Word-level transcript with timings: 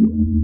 Vamos 0.00 0.37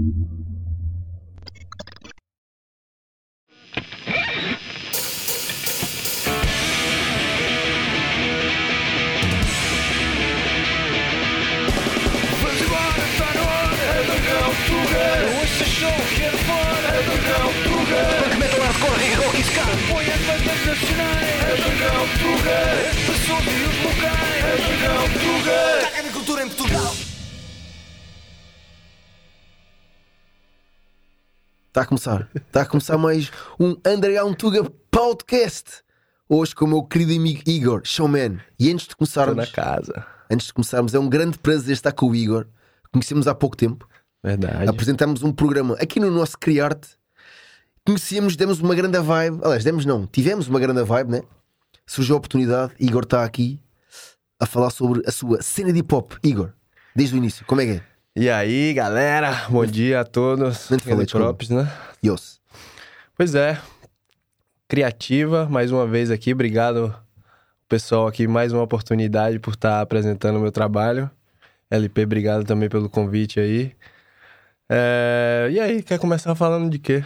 a 31.85 31.87
começar. 31.87 32.29
Está 32.35 32.63
a 32.63 32.67
começar 32.67 32.97
mais 32.97 33.31
um 33.61 33.77
Underground 33.87 34.35
Tuga 34.37 34.65
Podcast. 34.91 35.83
Hoje 36.27 36.55
com 36.55 36.65
o 36.65 36.69
meu 36.69 36.83
querido 36.83 37.13
amigo 37.13 37.43
Igor, 37.47 37.83
showman. 37.85 38.39
E 38.59 38.73
antes 38.73 38.89
de 38.89 38.97
começarmos, 38.97 39.37
na 39.37 39.47
casa. 39.47 40.07
antes 40.31 40.47
de 40.47 40.55
começarmos, 40.55 40.95
é 40.95 40.99
um 40.99 41.09
grande 41.11 41.39
prazer 41.39 41.75
estar 41.75 41.93
com 41.93 42.09
o 42.09 42.17
Igor. 42.17 42.47
Conhecemos 42.91 43.29
há 43.29 43.35
pouco 43.35 43.55
tempo. 43.55 43.87
Verdade. 44.23 44.67
Apresentamos 44.67 45.23
um 45.23 45.31
programa 45.31 45.75
aqui 45.75 46.01
no 46.01 46.11
nosso 46.11 46.39
Criarte. 46.39 46.89
Conhecíamos, 47.87 48.35
demos 48.35 48.61
uma 48.61 48.75
grande 48.75 48.99
vibe. 48.99 49.41
Aliás, 49.45 49.63
demos 49.63 49.85
não, 49.85 50.07
tivemos 50.07 50.49
uma 50.49 50.59
grande 50.59 50.83
vibe, 50.83 51.11
né? 51.11 51.23
Surgiu 51.87 52.15
a 52.15 52.19
oportunidade. 52.19 52.73
Igor 52.81 53.03
está 53.03 53.23
aqui 53.25 53.61
a 54.41 54.47
falar 54.47 54.71
sobre 54.71 55.03
a 55.07 55.13
sua 55.13 55.43
cena 55.43 55.71
de 55.71 55.81
hip 55.81 55.95
hop. 55.95 56.13
Igor, 56.25 56.55
desde 56.97 57.15
o 57.15 57.19
início, 57.19 57.45
como 57.45 57.61
é 57.61 57.67
que 57.67 57.73
é? 57.73 57.83
E 58.17 58.31
aí, 58.31 58.73
galera? 58.73 59.47
Bom 59.49 59.67
dia 59.67 60.01
a 60.01 60.05
todos. 60.05 60.69
Grande 60.85 61.07
props, 61.07 61.49
né? 61.51 61.71
Yos. 62.05 62.41
Pois 63.17 63.35
é. 63.35 63.61
Criativa, 64.69 65.47
mais 65.49 65.73
uma 65.73 65.87
vez 65.87 66.11
aqui. 66.11 66.33
Obrigado, 66.33 66.95
pessoal, 67.69 68.07
aqui. 68.07 68.27
Mais 68.29 68.53
uma 68.53 68.63
oportunidade 68.63 69.39
por 69.41 69.55
estar 69.55 69.81
apresentando 69.81 70.37
o 70.37 70.41
meu 70.41 70.53
trabalho. 70.53 71.11
LP, 71.71 72.05
obrigado 72.05 72.45
também 72.45 72.69
pelo 72.69 72.89
convite 72.89 73.41
aí. 73.41 73.73
É, 74.69 75.49
E 75.51 75.59
aí, 75.59 75.83
quer 75.83 75.99
começar 75.99 76.35
falando 76.37 76.71
de 76.71 76.79
quê? 76.79 77.05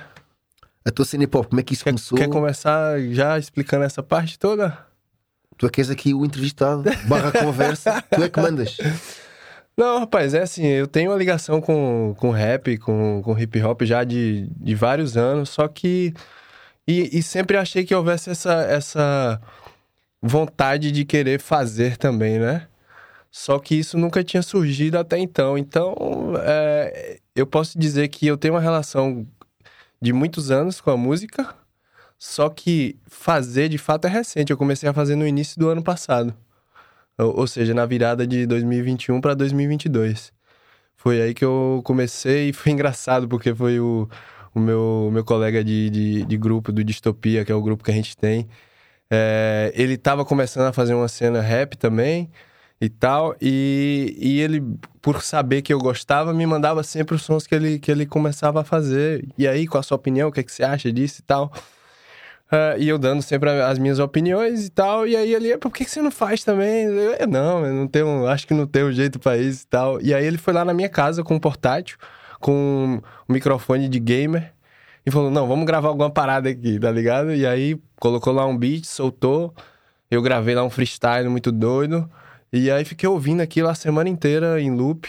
A 0.85 0.91
tua 0.91 1.05
cena 1.05 1.25
hip 1.25 1.37
hop, 1.37 1.49
como 1.49 1.61
é 1.61 1.63
que 1.63 1.73
isso 1.75 1.85
Quer, 1.85 1.91
começou? 1.91 2.19
quer 2.19 2.29
começar 2.29 3.01
já 3.13 3.39
explicando 3.39 3.85
essa 3.85 4.03
parte 4.03 4.39
toda? 4.39 4.77
Tu 5.57 5.67
é 5.67 5.71
que 5.71 5.81
és 5.81 5.91
aqui 5.91 6.15
o 6.15 6.25
entrevistado, 6.25 6.85
barra 7.07 7.33
conversa, 7.33 8.01
tu 8.15 8.23
é 8.23 8.29
que 8.29 8.41
mandas. 8.41 8.77
Não, 9.79 10.01
rapaz, 10.01 10.35
é 10.35 10.43
assim, 10.43 10.67
eu 10.67 10.89
tenho 10.89 11.13
uma 11.13 11.17
ligação 11.17 11.61
com, 11.61 12.13
com 12.19 12.33
rap, 12.33 12.77
com, 12.79 13.23
com 13.23 13.39
hip 13.39 13.63
hop 13.63 13.83
já 13.83 14.03
de, 14.03 14.49
de 14.57 14.75
vários 14.75 15.17
anos, 15.17 15.51
só 15.51 15.69
que. 15.69 16.13
E, 16.87 17.17
e 17.19 17.23
sempre 17.23 17.57
achei 17.57 17.85
que 17.85 17.95
houvesse 17.95 18.29
essa, 18.31 18.55
essa 18.65 19.41
vontade 20.21 20.91
de 20.91 21.05
querer 21.05 21.41
fazer 21.41 21.97
também, 21.97 22.41
né? 22.41 22.67
Só 23.31 23.61
que 23.61 23.77
isso 23.77 23.97
nunca 23.97 24.25
tinha 24.25 24.43
surgido 24.43 24.99
até 24.99 25.17
então. 25.19 25.57
Então, 25.57 25.95
é, 26.43 27.21
eu 27.37 27.47
posso 27.47 27.79
dizer 27.79 28.09
que 28.09 28.27
eu 28.27 28.37
tenho 28.37 28.55
uma 28.55 28.61
relação 28.61 29.25
de 30.03 30.13
muitos 30.13 30.51
anos 30.51 30.81
com 30.81 30.91
a 30.91 30.97
música, 30.97 31.55
só 32.19 32.49
que 32.49 32.99
fazer 33.07 33.69
de 33.69 33.79
fato 33.79 34.07
é 34.07 34.11
recente. 34.11 34.51
Eu 34.51 34.59
comecei 34.59 34.89
a 34.89 34.95
fazer 34.95 35.15
no 35.15 35.27
início 35.27 35.57
do 35.61 35.69
ano 35.69 35.85
passado. 35.85 36.35
Ou, 37.19 37.47
seja, 37.47 37.75
na 37.75 37.85
virada 37.85 38.27
de 38.27 38.47
2021 38.47 39.21
para 39.21 39.35
2022. 39.35 40.33
Foi 40.97 41.21
aí 41.21 41.35
que 41.35 41.45
eu 41.45 41.81
comecei 41.85 42.51
e 42.51 42.53
foi 42.53 42.71
engraçado, 42.73 43.29
porque 43.29 43.55
foi 43.55 43.81
o, 43.81 44.09
o 44.55 44.61
meu, 44.61 45.11
meu 45.13 45.25
colega 45.25 45.65
de, 45.65 45.91
de, 45.91 46.25
de 46.25 46.37
grupo 46.37 46.73
do 46.73 46.85
Distopia, 46.85 47.45
que 47.45 47.53
é 47.53 47.55
o 47.55 47.63
grupo 47.63 47.85
que 47.85 47.91
a 47.91 47.95
gente 47.95 48.17
tem. 48.17 48.49
É, 49.11 49.73
ele 49.75 49.97
tava 49.97 50.25
começando 50.25 50.67
a 50.67 50.73
fazer 50.73 50.95
uma 50.95 51.09
cena 51.09 51.41
rap 51.41 51.77
também 51.77 52.31
e 52.81 52.89
tal, 52.89 53.35
e, 53.41 54.15
e 54.19 54.41
ele, 54.41 54.63
por 55.03 55.23
saber 55.23 55.63
que 55.63 55.73
eu 55.73 55.79
gostava, 55.81 56.33
me 56.33 56.47
mandava 56.47 56.83
sempre 56.85 57.17
os 57.17 57.23
sons 57.23 57.47
que 57.47 57.55
ele, 57.55 57.79
que 57.79 57.91
ele 57.91 58.07
começava 58.07 58.61
a 58.61 58.65
fazer. 58.65 59.27
E 59.37 59.49
aí, 59.49 59.67
qual 59.67 59.81
a 59.81 59.83
sua 59.83 59.97
opinião? 59.97 60.29
O 60.29 60.33
que, 60.33 60.41
é 60.41 60.43
que 60.45 60.53
você 60.53 60.63
acha 60.63 60.93
disso 60.93 61.21
e 61.21 61.25
tal? 61.25 61.53
Ah, 62.51 62.77
e 62.79 62.89
eu 62.89 62.99
dando 62.99 63.21
sempre 63.21 63.51
as 63.51 63.79
minhas 63.79 63.99
opiniões 63.99 64.67
e 64.67 64.71
tal. 64.71 65.07
E 65.07 65.15
aí 65.17 65.35
ele, 65.35 65.57
por 65.59 65.71
que, 65.73 65.85
que 65.85 65.91
você 65.91 66.01
não 66.01 66.11
faz 66.11 66.43
também? 66.45 66.85
Eu, 66.87 67.13
"É, 67.19 67.27
não, 67.27 67.65
eu 67.67 67.75
não 67.75 67.87
tenho, 67.87 68.27
acho 68.27 68.47
que 68.47 68.55
não 68.55 68.67
tenho 68.67 68.91
jeito 68.93 69.19
pra 69.19 69.37
isso 69.37 69.65
e 69.65 69.67
tal. 69.67 70.01
E 70.01 70.15
aí 70.15 70.25
ele 70.25 70.39
foi 70.39 70.55
lá 70.55 70.65
na 70.65 70.73
minha 70.73 70.89
casa 70.89 71.23
com 71.23 71.35
um 71.35 71.39
portátil, 71.41 71.99
com 72.41 73.01
um 73.29 73.33
microfone 73.33 73.89
de 73.89 73.99
gamer. 74.01 74.53
E 75.05 75.11
falou, 75.11 75.31
não, 75.31 75.47
vamos 75.47 75.67
gravar 75.67 75.89
alguma 75.89 76.11
parada 76.11 76.49
aqui, 76.51 76.79
tá 76.79 76.91
ligado? 76.91 77.33
E 77.35 77.47
aí 77.47 77.79
colocou 78.01 78.33
lá 78.33 78.47
um 78.47 78.57
beat, 78.57 78.85
soltou. 78.85 79.55
Eu 80.11 80.23
gravei 80.23 80.55
lá 80.55 80.63
um 80.65 80.71
freestyle 80.71 81.29
muito 81.29 81.53
doido. 81.53 82.11
E 82.53 82.71
aí 82.71 82.85
fiquei 82.85 83.09
ouvindo 83.09 83.41
aquilo 83.43 83.69
a 83.69 83.75
semana 83.75 84.09
inteira 84.09 84.61
em 84.61 84.71
loop. 84.71 85.09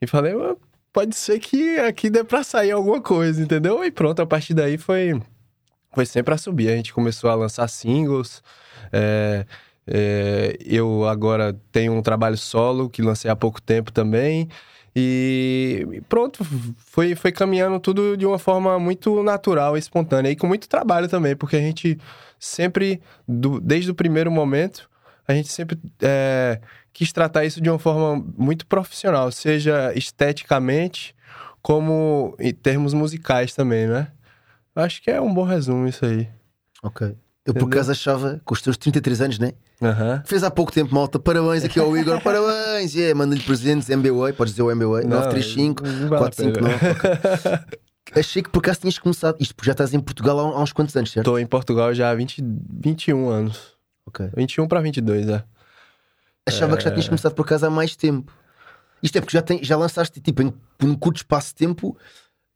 E 0.00 0.06
falei, 0.06 0.32
"Ah, 0.34 0.56
pode 0.92 1.14
ser 1.16 1.38
que 1.38 1.78
aqui 1.78 2.10
dê 2.10 2.24
pra 2.24 2.42
sair 2.44 2.72
alguma 2.72 3.00
coisa, 3.00 3.40
entendeu? 3.42 3.84
E 3.84 3.90
pronto, 3.92 4.20
a 4.22 4.26
partir 4.26 4.54
daí 4.54 4.76
foi 4.78 5.20
foi 5.94 6.06
sempre 6.06 6.34
a 6.34 6.38
subir. 6.38 6.68
A 6.68 6.76
gente 6.76 6.92
começou 6.92 7.30
a 7.30 7.34
lançar 7.34 7.68
singles. 7.68 8.42
é, 8.92 9.46
é, 9.86 10.56
eu 10.64 11.06
agora 11.06 11.54
tenho 11.70 11.92
um 11.92 12.00
trabalho 12.02 12.38
solo 12.38 12.88
que 12.88 13.02
lancei 13.02 13.30
há 13.30 13.36
pouco 13.36 13.60
tempo 13.60 13.92
também. 13.92 14.48
E 14.96 16.00
pronto, 16.08 16.44
foi, 16.76 17.14
foi 17.14 17.32
caminhando 17.32 17.80
tudo 17.80 18.16
de 18.16 18.24
uma 18.24 18.38
forma 18.38 18.78
muito 18.78 19.22
natural 19.22 19.76
espontânea. 19.76 20.30
E 20.30 20.36
com 20.36 20.46
muito 20.46 20.68
trabalho 20.68 21.08
também, 21.08 21.34
porque 21.36 21.56
a 21.56 21.60
gente 21.60 21.98
sempre, 22.38 23.00
do- 23.26 23.60
desde 23.60 23.90
o 23.90 23.94
primeiro 23.94 24.30
momento, 24.30 24.88
a 25.26 25.34
gente 25.34 25.48
sempre 25.48 25.78
é, 26.00 26.60
quis 26.92 27.12
tratar 27.12 27.44
isso 27.44 27.60
de 27.60 27.68
uma 27.68 27.78
forma 27.78 28.24
muito 28.38 28.66
profissional, 28.66 29.30
seja 29.32 29.92
esteticamente, 29.96 31.14
como 31.60 32.36
em 32.38 32.52
termos 32.54 32.94
musicais 32.94 33.52
também, 33.54 33.86
né? 33.86 34.08
Acho 34.74 35.02
que 35.02 35.10
é 35.10 35.20
um 35.20 35.32
bom 35.32 35.44
resumo 35.44 35.86
isso 35.86 36.04
aí. 36.04 36.28
Ok. 36.82 37.14
Eu 37.46 37.52
por 37.52 37.66
acaso 37.68 37.92
achava, 37.92 38.40
com 38.44 38.54
os 38.54 38.62
teus 38.62 38.76
33 38.78 39.20
anos, 39.20 39.38
né? 39.38 39.52
Aham. 39.82 40.22
Fez 40.24 40.42
há 40.42 40.50
pouco 40.50 40.72
tempo, 40.72 40.94
malta. 40.94 41.18
Parabéns 41.18 41.62
aqui 41.62 41.78
ao 41.78 41.94
Igor, 41.96 42.20
parabéns. 42.24 42.94
Yeah, 42.94 43.14
Manda-lhe 43.16 43.42
presentes, 43.42 43.88
MBWay, 43.90 44.32
podes 44.32 44.54
dizer 44.54 44.62
o 44.62 44.70
MBWay, 44.70 45.04
Não, 45.04 45.18
935 45.18 45.82
não 45.86 46.08
vale 46.08 46.14
a 46.14 46.18
459. 46.18 46.78
pena. 46.78 47.64
ok. 47.66 47.80
Achei 48.20 48.42
que 48.42 48.48
por 48.50 48.60
acaso 48.60 48.80
tinhas 48.80 48.98
começado. 48.98 49.36
Isto 49.40 49.54
porque 49.54 49.66
já 49.66 49.72
estás 49.72 49.92
em 49.92 50.00
Portugal 50.00 50.38
há, 50.38 50.62
uns 50.62 50.72
quantos 50.72 50.94
anos, 50.96 51.10
certo? 51.10 51.24
Tô 51.26 51.38
em 51.38 51.46
Portugal 51.46 51.92
já 51.94 52.10
há 52.10 52.14
20, 52.14 52.42
21 52.80 53.28
anos. 53.28 53.74
Ok. 54.06 54.30
21 54.36 54.66
pra 54.68 54.80
22, 54.80 55.28
é. 55.28 55.44
Achava 56.46 56.76
que 56.76 56.84
já 56.84 56.90
tinhas 56.90 57.08
começado 57.08 57.34
por 57.34 57.42
acaso 57.42 57.66
há 57.66 57.70
mais 57.70 57.96
tempo. 57.96 58.32
Isto 59.02 59.16
é 59.18 59.20
porque 59.20 59.36
já, 59.36 59.42
tem, 59.42 59.62
já 59.64 59.76
lançaste, 59.76 60.20
tipo, 60.20 60.42
em 60.42 60.52
um 60.82 60.94
curto 60.94 61.16
espaço 61.16 61.48
de 61.48 61.54
tempo. 61.56 61.96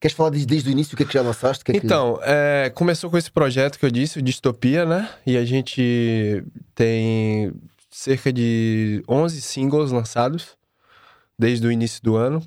Queres 0.00 0.16
falar 0.16 0.30
desde, 0.30 0.46
desde 0.46 0.68
o 0.68 0.72
início? 0.72 0.94
O 0.94 0.96
que 0.96 1.02
é 1.02 1.06
que 1.06 1.12
já 1.14 1.22
lançaste? 1.22 1.64
Que 1.64 1.72
é 1.72 1.74
que- 1.80 1.84
Então, 1.84 2.20
é, 2.22 2.70
começou 2.74 3.10
com 3.10 3.18
esse 3.18 3.30
projeto 3.30 3.78
que 3.78 3.84
eu 3.84 3.90
disse, 3.90 4.18
o 4.18 4.22
Distopia, 4.22 4.84
né? 4.84 5.08
E 5.26 5.36
a 5.36 5.44
gente 5.44 6.44
tem 6.74 7.52
cerca 7.90 8.32
de 8.32 9.02
11 9.08 9.40
singles 9.40 9.90
lançados 9.90 10.56
desde 11.38 11.66
o 11.66 11.72
início 11.72 12.00
do 12.02 12.14
ano. 12.16 12.40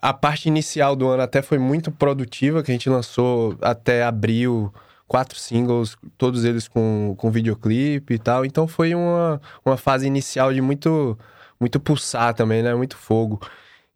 A 0.00 0.12
parte 0.12 0.46
inicial 0.46 0.94
do 0.94 1.08
ano 1.08 1.22
até 1.22 1.40
foi 1.42 1.58
muito 1.58 1.90
produtiva, 1.90 2.62
que 2.62 2.70
a 2.70 2.74
gente 2.74 2.88
lançou 2.88 3.56
até 3.60 4.04
abril 4.04 4.72
quatro 5.08 5.38
singles, 5.38 5.96
todos 6.16 6.44
eles 6.44 6.68
com, 6.68 7.14
com 7.18 7.30
videoclipe 7.30 8.14
e 8.14 8.18
tal. 8.18 8.44
Então 8.44 8.68
foi 8.68 8.94
uma, 8.94 9.40
uma 9.64 9.76
fase 9.76 10.06
inicial 10.06 10.52
de 10.52 10.60
muito, 10.60 11.18
muito 11.60 11.80
pulsar 11.80 12.32
também, 12.34 12.62
né? 12.62 12.74
Muito 12.74 12.96
fogo. 12.96 13.40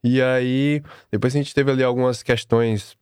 E 0.03 0.23
aí, 0.23 0.83
depois 1.11 1.35
a 1.35 1.39
gente 1.39 1.55
teve 1.55 1.71
ali 1.71 1.83
algumas 1.83 2.23
questões 2.23 2.97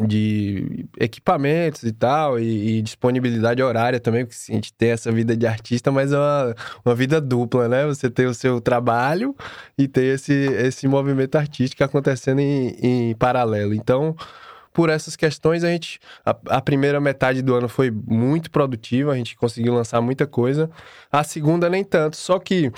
de 0.00 0.86
equipamentos 0.98 1.82
e 1.82 1.92
tal, 1.92 2.38
e, 2.38 2.78
e 2.78 2.82
disponibilidade 2.82 3.62
horária 3.62 4.00
também, 4.00 4.24
porque 4.24 4.38
a 4.50 4.54
gente 4.54 4.72
tem 4.72 4.90
essa 4.90 5.12
vida 5.12 5.36
de 5.36 5.46
artista, 5.46 5.92
mas 5.92 6.12
é 6.12 6.18
uma, 6.18 6.54
uma 6.84 6.94
vida 6.94 7.20
dupla, 7.20 7.68
né? 7.68 7.86
Você 7.86 8.10
tem 8.10 8.26
o 8.26 8.34
seu 8.34 8.60
trabalho 8.60 9.36
e 9.76 9.86
tem 9.86 10.08
esse, 10.08 10.32
esse 10.32 10.88
movimento 10.88 11.36
artístico 11.36 11.84
acontecendo 11.84 12.40
em, 12.40 13.10
em 13.10 13.14
paralelo. 13.14 13.74
Então, 13.74 14.16
por 14.72 14.88
essas 14.88 15.16
questões, 15.16 15.64
a 15.64 15.68
gente. 15.68 16.00
A, 16.24 16.36
a 16.56 16.60
primeira 16.60 17.00
metade 17.00 17.42
do 17.42 17.54
ano 17.54 17.68
foi 17.68 17.90
muito 17.90 18.50
produtiva, 18.50 19.12
a 19.12 19.16
gente 19.16 19.36
conseguiu 19.36 19.74
lançar 19.74 20.00
muita 20.00 20.26
coisa. 20.26 20.70
A 21.10 21.22
segunda, 21.22 21.68
nem 21.68 21.84
tanto. 21.84 22.16
Só 22.16 22.38
que, 22.38 22.72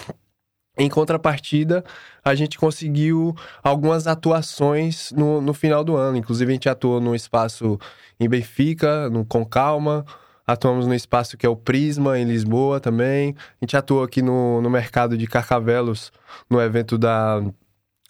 em 0.77 0.89
contrapartida, 0.89 1.85
a 2.25 2.35
gente 2.35 2.59
conseguiu 2.59 3.35
algumas 3.63 4.07
atuações 4.07 5.13
no, 5.13 5.41
no 5.41 5.55
final 5.55 5.85
do 5.85 5.97
ano. 5.97 6.17
Inclusive, 6.17 6.51
a 6.51 6.55
gente 6.55 6.69
atuou 6.69 7.01
no 7.01 7.15
espaço 7.15 7.79
em 8.19 8.29
Benfica, 8.29 9.09
no 9.09 9.25
Com 9.25 9.45
Calma. 9.45 10.05
Atuamos 10.47 10.87
no 10.87 10.95
espaço 10.95 11.37
que 11.37 11.47
é 11.47 11.49
o 11.49 11.57
Prisma, 11.57 12.19
em 12.19 12.25
Lisboa 12.25 12.81
também. 12.81 13.35
A 13.39 13.65
gente 13.65 13.77
atuou 13.77 14.03
aqui 14.03 14.21
no, 14.21 14.61
no 14.61 14.69
mercado 14.69 15.17
de 15.17 15.27
Carcavelos, 15.27 16.13
no 16.51 16.61
evento 16.61 16.99
da, 16.99 17.41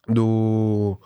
do 0.08 0.98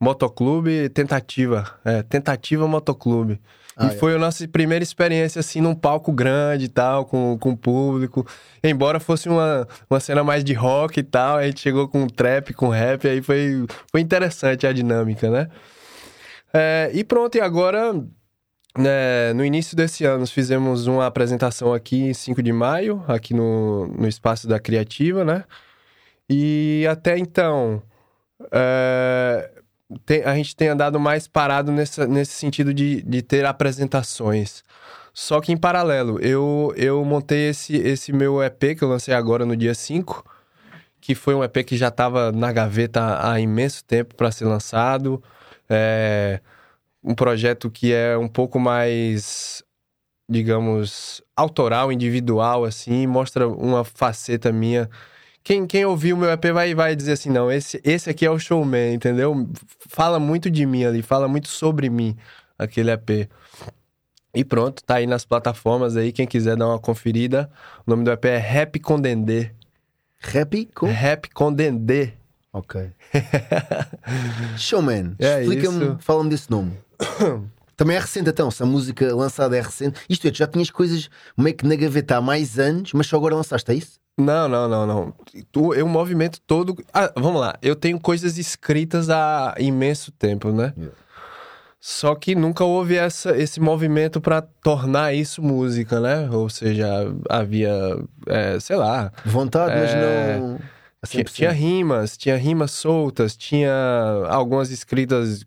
Motoclube 0.00 0.88
Tentativa. 0.88 1.78
É, 1.84 2.02
Tentativa 2.02 2.66
Motoclube. 2.66 3.40
Ah, 3.76 3.86
e 3.86 3.88
é. 3.88 3.90
foi 3.90 4.14
a 4.14 4.18
nossa 4.18 4.46
primeira 4.46 4.82
experiência, 4.82 5.40
assim, 5.40 5.60
num 5.60 5.74
palco 5.74 6.12
grande 6.12 6.66
e 6.66 6.68
tal, 6.68 7.04
com, 7.04 7.36
com 7.38 7.50
o 7.50 7.56
público. 7.56 8.26
Embora 8.62 9.00
fosse 9.00 9.28
uma, 9.28 9.66
uma 9.90 10.00
cena 10.00 10.22
mais 10.22 10.44
de 10.44 10.52
rock 10.52 11.00
e 11.00 11.02
tal, 11.02 11.38
a 11.38 11.44
gente 11.44 11.60
chegou 11.60 11.88
com 11.88 12.06
trap, 12.06 12.52
com 12.54 12.68
rap, 12.68 13.06
aí 13.08 13.20
foi, 13.20 13.66
foi 13.90 14.00
interessante 14.00 14.66
a 14.66 14.72
dinâmica, 14.72 15.28
né? 15.30 15.48
É, 16.52 16.90
e 16.94 17.02
pronto, 17.02 17.36
e 17.36 17.40
agora, 17.40 17.92
né, 18.78 19.32
no 19.34 19.44
início 19.44 19.76
desse 19.76 20.04
ano, 20.04 20.24
fizemos 20.26 20.86
uma 20.86 21.06
apresentação 21.06 21.74
aqui 21.74 21.96
em 22.04 22.14
5 22.14 22.40
de 22.42 22.52
maio, 22.52 23.02
aqui 23.08 23.34
no, 23.34 23.88
no 23.88 24.06
Espaço 24.06 24.46
da 24.46 24.60
Criativa, 24.60 25.24
né? 25.24 25.44
E 26.30 26.86
até 26.88 27.18
então, 27.18 27.82
é, 28.52 29.50
tem- 30.06 30.22
a 30.24 30.34
gente 30.34 30.54
tem 30.56 30.68
andado 30.68 30.98
mais 30.98 31.26
parado 31.26 31.72
nesse 31.72 32.32
sentido 32.32 32.72
de, 32.72 33.02
de 33.02 33.22
ter 33.22 33.44
apresentações. 33.44 34.62
Só 35.12 35.40
que 35.40 35.52
em 35.52 35.56
paralelo, 35.56 36.18
eu, 36.20 36.72
eu 36.76 37.04
montei 37.04 37.50
esse, 37.50 37.76
esse 37.76 38.12
meu 38.12 38.42
EP 38.42 38.74
que 38.76 38.82
eu 38.82 38.88
lancei 38.88 39.14
agora 39.14 39.46
no 39.46 39.56
dia 39.56 39.74
5, 39.74 40.24
que 41.00 41.14
foi 41.14 41.34
um 41.34 41.44
EP 41.44 41.64
que 41.64 41.76
já 41.76 41.88
estava 41.88 42.32
na 42.32 42.50
gaveta 42.52 43.18
há 43.30 43.38
imenso 43.38 43.84
tempo 43.84 44.14
para 44.16 44.32
ser 44.32 44.46
lançado. 44.46 45.22
É 45.68 46.40
um 47.02 47.14
projeto 47.14 47.70
que 47.70 47.92
é 47.92 48.16
um 48.16 48.26
pouco 48.26 48.58
mais, 48.58 49.62
digamos, 50.28 51.22
autoral, 51.36 51.92
individual, 51.92 52.64
assim, 52.64 53.06
mostra 53.06 53.46
uma 53.46 53.84
faceta 53.84 54.50
minha. 54.50 54.88
Quem, 55.44 55.66
quem 55.66 55.84
ouvir 55.84 56.14
o 56.14 56.16
meu 56.16 56.30
EP 56.30 56.46
vai, 56.54 56.74
vai 56.74 56.96
dizer 56.96 57.12
assim, 57.12 57.28
não, 57.28 57.52
esse, 57.52 57.78
esse 57.84 58.08
aqui 58.08 58.24
é 58.24 58.30
o 58.30 58.38
showman, 58.38 58.94
entendeu? 58.94 59.46
Fala 59.90 60.18
muito 60.18 60.50
de 60.50 60.64
mim 60.64 60.84
ali, 60.84 61.02
fala 61.02 61.28
muito 61.28 61.48
sobre 61.48 61.90
mim, 61.90 62.16
aquele 62.58 62.90
EP. 62.90 63.28
E 64.34 64.42
pronto, 64.42 64.82
tá 64.82 64.94
aí 64.94 65.06
nas 65.06 65.26
plataformas 65.26 65.98
aí, 65.98 66.12
quem 66.12 66.26
quiser 66.26 66.56
dar 66.56 66.66
uma 66.66 66.78
conferida. 66.78 67.50
O 67.86 67.90
nome 67.90 68.04
do 68.04 68.10
EP 68.10 68.24
é 68.24 68.38
Rap 68.38 68.80
com 68.80 68.98
Dendê. 68.98 69.50
Happy 70.34 70.64
com. 70.64 70.86
Rap 70.86 71.28
com 71.34 71.52
Dendê. 71.52 72.14
Ok. 72.50 72.90
Showman. 74.56 75.14
É 75.18 75.42
Explica-me, 75.42 75.96
fala-me 76.00 76.30
desse 76.30 76.50
nome. 76.50 76.72
Também 77.76 77.96
é 77.96 78.00
recente, 78.00 78.30
então. 78.30 78.50
Se 78.50 78.62
a 78.62 78.66
música 78.66 79.14
lançada 79.14 79.58
é 79.58 79.60
recente. 79.60 80.00
Isto 80.08 80.26
é, 80.26 80.30
tu 80.30 80.38
já 80.38 80.46
tinhas 80.46 80.70
coisas 80.70 81.10
meio 81.36 81.54
que 81.54 81.66
na 81.66 81.76
gaveta 81.76 82.16
há 82.16 82.20
mais 82.22 82.58
anos, 82.58 82.94
mas 82.94 83.06
só 83.06 83.16
agora 83.16 83.34
lançaste, 83.34 83.70
é 83.70 83.74
isso? 83.74 84.03
Não, 84.16 84.46
não, 84.48 84.68
não, 84.68 84.86
não. 84.86 85.14
Tu- 85.50 85.74
Eu 85.74 85.88
movimento 85.88 86.40
todo. 86.46 86.76
Ah, 86.92 87.12
vamos 87.16 87.40
lá. 87.40 87.56
Eu 87.60 87.74
tenho 87.74 87.98
coisas 87.98 88.38
escritas 88.38 89.10
há 89.10 89.54
imenso 89.58 90.12
tempo, 90.12 90.52
né? 90.52 90.72
Yeah. 90.76 90.96
Só 91.80 92.14
que 92.14 92.34
nunca 92.34 92.64
houve 92.64 92.96
essa, 92.96 93.36
esse 93.36 93.60
movimento 93.60 94.18
pra 94.20 94.40
tornar 94.40 95.12
isso 95.14 95.42
música, 95.42 96.00
né? 96.00 96.30
Ou 96.30 96.48
seja, 96.48 96.86
havia, 97.28 97.70
é, 98.26 98.58
sei 98.60 98.76
lá, 98.76 99.12
Vontade, 99.24 99.74
mas 99.78 99.90
É, 99.90 100.38
não. 100.38 100.58
tinha, 101.06 101.24
100%. 101.24 101.32
tinha 101.34 101.50
rimas, 101.52 102.16
tinha 102.16 102.36
rimas 102.38 102.70
soltas, 102.70 103.36
tinha 103.36 103.70
algumas 104.30 104.70
escritas 104.70 105.44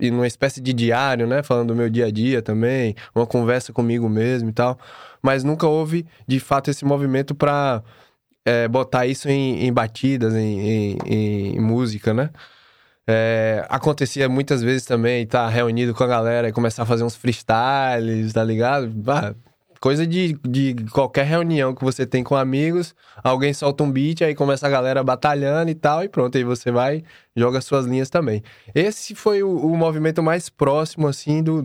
em 0.00 0.10
uma 0.12 0.26
espécie 0.26 0.60
de 0.60 0.72
diário, 0.72 1.26
né? 1.26 1.42
Falando 1.42 1.68
do 1.68 1.74
meu 1.76 1.88
dia 1.90 2.06
a 2.06 2.10
dia 2.10 2.40
também, 2.42 2.94
uma 3.14 3.26
conversa 3.26 3.72
comigo 3.72 4.08
mesmo 4.08 4.48
e 4.50 4.52
tal. 4.52 4.78
Mas 5.22 5.42
nunca 5.44 5.66
houve, 5.66 6.06
de 6.26 6.38
fato, 6.40 6.70
esse 6.70 6.84
movimento 6.84 7.34
pra 7.34 7.82
é, 8.44 8.68
botar 8.68 9.06
isso 9.06 9.28
em, 9.28 9.64
em 9.66 9.72
batidas, 9.72 10.34
em, 10.34 10.96
em- 11.04 11.56
em 11.56 11.60
música, 11.60 12.14
né? 12.14 12.30
É, 13.10 13.64
acontecia 13.70 14.28
muitas 14.28 14.62
vezes 14.62 14.84
também 14.84 15.22
estar 15.24 15.48
reunido 15.48 15.94
com 15.94 16.04
a 16.04 16.06
galera 16.06 16.48
e 16.48 16.52
começar 16.52 16.82
a 16.82 16.86
fazer 16.86 17.04
uns 17.04 17.16
freestyles, 17.16 18.32
tá 18.34 18.44
ligado? 18.44 18.92
Ah, 19.08 19.34
coisa 19.80 20.06
de, 20.06 20.38
de 20.46 20.74
qualquer 20.92 21.24
reunião 21.26 21.74
que 21.74 21.84
você 21.84 22.06
tem 22.06 22.24
com 22.24 22.34
amigos, 22.36 22.94
alguém 23.22 23.52
solta 23.52 23.84
um 23.84 23.90
beat, 23.90 24.22
aí 24.22 24.34
começa 24.34 24.66
a 24.66 24.70
galera 24.70 25.02
batalhando 25.04 25.70
e 25.70 25.74
tal, 25.74 26.02
e 26.02 26.08
pronto, 26.08 26.36
aí 26.36 26.44
você 26.44 26.70
vai, 26.70 27.04
joga 27.36 27.60
suas 27.60 27.86
linhas 27.86 28.10
também. 28.10 28.42
Esse 28.74 29.14
foi 29.14 29.42
o, 29.42 29.50
o 29.50 29.76
movimento 29.76 30.22
mais 30.22 30.48
próximo, 30.48 31.06
assim, 31.06 31.42
do, 31.42 31.64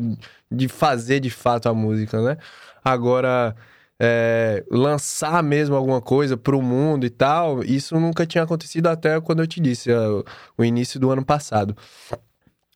de 0.52 0.68
fazer 0.68 1.20
de 1.20 1.30
fato 1.30 1.68
a 1.70 1.74
música, 1.74 2.22
né? 2.22 2.38
Agora, 2.84 3.56
é, 4.00 4.64
lançar 4.70 5.42
mesmo 5.42 5.76
alguma 5.76 6.02
coisa 6.02 6.36
pro 6.36 6.62
mundo 6.62 7.06
e 7.06 7.10
tal, 7.10 7.64
isso 7.64 8.00
nunca 8.00 8.26
tinha 8.26 8.44
acontecido 8.44 8.88
até 8.88 9.20
quando 9.22 9.42
eu 9.42 9.48
te 9.48 9.60
disse, 9.62 9.90
é, 9.92 9.98
o- 9.98 10.24
o 10.58 10.64
início 10.66 11.00
do 11.00 11.10
ano 11.10 11.24
passado. 11.26 11.76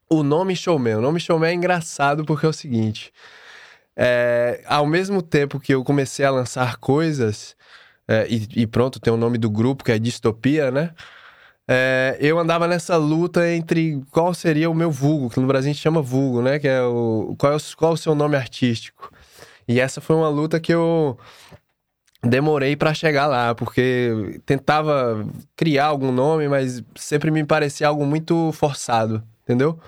O 0.09 0.23
nome 0.23 0.55
Showman, 0.55 0.95
o 0.95 1.01
nome 1.01 1.19
Showman 1.19 1.49
é 1.49 1.53
engraçado 1.53 2.23
porque 2.23 2.45
é 2.45 2.49
o 2.49 2.53
seguinte, 2.53 3.11
é, 3.97 4.61
ao 4.67 4.85
mesmo 4.85 5.23
tempo 5.23 5.59
que 5.59 5.73
eu 5.73 5.83
comecei 5.83 6.23
a 6.23 6.29
lançar 6.29 6.77
coisas, 6.77 7.55
é, 8.07 8.27
e, 8.29 8.61
e 8.61 8.67
pronto, 8.67 8.99
tem 8.99 9.11
o 9.11 9.17
nome 9.17 9.39
do 9.39 9.49
grupo 9.49 9.83
que 9.83 9.91
é 9.91 9.97
Distopia, 9.97 10.69
né? 10.69 10.91
É, 11.67 12.17
eu 12.21 12.39
andava 12.39 12.67
nessa 12.67 12.95
luta 12.95 13.49
entre 13.51 14.01
qual 14.11 14.33
seria 14.33 14.69
o 14.69 14.73
meu 14.73 14.89
vulgo, 14.89 15.29
que 15.29 15.39
no 15.39 15.47
Brasil 15.47 15.71
a 15.71 15.73
gente 15.73 15.81
chama 15.81 16.01
vulgo, 16.01 16.41
né? 16.41 16.59
Que 16.59 16.67
é 16.67 16.81
o 16.83 17.35
qual, 17.38 17.53
é 17.53 17.55
o, 17.57 17.59
qual 17.75 17.91
é 17.91 17.94
o 17.95 17.97
seu 17.97 18.15
nome 18.15 18.38
artístico. 18.38 19.11
E 19.67 19.79
essa 19.79 19.99
foi 19.99 20.15
uma 20.15 20.29
luta 20.29 20.59
que 20.59 20.73
eu 20.73 21.17
demorei 22.23 22.75
pra 22.75 22.94
chegar 22.94 23.27
lá, 23.27 23.53
porque 23.55 24.39
tentava 24.45 25.25
criar 25.55 25.88
algum 25.88 26.11
nome, 26.11 26.47
mas 26.47 26.83
sempre 26.95 27.31
me 27.31 27.44
parecia 27.44 27.88
algo 27.88 28.05
muito 28.05 28.51
forçado, 28.53 29.23
entendeu? 29.44 29.79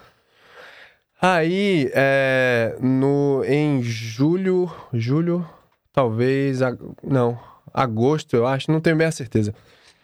Aí, 1.22 1.92
é, 1.94 2.78
no, 2.80 3.44
em 3.46 3.82
julho, 3.84 4.72
julho, 4.94 5.46
talvez, 5.92 6.62
ag- 6.62 6.80
não, 7.04 7.38
agosto, 7.74 8.36
eu 8.36 8.48
acho, 8.48 8.72
não 8.72 8.80
tenho 8.80 8.96
bem 8.96 9.08
a 9.08 9.12
certeza, 9.12 9.54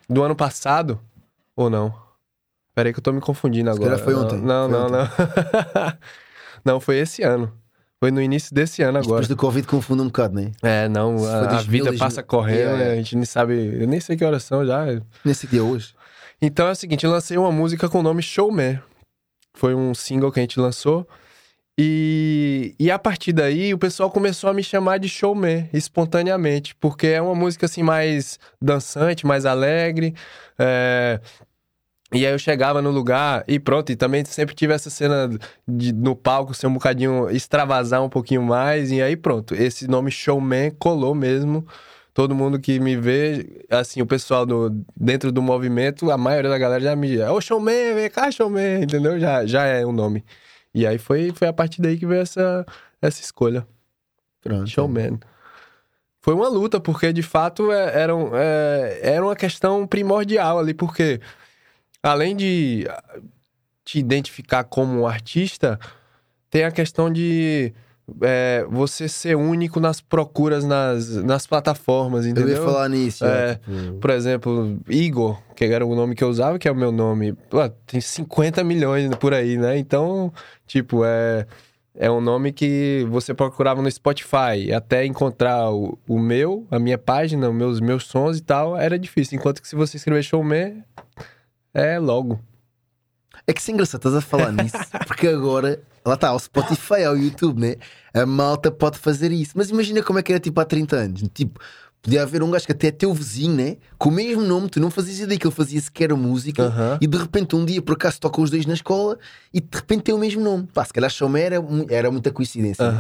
do 0.10 0.24
ano 0.24 0.36
passado, 0.36 1.00
ou 1.56 1.70
não? 1.70 1.94
Peraí 2.74 2.92
que 2.92 3.00
eu 3.00 3.04
tô 3.04 3.14
me 3.14 3.22
confundindo 3.22 3.72
Se 3.74 3.78
agora. 3.82 3.98
foi 3.98 4.14
ontem, 4.14 4.38
Não, 4.38 4.70
foi 4.70 4.80
não, 4.80 4.90
não. 4.90 5.08
não, 6.66 6.80
foi 6.82 6.98
esse 6.98 7.24
ano. 7.24 7.52
Foi 7.98 8.12
no 8.12 8.22
início 8.22 8.54
desse 8.54 8.82
ano 8.84 8.98
agora. 8.98 9.22
Depois 9.22 9.28
do 9.30 9.38
Covid 9.38 9.66
confunde 9.66 10.02
um 10.02 10.08
bocado, 10.08 10.36
né? 10.36 10.52
É, 10.62 10.90
não, 10.90 11.26
a, 11.26 11.38
a 11.38 11.46
2000, 11.46 11.62
vida 11.72 11.84
2000. 11.86 12.00
passa 12.00 12.22
correndo, 12.22 12.58
yeah. 12.76 12.92
a 12.92 12.96
gente 12.98 13.16
nem 13.16 13.24
sabe, 13.24 13.80
eu 13.82 13.88
nem 13.88 14.02
sei 14.02 14.18
que 14.18 14.26
horas 14.26 14.44
são 14.44 14.66
já. 14.66 14.86
Nesse 15.24 15.48
dia 15.48 15.64
hoje. 15.64 15.96
Então 16.42 16.68
é 16.68 16.72
o 16.72 16.76
seguinte, 16.76 17.06
eu 17.06 17.12
lancei 17.12 17.38
uma 17.38 17.54
música 17.54 17.88
com 17.88 18.00
o 18.00 18.04
nome 18.04 18.22
Showman. 18.22 18.82
Foi 19.56 19.74
um 19.74 19.94
single 19.94 20.31
que 20.31 20.40
a 20.40 20.44
gente 20.44 20.60
lançou. 20.60 21.07
E, 21.78 22.74
e 22.80 22.90
a 22.90 22.97
partir 22.97 23.33
daí 23.33 23.74
o 23.74 23.78
pessoal 23.78 24.09
começou 24.09 24.50
a 24.50 24.54
me 24.54 24.64
chamar 24.64 24.97
de 24.97 25.09
showman 25.09 25.69
espontaneamente, 25.74 26.74
porque 26.76 27.07
é 27.07 27.21
uma 27.21 27.35
música 27.35 27.66
assim 27.66 27.83
mais 27.83 28.40
dançante, 28.62 29.26
mais 29.26 29.45
alegre. 29.45 30.14
é, 30.57 31.19
E 32.14 32.26
aí 32.26 32.31
eu 32.31 32.40
chegava 32.40 32.81
no 32.81 32.92
lugar 32.92 33.44
e 33.47 33.59
pronto, 33.59 33.92
e 33.92 33.95
também 33.95 34.24
sempre 34.24 34.56
tive 34.56 34.74
essa 34.74 34.90
cena 34.90 35.30
de, 35.68 35.92
no 35.92 36.16
palco 36.16 36.54
ser 36.54 36.68
um 36.68 36.74
bocadinho, 36.74 37.30
extravasar 37.30 38.02
um 38.02 38.09
pouquinho 38.09 38.44
mais, 38.44 38.92
e 38.92 39.02
aí 39.02 39.18
pronto, 39.18 39.54
esse 39.54 39.88
nome 39.88 40.12
showman 40.12 40.71
colou 40.80 41.14
mesmo. 41.14 41.68
Todo 42.16 42.34
mundo 42.34 42.57
que 42.57 42.80
me 42.80 42.95
vê, 42.95 43.66
assim, 43.69 44.02
o 44.02 44.06
pessoal 44.06 44.45
do, 44.45 44.69
dentro 44.95 45.34
do 45.34 45.42
movimento, 45.42 46.10
a 46.10 46.18
maioria 46.18 46.50
da 46.50 46.57
galera 46.57 46.81
já 46.81 46.95
me 46.95 47.10
diz, 47.10 47.19
ô 47.28 47.42
showman, 47.42 47.94
vem 47.94 48.10
cá, 48.10 48.31
showman, 48.31 48.84
entendeu? 48.84 49.19
Já, 49.19 49.45
já 49.45 49.66
é 49.66 49.86
o 49.86 49.92
nome. 49.92 50.24
E 50.74 50.88
aí 50.88 50.98
foi, 50.98 51.34
foi 51.36 51.50
a 51.50 51.52
partir 51.52 51.81
daí 51.81 51.98
que 51.98 52.06
veio 52.06 52.22
essa, 52.22 52.66
essa 53.02 53.22
escolha. 53.22 53.68
Pronto. 54.42 54.66
Showman. 54.66 55.19
Foi 56.22 56.34
uma 56.34 56.48
luta, 56.48 56.80
porque 56.80 57.12
de 57.12 57.22
fato 57.22 57.69
é- 57.69 58.02
era, 58.02 58.16
um- 58.16 58.34
é- 58.34 59.00
era 59.04 59.22
uma 59.26 59.36
questão 59.36 59.86
primordial 59.86 60.57
ali, 60.57 60.74
porque 60.74 61.19
além 62.02 62.34
de 62.34 62.88
te 63.84 64.00
identificar 64.00 64.64
como 64.64 65.02
um 65.02 65.06
artista, 65.06 65.78
tem 66.50 66.64
a 66.64 66.72
questão 66.72 67.12
de 67.12 67.74
é, 68.21 68.66
você 68.69 69.07
ser 69.07 69.35
único 69.35 69.80
nas 69.80 70.00
procuras 70.00 70.64
nas, 70.64 71.09
nas 71.24 71.47
plataformas, 71.47 72.26
Eu 72.26 72.31
entendeu? 72.31 72.56
ia 72.57 72.62
falar 72.64 72.88
nisso. 72.90 73.26
É. 73.26 73.52
é, 73.52 73.56
tipo, 73.56 73.97
Por 74.00 74.09
exemplo, 74.12 74.78
Igor, 74.88 75.42
que 75.56 75.66
era 75.66 75.85
o 75.85 75.95
nome 75.95 76.16
que 76.16 76.24
eu 76.24 76.30
usava, 76.30 76.59
que 76.59 76.68
é 76.68 76.71
o 76.71 76.76
meu 76.76 76.92
nome. 76.92 77.33
Pô, 77.50 77.68
tem 77.88 78.00
50 78.00 78.64
milhões 78.64 79.09
por 79.16 79.33
aí, 79.33 79.57
né? 79.57 79.78
Então, 79.78 80.31
tipo, 80.68 81.04
é, 81.04 81.47
é 81.95 82.12
um 82.12 82.21
nome 82.21 82.52
que 82.52 83.06
você 83.09 83.33
procurava 83.33 83.81
no 83.81 83.90
Spotify. 83.90 84.71
Até 84.76 85.06
encontrar 85.06 85.71
o, 85.71 85.97
o 86.07 86.19
meu, 86.19 86.68
a 86.69 86.78
minha 86.78 86.97
página, 86.97 87.50
os 87.50 87.56
meus, 87.56 87.80
meus 87.80 88.06
sons 88.06 88.38
e 88.38 88.42
tal, 88.44 88.78
era 88.78 89.00
difícil. 89.00 89.38
Enquanto 89.38 89.62
que 89.62 89.68
se 89.68 89.76
você 89.76 89.97
escrever 89.97 90.24
showman, 90.24 90.83
é 91.74 91.97
logo. 91.97 92.40
É 93.47 93.54
que 93.54 93.62
é 93.69 93.74
engraçado, 93.74 94.00
estás 94.00 94.16
a 94.16 94.21
falar 94.21 94.52
nisso, 94.54 94.78
porque 95.07 95.28
agora, 95.28 95.80
lá 96.06 96.14
está, 96.16 96.30
ao 96.30 96.40
Spotify, 96.40 97.04
ao 97.04 97.18
YouTube, 97.18 97.59
né? 97.59 97.76
A 98.14 98.26
malta 98.26 98.71
pode 98.71 98.97
fazer 98.97 99.31
isso. 99.31 99.54
Mas 99.56 99.69
imagina 99.69 100.04
como 100.04 100.19
é 100.19 100.24
que 100.24 100.31
era 100.31 100.40
tipo 100.40 100.59
há 100.59 100.66
30 100.66 100.95
anos. 100.95 101.24
Tipo, 101.33 101.59
Podia 102.06 102.21
haver 102.21 102.44
um 102.44 102.52
gajo 102.52 102.68
que 102.68 102.71
até 102.71 102.85
é 102.90 102.92
teu 102.92 103.12
vizinho, 103.16 103.56
né? 103.56 103.78
Com 103.97 104.09
o 104.09 104.12
mesmo 104.12 104.44
nome, 104.44 104.69
tu 104.69 104.80
não 104.80 104.92
fazias 104.92 105.21
ideia 105.21 105.40
que 105.40 105.47
ele 105.47 105.56
fazia 105.56 105.81
sequer 105.81 106.14
música 106.14 106.71
e 107.02 107.07
de 107.07 107.18
repente 107.18 107.56
um 107.56 107.66
dia 107.66 107.81
por 107.81 107.94
acaso 107.94 108.19
tocam 108.19 108.44
os 108.44 108.52
dois 108.52 108.68
na 108.68 108.76
escola 108.76 109.18
e 109.52 109.59
de 109.59 109.68
repente 109.76 110.04
tem 110.04 110.14
o 110.14 110.18
mesmo 110.19 110.40
nome. 110.44 110.68
Pá, 110.71 110.85
se 110.85 110.94
calhar 110.94 111.09
só 111.09 111.28
era, 111.35 111.56
era 111.90 112.12
muita 112.12 112.30
coincidência. 112.31 112.92
né? 112.92 113.00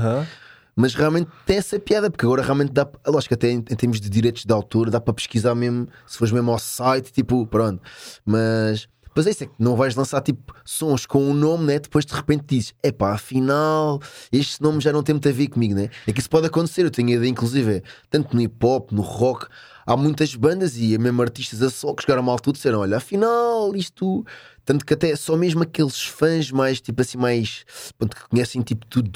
Mas 0.75 0.95
realmente 0.95 1.29
tem 1.45 1.57
essa 1.57 1.79
piada, 1.79 2.09
porque 2.09 2.25
agora 2.25 2.41
realmente 2.41 2.71
dá. 2.73 2.87
Lógico 3.05 3.29
que 3.29 3.33
até 3.35 3.51
em, 3.51 3.57
em 3.57 3.75
termos 3.75 4.01
de 4.01 4.09
direitos 4.09 4.43
de 4.43 4.51
autor 4.51 4.89
dá 4.89 4.99
para 4.99 5.13
pesquisar 5.13 5.53
mesmo, 5.53 5.87
se 6.07 6.17
fores 6.17 6.33
mesmo 6.33 6.51
ao 6.51 6.57
site, 6.57 7.13
tipo, 7.13 7.45
pronto. 7.45 7.79
Mas. 8.25 8.87
Mas 9.15 9.27
é 9.27 9.29
isso, 9.29 9.43
é 9.45 9.47
que 9.47 9.53
não 9.57 9.77
vais 9.77 9.95
lançar 9.95 10.19
tipo 10.21 10.53
sons 10.65 11.05
com 11.05 11.23
um 11.23 11.33
nome, 11.33 11.65
né? 11.65 11.79
Depois 11.79 12.05
de 12.05 12.13
repente 12.13 12.43
dizes, 12.47 12.73
epá, 12.83 13.13
afinal, 13.13 14.01
este 14.29 14.61
nome 14.61 14.81
já 14.81 14.91
não 14.91 15.01
tem 15.01 15.13
muito 15.13 15.29
a 15.29 15.31
ver 15.31 15.47
comigo, 15.47 15.73
né? 15.73 15.89
É 16.05 16.11
que 16.11 16.19
isso 16.19 16.29
pode 16.29 16.47
acontecer, 16.47 16.83
eu 16.83 16.91
tenho 16.91 17.09
ideia, 17.09 17.29
inclusive, 17.29 17.77
é, 17.77 17.81
tanto 18.09 18.35
no 18.35 18.41
hip 18.41 18.65
hop, 18.65 18.91
no 18.91 19.01
rock, 19.01 19.47
há 19.85 19.95
muitas 19.95 20.35
bandas 20.35 20.75
e 20.77 20.97
mesmo 20.97 21.21
artistas 21.21 21.61
a 21.61 21.69
só 21.69 21.93
que 21.93 22.01
chegaram 22.03 22.23
mal 22.23 22.37
tudo 22.39 22.55
disseram, 22.55 22.79
olha, 22.79 22.97
afinal, 22.97 23.73
isto. 23.75 24.25
Tanto 24.65 24.83
que 24.83 24.93
até 24.93 25.15
só 25.15 25.37
mesmo 25.37 25.63
aqueles 25.63 26.03
fãs 26.03 26.51
mais, 26.51 26.81
tipo 26.81 27.01
assim, 27.01 27.17
mais. 27.17 27.63
Pronto, 27.97 28.15
que 28.15 28.27
conhecem 28.29 28.61
tipo 28.63 28.85
tudo 28.87 29.11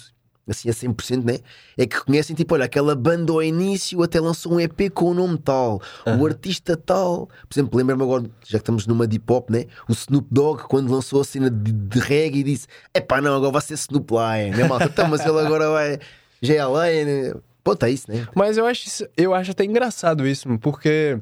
assim 0.52 0.70
a 0.70 0.74
100%, 0.74 1.24
né? 1.24 1.40
É 1.78 1.86
que 1.86 2.00
conhecem, 2.04 2.36
tipo, 2.36 2.54
olha, 2.54 2.66
aquela 2.66 2.96
banda 2.96 3.32
ao 3.34 3.42
início 3.44 4.02
até 4.04 4.20
lançou 4.20 4.54
um 4.54 4.60
EP 4.60 4.90
com 4.94 5.12
o 5.12 5.14
nome 5.14 5.38
tal, 5.38 5.82
o 6.20 6.26
artista 6.26 6.76
tal. 6.78 7.28
Por 7.48 7.54
exemplo, 7.54 7.78
lembra-me 7.78 8.04
agora, 8.04 8.24
já 8.44 8.58
que 8.58 8.64
estamos 8.64 8.86
numa 8.88 9.06
deep 9.08 9.26
hop, 9.32 9.50
né? 9.50 9.66
O 9.88 9.92
Snoop 9.94 10.28
Dogg, 10.32 10.64
quando 10.64 10.92
lançou 10.92 11.22
a 11.22 11.24
cena 11.24 11.50
de, 11.50 11.72
de 11.72 12.00
reggae, 12.00 12.44
disse: 12.44 12.68
Epá, 12.94 13.22
não, 13.22 13.36
agora 13.36 13.52
vai 13.52 13.62
ser 13.62 13.74
Snoop 13.76 14.12
Lion, 14.12 14.56
né, 14.58 14.68
malta? 14.68 14.86
Então, 14.86 15.08
mas 15.08 15.26
ele 15.26 15.40
agora 15.40 15.70
vai. 15.70 16.00
Já 16.42 16.54
é 16.56 16.58
Lion, 16.58 17.06
né? 17.06 17.34
Pronto, 17.64 17.84
é 17.86 17.92
isso, 17.92 18.10
né? 18.12 18.28
Mas 18.34 18.58
eu 18.58 18.66
acho, 18.66 18.88
isso- 18.88 19.08
eu 19.18 19.34
acho 19.34 19.52
até 19.52 19.64
engraçado 19.66 20.26
isso, 20.26 20.48
porque 20.60 21.20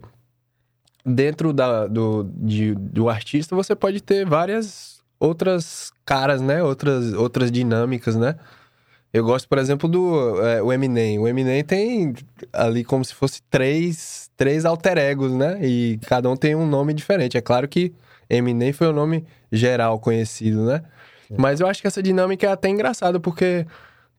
dentro 1.05 1.53
da, 1.53 1.87
do, 1.87 2.29
de- 2.35 2.75
do 2.75 3.09
artista 3.09 3.55
você 3.55 3.75
pode 3.75 4.01
ter 4.01 4.25
várias 4.25 4.97
outras 5.19 5.91
caras, 6.05 6.41
né? 6.41 6.61
Outras, 6.61 7.13
outras 7.13 7.51
dinâmicas, 7.51 8.15
né? 8.15 8.35
Eu 9.13 9.23
gosto, 9.23 9.47
por 9.47 9.57
exemplo, 9.57 9.87
do 9.87 10.45
é, 10.45 10.61
o 10.61 10.71
Eminem. 10.71 11.17
O 11.19 11.27
Eminem 11.27 11.63
tem 11.63 12.13
ali 12.51 12.83
como 12.83 13.03
se 13.03 13.13
fosse 13.13 13.41
três, 13.49 14.29
três 14.35 14.65
alter 14.65 14.97
egos, 14.97 15.31
né? 15.31 15.59
E 15.61 15.99
cada 16.07 16.29
um 16.29 16.35
tem 16.35 16.55
um 16.55 16.67
nome 16.67 16.93
diferente. 16.93 17.37
É 17.37 17.41
claro 17.41 17.67
que 17.67 17.93
Eminem 18.29 18.73
foi 18.73 18.87
o 18.87 18.93
nome 18.93 19.25
geral 19.51 19.99
conhecido, 19.99 20.65
né? 20.65 20.83
Mas 21.35 21.59
eu 21.59 21.67
acho 21.67 21.81
que 21.81 21.87
essa 21.87 22.01
dinâmica 22.01 22.47
é 22.47 22.51
até 22.51 22.69
engraçada, 22.69 23.19
porque 23.19 23.65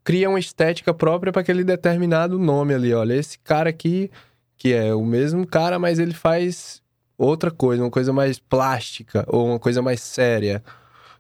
cria 0.04 0.28
uma 0.28 0.38
estética 0.38 0.92
própria 0.92 1.32
para 1.32 1.40
aquele 1.42 1.64
determinado 1.64 2.38
nome 2.38 2.74
ali. 2.74 2.92
Olha, 2.92 3.14
esse 3.14 3.38
cara 3.38 3.70
aqui, 3.70 4.10
que 4.56 4.72
é 4.72 4.94
o 4.94 5.04
mesmo 5.04 5.46
cara, 5.46 5.78
mas 5.78 5.98
ele 5.98 6.14
faz 6.14 6.82
outra 7.16 7.50
coisa, 7.50 7.82
uma 7.82 7.90
coisa 7.90 8.12
mais 8.12 8.38
plástica 8.38 9.24
ou 9.28 9.46
uma 9.46 9.58
coisa 9.58 9.82
mais 9.82 10.00
séria. 10.00 10.62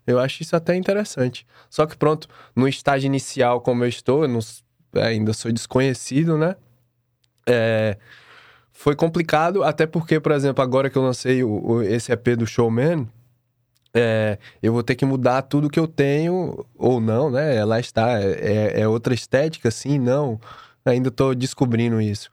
Eu 0.08 0.18
acho 0.18 0.42
isso 0.42 0.56
até 0.56 0.74
interessante. 0.74 1.46
Só 1.68 1.84
que 1.86 1.96
pronto, 1.96 2.26
no 2.56 2.66
estágio 2.66 3.06
inicial 3.06 3.60
como 3.60 3.84
eu 3.84 3.88
estou, 3.88 4.22
eu 4.22 4.28
não 4.28 4.38
s- 4.38 4.62
ainda 4.94 5.34
sou 5.34 5.52
desconhecido, 5.52 6.38
né? 6.38 6.56
É, 7.46 7.98
foi 8.72 8.96
complicado, 8.96 9.62
até 9.62 9.86
porque, 9.86 10.18
por 10.18 10.32
exemplo, 10.32 10.62
agora 10.64 10.88
que 10.88 10.96
eu 10.96 11.02
lancei 11.02 11.44
o, 11.44 11.50
o- 11.62 11.82
esse 11.82 12.10
EP 12.10 12.36
do 12.36 12.46
Showman, 12.46 13.06
é, 13.94 14.38
eu 14.62 14.72
vou 14.72 14.82
ter 14.82 14.94
que 14.94 15.04
mudar 15.04 15.42
tudo 15.42 15.68
que 15.68 15.78
eu 15.78 15.86
tenho, 15.86 16.64
ou 16.76 17.00
não, 17.00 17.30
né? 17.30 17.64
Lá 17.64 17.78
está, 17.78 18.18
é, 18.20 18.80
é 18.80 18.88
outra 18.88 19.12
estética, 19.12 19.70
sim, 19.70 19.98
não. 19.98 20.40
Ainda 20.84 21.10
tô 21.10 21.34
descobrindo 21.34 22.00
isso. 22.00 22.30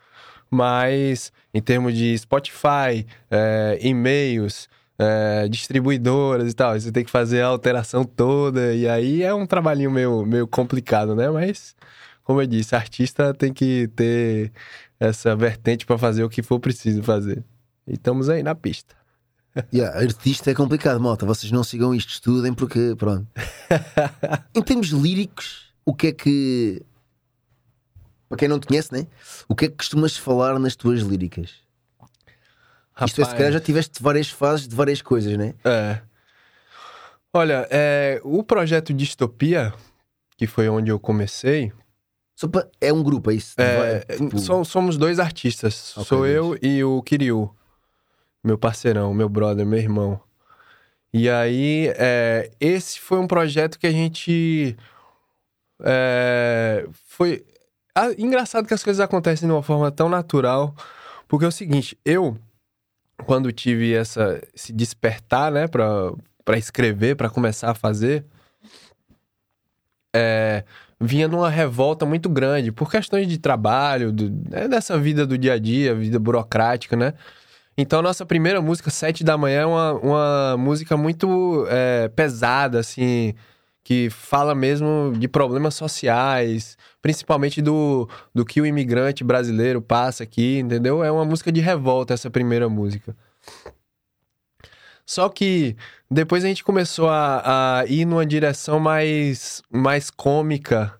Mas, 0.49 1.33
em 1.53 1.61
termos 1.61 1.93
de 1.93 2.17
Spotify, 2.17 3.05
é, 3.29 3.77
e-mails, 3.81 4.69
é, 4.97 5.47
distribuidoras 5.47 6.51
e 6.51 6.55
tal, 6.55 6.79
você 6.79 6.91
tem 6.91 7.03
que 7.03 7.11
fazer 7.11 7.41
a 7.41 7.47
alteração 7.47 8.03
toda, 8.03 8.73
e 8.73 8.87
aí 8.87 9.23
é 9.23 9.33
um 9.33 9.45
trabalhinho 9.45 9.91
meio, 9.91 10.25
meio 10.25 10.47
complicado, 10.47 11.15
né? 11.15 11.29
Mas, 11.29 11.75
como 12.23 12.41
eu 12.41 12.47
disse, 12.47 12.75
artista 12.75 13.33
tem 13.33 13.53
que 13.53 13.87
ter 13.95 14.51
essa 14.99 15.35
vertente 15.35 15.85
para 15.85 15.97
fazer 15.97 16.23
o 16.23 16.29
que 16.29 16.41
for 16.41 16.59
preciso 16.59 17.03
fazer. 17.03 17.43
E 17.87 17.93
estamos 17.93 18.29
aí 18.29 18.41
na 18.41 18.55
pista. 18.55 18.95
Yeah, 19.73 19.97
artista 19.97 20.51
é 20.51 20.53
complicado, 20.53 20.99
malta. 20.99 21.25
Vocês 21.25 21.51
não 21.51 21.63
sigam 21.63 21.95
isto, 21.95 22.09
estudem, 22.09 22.53
porque, 22.53 22.93
pronto. 22.97 23.25
em 24.53 24.61
termos 24.61 24.89
líricos, 24.89 25.73
o 25.85 25.93
que 25.93 26.07
é 26.07 26.11
que. 26.11 26.81
Para 28.27 28.39
quem 28.39 28.47
não 28.47 28.59
te 28.59 28.67
conhece, 28.67 28.91
né? 28.91 29.07
O 29.47 29.55
que 29.55 29.65
é 29.65 29.67
que 29.69 29.75
costumas 29.75 30.17
falar 30.17 30.59
nas 30.59 30.75
tuas 30.75 31.01
líricas? 31.01 31.64
Isto 33.03 33.21
é, 33.21 33.25
se 33.25 33.35
calhar 33.35 33.51
já 33.51 33.59
tiveste 33.59 34.01
várias 34.01 34.29
fases 34.29 34.67
de 34.67 34.75
várias 34.75 35.01
coisas, 35.01 35.37
né? 35.37 35.53
É. 35.63 35.99
Olha, 37.33 37.67
é, 37.69 38.21
o 38.23 38.41
projeto 38.43 38.93
Distopia, 38.93 39.73
que 40.37 40.47
foi 40.47 40.69
onde 40.69 40.89
eu 40.89 40.97
comecei, 40.99 41.73
Só 42.35 42.47
para... 42.47 42.67
É 42.79 42.93
um 42.93 43.03
grupo, 43.03 43.31
é 43.31 43.33
isso? 43.33 43.55
é, 43.59 43.99
tipo, 43.99 44.39
som- 44.39 44.63
somos 44.63 44.97
dois 44.97 45.19
artistas. 45.19 45.91
Ok, 45.97 46.05
Sou 46.05 46.25
eu 46.25 46.57
e 46.61 46.83
o 46.83 47.01
Kiryu, 47.01 47.53
meu 48.43 48.57
parceirão, 48.57 49.13
meu 49.13 49.27
brother, 49.27 49.65
meu 49.65 49.79
irmão. 49.79 50.19
E 51.13 51.29
aí, 51.29 51.91
é, 51.97 52.51
esse 52.59 52.99
foi 52.99 53.17
um 53.19 53.27
projeto 53.27 53.79
que 53.79 53.87
a 53.87 53.91
gente. 53.91 54.75
é, 55.81 56.85
foi. 57.07 57.45
Ah, 57.93 58.11
engraçado 58.17 58.67
que 58.67 58.73
as 58.73 58.83
coisas 58.83 58.99
acontecem 58.99 59.47
de 59.47 59.53
uma 59.53 59.63
forma 59.63 59.89
tão 59.91 60.09
natural. 60.09 60.75
Porque 61.27 61.45
é 61.45 61.47
o 61.47 61.51
seguinte, 61.51 61.97
eu, 62.05 62.37
quando 63.25 63.51
tive 63.51 63.93
essa, 63.93 64.41
esse 64.53 64.73
despertar, 64.73 65.51
né, 65.51 65.67
pra, 65.67 66.11
pra 66.43 66.57
escrever, 66.57 67.15
pra 67.15 67.29
começar 67.29 67.71
a 67.71 67.75
fazer, 67.75 68.25
é, 70.15 70.63
vinha 70.99 71.27
numa 71.27 71.49
revolta 71.49 72.05
muito 72.05 72.29
grande 72.29 72.71
por 72.71 72.89
questões 72.89 73.27
de 73.27 73.37
trabalho, 73.37 74.11
do, 74.11 74.29
né, 74.49 74.67
dessa 74.67 74.97
vida 74.97 75.25
do 75.25 75.37
dia 75.37 75.53
a 75.53 75.59
dia, 75.59 75.95
vida 75.95 76.19
burocrática, 76.19 76.95
né? 76.95 77.13
Então, 77.77 78.01
nossa 78.01 78.25
primeira 78.25 78.61
música, 78.61 78.89
Sete 78.89 79.23
da 79.23 79.37
Manhã, 79.37 79.61
é 79.61 79.65
uma, 79.65 79.93
uma 79.93 80.57
música 80.57 80.95
muito 80.95 81.67
é, 81.69 82.07
pesada, 82.07 82.79
assim, 82.79 83.33
que 83.83 84.09
fala 84.09 84.55
mesmo 84.55 85.13
de 85.17 85.27
problemas 85.27 85.75
sociais, 85.75 86.77
principalmente 87.05 87.61
do, 87.61 88.09
do 88.33 88.43
que 88.43 88.59
o 88.59 88.65
imigrante 88.65 89.23
brasileiro 89.23 89.79
passa 89.79 90.23
aqui, 90.23 90.57
entendeu? 90.57 91.03
É 91.03 91.11
uma 91.11 91.23
música 91.23 91.51
de 91.51 91.61
revolta, 91.61 92.15
essa 92.15 92.31
primeira 92.31 92.67
música. 92.67 93.15
Só 95.05 95.29
que 95.29 95.75
depois 96.09 96.43
a 96.43 96.47
gente 96.47 96.63
começou 96.63 97.07
a, 97.07 97.81
a 97.81 97.85
ir 97.85 98.05
numa 98.05 98.25
direção 98.25 98.79
mais, 98.79 99.61
mais 99.71 100.09
cômica 100.09 100.99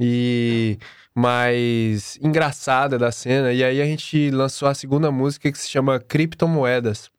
e 0.00 0.78
mais 1.14 2.18
engraçada 2.22 2.98
da 2.98 3.12
cena. 3.12 3.52
E 3.52 3.62
aí 3.62 3.82
a 3.82 3.84
gente 3.84 4.30
lançou 4.30 4.68
a 4.68 4.74
segunda 4.74 5.10
música 5.10 5.52
que 5.52 5.58
se 5.58 5.68
chama 5.68 6.00
Criptomoedas. 6.00 7.10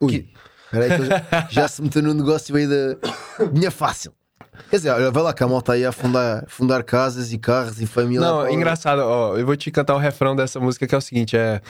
Ui, 0.00 0.28
peraí 0.70 0.90
que 0.90 1.02
eu 1.02 1.06
já, 1.06 1.48
já 1.50 1.66
se 1.66 1.82
meteu 1.82 2.04
no 2.04 2.14
negócio 2.14 2.54
aí 2.54 2.68
da. 2.68 3.46
Dinha 3.52 3.72
fácil. 3.72 4.12
Quer 4.70 4.76
dizer, 4.76 5.10
vai 5.10 5.22
lá 5.22 5.32
que 5.32 5.42
a 5.42 5.48
malta 5.48 5.72
aí 5.72 5.84
a 5.84 5.92
fundar, 5.92 6.44
fundar 6.48 6.82
casas 6.82 7.32
e 7.32 7.38
carros 7.38 7.80
e 7.80 7.86
família. 7.86 8.20
Não, 8.20 8.48
engraçado, 8.50 9.00
ó, 9.00 9.36
eu 9.36 9.46
vou 9.46 9.56
te 9.56 9.70
cantar 9.70 9.94
o 9.94 9.98
refrão 9.98 10.36
dessa 10.36 10.60
música 10.60 10.86
que 10.86 10.94
é 10.94 10.98
o 10.98 11.00
seguinte, 11.00 11.36
é, 11.36 11.60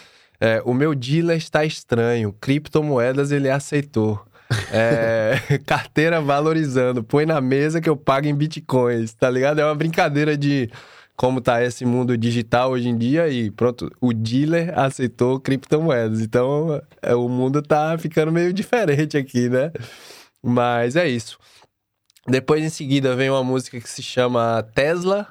é, 0.40 0.62
o 0.64 0.72
meu 0.72 0.94
dealer 0.94 1.36
está 1.36 1.64
estranho, 1.64 2.32
criptomoedas 2.40 3.30
ele 3.30 3.50
aceitou. 3.50 4.24
É, 4.72 5.58
carteira 5.66 6.20
valorizando, 6.20 7.04
põe 7.04 7.26
na 7.26 7.40
mesa 7.40 7.80
que 7.80 7.88
eu 7.88 7.96
pago 7.96 8.26
em 8.26 8.34
bitcoins, 8.34 9.12
tá 9.12 9.28
ligado? 9.28 9.60
É 9.60 9.64
uma 9.64 9.74
brincadeira 9.74 10.36
de 10.36 10.70
como 11.18 11.40
tá 11.40 11.62
esse 11.64 11.84
mundo 11.84 12.16
digital 12.16 12.70
hoje 12.70 12.88
em 12.88 12.96
dia 12.96 13.28
e 13.28 13.50
pronto, 13.50 13.90
o 14.00 14.12
dealer 14.12 14.78
aceitou 14.78 15.40
criptomoedas. 15.40 16.20
Então, 16.20 16.80
é, 17.02 17.12
o 17.12 17.28
mundo 17.28 17.60
tá 17.60 17.98
ficando 17.98 18.30
meio 18.30 18.52
diferente 18.54 19.16
aqui, 19.16 19.48
né? 19.48 19.72
Mas 20.40 20.94
é 20.94 21.08
isso. 21.08 21.36
Depois, 22.28 22.62
em 22.62 22.68
seguida, 22.68 23.16
vem 23.16 23.30
uma 23.30 23.42
música 23.42 23.80
que 23.80 23.88
se 23.88 24.02
chama 24.02 24.62
Tesla, 24.74 25.26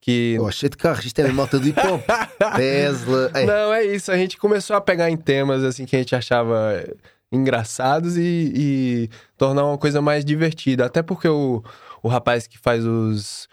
que 0.00 0.38
Oh, 0.40 0.50
cheio 0.52 0.70
de 0.70 0.76
carros, 0.76 1.04
isto 1.04 1.18
é 1.18 1.28
a 1.28 1.32
malta 1.32 1.58
do 1.58 1.66
hip 1.66 1.80
hop. 1.80 2.02
Tesla. 2.56 3.30
É. 3.34 3.44
Não, 3.44 3.72
é 3.72 3.84
isso. 3.84 4.12
A 4.12 4.16
gente 4.16 4.36
começou 4.36 4.76
a 4.76 4.80
pegar 4.80 5.10
em 5.10 5.16
temas 5.16 5.64
assim 5.64 5.84
que 5.84 5.96
a 5.96 5.98
gente 5.98 6.14
achava 6.14 6.84
engraçados 7.32 8.16
e, 8.16 8.52
e 8.54 9.10
tornar 9.36 9.64
uma 9.64 9.78
coisa 9.78 10.00
mais 10.00 10.24
divertida. 10.24 10.86
Até 10.86 11.02
porque 11.02 11.28
o, 11.28 11.62
o 12.02 12.08
rapaz 12.08 12.46
que 12.46 12.58
faz 12.58 12.84
os. 12.84 13.48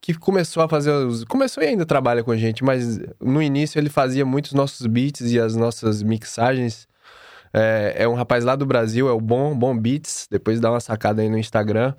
que 0.00 0.14
começou 0.14 0.62
a 0.62 0.68
fazer 0.68 0.92
os. 0.92 1.24
Começou 1.24 1.62
e 1.62 1.66
ainda 1.66 1.84
trabalha 1.84 2.24
com 2.24 2.30
a 2.30 2.36
gente, 2.36 2.64
mas 2.64 2.98
no 3.20 3.42
início 3.42 3.78
ele 3.78 3.90
fazia 3.90 4.24
muitos 4.24 4.52
nossos 4.52 4.86
beats 4.86 5.30
e 5.32 5.38
as 5.38 5.54
nossas 5.56 6.02
mixagens. 6.02 6.88
É, 7.52 7.94
é 7.98 8.08
um 8.08 8.14
rapaz 8.14 8.44
lá 8.44 8.54
do 8.56 8.66
Brasil, 8.66 9.08
é 9.08 9.12
o 9.12 9.20
Bom, 9.20 9.56
Bom 9.56 9.76
Beats. 9.76 10.28
Depois 10.30 10.60
dá 10.60 10.70
uma 10.70 10.80
sacada 10.80 11.22
aí 11.22 11.28
no 11.28 11.38
Instagram. 11.38 11.94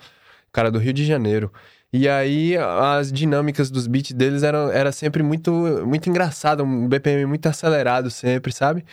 cara 0.51 0.71
do 0.71 0.79
Rio 0.79 0.93
de 0.93 1.05
Janeiro. 1.05 1.51
E 1.93 2.07
aí 2.07 2.55
as 2.57 3.11
dinâmicas 3.11 3.69
dos 3.69 3.85
beats 3.87 4.13
deles 4.13 4.43
eram 4.43 4.71
era 4.71 4.91
sempre 4.93 5.21
muito 5.23 5.51
muito 5.85 6.09
engraçado, 6.09 6.63
um 6.63 6.87
BPM 6.87 7.25
muito 7.25 7.47
acelerado 7.47 8.09
sempre, 8.09 8.53
sabe? 8.53 8.85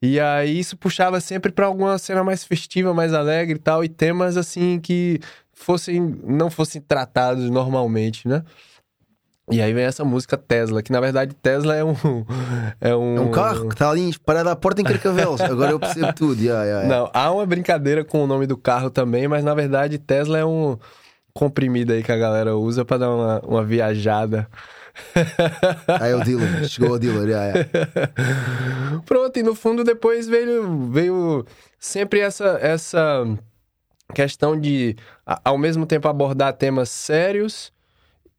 E 0.00 0.20
aí 0.20 0.58
isso 0.60 0.76
puxava 0.76 1.20
sempre 1.20 1.50
para 1.52 1.66
alguma 1.66 1.98
cena 1.98 2.22
mais 2.24 2.44
festiva, 2.44 2.94
mais 2.94 3.12
alegre 3.14 3.56
e 3.56 3.58
tal, 3.60 3.82
e 3.84 3.88
temas 3.88 4.36
assim 4.36 4.78
que 4.80 5.20
fossem 5.52 6.00
não 6.24 6.50
fossem 6.50 6.80
tratados 6.80 7.50
normalmente, 7.50 8.28
né? 8.28 8.44
E 9.50 9.62
aí 9.62 9.72
vem 9.72 9.84
essa 9.84 10.04
música 10.04 10.36
Tesla, 10.36 10.82
que 10.82 10.92
na 10.92 11.00
verdade 11.00 11.34
Tesla 11.34 11.74
é 11.74 11.84
um. 11.84 11.94
É 12.80 12.94
um, 12.94 13.16
é 13.16 13.20
um 13.20 13.30
carro 13.30 13.66
que 13.66 13.74
está 13.74 13.90
ali 13.90 14.16
parado 14.24 14.50
à 14.50 14.56
porta 14.56 14.80
em 14.80 14.84
Carcavelos. 14.84 15.40
Agora 15.40 15.72
eu 15.72 15.80
percebo 15.80 16.12
tudo. 16.12 16.40
Yeah, 16.40 16.64
yeah, 16.64 16.86
yeah. 16.86 16.88
Não, 16.88 17.10
há 17.12 17.32
uma 17.32 17.44
brincadeira 17.44 18.04
com 18.04 18.22
o 18.22 18.26
nome 18.26 18.46
do 18.46 18.56
carro 18.56 18.88
também, 18.88 19.26
mas 19.26 19.42
na 19.42 19.54
verdade 19.54 19.98
Tesla 19.98 20.38
é 20.38 20.44
um 20.44 20.78
comprimido 21.32 21.92
aí 21.92 22.02
que 22.02 22.12
a 22.12 22.16
galera 22.16 22.56
usa 22.56 22.84
para 22.84 22.98
dar 22.98 23.10
uma, 23.10 23.40
uma 23.40 23.64
viajada. 23.64 24.48
Aí 26.00 26.12
é 26.12 26.16
o 26.16 26.22
dealer, 26.22 26.68
chegou 26.68 26.92
o 26.92 26.98
dealer, 26.98 27.28
yeah, 27.28 27.46
yeah. 27.46 29.02
Pronto, 29.06 29.36
e 29.38 29.42
no 29.42 29.54
fundo 29.54 29.82
depois 29.82 30.28
veio, 30.28 30.90
veio 30.90 31.44
sempre 31.78 32.20
essa, 32.20 32.58
essa 32.60 33.24
questão 34.14 34.58
de, 34.58 34.96
ao 35.44 35.58
mesmo 35.58 35.86
tempo, 35.86 36.08
abordar 36.08 36.52
temas 36.52 36.88
sérios 36.90 37.72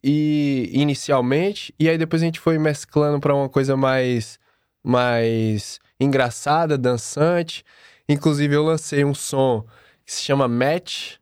e 0.03 0.69
inicialmente, 0.73 1.73
e 1.79 1.89
aí 1.89 1.97
depois 1.97 2.21
a 2.21 2.25
gente 2.25 2.39
foi 2.39 2.57
mesclando 2.57 3.19
para 3.19 3.35
uma 3.35 3.49
coisa 3.49 3.75
mais, 3.75 4.39
mais 4.83 5.79
engraçada, 5.99 6.77
dançante. 6.77 7.63
Inclusive 8.07 8.55
eu 8.55 8.63
lancei 8.63 9.03
um 9.03 9.13
som 9.13 9.65
que 10.05 10.13
se 10.13 10.23
chama 10.23 10.47
Match, 10.47 11.15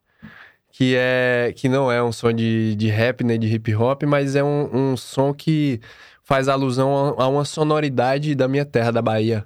que 0.72 0.96
é 0.96 1.53
que 1.55 1.67
não 1.67 1.91
é 1.91 2.01
um 2.03 2.12
som 2.12 2.31
de, 2.31 2.75
de 2.75 2.88
rap 2.88 3.24
nem 3.24 3.39
de 3.39 3.48
hip 3.48 3.74
hop, 3.75 4.03
mas 4.03 4.36
é 4.36 4.43
um, 4.43 4.91
um 4.91 4.98
som 4.98 5.34
que 5.34 5.81
faz 6.24 6.48
alusão 6.48 7.15
a, 7.17 7.24
a 7.24 7.27
uma 7.27 7.46
sonoridade 7.46 8.36
da 8.36 8.48
minha 8.48 8.65
terra, 8.65 8.91
da 8.91 9.01
Bahia, 9.01 9.46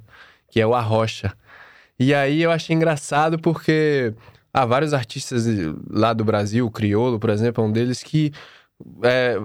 que 0.50 0.60
é 0.60 0.68
o 0.68 0.76
Arrocha. 0.76 1.34
E 1.98 2.14
aí 2.14 2.42
eu 2.42 2.52
achei 2.52 2.76
engraçado 2.76 3.40
porque 3.40 4.14
há 4.54 4.66
vários 4.66 4.94
artistas 4.94 5.46
lá 5.90 6.12
do 6.14 6.26
Brasil, 6.26 6.66
o 6.66 6.72
Criolo, 6.72 7.20
por 7.20 7.30
exemplo, 7.30 7.64
é 7.64 7.68
um 7.68 7.72
deles 7.72 8.04
que 8.04 8.34
é, 9.04 9.40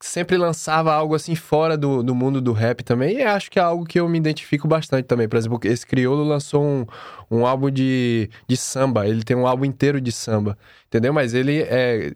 sempre 0.00 0.36
lançava 0.36 0.92
algo 0.92 1.14
assim 1.14 1.34
fora 1.34 1.76
do, 1.76 2.02
do 2.02 2.14
mundo 2.14 2.40
do 2.40 2.52
rap 2.52 2.82
também. 2.82 3.18
E 3.18 3.22
acho 3.22 3.50
que 3.50 3.58
é 3.58 3.62
algo 3.62 3.84
que 3.84 3.98
eu 3.98 4.08
me 4.08 4.18
identifico 4.18 4.68
bastante 4.68 5.06
também. 5.06 5.28
Por 5.28 5.36
exemplo, 5.36 5.58
esse 5.64 5.86
Criolo 5.86 6.24
lançou 6.24 6.62
um, 6.62 6.86
um 7.30 7.46
álbum 7.46 7.70
de, 7.70 8.30
de 8.46 8.56
samba. 8.56 9.06
Ele 9.06 9.22
tem 9.24 9.36
um 9.36 9.46
álbum 9.46 9.64
inteiro 9.64 10.00
de 10.00 10.12
samba. 10.12 10.56
Entendeu? 10.86 11.12
Mas 11.12 11.34
ele 11.34 11.62
é, 11.62 12.12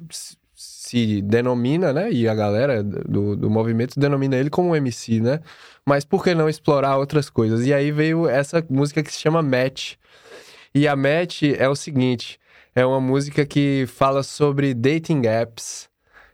se 0.54 1.22
denomina, 1.22 1.92
né? 1.92 2.10
E 2.12 2.28
a 2.28 2.34
galera 2.34 2.82
do, 2.82 3.36
do 3.36 3.50
movimento 3.50 3.98
denomina 3.98 4.36
ele 4.36 4.50
como 4.50 4.76
MC, 4.76 5.20
né? 5.20 5.40
Mas 5.84 6.04
por 6.04 6.22
que 6.22 6.34
não 6.34 6.48
explorar 6.48 6.96
outras 6.98 7.28
coisas? 7.28 7.66
E 7.66 7.74
aí 7.74 7.90
veio 7.90 8.28
essa 8.28 8.64
música 8.70 9.02
que 9.02 9.12
se 9.12 9.18
chama 9.18 9.42
Match. 9.42 9.94
E 10.74 10.86
a 10.86 10.94
Match 10.94 11.42
é 11.42 11.68
o 11.68 11.74
seguinte: 11.74 12.38
é 12.74 12.86
uma 12.86 13.00
música 13.00 13.44
que 13.44 13.86
fala 13.88 14.22
sobre 14.22 14.72
dating 14.72 15.26
apps 15.26 15.90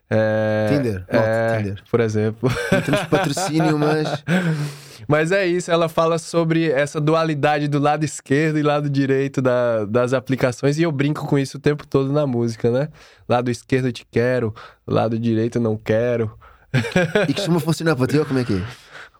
é, 0.09 0.67
Tinder, 0.71 1.05
é, 1.07 1.57
Tinder. 1.57 1.83
Por 1.89 1.99
exemplo. 1.99 2.51
Não 2.71 2.81
temos 2.81 3.03
patrocínio, 3.03 3.77
mas. 3.77 4.23
Mas 5.07 5.31
é 5.31 5.47
isso, 5.47 5.71
ela 5.71 5.89
fala 5.89 6.19
sobre 6.19 6.69
essa 6.69 7.01
dualidade 7.01 7.67
do 7.67 7.79
lado 7.79 8.03
esquerdo 8.03 8.59
e 8.59 8.61
lado 8.61 8.87
direito 8.87 9.41
da, 9.41 9.85
das 9.85 10.13
aplicações, 10.13 10.77
e 10.77 10.83
eu 10.83 10.91
brinco 10.91 11.25
com 11.25 11.39
isso 11.39 11.57
o 11.57 11.59
tempo 11.59 11.87
todo 11.87 12.13
na 12.13 12.27
música, 12.27 12.69
né? 12.69 12.89
Lado 13.27 13.49
esquerdo 13.49 13.91
te 13.91 14.05
quero, 14.05 14.53
lado 14.85 15.17
direito 15.17 15.59
não 15.59 15.75
quero. 15.75 16.31
E 17.27 17.33
costuma 17.33 17.59
funcionar 17.59 17.95
para 17.95 18.05
ti 18.05 18.19
ou 18.19 18.25
como 18.25 18.37
é 18.37 18.43
que 18.43 18.53
é? 18.53 18.63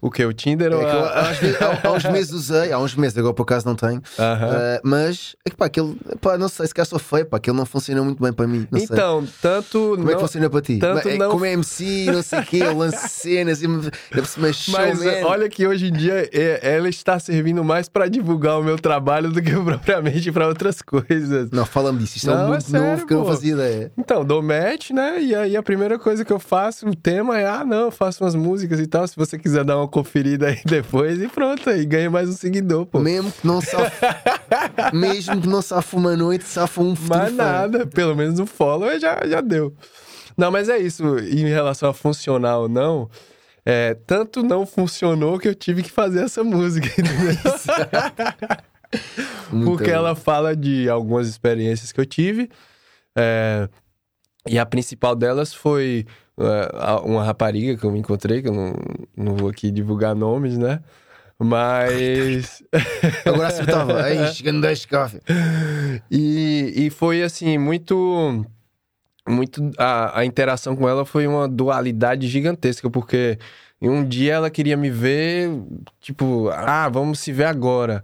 O 0.02 0.10
que? 0.10 0.24
O 0.26 0.32
Tinder? 0.32 0.72
É 0.72 0.76
ou 0.76 0.86
a... 0.86 1.20
há, 1.20 1.88
há, 1.88 1.92
uns 1.92 2.06
meses 2.06 2.32
usei, 2.32 2.72
há 2.72 2.80
uns 2.80 2.96
meses, 2.96 3.18
agora 3.18 3.34
por 3.34 3.44
acaso 3.44 3.66
não 3.68 3.76
tenho. 3.76 3.98
Uh 3.98 4.22
-huh. 4.22 4.78
uh, 4.78 4.82
mas 4.84 5.36
é 5.46 5.50
que 5.50 5.58
pá, 5.58 5.66
aquele, 5.66 5.96
pá, 6.22 6.38
não 6.38 6.48
sei 6.48 6.68
se 6.68 6.74
cá 6.74 6.86
sou 6.86 7.00
feio, 7.00 7.26
pá, 7.26 7.38
aquele 7.38 7.58
não 7.58 7.66
funciona 7.66 8.02
muito 8.02 8.22
bem 8.24 8.32
para 8.32 8.48
mim. 8.48 8.66
então, 8.74 9.22
sei. 9.22 9.34
tanto. 9.42 9.80
Como 9.96 10.04
não, 10.04 10.12
é 10.12 10.16
que 10.16 10.22
funciona 10.22 10.50
para 10.50 10.62
ti? 10.62 10.78
Tanto 10.78 11.10
é, 11.10 11.18
não... 11.18 11.32
Como 11.32 11.46
é 11.46 11.54
MC, 11.54 12.06
não 12.12 12.22
sei 12.22 12.40
o 12.40 12.46
quê, 12.46 12.58
eu 12.64 12.78
lanço 12.78 12.98
cenas, 13.10 13.62
eu 13.62 13.70
mas 14.38 14.70
olha 15.26 15.50
que 15.50 15.68
hoje 15.68 15.88
em 15.88 15.94
dia 15.94 16.30
é, 16.32 16.76
ela 16.76 16.88
está 16.88 17.20
servindo 17.20 17.64
mais 17.64 17.90
para 17.90 18.08
divulgar 18.08 18.60
o 18.60 18.64
meu 18.64 18.78
trabalho 18.78 19.32
do 19.32 19.42
que 19.42 19.52
propriamente 19.60 20.32
para 20.32 20.48
outras 20.48 20.82
coisas. 20.82 21.52
Não, 21.52 21.66
fala-me 21.66 22.00
disso, 22.00 22.18
isto 22.18 22.30
é 22.30 22.36
um 22.36 22.46
mundo 22.46 22.56
é 22.56 22.60
sério, 22.60 22.88
novo 22.88 23.06
que 23.06 23.14
eu 23.14 23.18
não 23.20 23.26
fazia 23.26 23.54
ideia. 23.54 23.92
Então, 23.98 24.24
dou 24.24 24.42
match, 24.42 24.92
né? 24.92 25.22
E 25.22 25.36
aí 25.36 25.58
a 25.58 25.64
primeira 25.64 26.00
coisa 26.00 26.24
que 26.24 26.32
eu 26.32 26.40
faço, 26.40 26.88
o 26.88 26.96
tema 26.96 27.38
é: 27.38 27.46
ah, 27.46 27.66
não, 27.66 27.86
eu 27.86 27.92
faço 27.92 28.24
umas 28.24 28.36
músicas 28.36 28.80
e 28.80 28.88
tal. 28.88 29.08
Se 29.08 29.16
você 29.16 29.38
quiser 29.38 29.64
dar 29.64 29.78
uma 29.78 29.89
conferida 29.90 30.48
aí 30.48 30.62
depois 30.66 31.22
e 31.22 31.28
pronto, 31.28 31.70
aí 31.70 31.86
ganha 31.86 32.10
mais 32.10 32.30
um 32.30 32.34
seguidor, 32.34 32.86
pô. 32.86 33.00
Mesmo 33.00 33.32
que 33.32 33.46
não 33.46 33.60
safa, 33.62 34.92
mesmo 34.94 35.42
que 35.42 35.48
não 35.48 35.62
safa 35.62 35.98
uma 35.98 36.16
noite, 36.16 36.46
safa 36.46 36.82
um 36.82 36.96
futuro 36.96 37.20
Mas 37.20 37.34
nada, 37.34 37.88
pelo 37.88 38.16
menos 38.16 38.40
um 38.40 38.46
follow 38.46 38.98
já, 39.00 39.20
já 39.28 39.42
deu. 39.42 39.74
Não, 40.38 40.52
mas 40.52 40.70
é 40.70 40.78
isso, 40.78 41.18
em 41.20 41.48
relação 41.48 41.90
a 41.90 41.94
funcionar 41.94 42.60
ou 42.60 42.70
não, 42.70 43.10
é, 43.66 43.94
tanto 43.94 44.42
não 44.42 44.66
funcionou 44.66 45.38
que 45.38 45.48
eu 45.48 45.56
tive 45.56 45.84
que 45.84 45.92
fazer 45.92 46.24
essa 46.24 46.44
música. 46.44 46.90
Porque 49.66 49.92
ela 49.92 50.16
fala 50.16 50.56
de 50.56 50.90
algumas 50.90 51.28
experiências 51.28 51.92
que 51.92 52.00
eu 52.00 52.06
tive. 52.06 52.50
É, 53.18 53.68
e 54.48 54.58
a 54.58 54.66
principal 54.66 55.16
delas 55.16 55.54
foi 55.54 56.06
uma 57.04 57.24
rapariga 57.24 57.78
que 57.78 57.84
eu 57.84 57.92
me 57.92 58.00
encontrei, 58.00 58.42
que 58.42 58.48
eu 58.48 58.54
não, 58.54 58.74
não 59.16 59.36
vou 59.36 59.50
aqui 59.50 59.72
divulgar 59.72 60.16
nomes, 60.16 60.58
né? 60.58 60.80
Mas. 61.38 62.62
Agora 63.26 63.48
acertava. 63.48 64.04
Aí, 64.04 64.28
chegando 64.34 64.62
10 64.62 64.86
café. 64.86 65.20
E, 66.12 66.74
e 66.76 66.90
foi 66.90 67.24
assim, 67.24 67.58
muito. 67.58 68.46
Muito. 69.28 69.72
A, 69.78 70.20
a 70.20 70.26
interação 70.26 70.76
com 70.76 70.88
ela 70.88 71.06
foi 71.06 71.28
uma 71.28 71.48
dualidade 71.48 72.28
gigantesca, 72.28 72.90
porque 72.90 73.38
um 73.82 74.04
dia 74.04 74.34
ela 74.34 74.50
queria 74.50 74.76
me 74.76 74.90
ver, 74.90 75.50
tipo, 76.02 76.50
ah, 76.50 76.90
vamos 76.90 77.20
se 77.20 77.32
ver 77.32 77.46
agora. 77.46 78.04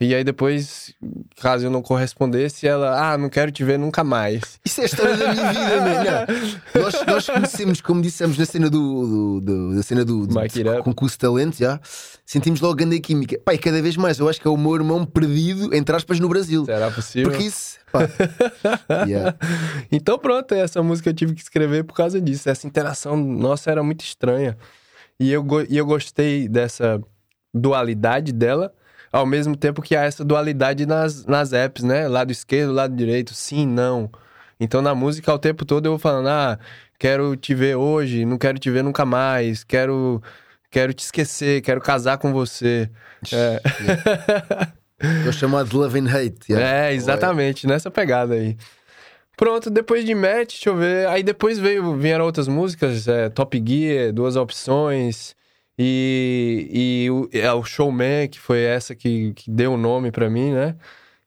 E 0.00 0.14
aí 0.14 0.24
depois, 0.24 0.94
caso 1.36 1.66
eu 1.66 1.70
não 1.70 1.82
correspondesse, 1.82 2.66
ela, 2.66 3.12
ah, 3.12 3.18
não 3.18 3.28
quero 3.28 3.52
te 3.52 3.62
ver 3.62 3.78
nunca 3.78 4.02
mais. 4.02 4.58
Isso 4.64 4.80
é 4.80 4.84
a 4.84 4.86
história 4.86 5.14
da 5.14 5.30
minha 5.34 5.52
vida, 5.52 5.76
mano. 5.76 6.60
Nós, 6.74 7.06
nós 7.06 7.26
conhecemos, 7.26 7.80
como 7.82 8.00
dissemos 8.00 8.38
na 8.38 8.46
cena 8.46 8.70
do, 8.70 8.78
do, 8.78 9.40
do 9.42 9.76
da 9.76 9.82
cena 9.82 10.02
do, 10.02 10.26
do, 10.26 10.82
concurso 10.82 11.16
de 11.16 11.18
talento, 11.18 11.58
já 11.58 11.78
sentimos 12.24 12.62
logo 12.62 12.76
grande 12.76 12.98
química. 12.98 13.38
Pai, 13.44 13.58
cada 13.58 13.82
vez 13.82 13.94
mais, 13.98 14.18
eu 14.18 14.26
acho 14.26 14.40
que 14.40 14.48
é 14.48 14.50
o 14.50 14.56
meu 14.56 14.74
irmão 14.74 15.04
perdido, 15.04 15.74
entre 15.74 15.94
aspas, 15.94 16.18
no 16.18 16.30
Brasil. 16.30 16.64
Será 16.64 16.90
possível? 16.90 17.30
Porque 17.30 17.44
isso. 17.44 17.78
Pá. 17.92 18.08
yeah. 19.06 19.36
Então 19.92 20.18
pronto, 20.18 20.54
essa 20.54 20.82
música 20.82 21.10
eu 21.10 21.14
tive 21.14 21.34
que 21.34 21.42
escrever 21.42 21.84
por 21.84 21.92
causa 21.92 22.18
disso. 22.18 22.48
Essa 22.48 22.66
interação 22.66 23.18
nossa 23.18 23.70
era 23.70 23.82
muito 23.82 24.02
estranha. 24.02 24.56
E 25.18 25.30
eu, 25.30 25.44
e 25.68 25.76
eu 25.76 25.84
gostei 25.84 26.48
dessa 26.48 26.98
dualidade 27.52 28.32
dela 28.32 28.72
ao 29.12 29.26
mesmo 29.26 29.56
tempo 29.56 29.82
que 29.82 29.96
há 29.96 30.02
essa 30.02 30.24
dualidade 30.24 30.86
nas, 30.86 31.24
nas 31.26 31.52
apps, 31.52 31.82
né? 31.82 32.06
Lado 32.08 32.30
esquerdo, 32.30 32.72
lado 32.72 32.94
direito, 32.94 33.34
sim, 33.34 33.66
não. 33.66 34.10
Então 34.58 34.82
na 34.82 34.94
música, 34.94 35.32
o 35.32 35.38
tempo 35.38 35.64
todo 35.64 35.86
eu 35.86 35.92
vou 35.92 35.98
falando, 35.98 36.28
ah, 36.28 36.58
quero 36.98 37.36
te 37.36 37.54
ver 37.54 37.76
hoje, 37.76 38.24
não 38.24 38.38
quero 38.38 38.58
te 38.58 38.70
ver 38.70 38.84
nunca 38.84 39.04
mais, 39.04 39.64
quero, 39.64 40.22
quero 40.70 40.92
te 40.92 41.00
esquecer, 41.00 41.62
quero 41.62 41.80
casar 41.80 42.18
com 42.18 42.32
você. 42.32 42.90
É. 43.32 43.60
Eu 45.24 45.32
chamado 45.32 45.68
de 45.68 45.76
love 45.76 45.98
and 45.98 46.08
hate. 46.08 46.52
Yeah. 46.52 46.88
É, 46.88 46.94
exatamente, 46.94 47.66
nessa 47.66 47.90
pegada 47.90 48.34
aí. 48.34 48.56
Pronto, 49.34 49.70
depois 49.70 50.04
de 50.04 50.14
Match, 50.14 50.50
deixa 50.50 50.68
eu 50.68 50.76
ver. 50.76 51.08
Aí 51.08 51.22
depois 51.22 51.58
veio, 51.58 51.96
vieram 51.96 52.26
outras 52.26 52.46
músicas, 52.46 53.08
é, 53.08 53.30
Top 53.30 53.62
Gear, 53.66 54.12
duas 54.12 54.36
opções. 54.36 55.34
E, 55.82 57.06
e 57.06 57.10
o, 57.10 57.28
é 57.32 57.50
o 57.54 57.64
Showman, 57.64 58.28
que 58.28 58.38
foi 58.38 58.60
essa 58.60 58.94
que, 58.94 59.32
que 59.32 59.50
deu 59.50 59.72
o 59.72 59.76
nome 59.78 60.12
para 60.12 60.28
mim, 60.28 60.52
né? 60.52 60.76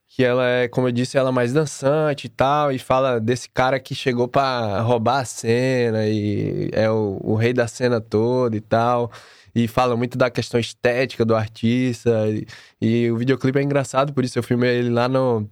Que 0.08 0.24
ela 0.24 0.48
é, 0.48 0.68
como 0.68 0.88
eu 0.88 0.92
disse, 0.92 1.18
ela 1.18 1.30
é 1.30 1.32
mais 1.32 1.54
dançante 1.54 2.28
e 2.28 2.30
tal, 2.30 2.72
e 2.72 2.78
fala 2.78 3.20
desse 3.20 3.50
cara 3.50 3.80
que 3.80 3.96
chegou 3.96 4.28
para 4.28 4.80
roubar 4.82 5.22
a 5.22 5.26
cena 5.26 6.06
e 6.08 6.70
é 6.72 6.90
o, 6.90 7.20
o 7.24 7.36
rei 7.36 7.52
da 7.52 7.68
cena 7.68 8.00
toda 8.00 8.56
e 8.56 8.62
tal 8.62 9.12
e 9.56 9.68
fala 9.68 9.96
muito 9.96 10.18
da 10.18 10.30
questão 10.30 10.60
estética 10.60 11.26
do 11.26 11.36
artista. 11.36 12.28
E, 12.30 12.46
e, 12.82 13.12
o 13.12 13.18
videoclipe 13.18 13.60
é 13.60 13.64
engraçado, 13.64 14.14
por 14.14 14.24
isso 14.24 14.38
eu 14.40 14.44
filmei 14.44 14.78
ele 14.78 14.90
lá 14.90 15.08
no, 15.08 15.50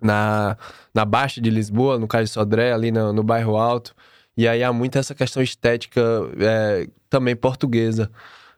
na, 0.00 0.56
na 0.94 1.04
Baixa 1.04 1.40
de 1.40 1.50
Lisboa, 1.50 1.98
no 1.98 2.08
Cais 2.08 2.30
Sodré, 2.30 2.72
ali 2.72 2.90
no, 2.90 3.12
no 3.12 3.22
bairro 3.22 3.56
Alto. 3.56 3.94
E 4.36 4.46
aí 4.48 4.62
há 4.62 4.72
muito 4.72 4.96
essa 4.98 5.14
questão 5.14 5.42
estética 5.42 6.00
é, 6.38 6.86
também 7.08 7.34
portuguesa, 7.36 8.10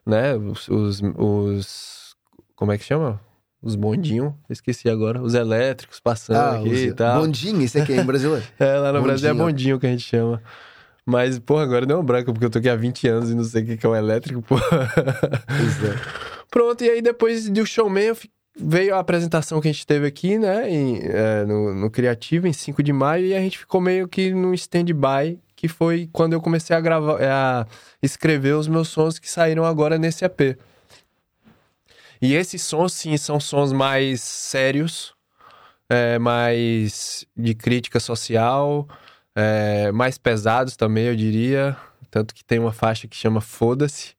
né? 0.07 0.35
Os, 0.37 0.69
os, 0.69 1.01
os, 1.17 2.17
Como 2.55 2.73
é 2.73 2.79
que 2.79 2.85
chama? 2.85 3.21
os 3.65 3.77
bondinhos, 3.77 4.33
esqueci 4.51 4.89
agora, 4.91 5.23
os 5.23 5.35
elétricos 5.35 6.01
passando 6.01 6.37
Ah, 6.37 6.57
aqui 6.59 6.69
os- 6.69 6.81
e 6.81 6.93
tal. 6.93 7.21
Bondinho, 7.21 7.63
isso 7.63 7.79
aqui 7.79 7.93
é 7.93 8.01
em 8.01 8.05
brasileiro. 8.05 8.45
É, 8.59 8.77
lá 8.77 8.93
no 8.93 9.01
Brasil 9.03 9.29
é 9.29 9.33
Bondinho. 9.33 9.47
bondinho 9.47 9.79
que 9.81 9.87
a 9.87 9.91
gente 9.91 10.03
chama. 10.03 10.43
Mas, 11.07 11.39
porra, 11.39 11.63
agora 11.63 11.87
deu 11.87 12.01
um 12.01 12.05
branco, 12.05 12.33
porque 12.33 12.45
eu 12.45 12.51
tô 12.51 12.59
aqui 12.59 12.69
há 12.69 12.75
20 12.75 13.07
anos 13.07 13.31
e 13.31 13.35
não 13.37 13.45
sei 13.45 13.63
o 13.63 13.79
que 13.79 13.87
é 13.87 13.89
o 13.89 13.95
elétrico, 13.95 14.43
porra. 14.43 14.93
É. 15.49 16.13
Pronto, 16.51 16.83
e 16.85 16.91
aí 16.91 17.01
depois 17.03 17.49
do 17.49 17.65
showman 17.65 18.13
veio 18.59 18.95
a 18.95 18.99
apresentação 18.99 19.61
que 19.61 19.69
a 19.69 19.73
gente 19.73 19.87
teve 19.87 20.07
aqui, 20.07 20.39
né, 20.39 20.69
em, 20.71 20.99
é, 21.03 21.45
no, 21.45 21.73
no 21.75 21.91
Criativo, 21.91 22.47
em 22.47 22.53
5 22.53 22.83
de 22.83 22.93
maio, 22.93 23.27
e 23.27 23.35
a 23.35 23.41
gente 23.41 23.59
ficou 23.59 23.81
meio 23.81 24.07
que 24.09 24.33
num 24.35 24.53
stand-by, 24.55 25.39
que 25.63 25.69
foi 25.69 26.11
quando 26.13 26.33
eu 26.33 26.41
comecei 26.41 26.75
a 26.75 26.81
gravar, 26.81 27.23
é, 27.23 27.31
a 27.31 27.65
escrever 28.03 28.57
os 28.57 28.67
meus 28.67 28.89
sons 28.89 29.21
que 29.21 29.31
saíram 29.31 29.65
agora 29.65 29.97
nesse 29.97 30.25
EP. 30.25 30.59
E 32.21 32.35
esses 32.35 32.63
sons, 32.63 32.93
sim, 32.93 33.17
são 33.17 33.39
sons 33.39 33.73
mais 33.73 34.21
sérios, 34.23 35.15
é, 35.89 36.19
mais 36.19 37.25
de 37.37 37.55
crítica 37.55 38.01
social, 38.01 38.89
é, 39.37 39.93
mais 39.93 40.19
pesados 40.19 40.77
também, 40.77 41.05
eu 41.05 41.15
diria. 41.15 41.77
Tanto 42.11 42.35
que 42.35 42.45
tem 42.45 42.59
uma 42.59 42.73
faixa 42.73 43.07
que 43.07 43.15
chama 43.15 43.41
Foda-se. 43.41 44.17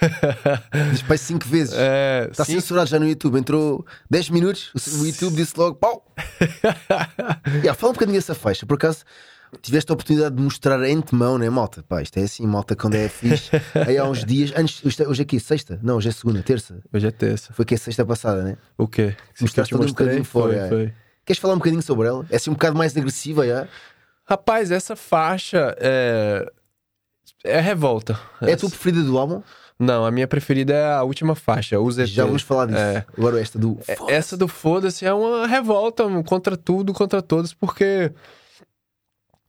Diz 0.92 1.00
para 1.00 1.16
cinco 1.16 1.46
vezes. 1.46 1.72
É, 1.74 2.28
Está 2.30 2.44
sim, 2.44 2.52
censurado 2.52 2.90
já 2.90 2.98
no 2.98 3.08
YouTube. 3.08 3.38
Entrou 3.38 3.86
10 4.10 4.28
minutos, 4.28 4.70
o 5.00 5.06
YouTube 5.06 5.36
disse 5.36 5.54
logo 5.56 5.76
pau. 5.76 6.04
yeah, 7.64 7.72
fala 7.72 7.92
um 7.92 7.94
bocadinho 7.94 8.18
dessa 8.18 8.34
faixa. 8.34 8.66
Por 8.66 8.74
acaso 8.74 9.06
tiveste 9.60 9.90
a 9.90 9.94
oportunidade 9.94 10.34
de 10.34 10.42
mostrar 10.42 10.82
em 10.88 10.96
antemão, 10.96 11.36
né, 11.38 11.48
malta? 11.50 11.82
Pá, 11.82 12.00
isto 12.02 12.16
é 12.18 12.22
assim, 12.22 12.46
malta, 12.46 12.74
quando 12.74 12.94
é 12.94 13.08
fixe. 13.08 13.50
Aí 13.86 13.98
há 13.98 14.04
uns 14.04 14.24
dias, 14.24 14.52
antes, 14.56 14.84
hoje 14.84 15.02
é- 15.02 15.08
hoje 15.08 15.22
é 15.22 15.24
aqui, 15.24 15.38
sexta? 15.40 15.78
Não, 15.82 15.96
hoje 15.96 16.08
é 16.08 16.12
segunda, 16.12 16.42
terça. 16.42 16.78
Hoje 16.92 17.06
é 17.06 17.10
terça. 17.10 17.52
Foi 17.52 17.64
que 17.64 17.74
é 17.74 17.76
sexta 17.76 18.04
passada, 18.04 18.42
né? 18.42 18.56
O 18.78 18.88
quê? 18.88 19.14
Mostraste 19.40 19.74
um 19.74 19.78
bocadinho 19.78 20.24
fora, 20.24 20.52
Foi, 20.54 20.62
é. 20.64 20.68
foi. 20.68 20.94
Queres 21.24 21.38
falar 21.40 21.54
um 21.54 21.58
bocadinho 21.58 21.82
sobre 21.82 22.08
ela? 22.08 22.26
É 22.30 22.36
assim 22.36 22.50
um 22.50 22.54
bocado 22.54 22.76
mais 22.76 22.96
agressiva, 22.96 23.46
já? 23.46 23.68
Rapaz, 24.24 24.70
essa 24.70 24.96
faixa 24.96 25.76
é. 25.78 26.50
É 27.44 27.60
revolta. 27.60 28.18
É 28.40 28.52
a 28.52 28.56
tua 28.56 28.68
preferida 28.70 29.02
do 29.04 29.18
álbum? 29.18 29.42
Não, 29.78 30.04
a 30.04 30.10
minha 30.12 30.28
preferida 30.28 30.72
é 30.72 30.92
a 30.94 31.02
última 31.02 31.34
faixa, 31.34 31.78
o 31.80 31.90
ZT. 31.90 32.06
Já 32.06 32.24
vamos 32.24 32.42
falar 32.42 32.66
disso. 32.66 32.78
É. 32.78 33.04
Agora 33.18 33.40
esta 33.40 33.58
do. 33.58 33.78
É, 33.88 33.96
Essa 34.14 34.36
do 34.36 34.46
Foda-se 34.46 35.04
é 35.04 35.12
uma 35.12 35.46
revolta 35.46 36.04
contra 36.24 36.56
tudo, 36.56 36.92
contra 36.92 37.20
todos, 37.20 37.52
porque 37.52 38.12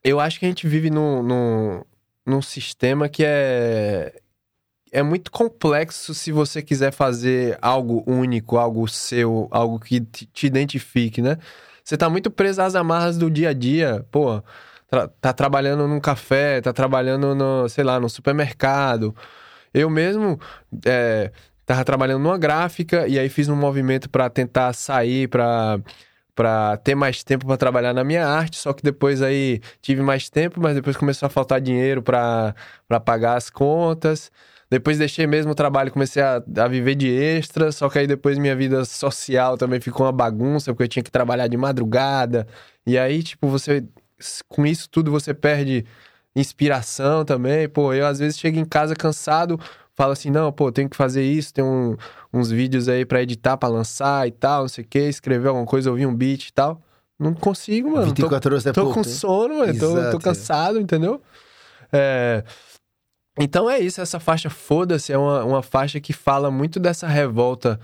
eu 0.04 0.20
acho 0.20 0.40
que 0.40 0.46
a 0.46 0.50
gente 0.50 0.68
vive 0.68 0.90
num, 0.90 1.24
num, 1.24 1.82
num 2.26 2.42
sistema 2.42 3.08
que 3.10 3.24
é, 3.26 4.14
é 4.92 5.02
muito 5.04 5.32
complexo 5.32 6.14
se 6.14 6.32
você 6.32 6.62
quiser 6.62 6.92
fazer 6.92 7.58
algo 7.62 8.04
único, 8.06 8.58
algo 8.58 8.88
seu, 8.88 9.48
algo 9.52 9.80
que 9.80 10.02
te, 10.02 10.48
identifique, 10.48 11.22
né? 11.22 11.38
Você 11.84 11.98
tá 11.98 12.10
muito 12.10 12.32
preso 12.32 12.62
às 12.62 12.76
amarras 12.76 13.18
do 13.18 13.30
dia 13.30 13.50
a 13.50 13.54
dia, 13.54 14.06
pô. 14.12 14.42
tra- 14.90 15.08
tá 15.08 15.34
trabalhando 15.34 15.88
num 15.88 16.00
café, 16.00 16.62
tá 16.62 16.72
trabalhando 16.74 17.34
no, 17.36 17.68
sei 17.70 17.84
lá, 17.84 18.00
no 18.00 18.10
supermercado. 18.10 19.16
Eu 19.74 19.90
mesmo 19.90 20.40
é, 20.86 21.32
tava 21.66 21.84
trabalhando 21.84 22.22
numa 22.22 22.38
gráfica 22.38 23.08
e 23.08 23.18
aí 23.20 23.30
fiz 23.30 23.50
um 23.50 23.56
movimento 23.56 24.10
para 24.10 24.30
tentar 24.30 24.74
sair 24.74 25.28
para 25.28 25.80
para 26.36 26.78
ter 26.78 26.96
mais 26.96 27.24
tempo 27.24 27.46
para 27.46 27.58
trabalhar 27.58 27.94
na 27.94 28.04
minha 28.04 28.28
arte, 28.28 28.58
só 28.58 28.74
que 28.74 28.84
depois 28.84 29.22
aí 29.22 29.62
tive 29.82 30.02
mais 30.02 30.30
tempo, 30.30 30.60
mas 30.62 30.76
depois 30.76 30.98
começou 30.98 31.28
a 31.28 31.30
faltar 31.30 31.62
dinheiro 31.62 32.02
para 32.02 32.56
pagar 33.06 33.36
as 33.38 33.50
contas. 33.50 34.32
Depois 34.70 34.98
deixei 34.98 35.28
mesmo 35.28 35.52
o 35.52 35.56
trabalho, 35.56 35.92
comecei 35.92 36.24
a, 36.24 36.42
a 36.58 36.68
viver 36.68 36.96
de 36.96 37.08
extra, 37.08 37.72
só 37.72 37.88
que 37.90 38.00
aí 38.00 38.08
depois 38.08 38.40
minha 38.40 38.56
vida 38.56 38.84
social 38.86 39.56
também 39.58 39.80
ficou 39.80 40.06
uma 40.06 40.12
bagunça, 40.12 40.72
porque 40.74 40.84
eu 40.84 40.88
tinha 40.88 41.04
que 41.04 41.12
trabalhar 41.12 41.48
de 41.48 41.56
madrugada. 41.56 42.48
E 42.86 42.98
aí, 42.98 43.22
tipo, 43.22 43.48
você 43.48 43.84
com 44.48 44.66
isso 44.66 44.90
tudo 44.90 45.12
você 45.12 45.34
perde 45.34 45.86
inspiração 46.36 47.24
também. 47.24 47.68
Pô, 47.70 47.94
eu 47.94 48.06
às 48.06 48.20
vezes 48.20 48.40
chego 48.40 48.58
em 48.58 48.66
casa 48.66 48.96
cansado, 48.96 49.60
falo 49.96 50.12
assim: 50.12 50.30
não, 50.30 50.52
pô, 50.52 50.72
tenho 50.72 50.90
que 50.90 50.98
fazer 50.98 51.24
isso, 51.24 51.54
tem 51.54 51.64
um- 51.64 51.96
uns 52.34 52.50
vídeos 52.52 52.88
aí 52.90 53.06
pra 53.06 53.22
editar, 53.22 53.58
pra 53.58 53.70
lançar 53.70 54.28
e 54.28 54.32
tal, 54.32 54.62
não 54.64 54.70
sei 54.70 54.84
o 54.84 54.88
quê, 54.88 55.00
escrever 55.10 55.48
alguma 55.50 55.66
coisa, 55.66 55.90
ouvir 55.90 56.06
um 56.06 56.16
beat 56.16 56.48
e 56.50 56.54
tal. 56.54 56.82
Não 57.20 57.34
consigo, 57.34 57.90
mano. 57.92 58.02
Tô, 58.08 58.08
24 58.08 58.54
horas 58.54 58.66
é 58.66 58.72
tô 58.74 58.82
pouco. 58.82 58.96
com 58.96 59.04
sono, 59.04 59.60
mano. 59.60 59.78
Tô, 59.78 59.86
Exato, 59.98 60.12
tô 60.12 60.20
cansado, 60.20 60.80
entendeu? 60.80 61.22
É, 61.92 62.44
Então 63.40 63.70
é 63.70 63.80
isso, 63.80 64.02
essa 64.02 64.20
faixa 64.20 64.50
Foda-se 64.50 65.12
é 65.14 65.18
uma, 65.18 65.44
uma 65.44 65.64
faixa 65.64 66.00
que 66.00 66.14
fala 66.14 66.52
muito 66.52 66.80
dessa 66.80 67.08
revolta 67.08 67.80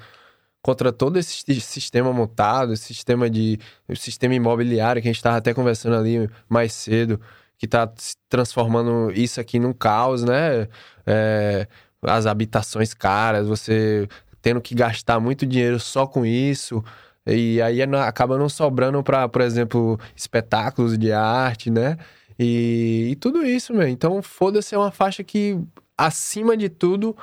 contra 0.62 0.92
todo 0.92 1.18
esse 1.18 1.44
si- 1.46 1.62
sistema 1.62 2.12
montado, 2.12 2.74
esse 2.74 2.86
sistema 2.86 3.30
de 3.30 3.58
o 3.88 3.96
sistema 3.96 4.36
imobiliário 4.36 5.02
que 5.02 5.08
a 5.08 5.12
gente 5.12 5.18
estava 5.18 5.38
até 5.38 5.54
conversando 5.54 5.96
ali 5.96 6.30
mais 6.50 6.74
cedo, 6.74 7.20
que 7.58 7.66
está 7.66 7.92
se 7.96 8.14
transformando 8.30 9.12
isso 9.12 9.40
aqui 9.40 9.58
num 9.60 9.74
caos, 9.74 10.24
né? 10.24 10.68
É, 11.06 11.68
as 12.04 12.26
habitações 12.26 12.94
caras, 12.94 13.48
você 13.48 14.08
tendo 14.42 14.62
que 14.62 14.74
gastar 14.74 15.20
muito 15.20 15.46
dinheiro 15.46 15.80
só 15.80 16.08
com 16.08 16.26
isso. 16.26 16.84
E 17.28 17.62
aí 17.62 17.86
não- 17.86 18.00
acaba 18.00 18.38
não 18.38 18.50
sobrando 18.50 19.04
para, 19.04 19.28
por 19.30 19.42
exemplo, 19.42 20.00
espetáculos 20.16 20.98
de 20.98 21.12
arte, 21.12 21.70
né? 21.70 21.98
E, 22.38 23.10
e 23.12 23.16
tudo 23.18 23.46
isso, 23.46 23.74
meu. 23.74 23.88
Então, 23.88 24.22
foda-se 24.22 24.74
é 24.74 24.78
uma 24.78 24.92
faixa 24.92 25.24
que, 25.24 25.60
acima 25.98 26.56
de 26.56 26.70
tudo, 26.70 27.16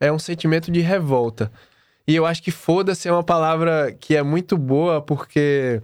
é 0.00 0.10
um 0.10 0.18
sentimento 0.18 0.70
de 0.72 0.80
revolta. 0.80 1.52
E 2.08 2.16
eu 2.16 2.26
acho 2.26 2.42
que 2.42 2.50
foda-se 2.50 3.06
é 3.08 3.12
uma 3.12 3.22
palavra 3.22 3.92
que 4.00 4.16
é 4.16 4.22
muito 4.22 4.56
boa 4.56 5.00
porque 5.02 5.80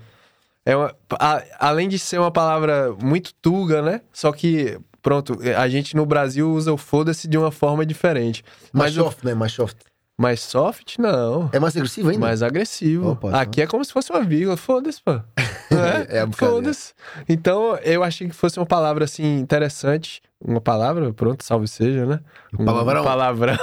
é 0.64 0.74
uma- 0.76 0.94
a- 1.20 1.42
além 1.60 1.88
de 1.88 1.98
ser 1.98 2.18
uma 2.18 2.30
palavra 2.30 2.92
muito 3.00 3.32
tuga, 3.34 3.82
né? 3.82 4.00
Só 4.12 4.32
que, 4.32 4.78
pronto, 5.08 5.38
a 5.56 5.68
gente 5.68 5.96
no 5.96 6.04
Brasil 6.04 6.50
usa 6.52 6.70
o 6.72 6.76
foda-se 6.76 7.26
de 7.26 7.38
uma 7.38 7.50
forma 7.50 7.86
diferente. 7.86 8.44
Mais 8.72 8.94
Mas 8.94 8.98
o- 8.98 9.04
soft, 9.04 9.24
né? 9.24 9.32
Mais 9.34 9.52
soft. 9.52 9.76
mais 10.20 10.40
soft, 10.40 10.98
não. 10.98 11.48
É 11.52 11.58
mais 11.58 11.74
agressivo 11.76 12.08
ainda? 12.10 12.20
Mais 12.20 12.42
agressivo. 12.42 13.12
Opa. 13.12 13.40
Aqui 13.40 13.62
é 13.62 13.66
como 13.66 13.82
se 13.84 13.92
fosse 13.92 14.10
uma 14.10 14.22
vírgula. 14.22 14.56
Foda-se, 14.56 15.00
pô. 15.02 15.12
É, 15.70 16.18
é 16.20 16.24
um 16.24 16.28
bocado, 16.30 16.52
Foda-se. 16.52 16.92
Então, 17.28 17.76
eu 17.84 18.02
achei 18.02 18.26
que 18.26 18.34
fosse 18.34 18.58
uma 18.58 18.64
palavra, 18.66 19.04
assim, 19.04 19.38
interessante. 19.38 20.20
Uma 20.44 20.60
palavra, 20.62 21.12
pronto, 21.12 21.44
salve 21.44 21.68
seja, 21.68 22.04
né? 22.06 22.20
Um 22.58 22.64
palavrão. 22.64 23.04
palavrão 23.04 23.56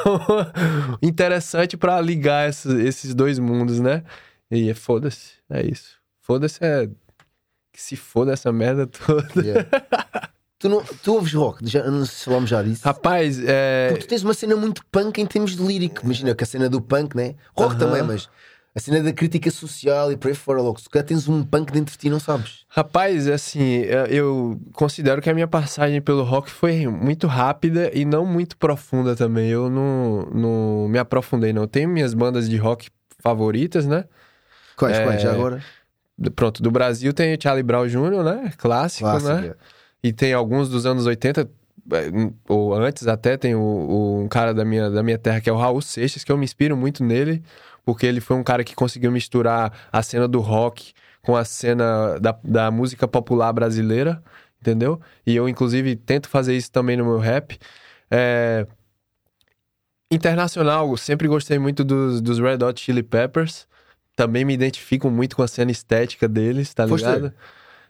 interessante 1.01 1.75
pra 1.77 1.99
ligar 1.99 2.47
esses, 2.47 2.71
esses 2.85 3.13
dois 3.15 3.39
mundos, 3.39 3.79
né? 3.79 4.03
E 4.51 4.69
é 4.69 4.73
foda-se. 4.73 5.33
É 5.49 5.65
isso. 5.65 5.97
Foda-se 6.21 6.59
é. 6.63 6.87
Que 7.73 7.81
se 7.81 7.95
foda 7.95 8.31
essa 8.33 8.51
merda 8.53 8.87
toda. 8.87 9.27
Yeah. 9.41 9.67
tu, 10.59 10.69
não, 10.69 10.83
tu 10.83 11.13
ouves 11.13 11.33
rock? 11.33 11.59
Já, 11.69 11.83
não 11.89 12.05
sei 12.05 12.15
se 12.17 12.25
falamos 12.25 12.49
já 12.49 12.61
disso. 12.63 12.81
Rapaz, 12.85 13.39
é. 13.43 13.87
Porque 13.89 14.05
tu 14.05 14.09
tens 14.09 14.23
uma 14.23 14.33
cena 14.33 14.55
muito 14.55 14.85
punk 14.91 15.19
em 15.21 15.25
termos 15.25 15.55
de 15.55 15.61
lírico. 15.63 16.01
Imagina 16.03 16.33
que 16.35 16.43
a 16.43 16.47
cena 16.47 16.69
do 16.69 16.81
punk, 16.81 17.15
né? 17.15 17.35
Rock 17.55 17.75
Aham. 17.75 17.79
também, 17.79 18.03
mas 18.03 18.27
a 18.75 18.79
cena 18.79 19.01
da 19.01 19.13
crítica 19.13 19.49
social 19.51 20.11
e 20.11 20.17
por 20.17 20.27
aí 20.27 20.35
fora, 20.35 20.61
logo. 20.61 20.79
Se 20.79 20.89
calhar 20.89 21.05
tens 21.05 21.27
um 21.29 21.43
punk 21.43 21.71
dentro 21.71 21.93
de 21.93 21.97
ti, 21.97 22.09
não 22.09 22.19
sabes. 22.19 22.65
Rapaz, 22.67 23.27
assim, 23.29 23.83
é, 23.83 24.07
eu 24.09 24.59
considero 24.73 25.21
que 25.21 25.29
a 25.29 25.33
minha 25.33 25.47
passagem 25.47 26.01
pelo 26.01 26.23
rock 26.23 26.51
foi 26.51 26.85
muito 26.87 27.25
rápida 27.25 27.89
e 27.93 28.03
não 28.03 28.25
muito 28.25 28.57
profunda 28.57 29.15
também. 29.15 29.49
Eu 29.49 29.69
não, 29.69 30.23
não 30.33 30.87
me 30.89 30.99
aprofundei, 30.99 31.53
não. 31.53 31.67
Tenho 31.67 31.87
minhas 31.87 32.13
bandas 32.13 32.49
de 32.49 32.57
rock 32.57 32.89
favoritas, 33.21 33.85
né? 33.87 34.03
Quais, 34.75 34.97
É, 34.97 35.03
quais? 35.03 35.21
Já 35.21 35.31
agora? 35.31 35.63
Do- 36.17 36.31
Pronto, 36.31 36.61
do 36.61 36.69
Brasil 36.69 37.13
tem 37.13 37.33
o 37.33 37.41
Charlie 37.41 37.63
Brown 37.63 37.87
Jr., 37.87 38.23
né? 38.23 38.51
Clássico, 38.57 39.09
Clássico, 39.09 39.33
né? 39.33 39.47
é. 39.47 39.55
E 40.03 40.13
tem 40.13 40.33
alguns 40.33 40.69
dos 40.69 40.85
anos 40.85 41.05
80, 41.05 41.49
é, 41.91 42.09
ou 42.47 42.73
antes 42.73 43.07
até, 43.07 43.37
tem 43.37 43.55
o, 43.55 43.59
o- 43.59 44.21
um 44.23 44.27
cara 44.27 44.53
da 44.53 44.63
minha, 44.63 44.89
da 44.89 45.01
minha 45.03 45.17
terra 45.17 45.41
que 45.41 45.49
é 45.49 45.53
o 45.53 45.57
Raul 45.57 45.81
Seixas, 45.81 46.23
que 46.23 46.31
eu 46.31 46.37
me 46.37 46.45
inspiro 46.45 46.75
muito 46.77 47.03
nele, 47.03 47.43
porque 47.83 48.05
ele 48.05 48.21
foi 48.21 48.35
um 48.37 48.43
cara 48.43 48.63
que 48.63 48.75
conseguiu 48.75 49.11
misturar 49.11 49.71
a 49.91 50.01
cena 50.03 50.27
do 50.27 50.39
rock 50.39 50.93
com 51.21 51.35
a 51.35 51.43
cena 51.43 52.19
da, 52.19 52.37
da 52.43 52.69
música 52.71 53.07
popular 53.07 53.51
brasileira, 53.51 54.23
entendeu? 54.61 54.99
E 55.25 55.35
eu, 55.35 55.49
inclusive, 55.49 55.95
tento 55.95 56.29
fazer 56.29 56.55
isso 56.55 56.71
também 56.71 56.95
no 56.97 57.05
meu 57.05 57.17
rap. 57.17 57.57
É, 58.11 58.67
Internacional, 60.11 60.89
eu 60.91 60.97
sempre 60.97 61.27
gostei 61.27 61.57
muito 61.57 61.83
dos, 61.83 62.21
dos 62.21 62.39
Red 62.39 62.63
Hot 62.63 62.79
Chili 62.79 63.01
Peppers. 63.01 63.67
Também 64.15 64.45
me 64.45 64.53
identifico 64.53 65.09
muito 65.09 65.35
com 65.35 65.41
a 65.41 65.47
cena 65.47 65.71
estética 65.71 66.27
deles, 66.27 66.73
tá 66.73 66.87
Foste 66.87 67.05
ligado? 67.05 67.33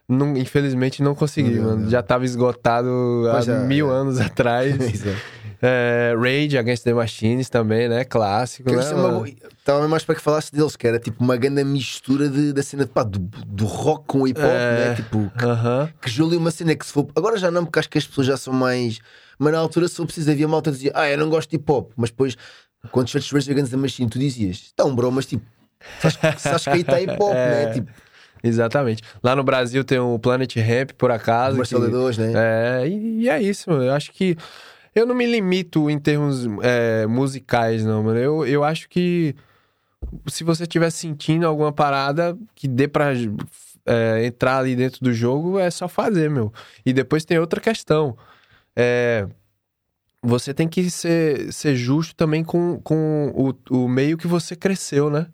Não, 0.07 0.37
infelizmente 0.37 1.01
não 1.01 1.15
consegui, 1.15 1.55
Não 1.55 1.63
mano. 1.77 1.89
Já 1.89 2.03
tava 2.03 2.25
esgotado 2.25 2.87
há 3.29 3.33
Pois 3.33 3.47
é, 3.47 3.59
mil 3.65 3.89
é. 3.91 3.93
anos 3.95 4.19
atrás. 4.19 4.75
Exato. 4.79 5.17
é, 5.61 6.13
Rage 6.15 6.55
Against 6.57 6.83
the 6.83 6.93
Machines 6.93 7.49
também, 7.49 7.89
né? 7.89 8.03
Clássico, 8.05 8.69
Que 8.69 8.75
né? 8.75 8.83
é 8.87 8.93
uma 8.93 9.27
Estava 9.57 9.87
mais 9.87 10.03
para 10.03 10.13
que 10.13 10.21
falasse 10.21 10.51
deles, 10.51 10.75
que 10.75 10.85
era 10.87 10.99
tipo 10.99 11.23
uma 11.23 11.35
grande 11.37 11.63
mistura 11.63 12.29
de, 12.29 12.53
da 12.53 12.61
cena 12.61 12.85
de, 12.85 12.91
pá, 12.91 13.01
do, 13.01 13.17
do 13.17 13.65
rock 13.65 14.05
com 14.05 14.21
o 14.21 14.27
hip 14.27 14.39
hop, 14.39 14.45
É. 14.47 14.89
né? 14.89 14.95
Tipo, 14.95 15.31
que, 15.35 15.43
Aham. 15.45 15.89
que 15.99 16.09
julho 16.11 16.37
uma 16.37 16.51
cena 16.51 16.75
que 16.75 16.85
se 16.85 16.91
for. 16.93 17.07
Agora 17.15 17.35
já 17.37 17.49
não, 17.49 17.65
porque 17.65 17.79
acho 17.79 17.89
que 17.89 17.97
as 17.97 18.05
pessoas 18.05 18.27
já 18.27 18.37
são 18.37 18.53
mais. 18.53 18.99
Mas 19.39 19.53
na 19.53 19.57
altura, 19.59 19.87
se 19.87 19.95
for 19.95 20.05
preciso, 20.05 20.29
havia 20.29 20.47
malta 20.47 20.69
que 20.69 20.75
dizia, 20.77 20.91
ah, 20.93 21.09
eu 21.09 21.17
não 21.17 21.29
gosto 21.29 21.49
de 21.49 21.55
hip 21.55 21.71
hop. 21.71 21.91
Mas 21.97 22.11
depois, 22.11 22.37
quando 22.91 23.07
tiveste 23.07 23.33
Rage 23.33 23.51
Against 23.51 23.71
the 23.71 23.77
Machine, 23.77 24.07
tu 24.07 24.19
dizias, 24.19 24.69
então, 24.71 24.93
bro, 24.95 25.11
mas 25.11 25.25
tipo, 25.25 25.43
acha 26.03 26.59
que 26.71 26.77
aí 26.77 26.83
tá 26.83 27.01
hip 27.01 27.13
hop, 27.19 27.33
É. 27.35 27.65
né? 27.65 27.73
Tipo, 27.73 27.91
Exatamente. 28.47 29.01
Lá 29.23 29.35
no 29.35 29.43
Brasil 29.43 29.83
tem 29.83 29.97
o 29.99 30.19
Planet 30.19 30.55
Ramp, 30.57 30.91
por 30.97 31.09
acaso. 31.11 31.57
Marcelo 31.57 31.85
que- 31.85 31.91
2, 31.91 32.17
né? 32.17 32.33
É, 32.35 32.87
e, 32.87 33.21
e 33.23 33.29
é 33.29 33.41
isso, 33.41 33.69
mano. 33.69 33.83
Eu 33.83 33.93
acho 33.93 34.11
que. 34.11 34.37
Eu 34.93 35.05
não 35.05 35.15
me 35.15 35.25
limito 35.25 35.89
em 35.89 35.99
termos 35.99 36.45
é, 36.61 37.05
musicais, 37.07 37.83
não, 37.83 38.03
mano. 38.03 38.17
Eu, 38.19 38.45
eu 38.45 38.63
acho 38.63 38.87
que 38.87 39.35
se 40.27 40.43
você 40.43 40.63
estiver 40.63 40.89
sentindo 40.91 41.45
alguma 41.45 41.71
parada 41.73 42.37
que 42.53 42.67
dê 42.67 42.87
pra 42.87 43.11
é, 43.85 44.25
entrar 44.25 44.59
ali 44.59 44.75
dentro 44.75 45.03
do 45.03 45.11
jogo, 45.13 45.59
é 45.59 45.69
só 45.69 45.87
fazer, 45.87 46.29
meu. 46.29 46.53
E 46.85 46.93
depois 46.93 47.25
tem 47.25 47.37
outra 47.39 47.59
questão. 47.59 48.15
É, 48.75 49.27
você 50.21 50.53
tem 50.53 50.67
que 50.67 50.89
ser, 50.89 51.51
ser 51.51 51.75
justo 51.75 52.15
também 52.15 52.43
com, 52.43 52.79
com 52.83 53.53
o, 53.69 53.75
o 53.83 53.87
meio 53.89 54.17
que 54.17 54.27
você 54.27 54.55
cresceu, 54.55 55.09
né? 55.09 55.27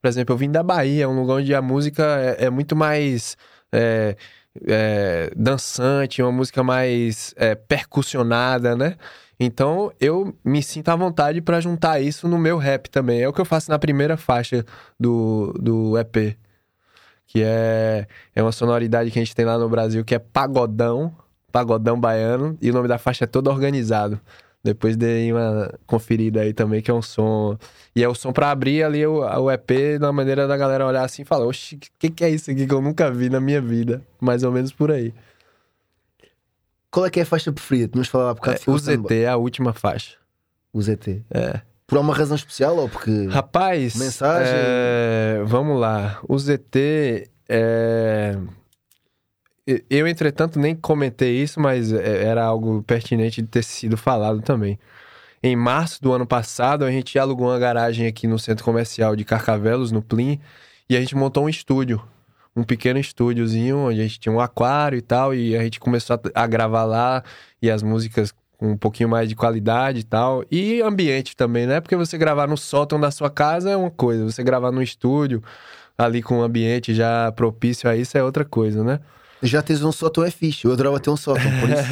Por 0.00 0.08
exemplo, 0.08 0.34
eu 0.34 0.38
vim 0.38 0.50
da 0.50 0.62
Bahia, 0.62 1.08
um 1.08 1.20
lugar 1.20 1.36
onde 1.36 1.54
a 1.54 1.60
música 1.60 2.04
é, 2.38 2.46
é 2.46 2.50
muito 2.50 2.74
mais 2.74 3.36
é, 3.72 4.16
é, 4.66 5.30
dançante, 5.36 6.22
uma 6.22 6.32
música 6.32 6.62
mais 6.62 7.34
é, 7.36 7.54
percussionada, 7.54 8.74
né? 8.76 8.96
Então 9.38 9.92
eu 10.00 10.34
me 10.44 10.62
sinto 10.62 10.90
à 10.90 10.96
vontade 10.96 11.40
pra 11.40 11.60
juntar 11.60 12.00
isso 12.00 12.28
no 12.28 12.38
meu 12.38 12.58
rap 12.58 12.88
também. 12.88 13.22
É 13.22 13.28
o 13.28 13.32
que 13.32 13.40
eu 13.40 13.44
faço 13.44 13.70
na 13.70 13.78
primeira 13.78 14.16
faixa 14.16 14.64
do, 14.98 15.54
do 15.58 15.98
EP. 15.98 16.36
Que 17.26 17.42
é, 17.42 18.06
é 18.34 18.42
uma 18.42 18.52
sonoridade 18.52 19.10
que 19.10 19.18
a 19.18 19.22
gente 19.22 19.34
tem 19.34 19.44
lá 19.44 19.56
no 19.56 19.68
Brasil 19.68 20.04
que 20.04 20.14
é 20.14 20.18
pagodão, 20.18 21.14
pagodão 21.52 21.98
baiano, 21.98 22.58
e 22.60 22.70
o 22.70 22.74
nome 22.74 22.88
da 22.88 22.98
faixa 22.98 23.24
é 23.24 23.26
todo 23.26 23.48
organizado. 23.48 24.20
Depois 24.62 24.96
dei 24.96 25.32
uma 25.32 25.72
conferida 25.86 26.42
aí 26.42 26.52
também, 26.52 26.82
que 26.82 26.90
é 26.90 26.94
um 26.94 27.00
som. 27.00 27.56
E 27.96 28.04
é 28.04 28.08
o 28.08 28.14
som 28.14 28.32
pra 28.32 28.50
abrir 28.50 28.82
ali 28.82 29.06
o, 29.06 29.20
o 29.20 29.50
EP, 29.50 29.98
na 29.98 30.12
maneira 30.12 30.46
da 30.46 30.56
galera 30.56 30.86
olhar 30.86 31.02
assim 31.02 31.22
e 31.22 31.24
falar: 31.24 31.46
Oxi, 31.46 31.76
o 31.76 31.78
que, 31.98 32.10
que 32.10 32.24
é 32.24 32.28
isso 32.28 32.50
aqui 32.50 32.66
que 32.66 32.74
eu 32.74 32.82
nunca 32.82 33.10
vi 33.10 33.30
na 33.30 33.40
minha 33.40 33.60
vida? 33.60 34.02
Mais 34.20 34.42
ou 34.42 34.52
menos 34.52 34.72
por 34.72 34.90
aí. 34.90 35.14
Qual 36.90 37.06
é 37.06 37.10
que 37.10 37.20
é 37.20 37.22
a 37.22 37.26
faixa 37.26 37.50
preferida? 37.52 37.88
Tínhamos 37.88 38.08
falado 38.08 38.30
há 38.30 38.34
bocado. 38.34 38.58
É, 38.66 38.70
o. 38.70 38.78
ZT 38.78 39.14
é 39.14 39.28
a 39.28 39.36
última 39.36 39.72
faixa. 39.72 40.16
O 40.72 40.82
ZT. 40.82 41.24
É. 41.30 41.62
Por 41.86 41.96
alguma 41.96 42.14
razão 42.14 42.36
especial 42.36 42.76
ou 42.76 42.88
porque. 42.88 43.26
Rapaz, 43.28 43.96
Mensagem? 43.96 44.52
é, 44.54 45.42
vamos 45.46 45.80
lá. 45.80 46.20
O 46.28 46.38
ZT 46.38 47.30
é... 47.48 48.36
Eu, 49.88 50.06
entretanto, 50.06 50.58
nem 50.58 50.74
comentei 50.74 51.42
isso, 51.42 51.60
mas 51.60 51.92
é- 51.92 52.24
era 52.24 52.44
algo 52.44 52.82
pertinente 52.82 53.42
de 53.42 53.48
ter 53.48 53.62
sido 53.62 53.96
falado 53.96 54.40
também. 54.42 54.78
Em 55.42 55.56
março 55.56 56.02
do 56.02 56.12
ano 56.12 56.26
passado, 56.26 56.84
a 56.84 56.90
gente 56.90 57.18
alugou 57.18 57.48
uma 57.48 57.58
garagem 57.58 58.06
aqui 58.06 58.26
no 58.26 58.38
centro 58.38 58.64
comercial 58.64 59.16
de 59.16 59.24
Carcavelos, 59.24 59.90
no 59.90 60.02
Plim, 60.02 60.38
e 60.88 60.96
a 60.96 61.00
gente 61.00 61.16
montou 61.16 61.44
um 61.44 61.48
estúdio. 61.48 62.02
Um 62.54 62.64
pequeno 62.64 62.98
estúdiozinho, 62.98 63.78
onde 63.78 64.00
a 64.00 64.02
gente 64.02 64.18
tinha 64.20 64.32
um 64.32 64.40
aquário 64.40 64.98
e 64.98 65.02
tal, 65.02 65.34
e 65.34 65.56
a 65.56 65.62
gente 65.62 65.80
começou 65.80 66.20
a, 66.34 66.42
a 66.42 66.46
gravar 66.46 66.84
lá, 66.84 67.22
e 67.62 67.70
as 67.70 67.82
músicas 67.82 68.34
com 68.58 68.72
um 68.72 68.76
pouquinho 68.76 69.08
mais 69.08 69.28
de 69.28 69.34
qualidade 69.34 70.00
e 70.00 70.04
tal. 70.04 70.44
E 70.50 70.82
ambiente 70.82 71.34
também, 71.34 71.66
né? 71.66 71.80
Porque 71.80 71.96
você 71.96 72.18
gravar 72.18 72.46
no 72.46 72.58
sótão 72.58 73.00
da 73.00 73.10
sua 73.10 73.30
casa 73.30 73.70
é 73.70 73.76
uma 73.76 73.90
coisa, 73.90 74.24
você 74.24 74.42
gravar 74.42 74.70
no 74.70 74.82
estúdio, 74.82 75.42
ali 75.96 76.22
com 76.22 76.40
um 76.40 76.42
ambiente 76.42 76.94
já 76.94 77.32
propício 77.32 77.88
a 77.88 77.96
isso, 77.96 78.18
é 78.18 78.22
outra 78.22 78.44
coisa, 78.44 78.84
né? 78.84 79.00
Já 79.42 79.62
tens 79.62 79.82
um 79.82 79.92
sótão 79.92 80.22
é 80.22 80.30
fixe. 80.30 80.66
Eu 80.66 80.72
adorava 80.72 81.00
ter 81.00 81.10
um 81.10 81.16
sótão, 81.16 81.50
por 81.60 81.70
isso. 81.70 81.82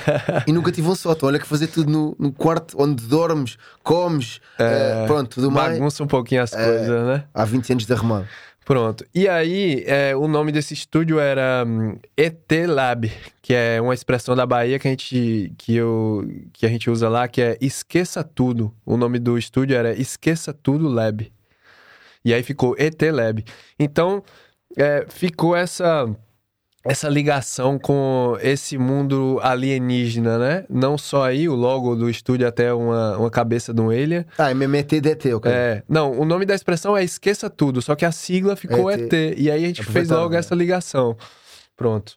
e 0.46 0.52
nunca 0.52 0.70
tive 0.70 0.88
um 0.88 0.94
sótão. 0.94 1.28
Olha 1.28 1.38
que 1.38 1.46
fazer 1.46 1.68
tudo 1.68 1.90
no, 1.90 2.16
no 2.18 2.32
quarto 2.32 2.76
onde 2.78 3.02
dormes, 3.04 3.56
comes, 3.82 4.40
eh, 4.58 5.04
pronto, 5.06 5.30
tudo 5.30 5.50
mais. 5.50 5.78
Bagunça 5.78 6.04
um 6.04 6.06
pouquinho 6.06 6.42
as 6.42 6.50
coisas, 6.50 7.06
né? 7.06 7.24
Há 7.32 7.44
20 7.44 7.72
anos 7.72 7.86
de 7.86 7.92
arrumado. 7.92 8.26
Pronto. 8.68 9.02
E 9.14 9.26
aí, 9.26 9.82
é, 9.86 10.14
o 10.14 10.28
nome 10.28 10.52
desse 10.52 10.74
estúdio 10.74 11.18
era 11.18 11.64
hum, 11.66 11.98
ET 12.14 12.52
Lab, 12.68 13.10
que 13.40 13.54
é 13.54 13.80
uma 13.80 13.94
expressão 13.94 14.36
da 14.36 14.44
Bahia 14.44 14.78
que 14.78 14.86
a 14.86 14.90
gente, 14.90 15.54
que 15.56 15.74
eu, 15.74 16.28
que 16.52 16.66
a 16.66 16.68
gente 16.68 16.90
usa 16.90 17.08
lá, 17.08 17.26
que 17.26 17.40
é 17.40 17.56
Esqueça 17.62 18.22
Tudo. 18.22 18.70
O 18.84 18.98
nome 18.98 19.18
do 19.18 19.38
estúdio 19.38 19.74
era 19.74 19.98
Esqueça 19.98 20.52
Tudo 20.52 20.86
Lab. 20.86 21.32
E 22.22 22.34
aí 22.34 22.42
ficou 22.42 22.76
ET 22.78 23.00
Lab. 23.10 23.42
Então, 23.78 24.22
é, 24.76 25.06
ficou 25.08 25.56
essa 25.56 26.06
essa 26.84 27.08
ligação 27.08 27.78
com 27.78 28.36
esse 28.40 28.78
mundo 28.78 29.38
alienígena, 29.42 30.38
né? 30.38 30.64
Não 30.70 30.96
só 30.96 31.24
aí, 31.24 31.48
o 31.48 31.54
logo 31.54 31.94
do 31.94 32.08
estúdio 32.08 32.44
é 32.44 32.48
até 32.48 32.72
uma, 32.72 33.16
uma 33.18 33.30
cabeça 33.30 33.74
de 33.74 33.80
um 33.80 33.90
alien, 33.90 34.24
Ah, 34.38 34.50
MMTDT, 34.52 35.34
ok. 35.34 35.50
é, 35.50 35.82
não, 35.88 36.12
o 36.18 36.24
nome 36.24 36.46
da 36.46 36.54
expressão 36.54 36.96
é 36.96 37.02
esqueça 37.04 37.50
tudo, 37.50 37.82
só 37.82 37.94
que 37.94 38.04
a 38.04 38.12
sigla 38.12 38.56
ficou 38.56 38.90
ET. 38.90 39.12
ET. 39.12 39.38
E 39.38 39.50
aí 39.50 39.64
a 39.64 39.66
gente 39.66 39.82
fez 39.82 39.88
Aproveitaram, 39.88 40.22
logo 40.22 40.32
né? 40.34 40.38
essa 40.38 40.54
ligação. 40.54 41.16
Pronto. 41.76 42.16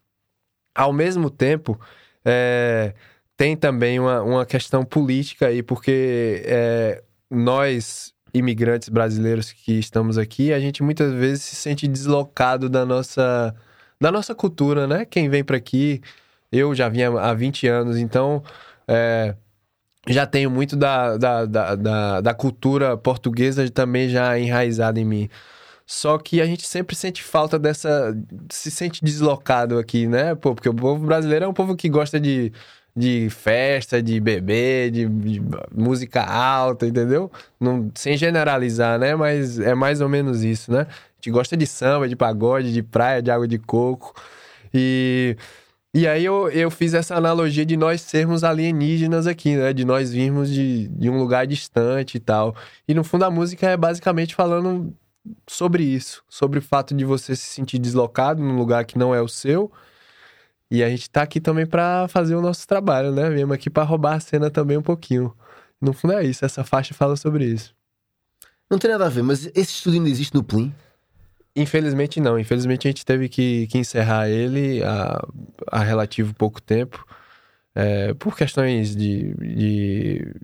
Ao 0.75 0.93
mesmo 0.93 1.29
tempo, 1.29 1.79
é, 2.23 2.93
tem 3.35 3.57
também 3.57 3.99
uma, 3.99 4.21
uma 4.21 4.45
questão 4.45 4.85
política 4.85 5.47
aí, 5.47 5.61
porque 5.63 6.43
é, 6.45 7.03
nós, 7.29 8.13
imigrantes 8.33 8.87
brasileiros 8.87 9.51
que 9.51 9.73
estamos 9.79 10.17
aqui, 10.17 10.53
a 10.53 10.59
gente 10.59 10.81
muitas 10.83 11.11
vezes 11.11 11.43
se 11.43 11.55
sente 11.55 11.87
deslocado 11.87 12.69
da 12.69 12.85
nossa, 12.85 13.53
da 14.01 14.11
nossa 14.11 14.35
cultura, 14.35 14.87
né? 14.87 15.05
Quem 15.05 15.29
vem 15.29 15.43
para 15.43 15.57
aqui, 15.57 16.01
eu 16.51 16.75
já 16.75 16.89
vinha 16.89 17.09
há 17.11 17.33
20 17.33 17.67
anos, 17.67 17.97
então. 17.97 18.43
é, 18.87 19.35
já 20.07 20.25
tenho 20.25 20.49
muito 20.49 20.75
da, 20.75 21.17
da, 21.17 21.45
da, 21.45 21.75
da, 21.75 22.21
da 22.21 22.33
cultura 22.33 22.97
portuguesa 22.97 23.69
também 23.69 24.09
já 24.09 24.37
enraizada 24.39 24.99
em 24.99 25.05
mim. 25.05 25.29
Só 25.85 26.17
que 26.17 26.41
a 26.41 26.45
gente 26.45 26.65
sempre 26.67 26.95
sente 26.95 27.21
falta 27.23 27.59
dessa. 27.59 28.15
se 28.49 28.71
sente 28.71 29.03
deslocado 29.03 29.77
aqui, 29.77 30.07
né? 30.07 30.35
Pô, 30.35 30.55
porque 30.55 30.69
o 30.69 30.73
povo 30.73 31.05
brasileiro 31.05 31.45
é 31.45 31.47
um 31.47 31.53
povo 31.53 31.75
que 31.75 31.89
gosta 31.89 32.19
de, 32.19 32.51
de 32.95 33.29
festa, 33.29 34.01
de 34.01 34.19
beber, 34.19 34.91
de, 34.91 35.07
de 35.07 35.41
música 35.73 36.23
alta, 36.23 36.85
entendeu? 36.85 37.31
Não, 37.59 37.89
sem 37.95 38.17
generalizar, 38.17 38.99
né? 38.99 39.15
Mas 39.15 39.59
é 39.59 39.73
mais 39.73 40.01
ou 40.01 40.09
menos 40.09 40.43
isso, 40.43 40.71
né? 40.71 40.81
A 40.81 41.15
gente 41.15 41.31
gosta 41.31 41.55
de 41.55 41.65
samba, 41.65 42.09
de 42.09 42.15
pagode, 42.15 42.73
de 42.73 42.83
praia, 42.83 43.21
de 43.21 43.31
água 43.31 43.47
de 43.47 43.57
coco. 43.57 44.13
E. 44.73 45.35
E 45.93 46.07
aí 46.07 46.23
eu, 46.23 46.49
eu 46.49 46.71
fiz 46.71 46.93
essa 46.93 47.15
analogia 47.15 47.65
de 47.65 47.75
nós 47.75 47.99
sermos 47.99 48.45
alienígenas 48.45 49.27
aqui, 49.27 49.57
né? 49.57 49.73
De 49.73 49.83
nós 49.83 50.13
virmos 50.13 50.49
de, 50.49 50.87
de 50.87 51.09
um 51.09 51.19
lugar 51.19 51.45
distante 51.45 52.15
e 52.15 52.19
tal. 52.19 52.55
E 52.87 52.93
no 52.93 53.03
fundo 53.03 53.25
a 53.25 53.29
música 53.29 53.69
é 53.69 53.75
basicamente 53.75 54.33
falando 54.33 54.95
sobre 55.45 55.83
isso. 55.83 56.23
Sobre 56.29 56.59
o 56.59 56.61
fato 56.61 56.95
de 56.95 57.03
você 57.03 57.35
se 57.35 57.45
sentir 57.47 57.77
deslocado 57.77 58.41
num 58.41 58.55
lugar 58.55 58.85
que 58.85 58.97
não 58.97 59.13
é 59.13 59.21
o 59.21 59.27
seu. 59.27 59.69
E 60.71 60.81
a 60.83 60.89
gente 60.89 61.09
tá 61.09 61.21
aqui 61.21 61.41
também 61.41 61.65
pra 61.65 62.07
fazer 62.07 62.33
o 62.33 62.41
nosso 62.41 62.65
trabalho, 62.65 63.11
né? 63.11 63.29
Viemos 63.29 63.53
aqui 63.53 63.69
pra 63.69 63.83
roubar 63.83 64.15
a 64.15 64.19
cena 64.21 64.49
também 64.49 64.77
um 64.77 64.81
pouquinho. 64.81 65.35
No 65.81 65.91
fundo 65.91 66.13
é 66.13 66.23
isso, 66.23 66.45
essa 66.45 66.63
faixa 66.63 66.93
fala 66.93 67.17
sobre 67.17 67.43
isso. 67.45 67.75
Não 68.69 68.77
tem 68.79 68.89
nada 68.89 69.05
a 69.05 69.09
ver, 69.09 69.21
mas 69.21 69.47
esse 69.47 69.73
estúdio 69.73 69.99
ainda 69.99 70.09
existe 70.09 70.33
no 70.33 70.41
Plim. 70.43 70.73
Infelizmente 71.53 72.21
não. 72.21 72.39
Infelizmente 72.39 72.87
a 72.87 72.91
gente 72.91 73.05
teve 73.05 73.27
que, 73.27 73.67
que 73.67 73.77
encerrar 73.77 74.29
ele 74.29 74.81
há, 74.81 75.21
há 75.69 75.79
relativo 75.83 76.33
pouco 76.33 76.61
tempo. 76.61 77.05
é, 77.75 78.13
por 78.13 78.35
questões 78.37 78.95
de, 78.95 79.33
de 79.35 80.35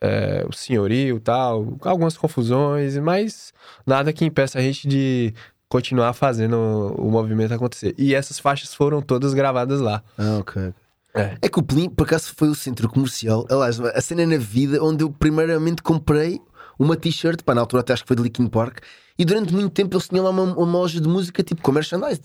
é, 0.00 0.44
o 0.48 0.52
senhorio 0.52 1.16
e 1.16 1.20
tal, 1.20 1.78
algumas 1.82 2.16
confusões, 2.16 2.96
mas 2.98 3.52
nada 3.86 4.12
que 4.12 4.24
impeça 4.24 4.58
a 4.58 4.62
gente 4.62 4.88
de 4.88 5.34
continuar 5.70 6.12
fazendo 6.12 6.56
o 6.98 7.10
movimento 7.10 7.54
acontecer. 7.54 7.94
E 7.96 8.12
essas 8.12 8.40
faixas 8.40 8.74
foram 8.74 9.00
todas 9.00 9.32
gravadas 9.32 9.80
lá. 9.80 10.02
Ah, 10.18 10.38
ok. 10.40 10.74
É. 11.14 11.36
É 11.40 11.48
que 11.48 11.58
o 11.58 11.62
Plim, 11.62 11.88
por 11.88 12.06
acaso, 12.06 12.32
foi 12.36 12.48
o 12.48 12.54
centro 12.54 12.88
comercial. 12.88 13.46
Aliás, 13.48 13.80
a 13.80 14.00
cena 14.00 14.26
na 14.26 14.36
vida 14.36 14.82
onde 14.82 15.04
eu 15.04 15.10
primeiramente 15.10 15.80
comprei 15.80 16.40
uma 16.76 16.96
t-shirt, 16.96 17.42
pá, 17.42 17.54
na 17.54 17.60
altura 17.60 17.82
até 17.82 17.92
acho 17.92 18.02
que 18.02 18.08
foi 18.08 18.16
de 18.16 18.22
Linkin 18.22 18.48
Park, 18.48 18.78
e 19.16 19.24
durante 19.24 19.54
muito 19.54 19.70
tempo 19.70 19.94
eles 19.94 20.08
tinham 20.08 20.24
lá 20.24 20.30
uma, 20.30 20.42
uma 20.42 20.78
loja 20.78 21.00
de 21.00 21.06
música 21.06 21.42
tipo 21.42 21.62
com 21.62 21.70
merchandise. 21.70 22.20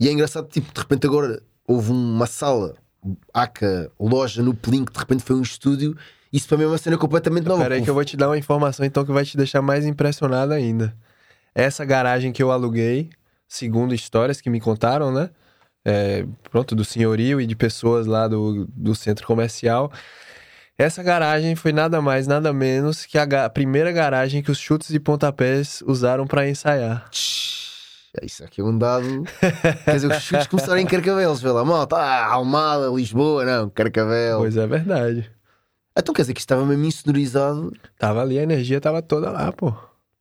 E 0.00 0.08
é 0.08 0.12
engraçado, 0.12 0.48
tipo, 0.48 0.72
de 0.72 0.80
repente 0.80 1.06
agora 1.06 1.42
houve 1.66 1.90
uma 1.90 2.26
sala, 2.26 2.76
aca, 3.34 3.90
loja 4.00 4.42
no 4.42 4.54
Plim, 4.54 4.84
que 4.84 4.92
de 4.92 4.98
repente 4.98 5.22
foi 5.22 5.36
um 5.36 5.42
estúdio. 5.42 5.94
Isso 6.32 6.48
para 6.48 6.56
mim 6.56 6.64
é 6.64 6.66
uma 6.68 6.78
cena 6.78 6.96
completamente 6.96 7.46
nova. 7.46 7.62
Pera 7.62 7.74
aí 7.74 7.82
que 7.82 7.90
eu 7.90 7.94
vou 7.94 8.04
te 8.04 8.16
dar 8.16 8.28
uma 8.28 8.38
informação 8.38 8.86
então 8.86 9.04
que 9.04 9.12
vai 9.12 9.24
te 9.24 9.36
deixar 9.36 9.60
mais 9.60 9.84
impressionado 9.84 10.52
ainda. 10.54 10.94
Essa 11.54 11.84
garagem 11.84 12.32
que 12.32 12.42
eu 12.42 12.50
aluguei, 12.50 13.10
segundo 13.48 13.94
histórias 13.94 14.40
que 14.40 14.48
me 14.50 14.60
contaram, 14.60 15.12
né? 15.12 15.30
É, 15.84 16.26
pronto, 16.50 16.74
do 16.74 16.84
senhorio 16.84 17.40
e 17.40 17.46
de 17.46 17.56
pessoas 17.56 18.06
lá 18.06 18.28
do, 18.28 18.66
do 18.68 18.94
centro 18.94 19.26
comercial. 19.26 19.90
Essa 20.78 21.02
garagem 21.02 21.54
foi 21.56 21.72
nada 21.72 22.00
mais, 22.00 22.26
nada 22.26 22.52
menos 22.52 23.04
que 23.04 23.18
a, 23.18 23.24
ga- 23.24 23.50
primeira 23.50 23.90
garagem 23.92 24.42
que 24.42 24.50
os 24.50 24.58
chutes 24.58 24.90
e 24.90 24.98
pontapés 25.00 25.82
usaram 25.86 26.26
pra 26.26 26.48
ensaiar. 26.48 27.08
Isso 28.22 28.42
aqui 28.44 28.60
é 28.60 28.64
um 28.64 28.76
dado. 28.76 29.24
Quer 29.84 29.94
dizer, 29.94 30.10
os 30.10 30.16
chutes 30.22 30.46
começaram 30.46 30.78
em 30.78 30.86
Carcavelos, 30.86 31.42
lá, 31.42 31.64
malta, 31.64 31.96
ah, 31.96 32.32
Almada, 32.32 32.88
Lisboa, 32.88 33.44
não, 33.44 33.68
Carcavelos. 33.70 34.40
Pois 34.42 34.56
é 34.56 34.66
verdade. 34.66 35.30
Então 35.96 36.14
quer 36.14 36.22
dizer 36.22 36.34
que 36.34 36.40
estava 36.40 36.64
mesmo 36.64 36.84
insonorizado. 36.84 37.72
Tava 37.98 38.22
ali, 38.22 38.38
a 38.38 38.42
energia 38.42 38.80
tava 38.80 39.00
toda 39.02 39.30
lá, 39.30 39.52
pô. 39.52 39.72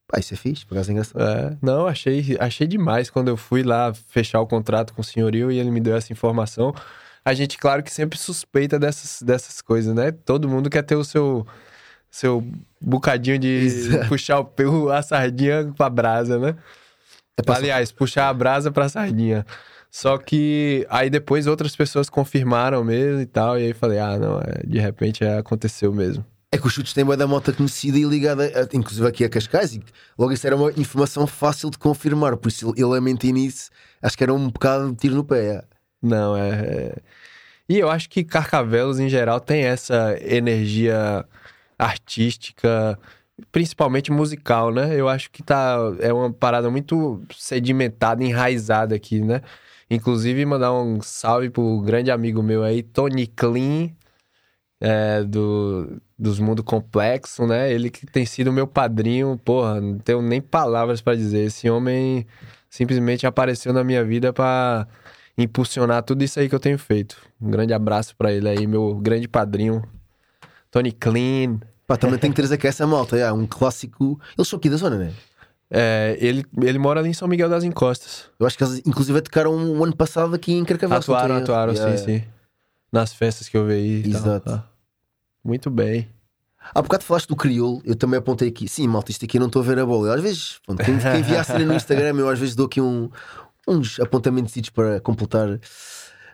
Pá, 0.09 0.19
isso 0.19 0.33
é 0.33 0.37
fixe, 0.37 0.65
por 0.65 0.73
acaso 0.73 0.89
é 0.89 0.93
engraçado. 0.93 1.21
É, 1.21 1.57
não, 1.61 1.85
achei, 1.85 2.35
achei 2.39 2.65
demais 2.65 3.11
quando 3.11 3.27
eu 3.27 3.37
fui 3.37 3.61
lá 3.61 3.93
fechar 3.93 4.41
o 4.41 4.47
contrato 4.47 4.91
com 4.91 5.01
o 5.01 5.03
senhorio 5.03 5.51
e 5.51 5.59
ele 5.59 5.69
me 5.69 5.79
deu 5.79 5.95
essa 5.95 6.11
informação. 6.11 6.73
A 7.23 7.31
gente, 7.35 7.59
claro 7.59 7.83
que 7.83 7.91
sempre 7.91 8.17
suspeita 8.17 8.79
dessas, 8.79 9.21
dessas 9.21 9.61
coisas, 9.61 9.93
né? 9.93 10.11
Todo 10.11 10.49
mundo 10.49 10.67
quer 10.67 10.81
ter 10.81 10.95
o 10.95 11.03
seu, 11.03 11.45
seu 12.09 12.43
bocadinho 12.81 13.37
de 13.37 13.49
Exato. 13.49 14.07
puxar 14.07 14.39
o, 14.41 14.89
a 14.89 15.03
sardinha 15.03 15.71
pra 15.77 15.87
brasa, 15.91 16.39
né? 16.39 16.55
É 17.37 17.51
Aliás, 17.53 17.91
puxar 17.91 18.29
a 18.29 18.33
brasa 18.33 18.71
pra 18.71 18.89
sardinha. 18.89 19.45
Só 19.91 20.17
que 20.17 20.87
aí 20.89 21.11
depois 21.11 21.45
outras 21.45 21.75
pessoas 21.75 22.09
confirmaram 22.09 22.83
mesmo 22.83 23.21
e 23.21 23.27
tal. 23.27 23.59
E 23.59 23.65
aí 23.65 23.73
falei, 23.73 23.99
ah, 23.99 24.17
não, 24.17 24.39
é, 24.39 24.65
de 24.65 24.79
repente 24.79 25.23
é, 25.23 25.37
aconteceu 25.37 25.93
mesmo. 25.93 26.25
É 26.51 26.57
que 26.57 26.65
os 26.65 26.73
chutes 26.73 26.93
têm 26.93 27.05
bué 27.05 27.15
da 27.15 27.27
moto 27.27 27.53
conhecida 27.53 27.97
e 27.97 28.03
ligada, 28.03 28.43
a- 28.45 28.75
inclusive 28.75 29.07
aqui 29.07 29.23
a 29.23 29.29
Cascais, 29.29 29.75
e 29.75 29.83
logo 30.17 30.31
isso 30.33 30.47
era 30.47 30.55
uma 30.55 30.71
informação 30.71 31.27
fácil 31.27 31.69
de 31.69 31.77
confirmar, 31.77 32.35
por 32.37 32.47
isso 32.47 32.73
ele 32.75 32.97
a 32.97 32.99
mentir 33.01 33.31
nisso, 33.33 33.69
acho 34.01 34.17
que 34.17 34.23
era 34.23 34.33
um 34.33 34.49
bocado 34.49 34.89
de 34.91 34.97
tiro 34.97 35.15
no 35.15 35.23
pé. 35.23 35.45
é. 35.57 35.63
Não, 36.01 36.35
é. 36.35 36.49
é- 36.49 36.95
E 37.69 37.77
eu 37.77 37.89
acho 37.89 38.09
que 38.09 38.23
Carcavelos, 38.23 38.99
em 38.99 39.07
geral, 39.09 39.39
tem 39.39 39.63
essa 39.63 40.17
energia 40.21 41.23
artística, 41.77 42.97
principalmente 43.51 44.11
musical, 44.11 44.71
né? 44.73 44.95
Eu 44.99 45.07
acho 45.09 45.29
que 45.31 45.43
tá. 45.43 45.77
É 45.99 46.11
uma 46.13 46.31
parada 46.33 46.69
muito 46.71 47.21
sedimentada, 47.35 48.23
enraizada 48.23 48.95
aqui, 48.95 49.21
né? 49.21 49.41
Inclusive, 49.89 50.45
mandar 50.45 50.73
um 50.73 51.01
salve 51.01 51.49
pro 51.51 51.81
grande 51.81 52.09
amigo 52.11 52.41
meu 52.43 52.63
aí, 52.63 52.81
Tony 52.83 53.27
Clean, 53.27 53.91
é, 54.81 55.23
do, 55.23 56.01
dos 56.19 56.37
Mundo 56.37 56.61
Complexo, 56.61 57.47
né? 57.47 57.71
Ele 57.71 57.89
que 57.89 58.05
tem 58.05 58.25
sido 58.25 58.51
meu 58.51 58.67
padrinho, 58.67 59.39
porra, 59.43 59.79
não 59.79 59.97
tenho 59.97 60.21
nem 60.21 60.41
palavras 60.41 60.99
pra 60.99 61.15
dizer. 61.15 61.45
Esse 61.45 61.69
homem 61.69 62.27
simplesmente 62.69 63.25
apareceu 63.25 63.71
na 63.71 63.83
minha 63.83 64.03
vida 64.03 64.33
pra 64.33 64.85
impulsionar 65.37 66.03
tudo 66.03 66.21
isso 66.21 66.39
aí 66.39 66.49
que 66.49 66.55
eu 66.55 66.59
tenho 66.59 66.77
feito. 66.77 67.15
Um 67.41 67.49
grande 67.49 67.73
abraço 67.73 68.15
pra 68.17 68.33
ele 68.33 68.49
aí, 68.49 68.67
meu 68.67 68.95
grande 68.95 69.27
padrinho, 69.27 69.81
Tony 70.69 70.91
Clean. 70.91 71.59
Pá, 71.87 71.95
também 71.95 72.19
tem 72.19 72.29
que 72.29 72.35
trazer 72.35 72.55
aqui 72.55 72.67
essa 72.67 72.85
malta, 72.85 73.17
é 73.17 73.31
um 73.31 73.47
clássico. 73.47 74.19
Eles 74.37 74.47
são 74.47 74.57
aqui 74.57 74.69
da 74.69 74.75
zona, 74.75 74.97
né? 74.97 75.13
É, 75.71 76.17
ele, 76.19 76.45
ele 76.61 76.79
mora 76.79 76.99
ali 76.99 77.09
em 77.09 77.13
São 77.13 77.27
Miguel 77.27 77.47
das 77.47 77.63
Encostas. 77.63 78.25
Eu 78.39 78.45
acho 78.45 78.57
que 78.57 78.63
eles 78.63 78.81
inclusive 78.85 79.21
tocaram 79.21 79.55
o 79.55 79.83
ano 79.83 79.95
passado 79.95 80.35
aqui 80.35 80.51
em 80.51 80.65
Carcavelos. 80.65 81.05
Atuaram, 81.05 81.35
atuaram, 81.37 81.75
sim, 81.75 81.81
yeah. 81.81 81.97
sim. 81.97 82.23
Nas 82.91 83.13
festas 83.13 83.47
que 83.47 83.55
eu 83.55 83.65
vi. 83.65 84.01
e 84.01 84.11
tal. 84.11 84.21
Exato. 84.21 84.68
Muito 85.43 85.69
bem. 85.69 86.09
Há 86.75 86.81
bocado 86.81 87.03
falaste 87.03 87.27
do 87.27 87.35
crioulo, 87.35 87.81
eu 87.85 87.95
também 87.95 88.17
apontei 88.19 88.49
aqui. 88.49 88.67
Sim, 88.67 88.87
malta, 88.87 89.11
isto 89.11 89.23
aqui 89.25 89.37
eu 89.37 89.39
não 89.39 89.47
estou 89.47 89.61
a 89.61 89.65
ver 89.65 89.79
a 89.79 89.85
bola. 89.85 90.07
Eu, 90.09 90.13
às 90.13 90.21
vezes, 90.21 90.59
pronto, 90.65 90.83
quem, 90.83 90.97
quem 90.99 91.21
via 91.23 91.39
a 91.41 91.43
cena 91.43 91.65
no 91.65 91.73
Instagram, 91.73 92.15
eu 92.17 92.29
às 92.29 92.37
vezes 92.37 92.53
dou 92.55 92.65
aqui 92.65 92.81
um, 92.81 93.09
uns 93.67 93.99
apontamentos 93.99 94.69
para 94.69 94.99
completar. 94.99 95.59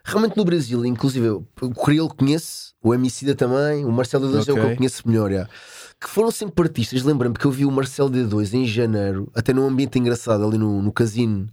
Realmente 0.04 0.36
no 0.38 0.44
Brasil, 0.46 0.86
inclusive, 0.86 1.26
eu- 1.28 1.48
o 1.62 1.70
crioulo 1.74 2.14
conheço, 2.14 2.74
o 2.82 2.94
Emicida 2.94 3.34
também, 3.36 3.86
o 3.86 3.92
Marcelo 3.92 4.28
D2 4.28 4.48
é 4.50 4.52
o 4.52 4.56
que 4.56 4.62
eu 4.72 4.76
conheço 4.78 5.08
melhor. 5.08 5.32
já. 5.32 5.48
Que 6.02 6.10
foram 6.10 6.30
sempre 6.30 6.64
artistas. 6.68 7.04
Lembro-me 7.04 7.36
que 7.36 7.46
eu 7.46 7.52
vi 7.52 7.66
o 7.66 7.72
Marcelo 7.72 8.10
D2 8.10 8.54
em 8.54 8.66
janeiro, 8.68 9.32
até 9.34 9.54
num 9.54 9.66
ambiente 9.66 9.98
engraçado 9.98 10.44
ali 10.46 10.58
no, 10.58 10.82
no 10.82 10.92
casino 10.92 11.46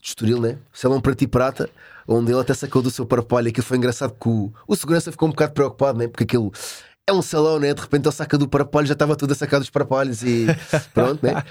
de 0.00 0.08
Estoril, 0.08 0.40
né? 0.40 0.58
Salão 0.72 1.00
Prata 1.00 1.24
e 1.24 1.26
Prata, 1.26 1.70
onde 2.06 2.30
ele 2.30 2.40
até 2.40 2.52
sacou 2.54 2.82
do 2.82 2.90
seu 2.90 3.06
parapalho. 3.06 3.48
Aquilo 3.48 3.64
foi 3.66 3.78
engraçado 3.78 4.12
que 4.20 4.28
o, 4.28 4.52
o 4.68 4.76
segurança 4.76 5.10
ficou 5.10 5.26
um 5.28 5.32
bocado 5.32 5.52
preocupado, 5.54 5.98
né? 5.98 6.06
Porque 6.08 6.24
aquilo 6.24 6.52
é 7.06 7.12
um 7.12 7.22
salão, 7.22 7.58
né? 7.58 7.72
De 7.72 7.80
repente 7.80 8.06
ele 8.06 8.14
saca 8.14 8.36
do 8.36 8.48
parapalho, 8.48 8.86
já 8.86 8.92
estava 8.92 9.16
tudo 9.16 9.32
a 9.32 9.34
sacar 9.34 9.60
dos 9.60 9.70
parapalhos 9.70 10.22
e 10.22 10.46
pronto, 10.92 11.24
né? 11.24 11.42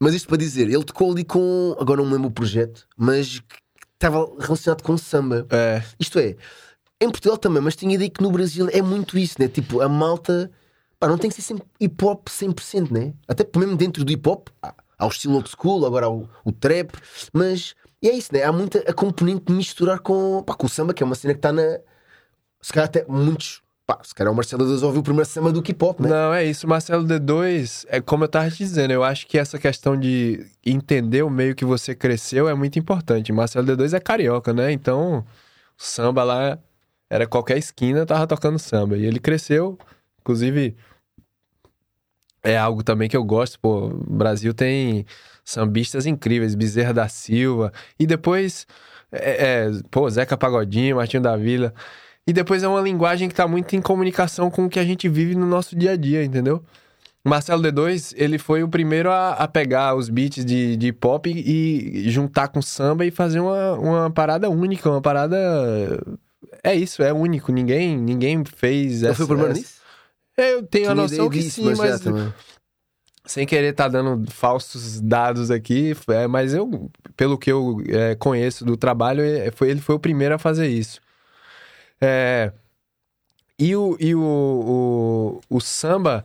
Mas 0.00 0.14
isto 0.14 0.28
para 0.28 0.38
dizer, 0.38 0.62
ele 0.62 0.84
tocou 0.84 1.12
ali 1.12 1.24
com, 1.24 1.76
agora 1.78 2.00
não 2.00 2.06
me 2.06 2.14
lembro 2.14 2.28
o 2.28 2.32
projeto, 2.32 2.86
mas 2.96 3.42
estava 3.94 4.26
relacionado 4.38 4.82
com 4.82 4.96
samba. 4.96 5.46
É, 5.50 5.82
Isto 5.98 6.18
é, 6.18 6.36
em 7.00 7.10
Portugal 7.10 7.36
também, 7.36 7.62
mas 7.62 7.76
tinha 7.76 7.94
ideia 7.94 8.08
que 8.08 8.22
no 8.22 8.30
Brasil 8.30 8.68
é 8.72 8.80
muito 8.80 9.18
isso, 9.18 9.36
né? 9.38 9.48
Tipo, 9.48 9.82
a 9.82 9.88
malta 9.88 10.50
pá, 10.98 11.06
não 11.06 11.18
tem 11.18 11.28
que 11.28 11.36
ser 11.36 11.42
sempre 11.42 11.64
hip 11.78 12.02
hop 12.04 12.28
100%, 12.28 12.90
né? 12.90 13.12
Até 13.28 13.46
mesmo 13.58 13.76
dentro 13.76 14.04
do 14.04 14.10
hip 14.10 14.26
hop 14.26 14.48
há, 14.62 14.74
há 14.98 15.06
o 15.06 15.10
estilo 15.10 15.34
old 15.34 15.50
school, 15.50 15.84
agora 15.84 16.06
há 16.06 16.10
o, 16.10 16.28
o 16.44 16.52
trap, 16.52 16.92
mas 17.32 17.74
e 18.02 18.08
é 18.08 18.14
isso, 18.14 18.32
né? 18.32 18.42
Há 18.42 18.52
muita 18.52 18.78
a 18.90 18.94
componente 18.94 19.44
de 19.46 19.52
misturar 19.52 19.98
com, 20.00 20.42
pá, 20.42 20.54
com 20.54 20.66
o 20.66 20.70
samba, 20.70 20.94
que 20.94 21.02
é 21.02 21.06
uma 21.06 21.14
cena 21.14 21.34
que 21.34 21.38
está 21.38 21.52
na. 21.52 21.78
Se 22.62 22.72
calhar 22.72 22.86
até 22.86 23.04
muitos. 23.06 23.62
Pá, 23.90 23.98
se 24.04 24.14
calhar 24.14 24.32
o 24.32 24.36
Marcelo 24.36 24.64
Deus 24.64 24.84
ouviu 24.84 25.00
o 25.00 25.02
primeiro 25.02 25.28
samba 25.28 25.50
do 25.50 25.58
hip 25.58 25.84
hop, 25.84 25.98
né? 25.98 26.08
Não, 26.08 26.32
é 26.32 26.44
isso. 26.44 26.68
Marcelo 26.68 27.02
D2, 27.04 27.86
é 27.88 28.00
como 28.00 28.22
eu 28.22 28.28
tava 28.28 28.48
te 28.48 28.58
dizendo, 28.58 28.92
eu 28.92 29.02
acho 29.02 29.26
que 29.26 29.36
essa 29.36 29.58
questão 29.58 29.98
de 29.98 30.46
entender 30.64 31.24
o 31.24 31.28
meio 31.28 31.56
que 31.56 31.64
você 31.64 31.92
cresceu 31.92 32.48
é 32.48 32.54
muito 32.54 32.78
importante. 32.78 33.32
Marcelo 33.32 33.66
D2 33.66 33.92
é 33.92 33.98
carioca, 33.98 34.52
né? 34.52 34.70
Então, 34.70 35.24
o 35.76 35.82
samba 35.82 36.22
lá 36.22 36.56
era 37.10 37.26
qualquer 37.26 37.58
esquina, 37.58 38.06
tava 38.06 38.28
tocando 38.28 38.60
samba. 38.60 38.96
E 38.96 39.04
ele 39.04 39.18
cresceu, 39.18 39.76
inclusive, 40.20 40.76
é 42.44 42.56
algo 42.56 42.84
também 42.84 43.08
que 43.08 43.16
eu 43.16 43.24
gosto, 43.24 43.58
pô. 43.58 43.88
O 43.88 44.14
Brasil 44.14 44.54
tem 44.54 45.04
sambistas 45.44 46.06
incríveis, 46.06 46.54
Bezerra 46.54 46.94
da 46.94 47.08
Silva, 47.08 47.72
e 47.98 48.06
depois, 48.06 48.68
é, 49.10 49.66
é, 49.66 49.70
pô, 49.90 50.08
Zeca 50.08 50.36
Pagodinho, 50.36 50.94
Martinho 50.94 51.24
da 51.24 51.36
Vila. 51.36 51.74
E 52.26 52.32
depois 52.32 52.62
é 52.62 52.68
uma 52.68 52.80
linguagem 52.80 53.28
que 53.28 53.34
tá 53.34 53.48
muito 53.48 53.74
em 53.74 53.80
comunicação 53.80 54.50
com 54.50 54.66
o 54.66 54.70
que 54.70 54.78
a 54.78 54.84
gente 54.84 55.08
vive 55.08 55.34
no 55.34 55.46
nosso 55.46 55.74
dia 55.74 55.92
a 55.92 55.96
dia, 55.96 56.24
entendeu? 56.24 56.62
Marcelo 57.24 57.62
D2, 57.62 58.14
ele 58.16 58.38
foi 58.38 58.62
o 58.62 58.68
primeiro 58.68 59.10
a, 59.10 59.32
a 59.32 59.46
pegar 59.46 59.94
os 59.94 60.08
beats 60.08 60.44
de, 60.44 60.76
de 60.76 60.92
pop 60.92 61.30
e 61.30 62.08
juntar 62.08 62.48
com 62.48 62.62
samba 62.62 63.04
e 63.04 63.10
fazer 63.10 63.40
uma, 63.40 63.72
uma 63.74 64.10
parada 64.10 64.48
única, 64.48 64.88
uma 64.88 65.02
parada. 65.02 65.36
É 66.62 66.74
isso, 66.74 67.02
é 67.02 67.12
único. 67.12 67.52
Ninguém, 67.52 67.96
ninguém 67.96 68.42
fez 68.44 69.02
essa. 69.02 69.14
foi 69.16 69.24
o 69.26 69.28
primeiro 69.28 69.52
nisso? 69.52 69.80
Eu 70.36 70.62
tenho 70.62 70.86
a 70.86 70.94
Tinha 70.94 71.02
noção 71.02 71.28
que 71.28 71.42
sim, 71.42 71.66
mas 71.66 71.78
mas 71.78 72.00
também. 72.00 72.32
sem 73.26 73.46
querer 73.46 73.74
tá 73.74 73.86
dando 73.88 74.30
falsos 74.30 74.98
dados 74.98 75.50
aqui, 75.50 75.94
é, 76.08 76.26
mas 76.26 76.54
eu, 76.54 76.90
pelo 77.14 77.36
que 77.36 77.52
eu 77.52 77.82
é, 77.88 78.14
conheço 78.14 78.64
do 78.64 78.78
trabalho, 78.78 79.22
é, 79.22 79.50
foi, 79.50 79.68
ele 79.68 79.80
foi 79.80 79.94
o 79.94 80.00
primeiro 80.00 80.34
a 80.34 80.38
fazer 80.38 80.68
isso. 80.68 81.00
É, 82.02 82.52
e 83.58 83.76
o, 83.76 83.96
e 84.00 84.14
o, 84.14 85.40
o, 85.50 85.56
o 85.56 85.60
samba, 85.60 86.24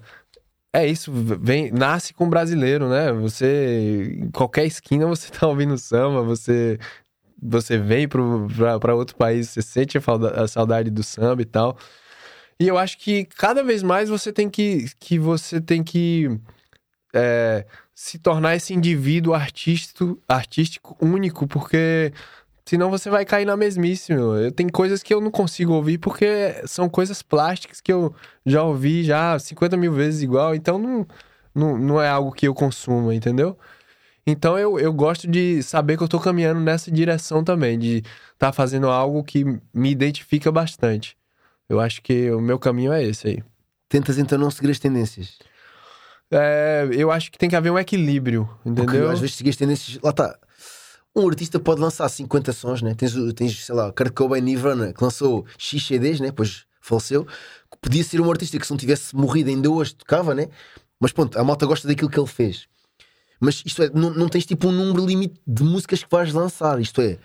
é 0.71 0.87
isso, 0.87 1.11
vem, 1.11 1.71
nasce 1.71 2.13
com 2.13 2.25
o 2.25 2.29
brasileiro, 2.29 2.89
né? 2.89 3.11
Você, 3.13 4.19
em 4.21 4.31
qualquer 4.31 4.65
esquina 4.65 5.05
você 5.05 5.29
tá 5.33 5.47
ouvindo 5.47 5.77
samba, 5.77 6.21
você, 6.21 6.79
você 7.41 7.77
vem 7.77 8.07
pra 8.07 8.95
outro 8.95 9.15
país, 9.17 9.49
você 9.49 9.61
sente 9.61 9.97
a 9.97 10.47
saudade 10.47 10.89
do 10.89 11.03
samba 11.03 11.41
e 11.41 11.45
tal. 11.45 11.77
E 12.59 12.67
eu 12.67 12.77
acho 12.77 12.97
que 12.97 13.25
cada 13.25 13.63
vez 13.63 13.83
mais 13.83 14.09
você 14.09 14.31
tem 14.31 14.49
que, 14.49 14.85
que 14.99 15.19
você 15.19 15.59
tem 15.59 15.83
que 15.83 16.39
é, 17.13 17.65
se 17.93 18.17
tornar 18.19 18.55
esse 18.55 18.73
indivíduo 18.73 19.33
artístico, 19.33 20.21
artístico 20.27 20.97
único, 21.01 21.47
porque 21.47 22.13
senão 22.65 22.89
você 22.89 23.09
vai 23.09 23.23
cair 23.25 23.45
na 23.45 23.55
mesmice, 23.55 24.13
meu. 24.13 24.35
Eu 24.35 24.51
tenho 24.51 24.71
coisas 24.71 25.03
que 25.03 25.13
eu 25.13 25.21
não 25.21 25.31
consigo 25.31 25.73
ouvir 25.73 25.97
porque 25.97 26.61
são 26.65 26.89
coisas 26.89 27.21
plásticas 27.21 27.79
que 27.79 27.93
eu 27.93 28.13
já 28.45 28.63
ouvi 28.63 29.03
já 29.03 29.37
50 29.37 29.77
mil 29.77 29.93
vezes 29.93 30.21
igual, 30.21 30.55
então 30.55 30.77
não, 30.79 31.07
não, 31.53 31.77
não 31.77 32.01
é 32.01 32.09
algo 32.09 32.31
que 32.31 32.47
eu 32.47 32.53
consumo, 32.53 33.11
entendeu? 33.11 33.57
Então 34.27 34.57
eu, 34.57 34.79
eu 34.79 34.91
gosto 34.91 35.27
de 35.27 35.61
saber 35.61 35.97
que 35.97 36.03
eu 36.03 36.07
tô 36.07 36.19
caminhando 36.19 36.59
nessa 36.59 36.89
direção 36.91 37.43
também, 37.43 37.77
de 37.77 37.97
estar 37.97 38.47
tá 38.47 38.53
fazendo 38.53 38.87
algo 38.87 39.23
que 39.23 39.43
me 39.73 39.91
identifica 39.91 40.51
bastante. 40.51 41.15
Eu 41.69 41.79
acho 41.79 42.01
que 42.01 42.31
o 42.31 42.41
meu 42.41 42.57
caminho 42.57 42.91
é 42.91 43.03
esse 43.03 43.27
aí. 43.27 43.43
Tentas 43.87 44.17
então 44.17 44.37
não 44.37 44.49
seguir 44.49 44.71
as 44.71 44.79
tendências. 44.79 45.37
É, 46.31 46.87
eu 46.91 47.11
acho 47.11 47.31
que 47.31 47.37
tem 47.37 47.49
que 47.49 47.55
haver 47.55 47.71
um 47.71 47.77
equilíbrio, 47.77 48.49
Porque 48.63 48.81
entendeu? 48.81 49.11
às 49.11 49.19
vezes 49.19 49.35
seguir 49.35 49.51
as 49.51 49.55
tendências. 49.55 49.99
Lá 50.01 50.09
está. 50.09 50.37
Um 51.15 51.27
artista 51.27 51.59
pode 51.59 51.79
lançar 51.79 52.09
50 52.09 52.51
sons, 52.51 52.81
né? 52.81 52.93
Tens, 52.93 53.13
tens 53.33 53.65
sei 53.65 53.73
lá, 53.73 53.91
Kurt 53.91 54.13
Cobain 54.13 54.41
Nirvana, 54.41 54.91
que 54.91 55.03
lançou 55.03 55.45
X 55.57 55.85
CDs, 55.85 56.19
né? 56.19 56.27
Depois 56.27 56.65
faleceu. 56.81 57.25
Podia 57.81 58.03
ser 58.03 58.19
um 58.19 58.29
artista 58.29 58.59
que 58.59 58.65
se 58.65 58.71
não 58.71 58.77
tivesse 58.77 59.15
morrido 59.15 59.49
ainda 59.49 59.69
hoje 59.69 59.95
tocava, 59.95 60.35
né? 60.35 60.49
Mas 60.99 61.11
pronto, 61.11 61.37
a 61.39 61.43
malta 61.43 61.65
gosta 61.65 61.87
daquilo 61.87 62.09
que 62.09 62.19
ele 62.19 62.27
fez. 62.27 62.67
Mas 63.39 63.63
isto 63.65 63.83
é, 63.83 63.89
não, 63.93 64.11
não 64.11 64.27
tens 64.27 64.45
tipo 64.45 64.67
um 64.67 64.71
número 64.71 65.05
limite 65.05 65.39
de 65.45 65.63
músicas 65.63 66.03
que 66.03 66.09
vais 66.09 66.33
lançar. 66.33 66.79
Isto 66.81 67.01
é, 67.01 67.17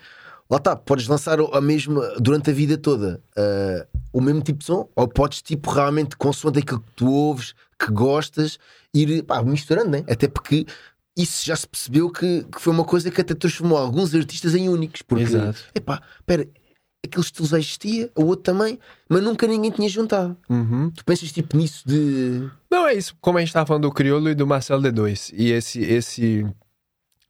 lá 0.49 0.57
está, 0.57 0.75
podes 0.75 1.07
lançar 1.07 1.39
a 1.39 1.61
mesma 1.61 2.13
durante 2.19 2.49
a 2.49 2.53
vida 2.53 2.77
toda 2.77 3.21
ah, 3.35 3.85
o 4.13 4.21
mesmo 4.21 4.41
tipo 4.41 4.59
de 4.59 4.65
som, 4.65 4.89
ou 4.95 5.07
podes 5.07 5.41
tipo 5.41 5.71
realmente, 5.71 6.17
consoante 6.17 6.59
aquilo 6.59 6.81
que 6.81 6.91
tu 6.95 7.11
ouves, 7.11 7.53
que 7.79 7.91
gostas, 7.91 8.59
ir 8.93 9.23
pá, 9.23 9.41
misturando, 9.41 9.89
né? 9.89 10.03
Até 10.09 10.27
porque 10.27 10.65
isso 11.21 11.45
já 11.45 11.55
se 11.55 11.67
percebeu 11.67 12.09
que, 12.09 12.43
que 12.43 12.61
foi 12.61 12.73
uma 12.73 12.83
coisa 12.83 13.09
que 13.11 13.21
até 13.21 13.33
transformou 13.33 13.77
alguns 13.77 14.13
artistas 14.15 14.55
em 14.55 14.69
únicos. 14.69 15.01
Porque, 15.01 15.23
Exato. 15.23 15.59
epá, 15.75 16.01
espera, 16.19 16.47
aquele 17.05 17.23
estilo 17.23 17.47
já 17.47 17.57
existia, 17.59 18.11
o 18.15 18.25
outro 18.25 18.43
também, 18.43 18.79
mas 19.09 19.23
nunca 19.23 19.47
ninguém 19.47 19.71
tinha 19.71 19.89
juntado. 19.89 20.37
Uhum. 20.49 20.89
Tu 20.91 21.03
pensas 21.03 21.31
tipo 21.31 21.57
nisso 21.57 21.83
de. 21.87 22.49
Não, 22.69 22.87
é 22.87 22.93
isso. 22.93 23.15
Como 23.19 23.37
a 23.37 23.41
gente 23.41 23.53
tava 23.53 23.65
falando 23.65 23.83
do 23.83 23.91
Criolo 23.91 24.29
e 24.29 24.35
do 24.35 24.45
Marcelo 24.47 24.81
D2. 24.81 25.33
E 25.35 25.51
esse, 25.51 25.81
esse 25.81 26.45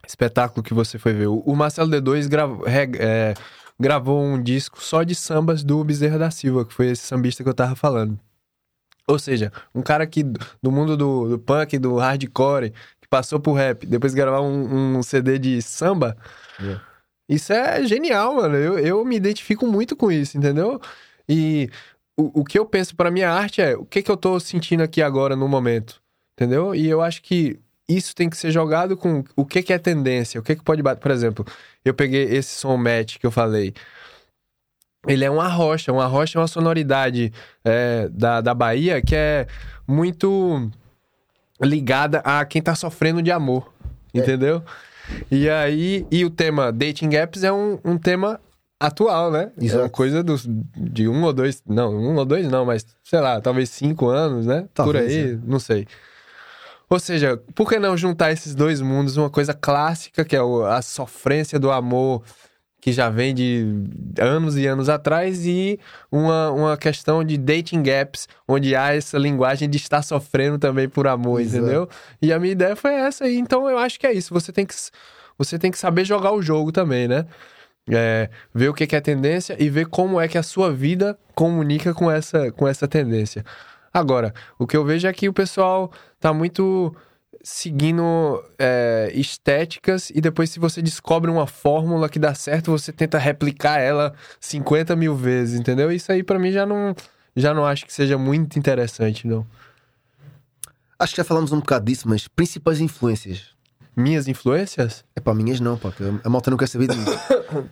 espetáculo 0.08 0.64
que 0.64 0.74
você 0.74 0.98
foi 1.00 1.14
ver. 1.14 1.28
O, 1.28 1.56
Marcelo 1.56 1.89
D2 1.89 2.28
grava, 2.28 2.68
re- 2.68 2.92
é, 3.00 3.34
gravou 3.80 4.22
um 4.22 4.42
disco 4.42 4.82
só 4.84 5.04
de 5.04 5.16
sambas 5.16 5.64
do 5.64 5.84
Bezerra 5.84 6.18
da 6.20 6.32
Silva, 6.32 6.66
que 6.66 6.74
foi 6.74 6.88
esse 6.88 7.04
sambista 7.04 7.44
que 7.44 7.50
eu 7.50 7.54
tava 7.54 7.76
falando. 7.76 8.20
Ou 9.08 9.18
seja, 9.20 9.52
um 9.74 9.82
cara 9.82 10.06
que 10.06 10.24
do 10.24 10.72
mundo 10.72 10.96
do, 10.96 11.30
do 11.30 11.39
punk, 11.39 11.78
do 11.80 11.96
hardcore, 11.98 12.74
passou 13.12 13.41
pro 13.41 13.51
rap, 13.51 13.86
depois 13.86 14.14
gravar 14.14 14.39
um, 14.39 14.97
um 14.97 15.03
CD 15.03 15.38
de 15.38 15.62
samba. 15.62 16.16
Yeah. 16.57 16.82
Isso 17.28 17.51
é 17.51 17.84
genial, 17.86 18.36
mano. 18.36 18.55
Eu, 18.55 18.80
eu 18.80 19.05
me 19.05 19.18
identifico 19.18 19.68
muito 19.68 19.97
com 19.97 20.09
isso, 20.09 20.38
entendeu? 20.38 20.80
E 21.28 21.70
o, 22.18 22.39
o 22.39 22.45
que 22.45 22.57
eu 22.57 22.66
penso 22.66 22.95
pra 22.95 23.12
minha 23.12 23.30
arte 23.30 23.62
é 23.62 23.76
o 23.76 23.86
que, 23.86 24.01
que 24.01 24.09
eu 24.09 24.16
tô 24.16 24.39
sentindo 24.39 24.82
aqui 24.82 25.01
agora 25.01 25.36
no 25.36 25.47
momento, 25.47 26.01
entendeu? 26.34 26.74
E 26.74 26.88
eu 26.88 27.01
acho 27.01 27.22
que 27.22 27.59
isso 27.88 28.16
tem 28.16 28.30
que 28.30 28.38
ser 28.38 28.49
jogado 28.49 28.95
com 28.95 29.26
o 29.36 29.45
que, 29.45 29.62
que 29.62 29.74
é 29.74 29.78
tendência, 29.78 30.39
o 30.39 30.43
que, 30.43 30.55
que 30.55 30.64
pode 30.64 30.82
bater. 30.82 31.01
Por 31.01 31.12
exemplo, 31.12 31.45
eu 31.84 31.93
peguei 31.93 32.24
esse 32.24 32.55
som 32.55 32.78
match 32.78 33.18
que 33.18 33.26
eu 33.26 33.32
falei. 33.32 33.74
Ele 35.05 35.26
é 35.26 35.30
uma 35.30 35.49
rocha, 35.49 35.91
uma 35.91 36.05
rocha 36.05 36.38
é 36.38 36.41
uma 36.41 36.47
sonoridade 36.47 37.34
é, 37.66 38.07
da, 38.09 38.39
da 38.39 38.53
Bahia 38.53 39.01
que 39.01 39.16
é 39.16 39.47
muito 39.86 40.72
ligada 41.62 42.20
a 42.20 42.43
quem 42.45 42.62
tá 42.62 42.76
sofrendo 42.76 43.22
de 43.22 43.32
amor, 43.32 43.72
entendeu? 44.14 44.64
E 45.30 45.49
aí, 45.49 46.05
e 46.12 46.24
o 46.24 46.30
tema 46.30 46.72
dating 46.72 47.16
apps 47.16 47.43
é 47.43 47.51
um, 47.51 47.80
um 47.84 47.97
tema 47.97 48.39
atual, 48.80 49.32
né? 49.32 49.51
É 49.62 49.76
uma 49.78 49.89
coisa 49.89 50.24
dos, 50.24 50.47
de 50.76 51.07
um 51.07 51.24
ou 51.24 51.32
dois, 51.32 51.62
não, 51.68 51.93
um 51.93 52.16
ou 52.16 52.26
dois 52.26 52.47
não, 52.47 52.66
mas 52.66 52.86
sei 53.03 53.20
lá, 53.20 53.39
talvez 53.39 53.70
cinco 53.70 54.07
anos, 54.07 54.45
né? 54.45 54.62
Por 54.62 54.70
Talvez, 54.74 55.12
aí, 55.12 55.34
é. 55.34 55.39
não 55.43 55.59
sei. 55.59 55.88
Ou 56.89 56.99
seja, 56.99 57.38
por 57.55 57.70
que 57.70 57.80
não 57.80 57.95
juntar 57.95 58.32
esses 58.32 58.53
dois 58.53 58.82
mundos? 58.82 59.16
Uma 59.16 59.30
coisa 59.30 59.53
clássica, 59.53 60.26
que 60.26 60.36
é 60.36 60.39
a 60.39 60.82
sofrência 60.82 61.57
do 61.57 61.72
amor, 61.72 62.24
que 62.82 62.91
já 62.91 63.11
vem 63.11 63.34
de 63.34 63.63
anos 64.19 64.57
e 64.57 64.65
anos 64.65 64.89
atrás, 64.89 65.45
e 65.45 65.79
uma, 66.11 66.49
uma 66.49 66.77
questão 66.77 67.23
de 67.23 67.38
dating 67.38 67.84
apps, 67.88 68.27
onde 68.47 68.75
há 68.75 68.95
essa 68.95 69.19
linguagem 69.19 69.69
de 69.69 69.77
estar 69.77 70.01
sofrendo 70.01 70.57
também 70.57 70.89
por 70.89 71.07
amor, 71.07 71.39
Exato. 71.39 71.63
entendeu? 71.63 71.89
E 72.19 72.34
a 72.34 72.39
minha 72.39 72.53
ideia 72.53 72.75
foi 72.75 72.95
essa 72.95 73.25
aí. 73.25 73.38
Então 73.38 73.69
eu 73.69 73.77
acho 73.77 73.99
que 73.99 74.07
é 74.07 74.11
isso. 74.11 74.34
Você 74.34 74.51
tem 74.51 74.65
que, 74.65 74.73
você 75.38 75.59
tem 75.59 75.69
que 75.69 75.77
saber 75.77 76.03
jogar 76.03 76.32
o 76.34 76.41
jogo 76.41 76.71
também, 76.71 77.07
né? 77.07 77.27
É, 77.89 78.29
ver 78.53 78.69
o 78.69 78.73
que 78.73 78.88
que 78.88 78.95
é 78.95 79.01
tendência 79.01 79.55
e 79.59 79.69
ver 79.69 79.86
como 79.86 80.19
é 80.19 80.27
que 80.27 80.38
a 80.38 80.43
sua 80.43 80.73
vida 80.73 81.17
comunica 81.36 81.93
com 81.93 82.09
essa, 82.09 82.51
com 82.51 82.67
essa 82.67 82.88
tendência. 82.88 83.45
Agora, 83.93 84.34
o 84.57 84.65
que 84.65 84.75
eu 84.75 84.84
vejo 84.84 85.07
é 85.07 85.13
que 85.13 85.29
o 85.29 85.34
pessoal 85.34 85.91
tá 86.19 86.34
muito 86.34 86.95
seguindo 87.44 88.44
é, 88.60 89.12
estéticas 89.14 90.10
e 90.12 90.22
depois 90.22 90.50
se 90.50 90.60
você 90.60 90.82
descobre 90.82 91.30
uma 91.32 91.48
fórmula 91.48 92.08
que 92.10 92.20
dá 92.20 92.34
certo, 92.36 92.72
você 92.72 92.92
tenta 92.92 93.18
replicar 93.18 93.80
ela 93.80 94.14
50 94.39 94.96
mil 94.96 95.16
vezes, 95.16 95.60
entendeu? 95.60 95.92
Isso 95.92 96.12
aí 96.12 96.24
pra 96.24 96.38
mim 96.39 96.52
já 96.52 96.66
não, 96.66 96.96
já 97.36 97.54
não 97.54 97.66
acho 97.66 97.86
que 97.86 97.94
seja 97.94 98.18
muito 98.18 98.60
interessante, 98.60 99.28
não. 99.28 99.46
Acho 101.00 101.14
que 101.14 101.18
já 101.18 101.24
falámos 101.24 101.52
um 101.52 101.60
bocado 101.60 101.86
disso, 101.86 102.08
mas 102.08 102.28
principais 102.28 102.80
influências. 102.80 103.46
Minhas 103.96 104.28
influências? 104.28 105.04
É 105.16 105.20
para 105.20 105.34
minhas 105.34 105.60
não, 105.60 105.78
pá, 105.78 105.92
que 105.92 106.04
a 106.24 106.30
malta 106.30 106.50
não 106.52 106.58
quer 106.58 106.68
saber 106.68 106.88
disso. 106.88 107.06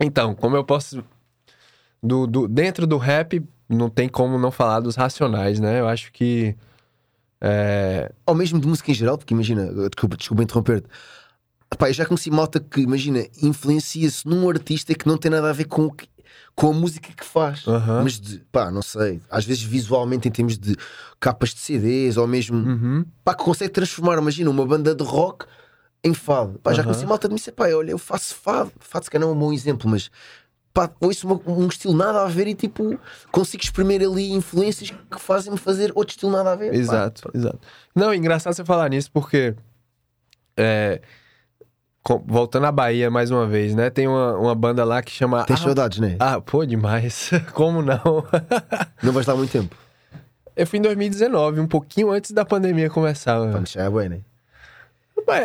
Então, 0.00 0.34
como 0.34 0.56
eu 0.56 0.64
posso. 0.64 1.04
Do, 2.02 2.26
do- 2.26 2.48
dentro 2.48 2.86
do 2.88 2.96
rap, 2.98 3.40
não 3.68 3.88
tem 3.88 4.08
como 4.08 4.36
não 4.38 4.50
falar 4.50 4.80
dos 4.80 4.96
racionais, 4.96 5.60
né? 5.60 5.78
Eu 5.78 5.86
acho 5.86 6.10
que. 6.12 6.56
É, 7.44 8.12
Ou 8.24 8.34
mesmo 8.36 8.60
de 8.60 8.68
música 8.68 8.90
em 8.90 8.94
geral, 8.94 9.18
porque 9.18 9.34
imagina, 9.34 9.66
desculpa, 9.88 10.16
desculpa 10.16 10.42
interromper-te. 10.44 10.86
Pá, 11.76 11.88
eu 11.90 11.94
já 11.94 12.06
conheci 12.06 12.30
malta 12.30 12.60
que, 12.60 12.80
imagina, 12.82 13.26
influencia-se 13.42 14.26
num 14.28 14.48
artista 14.48 14.94
que 14.94 15.06
não 15.08 15.16
tem 15.18 15.30
nada 15.30 15.50
a 15.50 15.52
ver 15.52 15.64
com, 15.64 15.90
que- 15.90 16.06
com 16.54 16.68
a 16.68 16.72
música 16.72 17.08
que 17.12 17.24
faz. 17.24 17.66
Aham. 17.66 18.02
Mas, 18.04 18.20
de, 18.20 18.38
pá, 18.52 18.70
não 18.70 18.82
sei, 18.82 19.20
às 19.30 19.44
vezes 19.44 19.62
visualmente 19.62 20.28
em 20.28 20.30
termos 20.30 20.56
de 20.56 20.76
capas 21.18 21.50
de 21.54 21.58
CDs 21.60 22.16
ou 22.16 22.26
mesmo, 22.28 22.56
uhum, 22.58 23.04
pá, 23.24 23.34
que 23.34 23.42
consegue 23.42 23.72
transformar, 23.72 24.18
imagina, 24.18 24.50
uma 24.50 24.64
banda 24.66 24.94
de 24.94 25.02
rock 25.02 25.46
em 26.04 26.12
fado. 26.14 26.58
Pá, 26.60 26.72
já 26.72 26.82
Aham. 26.82 26.90
conheci 26.90 27.06
malta 27.06 27.26
que 27.26 27.32
me 27.34 27.38
disse, 27.38 27.50
pá, 27.50 27.68
olha, 27.70 27.90
eu 27.90 27.98
faço 27.98 28.34
fado. 28.36 28.70
Fado 28.78 29.04
se 29.06 29.10
calhar 29.10 29.26
não 29.26 29.32
é 29.34 29.36
um 29.36 29.40
bom 29.40 29.52
exemplo, 29.52 29.88
mas 29.90 30.10
pá, 30.72 30.90
ouço 31.00 31.26
uma- 31.26 31.40
um 31.46 31.66
estilo 31.68 31.94
nada 31.94 32.22
a 32.22 32.28
ver 32.28 32.46
e 32.46 32.54
tipo, 32.54 32.98
consigo 33.30 33.62
exprimir 33.62 34.02
ali 34.02 34.32
influências 34.32 34.90
que 34.90 35.20
fazem-me 35.20 35.58
fazer 35.58 35.92
outro 35.94 36.12
estilo 36.12 36.32
nada 36.32 36.52
a 36.52 36.56
ver. 36.56 36.70
pá. 36.70 36.76
exato, 36.76 37.30
exato. 37.34 37.58
Não, 37.94 38.12
engraçado 38.14 38.54
você 38.54 38.64
falar 38.64 38.88
nisso 38.88 39.10
porque. 39.12 39.54
é, 40.56 41.00
com- 42.02 42.22
voltando 42.26 42.66
à 42.66 42.72
Bahia 42.72 43.10
mais 43.10 43.30
uma 43.30 43.46
vez, 43.46 43.74
né? 43.74 43.88
Tem 43.88 44.08
uma, 44.08 44.36
uma 44.36 44.54
banda 44.54 44.84
lá 44.84 45.02
que 45.02 45.10
chama. 45.10 45.44
Tens 45.44 45.60
ah, 45.60 45.64
saudades, 45.64 45.98
né? 45.98 46.16
ah, 46.18 46.40
pô, 46.40 46.64
demais. 46.66 47.30
Como 47.54 47.80
não? 47.82 48.24
Não 49.02 49.12
lá 49.12 49.34
há 49.34 49.36
muito 49.36 49.52
tempo. 49.52 49.76
Eu 50.54 50.66
fui 50.66 50.78
em 50.78 50.82
2019, 50.82 51.60
um 51.60 51.66
pouquinho 51.66 52.10
antes 52.10 52.32
da 52.32 52.44
pandemia 52.44 52.90
começar. 52.90 53.38
Já 53.66 53.84
é 53.84 53.90
bem, 53.90 54.08
né? 54.08 54.20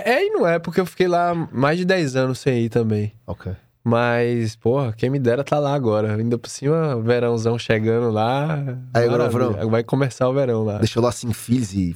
É 0.03 0.25
e 0.25 0.30
não 0.32 0.45
é, 0.47 0.57
porque 0.57 0.82
eu 0.82 0.86
fiquei 0.86 1.07
lá 1.07 1.34
mais 1.51 1.78
de 1.78 1.86
10 1.86 2.15
anos 2.15 2.39
sem 2.39 2.63
ir 2.63 2.69
também. 2.69 3.13
Ok. 3.25 3.53
Mas, 3.88 4.53
porra, 4.53 4.91
quem 4.91 5.09
me 5.09 5.17
dera 5.17 5.45
tá 5.45 5.59
lá 5.59 5.73
agora. 5.73 6.17
Ainda 6.17 6.38
por 6.38 6.49
cima, 6.49 7.01
verãozão 7.01 7.57
chegando 7.57 8.11
lá. 8.11 8.55
Aí 8.93 9.05
agora 9.05 9.29
o 9.29 9.31
Maravilha. 9.31 9.49
verão. 9.53 9.69
Vai 9.69 9.81
começar 9.81 10.27
o 10.27 10.33
verão 10.33 10.65
lá. 10.65 10.79
Deixou 10.79 11.01
lá 11.01 11.09
filhos 11.13 11.71
e. 11.73 11.95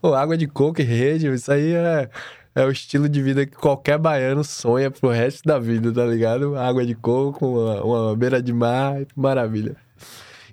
Pô, 0.00 0.14
água 0.14 0.36
de 0.36 0.46
coco 0.46 0.80
e 0.80 0.84
rede, 0.84 1.26
isso 1.34 1.50
aí 1.50 1.74
é, 1.74 2.08
é 2.54 2.64
o 2.64 2.70
estilo 2.70 3.08
de 3.08 3.20
vida 3.20 3.44
que 3.44 3.56
qualquer 3.56 3.98
baiano 3.98 4.44
sonha 4.44 4.88
pro 4.88 5.08
resto 5.10 5.42
da 5.44 5.58
vida, 5.58 5.92
tá 5.92 6.04
ligado? 6.04 6.56
Água 6.56 6.86
de 6.86 6.94
coco, 6.94 7.44
uma, 7.44 7.82
uma 7.82 8.16
beira 8.16 8.40
de 8.40 8.52
mar, 8.52 9.00
maravilha. 9.16 9.74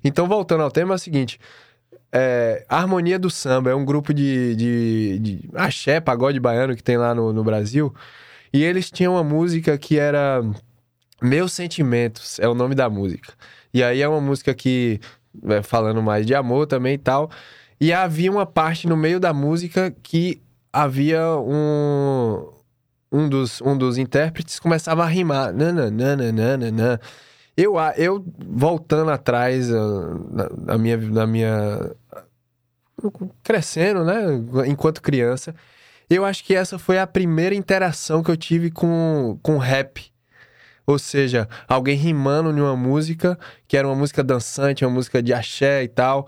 Então, 0.02 0.26
voltando 0.26 0.64
ao 0.64 0.72
tema, 0.72 0.94
é 0.94 0.96
o 0.96 0.98
seguinte. 0.98 1.38
É, 2.10 2.66
Harmonia 2.68 3.16
do 3.16 3.30
Samba 3.30 3.70
é 3.70 3.76
um 3.76 3.84
grupo 3.84 4.12
de, 4.12 4.56
de, 4.56 5.18
de 5.20 5.50
axé, 5.54 6.00
pagode 6.00 6.40
baiano 6.40 6.74
que 6.74 6.82
tem 6.82 6.96
lá 6.96 7.14
no, 7.14 7.32
no 7.32 7.44
Brasil. 7.44 7.94
E 8.52 8.64
eles 8.64 8.90
tinham 8.90 9.14
uma 9.14 9.24
música 9.24 9.76
que 9.78 9.98
era 9.98 10.42
Meus 11.22 11.52
Sentimentos, 11.52 12.38
é 12.38 12.48
o 12.48 12.54
nome 12.54 12.74
da 12.74 12.88
música. 12.88 13.32
E 13.72 13.82
aí 13.82 14.02
é 14.02 14.08
uma 14.08 14.20
música 14.20 14.52
que, 14.54 15.00
é, 15.44 15.62
falando 15.62 16.02
mais 16.02 16.26
de 16.26 16.34
amor 16.34 16.66
também 16.66 16.94
e 16.94 16.98
tal. 16.98 17.30
E 17.80 17.92
havia 17.92 18.30
uma 18.30 18.44
parte 18.44 18.86
no 18.86 18.96
meio 18.96 19.20
da 19.20 19.32
música 19.32 19.94
que 20.02 20.42
havia 20.72 21.24
um. 21.38 22.58
Um 23.12 23.28
dos, 23.28 23.60
um 23.60 23.76
dos 23.76 23.98
intérpretes 23.98 24.60
começava 24.60 25.02
a 25.02 25.06
rimar. 25.06 25.52
Nananana. 25.52 27.00
Eu, 27.56 27.74
eu 27.96 28.24
voltando 28.38 29.10
atrás 29.10 29.68
ah, 29.72 30.14
na, 30.30 30.48
na 30.48 30.78
minha, 30.78 30.96
na 30.96 31.26
minha. 31.26 31.90
crescendo, 33.42 34.04
né? 34.04 34.26
Enquanto 34.68 35.02
criança. 35.02 35.54
Eu 36.10 36.24
acho 36.24 36.42
que 36.44 36.54
essa 36.54 36.76
foi 36.78 36.98
a 36.98 37.06
primeira 37.06 37.54
interação 37.54 38.22
que 38.22 38.30
eu 38.30 38.36
tive 38.36 38.70
com, 38.70 39.38
com 39.42 39.56
rap. 39.58 40.10
Ou 40.84 40.98
seja, 40.98 41.48
alguém 41.68 41.96
rimando 41.96 42.50
em 42.50 42.60
uma 42.60 42.74
música, 42.74 43.38
que 43.68 43.76
era 43.76 43.86
uma 43.86 43.94
música 43.94 44.24
dançante, 44.24 44.84
uma 44.84 44.92
música 44.92 45.22
de 45.22 45.32
axé 45.32 45.84
e 45.84 45.88
tal. 45.88 46.26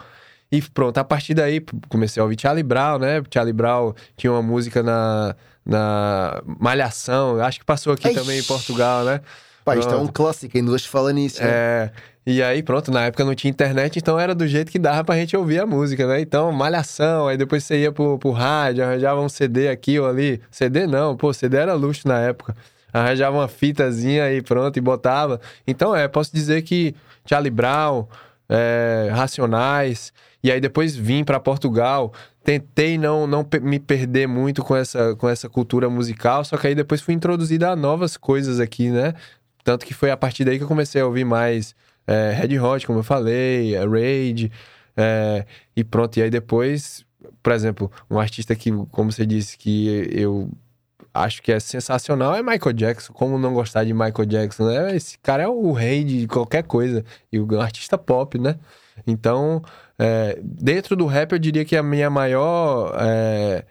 E 0.53 0.63
pronto, 0.63 0.99
a 0.99 1.05
partir 1.05 1.35
daí 1.35 1.61
comecei 1.89 2.21
a 2.21 2.25
ouvir 2.25 2.41
Charlie 2.41 2.63
Brown, 2.63 2.99
né? 2.99 3.23
Charlie 3.33 3.53
Brown 3.53 3.93
tinha 4.17 4.31
uma 4.31 4.43
música 4.43 4.83
na, 4.83 5.35
na 5.67 6.41
Malhação, 6.61 7.41
acho 7.41 7.59
que 7.59 7.65
passou 7.65 7.93
aqui 7.93 8.15
também 8.15 8.39
em 8.39 8.43
Portugal, 8.45 9.05
né? 9.05 9.21
Pá, 9.65 9.77
isto 9.77 9.93
é 9.93 9.97
um 9.97 10.09
clássico, 10.09 10.57
ainda 10.57 10.73
hoje 10.73 10.87
fala 10.89 11.13
nisso. 11.13 11.43
né? 11.43 11.91
E 12.25 12.41
aí, 12.41 12.63
pronto, 12.63 12.93
na 12.93 13.07
época 13.07 13.25
não 13.25 13.35
tinha 13.35 13.51
internet, 13.51 13.99
então 13.99 14.19
era 14.19 14.33
do 14.33 14.47
jeito 14.47 14.71
que 14.71 14.79
dava 14.79 15.03
pra 15.03 15.17
gente 15.17 15.37
ouvir 15.37 15.59
a 15.61 15.67
música, 15.67 16.07
né? 16.07 16.21
Então, 16.21 16.53
malhação, 16.53 17.27
aí 17.27 17.37
depois 17.37 17.65
você 17.65 17.81
ia 17.81 17.91
pro, 17.91 18.17
pro 18.17 18.31
rádio, 18.31 18.85
arranjava 18.85 19.21
um 19.21 19.29
CD 19.29 19.69
aqui 19.69 19.99
ou 19.99 20.07
ali. 20.07 20.41
CD 20.49 20.87
não, 20.87 21.17
pô, 21.17 21.33
CD 21.33 21.57
era 21.57 21.75
luxo 21.75 22.07
na 22.07 22.21
época. 22.21 22.55
Arranjava 22.93 23.39
uma 23.39 23.49
fitazinha 23.49 24.25
aí, 24.25 24.41
pronto, 24.41 24.77
e 24.77 24.81
botava. 24.81 25.41
Então, 25.67 25.97
é, 25.97 26.07
posso 26.07 26.33
dizer 26.33 26.63
que 26.63 26.95
Charlie 27.27 27.51
Brown, 27.51 28.07
é, 28.49 29.09
Racionais, 29.13 30.13
e 30.45 30.53
aí 30.53 30.61
depois 30.61 30.95
vim 30.95 31.25
pra 31.25 31.41
Portugal. 31.41 32.13
Tentei 32.45 32.99
não, 32.99 33.27
não 33.27 33.45
me 33.63 33.81
perder 33.81 34.29
muito 34.29 34.63
com 34.63 34.77
essa, 34.77 35.17
com 35.17 35.29
essa 35.29 35.49
cultura 35.49 35.91
musical, 35.91 36.45
só 36.45 36.57
que 36.57 36.69
aí 36.69 36.75
depois 36.75 37.01
fui 37.01 37.15
introduzido 37.15 37.67
a 37.67 37.75
novas 37.75 38.17
coisas 38.17 38.61
aqui, 38.61 38.91
né? 38.91 39.15
Tanto 39.65 39.85
que 39.85 39.95
foi 39.95 40.11
a 40.11 40.17
partir 40.17 40.45
daí 40.45 40.59
que 40.59 40.65
eu 40.65 40.69
comecei 40.69 41.01
a 41.01 41.07
ouvir 41.07 41.25
mais 41.25 41.75
é, 42.07 42.33
Red 42.33 42.59
Hot, 42.59 42.87
como 42.87 43.01
eu 43.01 43.05
falei, 43.05 43.75
é, 43.75 43.87
Raid, 43.87 44.51
é, 44.97 45.47
e 45.77 45.85
pronto. 45.85 46.17
E 46.17 46.23
aí 46.23 46.31
depois, 46.31 47.05
por 47.43 47.53
exemplo, 47.53 47.91
um 48.11 48.19
artista 48.19 48.55
que, 48.55 48.71
como 48.91 49.13
você 49.13 49.27
disse, 49.27 49.57
que 49.57 50.09
eu 50.13 50.51
acho 51.15 51.43
que 51.43 51.53
é 51.53 51.61
sensacional 51.61 52.35
é 52.35 52.43
Michael 52.43 52.73
Jackson. 52.73 53.13
Como 53.13 53.39
não 53.39 53.55
gostar 53.55 53.85
de 53.85 53.93
Michael 53.93 54.27
Jackson, 54.27 54.67
né? 54.67 54.97
Esse 54.97 55.19
cara 55.19 55.43
é 55.45 55.49
o 55.49 55.73
rei 55.73 56.05
de 56.05 56.27
qualquer 56.27 56.65
coisa. 56.65 57.05
E 57.31 57.39
o 57.39 57.61
artista 57.61 57.99
pop, 57.99 58.39
né? 58.39 58.57
Então, 59.07 59.63
é, 59.99 60.39
dentro 60.43 60.97
do 60.97 61.07
rap, 61.07 61.33
eu 61.33 61.39
diria 61.39 61.65
que 61.65 61.77
a 61.77 61.83
minha 61.83 62.11
maior 62.11 62.95
é, 63.01 63.65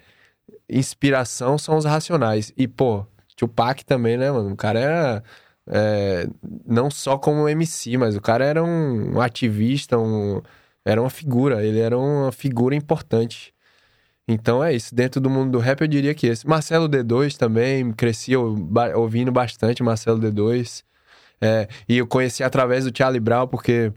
inspiração 0.70 1.58
são 1.58 1.78
os 1.78 1.86
Racionais. 1.86 2.54
E, 2.58 2.68
pô, 2.68 3.06
Tupac 3.36 3.84
também, 3.86 4.18
né, 4.18 4.32
mano? 4.32 4.52
O 4.52 4.56
cara 4.56 4.80
era. 4.80 5.24
É, 5.68 6.28
não 6.66 6.89
só 6.89 7.18
como 7.18 7.47
MC, 7.47 7.97
mas 7.97 8.16
o 8.16 8.22
cara 8.22 8.45
era 8.45 8.64
um, 8.64 9.16
um 9.16 9.22
ativista, 9.22 9.97
um, 9.97 10.41
era 10.84 10.99
uma 11.01 11.09
figura, 11.09 11.64
ele 11.66 11.80
era 11.80 11.97
uma 11.97 12.32
figura 12.32 12.76
importante. 12.76 13.53
Então 14.28 14.64
é 14.64 14.74
isso. 14.74 14.93
Dentro 14.95 15.20
do 15.22 15.30
mundo 15.30 15.51
do 15.51 15.59
rap, 15.59 15.82
eu 15.82 15.88
diria 15.88 16.14
que 16.14 16.28
esse. 16.28 16.47
Marcelo 16.47 16.88
D2 16.89 17.36
também, 17.38 17.91
cresci 17.91 18.36
ouvindo 18.36 19.32
bastante 19.32 19.84
Marcelo 19.84 20.20
D2. 20.20 20.84
É, 21.41 21.68
e 21.89 21.97
eu 21.97 22.07
conheci 22.07 22.43
através 22.43 22.86
do 22.86 22.95
Charlie 22.95 23.20
Brown, 23.20 23.47
porque 23.47 23.91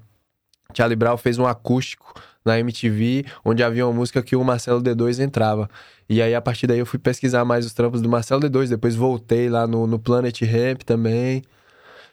Charlie 0.74 0.96
Brown 0.96 1.16
fez 1.16 1.38
um 1.38 1.46
acústico 1.46 2.14
na 2.44 2.58
MTV, 2.58 3.24
onde 3.44 3.62
havia 3.62 3.86
uma 3.86 3.92
música 3.92 4.22
que 4.22 4.36
o 4.36 4.44
Marcelo 4.44 4.82
D2 4.82 5.18
entrava. 5.20 5.68
E 6.08 6.20
aí, 6.20 6.34
a 6.34 6.40
partir 6.40 6.66
daí, 6.66 6.78
eu 6.78 6.86
fui 6.86 6.98
pesquisar 6.98 7.44
mais 7.44 7.64
os 7.64 7.72
trampos 7.72 8.02
do 8.02 8.08
Marcelo 8.08 8.42
D2. 8.42 8.68
Depois 8.68 8.94
voltei 8.94 9.48
lá 9.48 9.66
no, 9.66 9.86
no 9.86 9.98
Planet 9.98 10.42
Ramp 10.42 10.82
também. 10.82 11.42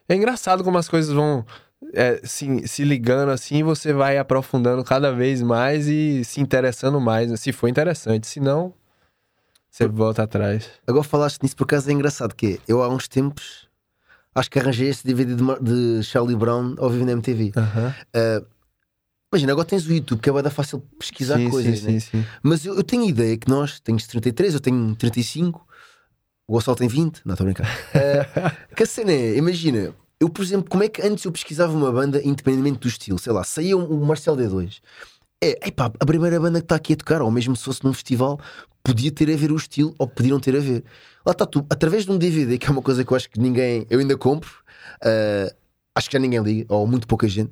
É 0.08 0.16
engraçado 0.16 0.64
como 0.64 0.78
as 0.78 0.88
coisas 0.88 1.14
vão 1.14 1.46
é, 1.94 2.22
se, 2.24 2.68
se 2.68 2.84
ligando 2.84 3.30
assim, 3.30 3.64
você 3.64 3.92
vai 3.92 4.18
aprofundando 4.18 4.84
cada 4.84 5.12
vez 5.12 5.42
mais 5.42 5.88
e 5.88 6.24
se 6.24 6.40
interessando 6.40 7.00
mais, 7.02 7.32
né? 7.32 7.38
se 7.38 7.52
for 7.52 7.68
interessante. 7.68 8.28
Se 8.28 8.40
não, 8.40 8.74
você 9.70 9.88
volta 9.88 10.24
atrás. 10.24 10.70
Agora 10.86 11.04
falaste 11.04 11.42
nisso 11.42 11.56
por 11.56 11.64
acaso 11.64 11.90
é 11.90 11.94
engraçado 11.94 12.36
que 12.36 12.60
eu 12.68 12.84
há 12.84 12.90
uns 12.90 13.08
tempos 13.08 13.70
acho 14.34 14.50
que 14.50 14.60
arranjei 14.60 14.90
esse 14.90 15.06
DVD 15.06 15.36
de, 15.36 15.44
de 15.62 16.04
Charlie 16.04 16.36
Brown 16.36 16.76
ao 16.78 16.90
vivo 16.90 17.06
na 17.06 17.12
MTV. 17.14 17.52
Uhum. 17.56 17.88
Uh, 17.90 18.46
imagina, 19.32 19.52
agora 19.54 19.68
tens 19.68 19.86
o 19.86 19.94
YouTube, 19.94 20.20
que 20.20 20.30
é 20.30 20.34
bem 20.34 20.52
fácil 20.52 20.84
pesquisar 21.00 21.38
sim, 21.38 21.50
coisas, 21.50 21.80
sim, 21.80 21.86
né? 21.86 22.00
sim, 22.00 22.12
sim. 22.12 22.26
Mas 22.44 22.66
eu, 22.66 22.76
eu 22.76 22.84
tenho 22.84 23.08
ideia 23.08 23.38
que 23.38 23.50
nós, 23.50 23.80
tens 23.80 24.06
33, 24.08 24.54
eu 24.54 24.60
tenho 24.60 24.96
35, 24.96 25.66
o 26.48 26.54
Gonçalo 26.54 26.78
tem 26.78 26.88
20, 26.88 27.22
não 27.26 27.34
estou 27.34 27.48
a 27.48 27.52
brincar. 27.52 27.66
Uh, 27.66 28.52
que 28.76 28.84
a 28.84 28.86
cena 28.86 29.12
é, 29.12 29.38
imagina, 29.38 29.96
eu, 30.20 30.30
por 30.30 30.44
exemplo, 30.44 30.70
como 30.70 30.84
é 30.84 30.90
que 30.90 31.02
antes 31.02 31.24
eu 31.24 31.32
pesquisava 31.32 31.74
uma 31.74 31.92
banda 31.92 32.22
independentemente 32.24 32.80
do 32.80 32.88
estilo? 32.88 33.18
Sei 33.18 33.32
lá, 33.32 33.44
saía 33.44 33.78
o 33.78 34.06
Marcel 34.06 34.36
D2. 34.36 34.80
É, 35.44 35.68
epá, 35.68 35.92
a 36.00 36.06
primeira 36.06 36.40
banda 36.40 36.60
que 36.60 36.66
está 36.66 36.76
aqui 36.76 36.94
a 36.94 36.96
tocar, 36.96 37.22
ou 37.22 37.32
mesmo 37.32 37.56
se 37.56 37.64
fosse 37.64 37.84
num 37.84 37.94
festival, 37.94 38.40
podia 38.84 39.12
ter 39.12 39.32
a 39.32 39.36
ver 39.36 39.52
o 39.52 39.56
estilo, 39.56 39.96
ou 39.98 40.08
podiam 40.08 40.40
ter 40.40 40.56
a 40.56 40.60
ver. 40.60 40.84
Lá 41.26 41.32
está 41.32 41.46
tu, 41.46 41.66
através 41.70 42.06
de 42.06 42.12
um 42.12 42.18
DVD, 42.18 42.58
que 42.58 42.68
é 42.68 42.70
uma 42.70 42.82
coisa 42.82 43.04
que 43.04 43.12
eu 43.12 43.18
acho 43.18 43.30
que 43.30 43.40
ninguém, 43.40 43.88
eu 43.90 44.00
ainda 44.00 44.18
compro, 44.18 44.52
uh, 45.04 45.56
acho 45.96 46.10
que 46.10 46.14
já 46.14 46.20
ninguém 46.20 46.42
liga, 46.42 46.66
ou 46.74 46.86
muito 46.86 47.08
pouca 47.08 47.28
gente. 47.28 47.52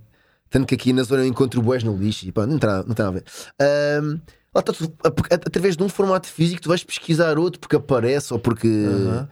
Tanto 0.49 0.67
que 0.67 0.75
aqui 0.75 0.93
na 0.93 1.03
zona 1.03 1.23
eu 1.23 1.27
encontro 1.27 1.61
boés 1.61 1.83
no 1.83 1.95
lixo 1.95 2.25
e 2.27 2.31
pá, 2.31 2.45
não 2.45 2.57
tem, 2.57 2.69
não 2.69 3.07
a 3.07 3.11
ver. 3.11 3.23
Uh, 3.61 4.19
lá 4.53 4.61
está 4.61 4.73
tu, 4.73 4.91
através 5.03 5.77
de 5.77 5.83
um 5.83 5.89
formato 5.89 6.27
físico, 6.27 6.61
tu 6.61 6.69
vais 6.69 6.83
pesquisar 6.83 7.37
outro 7.37 7.59
porque 7.59 7.75
aparece 7.75 8.33
ou 8.33 8.39
porque. 8.39 8.67
Uhum 8.67 9.27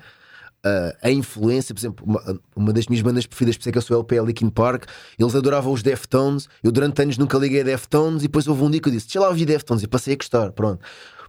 uh, 0.66 0.98
a 1.02 1.12
influência, 1.12 1.74
por 1.74 1.80
exemplo, 1.80 2.06
uma, 2.06 2.40
uma, 2.56 2.74
das 2.74 2.88
minhas 2.88 3.02
bandas 3.02 3.26
preferidas, 3.26 3.58
por 3.58 3.62
isso 3.62 3.70
é 3.70 3.72
que 3.72 3.78
eu 3.78 3.82
sou 3.82 3.98
LP, 3.98 4.18
é 4.18 4.24
Linkin 4.24 4.50
Park, 4.50 4.86
eles 5.18 5.36
adoravam 5.36 5.74
os 5.74 5.84
Deftones, 5.84 6.48
eu 6.64 6.72
durante 6.72 7.02
anos 7.02 7.18
nunca 7.18 7.38
liguei 7.38 7.62
a 7.62 7.64
Deftones 7.64 8.24
e 8.24 8.28
depois 8.28 8.48
houve 8.48 8.64
um 8.64 8.72
dia 8.72 8.82
que 8.82 8.90
eu 8.90 8.94
disse, 8.94 9.08
deixa 9.08 9.20
lá 9.20 9.30
ouvir 9.30 9.46
Deftones 9.46 9.84
e 9.84 9.88
passei 9.88 10.14
a 10.14 10.18
gostar, 10.18 10.52
pronto. 10.52 10.84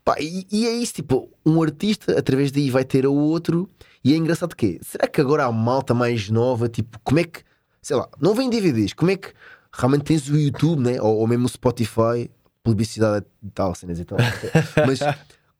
Pá, 0.04 0.16
e, 0.18 0.46
e, 0.50 0.66
é 0.66 0.72
isso, 0.72 0.94
tipo, 0.94 1.30
um 1.44 1.62
artista 1.62 2.18
através 2.18 2.50
daí 2.50 2.70
vai 2.70 2.84
ter 2.84 3.06
o 3.06 3.12
outro 3.12 3.68
e 4.02 4.14
é 4.14 4.16
engraçado 4.16 4.54
que 4.56 4.80
será 4.82 5.06
que 5.06 5.20
agora 5.20 5.44
há 5.44 5.52
malta 5.52 5.92
mais 5.92 6.30
nova, 6.30 6.68
tipo, 6.68 6.98
como 7.04 7.20
é 7.20 7.24
que, 7.24 7.40
sei 7.82 7.96
lá, 7.96 8.08
não 8.20 8.34
vem 8.34 8.48
DVDs, 8.48 8.94
como 8.94 9.10
é 9.10 9.16
que 9.16 9.32
realmente 9.72 10.04
tens 10.04 10.28
o 10.28 10.36
YouTube, 10.36 10.82
né? 10.82 11.00
ou, 11.00 11.18
ou 11.18 11.26
mesmo 11.26 11.46
o 11.46 11.48
Spotify, 11.48 12.30
publicidade 12.62 13.26
e 13.42 13.50
tal, 13.50 13.74
cenas 13.74 13.98
e 13.98 14.04
tal, 14.04 14.18
mas 14.86 15.00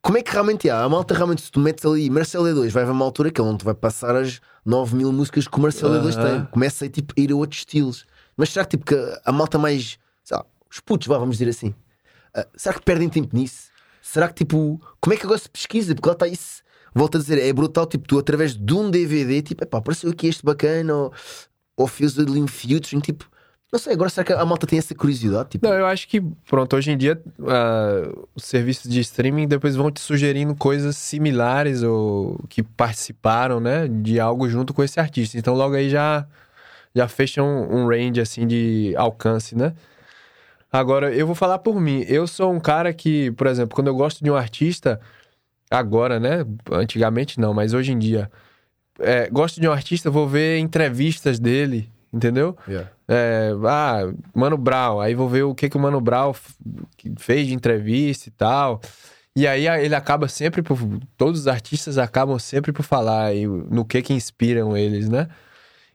como 0.01 0.17
é 0.17 0.23
que 0.23 0.31
realmente 0.31 0.71
há? 0.71 0.83
A 0.83 0.89
malta 0.89 1.15
realmente, 1.15 1.43
se 1.43 1.51
tu 1.51 1.61
metes 1.61 1.85
ali 1.85 2.09
Marcelo 2.09 2.47
D2, 2.47 2.71
vai 2.71 2.83
haver 2.83 2.93
uma 2.93 3.05
altura 3.05 3.31
que 3.31 3.41
ele 3.41 3.49
não 3.49 3.57
te 3.57 3.65
vai 3.65 3.75
passar 3.75 4.15
as 4.17 4.41
9 4.65 4.97
mil 4.97 5.13
músicas 5.13 5.49
que 5.49 5.57
o 5.57 5.61
Marcelo 5.61 5.95
D2 6.01 6.15
tem. 6.15 6.45
Começa 6.47 6.85
a 6.85 6.89
tipo, 6.89 7.13
ir 7.17 7.33
a 7.33 7.37
outros 7.37 7.61
estilos. 7.61 8.07
Mas 8.37 8.51
será 8.51 8.65
que, 8.65 8.77
tipo, 8.77 8.87
que 8.87 9.21
a 9.25 9.33
malta 9.33 9.59
mais. 9.59 9.99
Sei 10.23 10.37
lá, 10.37 10.47
os 10.71 10.81
putos, 10.81 11.09
vamos 11.09 11.37
dizer 11.37 11.51
assim. 11.51 11.75
Uh, 12.37 12.47
será 12.57 12.75
que 12.75 12.83
perdem 12.83 13.09
tempo 13.09 13.37
nisso? 13.37 13.71
Será 14.01 14.29
que, 14.29 14.35
tipo, 14.35 14.81
como 15.01 15.15
é 15.15 15.17
que 15.17 15.25
agora 15.25 15.39
se 15.39 15.51
pesquisa? 15.51 15.95
Porque 15.95 16.09
lá 16.09 16.15
está 16.15 16.29
isso. 16.29 16.63
Volto 16.95 17.19
a 17.19 17.21
dizer, 17.21 17.39
é 17.39 17.53
brutal, 17.53 17.85
tipo, 17.87 18.07
tu 18.07 18.19
através 18.19 18.57
de 18.57 18.73
um 18.73 18.91
DVD, 18.91 19.43
tipo, 19.43 19.63
epá, 19.63 19.79
apareceu 19.79 20.11
aqui 20.11 20.27
este 20.27 20.45
bacana, 20.45 20.95
ou, 20.95 21.13
ou 21.77 21.89
the 21.89 22.23
Limb 22.23 22.49
Future, 22.49 23.01
tipo, 23.03 23.29
não 23.71 23.79
sei, 23.79 23.93
agora 23.93 24.09
será 24.09 24.25
que 24.25 24.33
a 24.33 24.45
malta 24.47 24.67
tem 24.67 24.79
essa 24.79 24.95
curiosidade? 24.95 25.51
Tipo... 25.51 25.67
Não, 25.69 25.75
eu 25.75 25.87
acho 25.87 26.09
que, 26.09 26.23
pronto, 26.49 26.75
hoje 26.75 26.91
em 26.91 26.97
dia 26.97 27.21
uh, 27.39 28.29
os 28.35 28.45
serviços 28.45 28.91
de 28.91 29.01
streaming 29.01 29.47
depois 29.47 29.77
vão 29.77 29.91
te 29.91 30.01
sugerindo 30.01 30.55
coisas 30.55 30.97
similares 30.97 31.83
ou 31.83 32.43
que 32.49 32.63
participaram, 32.63 33.61
né, 33.61 33.87
de 33.87 34.19
algo 34.19 34.49
junto 34.49 34.73
com 34.73 34.83
esse 34.83 34.99
artista. 34.99 35.37
Então 35.37 35.55
logo 35.55 35.75
aí 35.75 35.91
já, 35.91 36.27
já 36.95 37.07
fecha 37.07 37.43
um, 37.43 37.83
um 37.83 37.87
range, 37.87 38.21
assim, 38.21 38.47
de 38.47 38.95
alcance, 38.97 39.55
né? 39.55 39.75
Agora, 40.73 41.15
eu 41.15 41.27
vou 41.27 41.35
falar 41.35 41.59
por 41.59 41.81
mim. 41.81 42.05
Eu 42.09 42.27
sou 42.27 42.53
um 42.53 42.61
cara 42.61 42.93
que, 42.93 43.31
por 43.33 43.47
exemplo, 43.47 43.75
quando 43.75 43.89
eu 43.89 43.95
gosto 43.95 44.23
de 44.23 44.31
um 44.31 44.37
artista, 44.37 45.01
agora, 45.71 46.19
né? 46.19 46.45
Antigamente 46.71 47.41
não, 47.41 47.55
mas 47.55 47.75
hoje 47.75 47.93
em 47.93 47.99
dia, 47.99 48.31
é, 48.99 49.29
gosto 49.31 49.61
de 49.61 49.69
um 49.69 49.73
artista, 49.73 50.11
vou 50.11 50.27
ver 50.29 50.59
entrevistas 50.59 51.39
dele, 51.39 51.91
entendeu? 52.13 52.57
Yeah. 52.67 52.91
É, 53.07 53.53
ah, 53.67 54.13
Mano 54.35 54.57
Brown, 54.57 55.01
aí 55.01 55.15
vou 55.15 55.29
ver 55.29 55.43
o 55.43 55.55
que, 55.55 55.69
que 55.69 55.77
o 55.77 55.81
Mano 55.81 56.01
Brown 56.01 56.35
fez 57.19 57.47
de 57.47 57.55
entrevista 57.55 58.29
e 58.29 58.33
tal. 58.33 58.81
E 59.37 59.47
aí 59.47 59.69
ele 59.69 59.95
acaba 59.95 60.27
sempre 60.27 60.63
por. 60.63 60.79
Todos 61.17 61.43
os 61.43 61.47
artistas 61.47 61.97
acabam 61.97 62.39
sempre 62.39 62.73
por 62.73 62.83
falar 62.83 63.33
no 63.71 63.85
que 63.85 64.03
que 64.03 64.13
inspiram 64.13 64.77
eles, 64.77 65.09
né? 65.09 65.29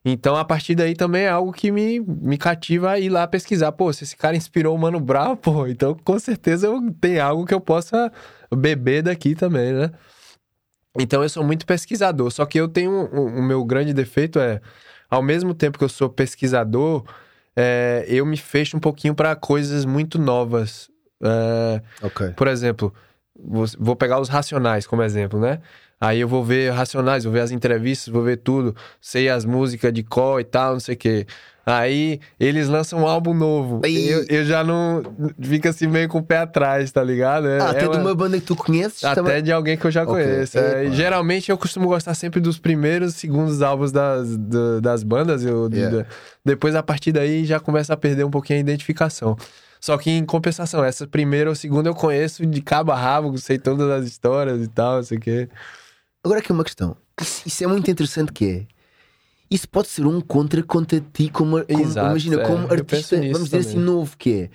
Então, 0.05 0.35
a 0.35 0.43
partir 0.43 0.75
daí 0.75 0.95
também 0.95 1.23
é 1.23 1.29
algo 1.29 1.53
que 1.53 1.71
me, 1.71 1.99
me 1.99 2.37
cativa 2.37 2.91
a 2.91 2.99
ir 2.99 3.09
lá 3.09 3.25
pesquisar. 3.25 3.71
Pô, 3.71 3.91
se 3.93 4.03
esse 4.03 4.17
cara 4.17 4.35
inspirou 4.35 4.75
o 4.75 4.79
Mano 4.79 4.99
Brown, 4.99 5.35
pô, 5.37 5.67
então 5.67 5.95
com 6.03 6.19
certeza 6.19 6.67
eu, 6.67 6.79
tem 6.99 7.19
algo 7.19 7.45
que 7.45 7.53
eu 7.53 7.61
possa 7.61 8.11
beber 8.53 9.03
daqui 9.03 9.33
também, 9.35 9.71
né? 9.73 9.91
Então 10.99 11.23
eu 11.23 11.29
sou 11.29 11.43
muito 11.43 11.65
pesquisador. 11.65 12.31
Só 12.31 12.45
que 12.45 12.59
eu 12.59 12.67
tenho. 12.67 12.91
O 12.91 13.27
um, 13.27 13.41
meu 13.41 13.63
grande 13.63 13.93
defeito 13.93 14.39
é 14.39 14.61
ao 15.13 15.21
mesmo 15.21 15.53
tempo 15.53 15.77
que 15.77 15.83
eu 15.83 15.89
sou 15.89 16.09
pesquisador, 16.09 17.03
é, 17.55 18.03
eu 18.07 18.25
me 18.25 18.35
fecho 18.35 18.75
um 18.75 18.79
pouquinho 18.79 19.13
para 19.13 19.35
coisas 19.35 19.85
muito 19.85 20.17
novas. 20.19 20.89
É, 21.21 21.81
okay. 22.01 22.31
Por 22.31 22.47
exemplo, 22.47 22.91
vou, 23.39 23.63
vou 23.77 23.95
pegar 23.95 24.19
os 24.19 24.27
Racionais 24.27 24.87
como 24.87 25.03
exemplo, 25.03 25.39
né? 25.39 25.59
Aí 26.01 26.19
eu 26.19 26.27
vou 26.27 26.43
ver 26.43 26.71
Racionais, 26.71 27.25
vou 27.25 27.31
ver 27.31 27.41
as 27.41 27.51
entrevistas, 27.51 28.11
vou 28.11 28.23
ver 28.23 28.37
tudo, 28.37 28.75
sei 28.99 29.29
as 29.29 29.45
músicas 29.45 29.93
de 29.93 30.01
cor 30.01 30.41
e 30.41 30.43
tal, 30.43 30.73
não 30.73 30.79
sei 30.79 30.95
o 30.95 30.97
quê. 30.97 31.27
Aí 31.65 32.19
eles 32.37 32.67
lançam 32.67 32.99
um 32.99 33.07
álbum 33.07 33.33
novo. 33.33 33.81
Eu, 33.85 34.25
eu 34.27 34.43
já 34.43 34.63
não. 34.63 35.01
Fica 35.41 35.69
assim 35.69 35.87
meio 35.87 36.09
com 36.09 36.17
o 36.17 36.23
pé 36.23 36.39
atrás, 36.39 36.91
tá 36.91 37.01
ligado? 37.01 37.47
É, 37.47 37.59
ah, 37.59 37.69
até 37.69 37.83
é 37.83 37.87
uma... 37.87 37.95
de 37.95 38.01
uma 38.01 38.15
banda 38.15 38.37
que 38.37 38.45
tu 38.45 38.55
conheces? 38.55 39.03
Até 39.03 39.15
também? 39.15 39.41
de 39.41 39.51
alguém 39.51 39.77
que 39.77 39.85
eu 39.85 39.91
já 39.91 40.03
okay. 40.03 40.13
conheço. 40.13 40.59
É, 40.59 40.91
geralmente 40.91 41.49
eu 41.49 41.57
costumo 41.57 41.87
gostar 41.87 42.13
sempre 42.15 42.41
dos 42.41 42.59
primeiros, 42.59 43.15
segundos 43.15 43.61
álbuns 43.61 43.93
das, 43.93 44.35
das 44.81 45.03
bandas. 45.03 45.45
Eu, 45.45 45.69
yeah. 45.71 46.05
depois, 46.43 46.75
a 46.75 46.83
partir 46.83 47.13
daí, 47.13 47.45
já 47.45 47.61
começa 47.61 47.93
a 47.93 47.97
perder 47.97 48.25
um 48.25 48.31
pouquinho 48.31 48.59
a 48.59 48.61
identificação. 48.61 49.37
Só 49.79 49.97
que 49.97 50.09
em 50.09 50.25
compensação, 50.25 50.83
essa 50.83 51.07
primeira 51.07 51.49
ou 51.49 51.55
segunda 51.55 51.89
eu 51.89 51.95
conheço 51.95 52.45
de 52.45 52.61
cabo 52.61 52.91
a 52.91 52.95
rabo, 52.95 53.37
sei 53.37 53.57
todas 53.57 53.89
as 53.89 54.05
histórias 54.05 54.61
e 54.61 54.67
tal, 54.67 54.97
não 54.97 55.03
sei 55.03 55.17
o 55.17 55.21
quê. 55.21 55.49
Agora 56.23 56.39
aqui 56.39 56.51
uma 56.51 56.63
questão. 56.63 56.95
Isso 57.45 57.63
é 57.63 57.67
muito 57.67 57.89
interessante 57.89 58.31
que 58.31 58.49
é 58.49 58.73
isso 59.53 59.69
pode 59.69 59.87
ser 59.87 60.05
um 60.05 60.19
contra 60.19 60.63
contra 60.63 60.99
ti, 60.99 61.29
como, 61.29 61.63
como 61.63 61.81
Exato, 61.81 62.09
imagina, 62.09 62.41
é, 62.41 62.45
como 62.45 62.71
artista, 62.71 63.15
vamos 63.17 63.45
dizer 63.45 63.57
assim, 63.57 63.77
novo 63.77 64.17
que 64.17 64.43
é. 64.43 64.49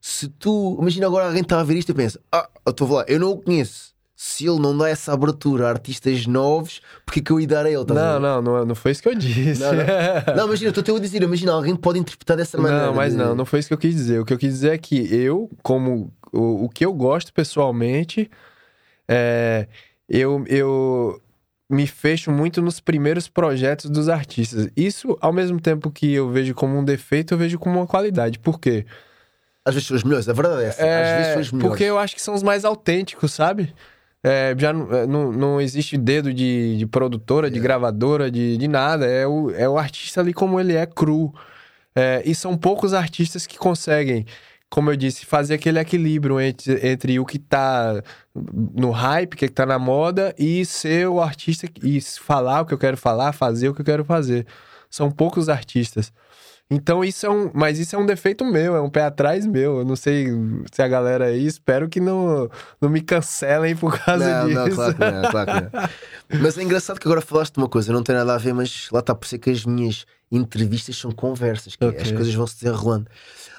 Se 0.00 0.28
tu, 0.28 0.76
imagina 0.80 1.06
agora 1.06 1.26
alguém 1.26 1.42
está 1.42 1.60
a 1.60 1.64
ver 1.64 1.76
isto 1.76 1.90
e 1.90 1.94
pensa, 1.94 2.20
ah, 2.30 2.48
eu 2.64 2.70
estou 2.70 2.86
a 2.86 2.90
falar, 2.90 3.04
eu 3.08 3.18
não 3.18 3.30
o 3.30 3.38
conheço. 3.38 3.96
Se 4.14 4.48
ele 4.48 4.58
não 4.58 4.76
dá 4.76 4.88
essa 4.88 5.12
abertura 5.12 5.66
a 5.66 5.70
artistas 5.70 6.26
novos, 6.26 6.80
porque 7.06 7.22
que 7.22 7.30
eu 7.30 7.38
ia 7.38 7.46
dar 7.46 7.64
a 7.64 7.70
ele? 7.70 7.84
Não, 7.86 8.18
não, 8.18 8.42
não, 8.42 8.64
não 8.66 8.74
foi 8.74 8.90
isso 8.90 9.00
que 9.00 9.08
eu 9.08 9.14
disse. 9.14 9.60
Não, 9.60 9.72
não. 9.72 9.84
não 10.36 10.46
imagina, 10.46 10.70
estou 10.70 10.96
a 10.96 10.98
dizer, 10.98 11.22
imagina, 11.22 11.52
alguém 11.52 11.76
pode 11.76 12.00
interpretar 12.00 12.36
dessa 12.36 12.58
maneira. 12.58 12.86
Não, 12.86 12.94
mas 12.94 13.14
não, 13.14 13.34
não 13.34 13.46
foi 13.46 13.60
isso 13.60 13.68
que 13.68 13.74
eu 13.74 13.78
quis 13.78 13.94
dizer. 13.94 14.20
O 14.20 14.24
que 14.24 14.32
eu 14.32 14.38
quis 14.38 14.52
dizer 14.54 14.72
é 14.72 14.78
que 14.78 14.96
eu, 15.14 15.48
como 15.62 16.12
o, 16.32 16.64
o 16.64 16.68
que 16.68 16.84
eu 16.84 16.92
gosto 16.92 17.32
pessoalmente, 17.32 18.28
é, 19.06 19.68
eu, 20.08 20.44
eu, 20.48 21.22
me 21.68 21.86
fecho 21.86 22.30
muito 22.30 22.62
nos 22.62 22.80
primeiros 22.80 23.28
projetos 23.28 23.90
dos 23.90 24.08
artistas. 24.08 24.68
Isso, 24.76 25.16
ao 25.20 25.32
mesmo 25.32 25.60
tempo 25.60 25.90
que 25.90 26.12
eu 26.12 26.30
vejo 26.30 26.54
como 26.54 26.78
um 26.78 26.84
defeito, 26.84 27.34
eu 27.34 27.38
vejo 27.38 27.58
como 27.58 27.78
uma 27.78 27.86
qualidade. 27.86 28.38
Por 28.38 28.58
quê? 28.58 28.86
Às 29.64 29.74
vezes 29.74 29.86
são 29.86 29.96
os 29.96 30.02
melhores, 30.02 30.28
a 30.28 30.32
verdade 30.32 30.62
é 30.62 30.66
essa. 30.66 30.82
É, 30.82 31.02
Às 31.02 31.16
vezes 31.16 31.32
são 31.32 31.40
os 31.42 31.52
melhores. 31.52 31.68
Porque 31.70 31.84
eu 31.84 31.98
acho 31.98 32.14
que 32.14 32.22
são 32.22 32.34
os 32.34 32.42
mais 32.42 32.64
autênticos, 32.64 33.32
sabe? 33.32 33.74
É, 34.22 34.54
já 34.58 34.70
é, 34.70 35.06
não, 35.06 35.30
não 35.30 35.60
existe 35.60 35.96
dedo 35.96 36.32
de, 36.32 36.78
de 36.78 36.86
produtora, 36.86 37.50
de 37.50 37.60
gravadora, 37.60 38.30
de, 38.30 38.56
de 38.56 38.66
nada. 38.66 39.06
É 39.06 39.26
o, 39.26 39.50
é 39.50 39.68
o 39.68 39.76
artista 39.76 40.20
ali 40.20 40.32
como 40.32 40.58
ele 40.58 40.74
é, 40.74 40.86
cru. 40.86 41.34
É, 41.94 42.22
e 42.24 42.34
são 42.34 42.56
poucos 42.56 42.94
artistas 42.94 43.46
que 43.46 43.58
conseguem, 43.58 44.24
como 44.70 44.90
eu 44.90 44.96
disse, 44.96 45.24
fazer 45.24 45.54
aquele 45.54 45.78
equilíbrio 45.78 46.40
entre, 46.40 46.86
entre 46.86 47.18
o 47.18 47.24
que 47.24 47.38
tá 47.38 48.02
no 48.34 48.90
hype, 48.90 49.36
que 49.36 49.48
tá 49.48 49.64
na 49.64 49.78
moda, 49.78 50.34
e 50.38 50.64
ser 50.64 51.08
o 51.08 51.20
artista 51.20 51.66
e 51.82 52.00
falar 52.00 52.62
o 52.62 52.66
que 52.66 52.74
eu 52.74 52.78
quero 52.78 52.96
falar, 52.96 53.32
fazer 53.32 53.68
o 53.68 53.74
que 53.74 53.80
eu 53.80 53.84
quero 53.84 54.04
fazer. 54.04 54.46
São 54.90 55.10
poucos 55.10 55.48
artistas. 55.48 56.12
Então 56.70 57.02
isso 57.02 57.24
é 57.24 57.30
um. 57.30 57.50
Mas 57.54 57.78
isso 57.78 57.96
é 57.96 57.98
um 57.98 58.04
defeito 58.04 58.44
meu, 58.44 58.76
é 58.76 58.80
um 58.80 58.90
pé 58.90 59.04
atrás 59.04 59.46
meu. 59.46 59.78
Eu 59.78 59.84
não 59.86 59.96
sei 59.96 60.28
se 60.70 60.82
a 60.82 60.88
galera 60.88 61.26
aí, 61.26 61.46
espero 61.46 61.88
que 61.88 61.98
não, 61.98 62.50
não 62.78 62.90
me 62.90 63.00
cancelem 63.00 63.74
por 63.74 63.98
causa 63.98 64.44
não, 64.44 64.46
disso. 64.46 64.60
Não, 64.60 64.74
claro 64.74 64.94
que 64.94 65.10
não, 65.10 65.30
claro 65.30 65.50
que 65.52 65.76
não. 65.76 66.40
Mas 66.42 66.58
é 66.58 66.62
engraçado 66.62 67.00
que 67.00 67.08
agora 67.08 67.22
falaste 67.22 67.54
de 67.54 67.60
uma 67.60 67.68
coisa, 67.68 67.90
não 67.90 68.02
tem 68.02 68.14
nada 68.14 68.34
a 68.34 68.38
ver, 68.38 68.52
mas 68.52 68.88
lá 68.92 69.00
está 69.00 69.14
por 69.14 69.26
ser 69.26 69.38
que 69.38 69.48
as 69.48 69.64
minhas 69.64 70.04
entrevistas 70.30 70.94
são 70.94 71.10
conversas, 71.10 71.74
que 71.74 71.82
Ok. 71.82 72.02
as 72.02 72.12
coisas 72.12 72.34
vão 72.34 72.46
se 72.46 72.62
desenrolando. 72.62 73.06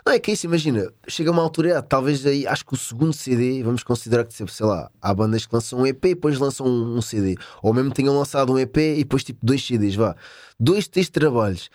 Não 0.09 0.15
é 0.15 0.19
que 0.19 0.31
é 0.31 0.33
isso, 0.33 0.47
imagina, 0.47 0.91
chega 1.07 1.29
uma 1.29 1.43
altura, 1.43 1.77
é, 1.77 1.81
talvez 1.83 2.25
aí, 2.25 2.47
acho 2.47 2.65
que 2.65 2.73
o 2.73 2.77
segundo 2.77 3.13
CD, 3.13 3.61
vamos 3.61 3.83
considerar 3.83 4.25
que, 4.25 4.33
sei 4.33 4.65
lá, 4.65 4.89
há 4.99 5.13
bandas 5.13 5.45
que 5.45 5.53
lançam 5.53 5.81
um 5.81 5.85
EP 5.85 6.03
e 6.03 6.15
depois 6.15 6.39
lançam 6.39 6.65
um, 6.65 6.97
um 6.97 6.99
CD, 6.99 7.37
ou 7.61 7.71
mesmo 7.75 7.93
tenham 7.93 8.17
lançado 8.17 8.51
um 8.51 8.57
EP 8.57 8.75
e 8.75 9.03
depois 9.03 9.23
tipo 9.23 9.45
dois 9.45 9.63
CDs, 9.63 9.93
vá, 9.93 10.15
dois, 10.59 10.87
três 10.87 11.11
trabalhos. 11.11 11.69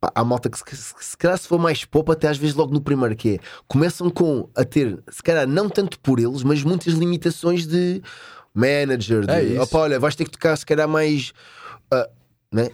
Pá, 0.00 0.12
há 0.14 0.22
malta 0.22 0.48
que 0.48 0.56
se, 0.56 0.76
se, 0.76 0.94
se 1.00 1.16
calhar 1.16 1.36
se 1.36 1.48
for 1.48 1.58
mais 1.58 1.84
pop, 1.84 2.12
até 2.12 2.28
às 2.28 2.38
vezes 2.38 2.54
logo 2.54 2.72
no 2.72 2.80
primeiro, 2.80 3.16
que 3.16 3.30
é 3.30 3.38
começam 3.66 4.08
com 4.08 4.48
a 4.54 4.64
ter, 4.64 5.02
se 5.10 5.20
calhar 5.20 5.48
não 5.48 5.68
tanto 5.68 5.98
por 5.98 6.20
eles, 6.20 6.44
mas 6.44 6.62
muitas 6.62 6.94
limitações 6.94 7.66
de 7.66 8.00
manager, 8.54 9.26
de 9.26 9.56
É 9.56 9.60
opa, 9.60 9.78
olha, 9.78 9.98
vais 9.98 10.14
ter 10.14 10.26
que 10.26 10.30
tocar 10.30 10.56
se 10.56 10.64
calhar 10.64 10.88
mais. 10.88 11.32
ah, 11.90 12.08
né? 12.52 12.70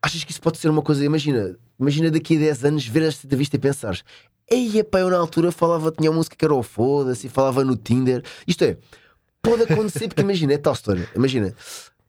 Achas 0.00 0.22
que 0.22 0.30
isso 0.30 0.40
pode 0.40 0.58
ser 0.58 0.68
uma 0.68 0.82
coisa? 0.82 1.04
Imagina, 1.04 1.58
imagina 1.78 2.10
daqui 2.10 2.36
a 2.36 2.40
10 2.40 2.64
anos 2.64 2.86
ver 2.86 3.02
esta 3.02 3.26
entrevista 3.26 3.56
e 3.56 3.58
pensares. 3.58 4.04
Ei, 4.50 4.82
pá, 4.82 5.00
eu 5.00 5.10
na 5.10 5.18
altura 5.18 5.52
falava, 5.52 5.92
tinha 5.92 6.10
uma 6.10 6.16
música 6.16 6.34
que 6.34 6.44
era 6.44 6.54
o 6.54 6.62
foda-se, 6.62 7.26
e 7.26 7.30
falava 7.30 7.62
no 7.64 7.76
Tinder. 7.76 8.22
Isto 8.46 8.64
é, 8.64 8.78
pode 9.42 9.62
acontecer, 9.62 10.08
porque 10.08 10.22
imagina, 10.22 10.54
é 10.54 10.58
tal 10.58 10.72
história. 10.72 11.08
Imagina, 11.14 11.54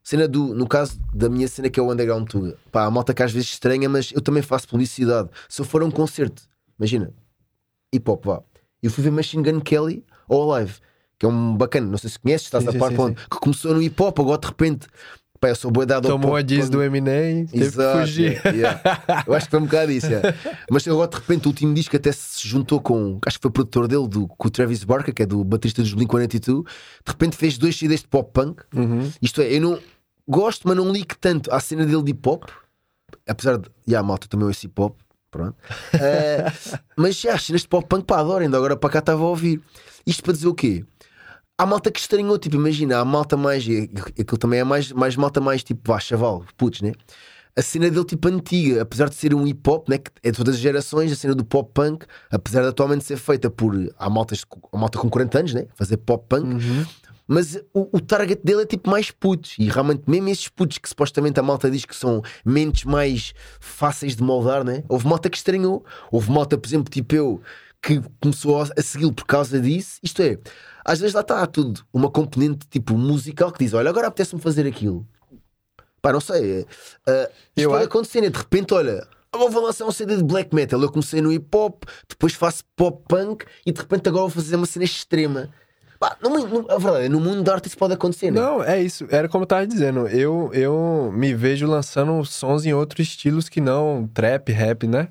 cena 0.02 0.26
do, 0.26 0.54
no 0.54 0.66
caso 0.66 0.98
da 1.12 1.28
minha 1.28 1.46
cena 1.46 1.70
que 1.70 1.78
é 1.78 1.82
o 1.82 1.90
Underground 1.92 2.28
Tuga, 2.28 2.56
pá, 2.72 2.84
a 2.84 2.90
malta 2.90 3.14
que 3.14 3.22
às 3.22 3.32
vezes 3.32 3.50
estranha, 3.50 3.88
mas 3.88 4.10
eu 4.12 4.20
também 4.20 4.42
faço 4.42 4.66
publicidade. 4.68 5.28
Se 5.48 5.60
eu 5.60 5.64
for 5.64 5.82
a 5.82 5.84
um 5.84 5.90
concerto, 5.90 6.42
imagina, 6.78 7.12
hip 7.92 8.10
hop, 8.10 8.24
vá, 8.24 8.42
eu 8.82 8.90
fui 8.90 9.04
ver 9.04 9.10
Machine 9.10 9.42
Gun 9.42 9.60
Kelly 9.60 10.04
ao 10.28 10.46
live, 10.46 10.74
que 11.18 11.26
é 11.26 11.28
um 11.28 11.56
bacana, 11.56 11.86
não 11.86 11.98
sei 11.98 12.10
se 12.10 12.18
conheces, 12.18 12.46
estás 12.46 12.64
Sim, 12.64 12.70
a 12.70 12.72
sim, 12.72 12.78
par 12.78 12.90
sim, 12.90 12.98
onde, 12.98 13.14
que 13.16 13.38
começou 13.38 13.74
no 13.74 13.82
hip 13.82 14.02
hop, 14.02 14.18
agora 14.18 14.40
de 14.40 14.46
repente, 14.46 14.86
pá, 15.40 15.48
eu 15.48 15.56
sou 15.56 15.70
boa 15.70 15.86
dado 15.86 16.06
ao 16.06 16.18
Tomou 16.18 16.36
a 16.36 16.42
diz 16.42 16.68
do 16.68 16.82
Eminem, 16.82 17.46
teve 17.46 17.70
que 17.70 18.00
fugir. 18.00 18.42
yeah, 18.46 18.80
yeah. 18.84 19.24
Eu 19.26 19.34
acho 19.34 19.46
que 19.46 19.50
foi 19.50 19.60
um 19.60 19.64
bocado 19.64 19.90
isso. 19.90 20.06
yeah. 20.06 20.36
Mas 20.70 20.86
agora 20.86 21.08
de 21.08 21.16
repente 21.16 21.46
o 21.46 21.48
último 21.48 21.74
disco 21.74 21.96
até 21.96 22.12
se 22.12 22.46
juntou 22.46 22.80
com, 22.80 23.18
acho 23.26 23.38
que 23.38 23.42
foi 23.42 23.48
o 23.48 23.52
produtor 23.52 23.88
dele, 23.88 24.06
do, 24.06 24.28
com 24.28 24.48
o 24.48 24.50
Travis 24.50 24.84
Barker, 24.84 25.14
que 25.14 25.22
é 25.22 25.26
do 25.26 25.42
baterista 25.42 25.82
dos 25.82 25.94
Blink-182. 25.94 26.64
De 26.64 26.66
repente 27.06 27.36
fez 27.36 27.56
dois 27.56 27.76
CDs 27.76 28.02
de 28.02 28.08
pop 28.08 28.30
punk. 28.32 28.62
Uhum. 28.74 29.10
Isto 29.22 29.40
é, 29.40 29.54
eu 29.54 29.60
não 29.60 29.78
gosto, 30.28 30.68
mas 30.68 30.76
não 30.76 30.92
ligo 30.92 31.14
tanto 31.18 31.52
à 31.52 31.58
cena 31.58 31.86
dele 31.86 32.02
de 32.02 32.10
hip 32.10 32.28
hop. 32.28 32.44
Apesar 33.26 33.56
de, 33.56 33.68
yeah, 33.88 34.06
malta 34.06 34.28
também 34.28 34.46
ouço 34.46 34.66
hip 34.66 34.80
hop. 34.80 34.96
Pronto. 35.30 35.56
Eh, 35.94 36.52
mas 36.96 37.16
já, 37.16 37.34
as 37.34 37.44
cenas 37.44 37.62
de 37.62 37.68
pop 37.68 37.86
punk, 37.88 38.04
pá, 38.04 38.20
adoro. 38.20 38.42
Ainda 38.42 38.56
agora 38.56 38.76
para 38.76 38.90
cá 38.90 38.98
estava 38.98 39.22
a 39.22 39.26
ouvir. 39.26 39.60
Isto 40.06 40.22
para 40.22 40.32
dizer 40.32 40.48
o 40.48 40.54
quê? 40.54 40.84
Há 41.60 41.66
malta 41.66 41.90
que 41.90 42.00
estranhou, 42.00 42.38
tipo, 42.38 42.56
imagina, 42.56 42.98
há 42.98 43.04
malta 43.04 43.36
mais. 43.36 43.64
Aquilo 44.18 44.38
também 44.38 44.60
é 44.60 44.64
mais, 44.64 44.90
mais 44.92 45.14
malta 45.14 45.40
mais 45.40 45.62
tipo, 45.62 45.80
vá, 45.84 46.00
chaval, 46.00 46.42
putz, 46.56 46.80
né? 46.80 46.92
A 47.54 47.60
cena 47.60 47.90
dele, 47.90 48.04
tipo, 48.04 48.28
antiga, 48.28 48.80
apesar 48.80 49.10
de 49.10 49.14
ser 49.14 49.34
um 49.34 49.46
hip 49.46 49.68
hop, 49.68 49.88
né? 49.88 49.98
Que 49.98 50.10
é 50.22 50.30
de 50.30 50.36
todas 50.38 50.54
as 50.54 50.60
gerações, 50.60 51.12
a 51.12 51.16
cena 51.16 51.34
do 51.34 51.44
pop 51.44 51.70
punk, 51.74 52.06
apesar 52.30 52.62
de 52.62 52.68
atualmente 52.68 53.04
ser 53.04 53.18
feita 53.18 53.50
por. 53.50 53.74
Há, 53.98 54.08
maltas, 54.08 54.44
há 54.72 54.78
malta 54.78 54.98
com 54.98 55.10
40 55.10 55.38
anos, 55.38 55.52
né? 55.54 55.66
Fazer 55.74 55.98
pop 55.98 56.24
punk, 56.28 56.44
Uhum. 56.46 56.86
mas 57.28 57.56
o, 57.74 57.88
o 57.94 58.00
target 58.00 58.40
dele 58.42 58.62
é 58.62 58.66
tipo 58.66 58.88
mais 58.88 59.10
putos. 59.10 59.54
E 59.58 59.68
realmente, 59.68 60.04
mesmo 60.06 60.28
esses 60.30 60.48
putos 60.48 60.78
que 60.78 60.88
supostamente 60.88 61.38
a 61.38 61.42
malta 61.42 61.70
diz 61.70 61.84
que 61.84 61.94
são 61.94 62.22
mentes 62.42 62.84
mais 62.84 63.34
fáceis 63.60 64.16
de 64.16 64.22
moldar, 64.22 64.64
né? 64.64 64.82
Houve 64.88 65.06
malta 65.06 65.28
que 65.28 65.36
estranhou. 65.36 65.84
Houve 66.10 66.30
malta, 66.30 66.56
por 66.56 66.66
exemplo, 66.66 66.88
tipo 66.90 67.14
eu, 67.14 67.42
que 67.82 68.00
começou 68.20 68.62
a, 68.62 68.68
a 68.78 68.82
segui-lo 68.82 69.12
por 69.12 69.26
causa 69.26 69.60
disso. 69.60 69.98
Isto 70.02 70.22
é, 70.22 70.38
às 70.84 71.00
vezes 71.00 71.14
lá 71.14 71.20
está 71.20 71.46
tudo 71.46 71.82
uma 71.92 72.10
componente 72.10 72.66
tipo 72.68 72.96
musical 72.96 73.50
que 73.52 73.64
diz: 73.64 73.74
Olha, 73.74 73.90
agora 73.90 74.06
apetece-me 74.08 74.40
fazer 74.40 74.66
aquilo. 74.66 75.06
Pá, 76.02 76.12
não 76.12 76.20
sei. 76.20 76.60
isto 76.60 76.66
Eu 77.56 77.70
pode 77.70 77.84
acontecer, 77.84 78.20
né? 78.20 78.30
De 78.30 78.38
repente, 78.38 78.72
olha. 78.74 79.06
Agora 79.32 79.48
vou 79.50 79.62
lançar 79.62 79.84
um 79.84 79.92
CD 79.92 80.16
de 80.16 80.24
black 80.24 80.52
metal. 80.52 80.80
Eu 80.82 80.90
comecei 80.90 81.20
no 81.20 81.30
hip 81.32 81.46
hop, 81.56 81.84
depois 82.08 82.34
faço 82.34 82.64
pop 82.74 83.00
punk 83.06 83.44
e 83.64 83.70
de 83.70 83.80
repente 83.80 84.08
agora 84.08 84.22
vou 84.22 84.30
fazer 84.30 84.56
uma 84.56 84.66
cena 84.66 84.84
extrema. 84.84 85.48
Pá, 86.00 86.16
no, 86.20 86.30
mundo- 86.30 86.48
no, 86.62 86.72
a 86.72 86.78
verdade 86.78 87.04
é, 87.04 87.08
no 87.08 87.20
mundo 87.20 87.42
da 87.42 87.52
arte 87.54 87.68
isso 87.68 87.76
pode 87.78 87.92
acontecer, 87.94 88.30
né? 88.32 88.40
Não, 88.40 88.60
é 88.64 88.82
isso. 88.82 89.06
Era 89.08 89.28
como 89.28 89.44
eu 89.44 89.46
tava 89.46 89.64
dizendo. 89.66 90.08
Eu, 90.08 90.50
eu 90.52 91.12
me 91.14 91.32
vejo 91.34 91.66
lançando 91.68 92.24
sons 92.24 92.64
em 92.66 92.72
outros 92.72 93.06
estilos 93.06 93.48
que 93.48 93.60
não 93.60 94.08
trap, 94.12 94.50
rap, 94.50 94.86
né? 94.88 95.08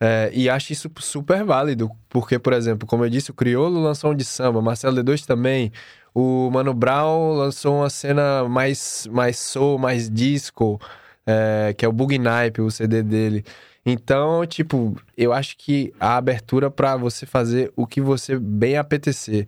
É, 0.00 0.30
e 0.32 0.48
acho 0.48 0.72
isso 0.72 0.90
super 1.00 1.44
válido. 1.44 1.90
Porque, 2.08 2.38
por 2.38 2.52
exemplo, 2.52 2.86
como 2.86 3.04
eu 3.04 3.10
disse, 3.10 3.30
o 3.30 3.34
Criolo 3.34 3.80
lançou 3.80 4.12
um 4.12 4.14
de 4.14 4.24
samba, 4.24 4.60
Marcelo 4.60 5.02
D2 5.02 5.24
também. 5.24 5.72
O 6.14 6.50
Mano 6.50 6.72
Brown 6.74 7.34
lançou 7.34 7.78
uma 7.78 7.90
cena 7.90 8.48
mais, 8.48 9.06
mais 9.10 9.38
soul, 9.38 9.78
mais 9.78 10.08
disco, 10.10 10.80
é, 11.26 11.74
que 11.76 11.84
é 11.84 11.88
o 11.88 11.92
Bug 11.92 12.18
Nipe, 12.18 12.60
o 12.60 12.70
CD 12.70 13.02
dele. 13.02 13.44
Então, 13.84 14.44
tipo, 14.46 14.96
eu 15.16 15.32
acho 15.32 15.56
que 15.56 15.94
a 16.00 16.16
abertura 16.16 16.70
pra 16.70 16.96
você 16.96 17.24
fazer 17.24 17.72
o 17.76 17.86
que 17.86 18.00
você 18.00 18.38
bem 18.38 18.76
apetecer. 18.76 19.46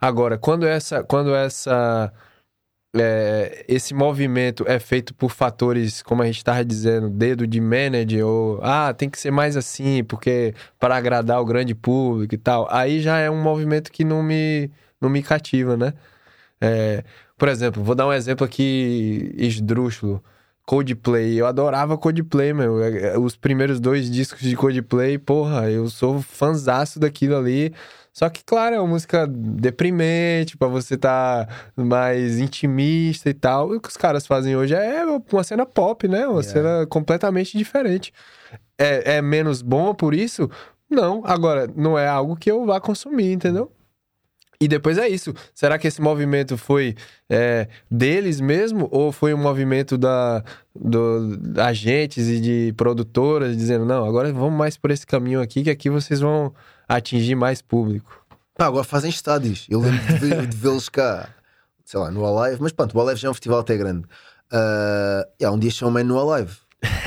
Agora, 0.00 0.36
quando 0.38 0.66
essa, 0.66 1.02
quando 1.04 1.34
essa 1.34 2.12
é, 2.96 3.64
esse 3.68 3.94
movimento 3.94 4.64
é 4.66 4.78
feito 4.80 5.14
por 5.14 5.30
fatores, 5.30 6.02
como 6.02 6.22
a 6.22 6.26
gente 6.26 6.38
estava 6.38 6.64
dizendo, 6.64 7.08
dedo 7.08 7.46
de 7.46 7.60
manager, 7.60 8.26
ou 8.26 8.60
ah, 8.62 8.92
tem 8.92 9.08
que 9.08 9.18
ser 9.18 9.30
mais 9.30 9.56
assim, 9.56 10.02
porque 10.04 10.54
para 10.78 10.96
agradar 10.96 11.40
o 11.40 11.44
grande 11.44 11.74
público 11.74 12.34
e 12.34 12.38
tal, 12.38 12.66
aí 12.70 13.00
já 13.00 13.18
é 13.18 13.30
um 13.30 13.40
movimento 13.42 13.92
que 13.92 14.04
não 14.04 14.22
me, 14.22 14.70
não 15.00 15.08
me 15.08 15.22
cativa, 15.22 15.76
né? 15.76 15.94
É, 16.60 17.04
por 17.38 17.48
exemplo, 17.48 17.82
vou 17.82 17.94
dar 17.94 18.06
um 18.06 18.12
exemplo 18.12 18.44
aqui 18.44 19.32
esdrúxulo. 19.36 20.22
Coldplay, 20.66 21.34
eu 21.34 21.46
adorava 21.46 21.98
Coldplay, 21.98 22.52
meu. 22.52 22.80
É, 22.82 23.14
é, 23.14 23.18
Os 23.18 23.36
primeiros 23.36 23.80
dois 23.80 24.08
discos 24.10 24.40
de 24.40 24.54
Coldplay, 24.54 25.18
porra, 25.18 25.68
eu 25.70 25.88
sou 25.88 26.22
fanzaço 26.22 27.00
daquilo 27.00 27.36
ali. 27.36 27.72
Só 28.12 28.28
que, 28.28 28.42
claro, 28.44 28.74
é 28.74 28.80
uma 28.80 28.88
música 28.88 29.26
deprimente, 29.26 30.56
pra 30.56 30.68
você 30.68 30.96
tá 30.96 31.46
mais 31.76 32.38
intimista 32.38 33.30
e 33.30 33.34
tal. 33.34 33.72
E 33.72 33.76
o 33.76 33.80
que 33.80 33.88
os 33.88 33.96
caras 33.96 34.26
fazem 34.26 34.56
hoje 34.56 34.74
é 34.74 35.04
uma 35.04 35.44
cena 35.44 35.64
pop, 35.64 36.06
né? 36.08 36.26
Uma 36.26 36.40
Yeah. 36.40 36.52
cena 36.52 36.86
completamente 36.86 37.56
diferente. 37.56 38.12
É, 38.78 39.16
é 39.16 39.22
menos 39.22 39.62
bom 39.62 39.94
por 39.94 40.14
isso? 40.14 40.50
Não. 40.90 41.22
Agora, 41.24 41.70
não 41.76 41.96
é 41.98 42.08
algo 42.08 42.36
que 42.36 42.50
eu 42.50 42.66
vá 42.66 42.80
consumir, 42.80 43.32
entendeu? 43.32 43.70
E 44.62 44.68
depois 44.68 44.98
é 44.98 45.08
isso. 45.08 45.32
Será 45.54 45.78
que 45.78 45.86
esse 45.88 46.02
movimento 46.02 46.58
foi 46.58 46.94
é, 47.30 47.66
deles 47.90 48.40
mesmo? 48.42 48.88
Ou 48.90 49.10
foi 49.10 49.32
um 49.32 49.38
movimento 49.38 49.96
da, 49.96 50.44
do, 50.74 51.36
da 51.38 51.66
agentes 51.68 52.28
e 52.28 52.38
de 52.40 52.74
produtoras 52.76 53.56
dizendo, 53.56 53.86
não, 53.86 54.04
agora 54.04 54.30
vamos 54.32 54.58
mais 54.58 54.76
por 54.76 54.90
esse 54.90 55.06
caminho 55.06 55.40
aqui, 55.40 55.62
que 55.62 55.70
aqui 55.70 55.88
vocês 55.88 56.20
vão 56.20 56.52
atingir 56.96 57.34
mais 57.34 57.62
público. 57.62 58.24
Agora 58.58 58.84
fazem 58.84 59.10
estádios. 59.10 59.66
Eu 59.70 59.80
lembro 59.80 60.18
de, 60.18 60.46
de 60.46 60.56
vê-los 60.56 60.88
cá, 60.88 61.28
sei 61.84 61.98
lá, 61.98 62.10
no 62.10 62.24
Alive, 62.26 62.60
mas 62.60 62.72
pronto, 62.72 62.96
o 62.96 63.00
Alive 63.00 63.20
já 63.20 63.28
é 63.28 63.30
um 63.30 63.34
festival 63.34 63.60
até 63.60 63.76
grande. 63.76 64.04
Ah, 64.52 65.26
yeah, 65.40 65.54
um 65.54 65.58
dia 65.58 65.70
chamam 65.70 66.04
no 66.04 66.18
Alive. 66.18 66.52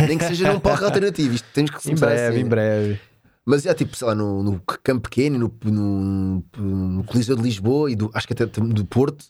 Nem 0.08 0.18
que 0.18 0.26
seja 0.26 0.52
num 0.52 0.60
palco 0.60 0.84
alternativo, 0.86 1.34
isto 1.36 1.48
temos 1.54 1.72
que 1.72 1.78
Em 1.78 1.82
começar 1.82 2.08
breve, 2.08 2.28
assim. 2.36 2.46
em 2.46 2.50
breve. 2.50 3.00
Mas 3.46 3.66
é 3.66 3.74
tipo, 3.74 3.96
sei 3.96 4.08
lá, 4.08 4.16
no, 4.16 4.42
no 4.42 4.62
Campo 4.62 5.10
Pequeno, 5.10 5.38
no, 5.38 5.72
no, 5.72 6.44
no 6.58 7.04
Coliseu 7.04 7.36
de 7.36 7.42
Lisboa 7.42 7.92
e 7.92 7.96
do, 7.96 8.10
acho 8.14 8.26
que 8.26 8.34
até 8.34 8.46
do 8.46 8.86
Porto. 8.86 9.26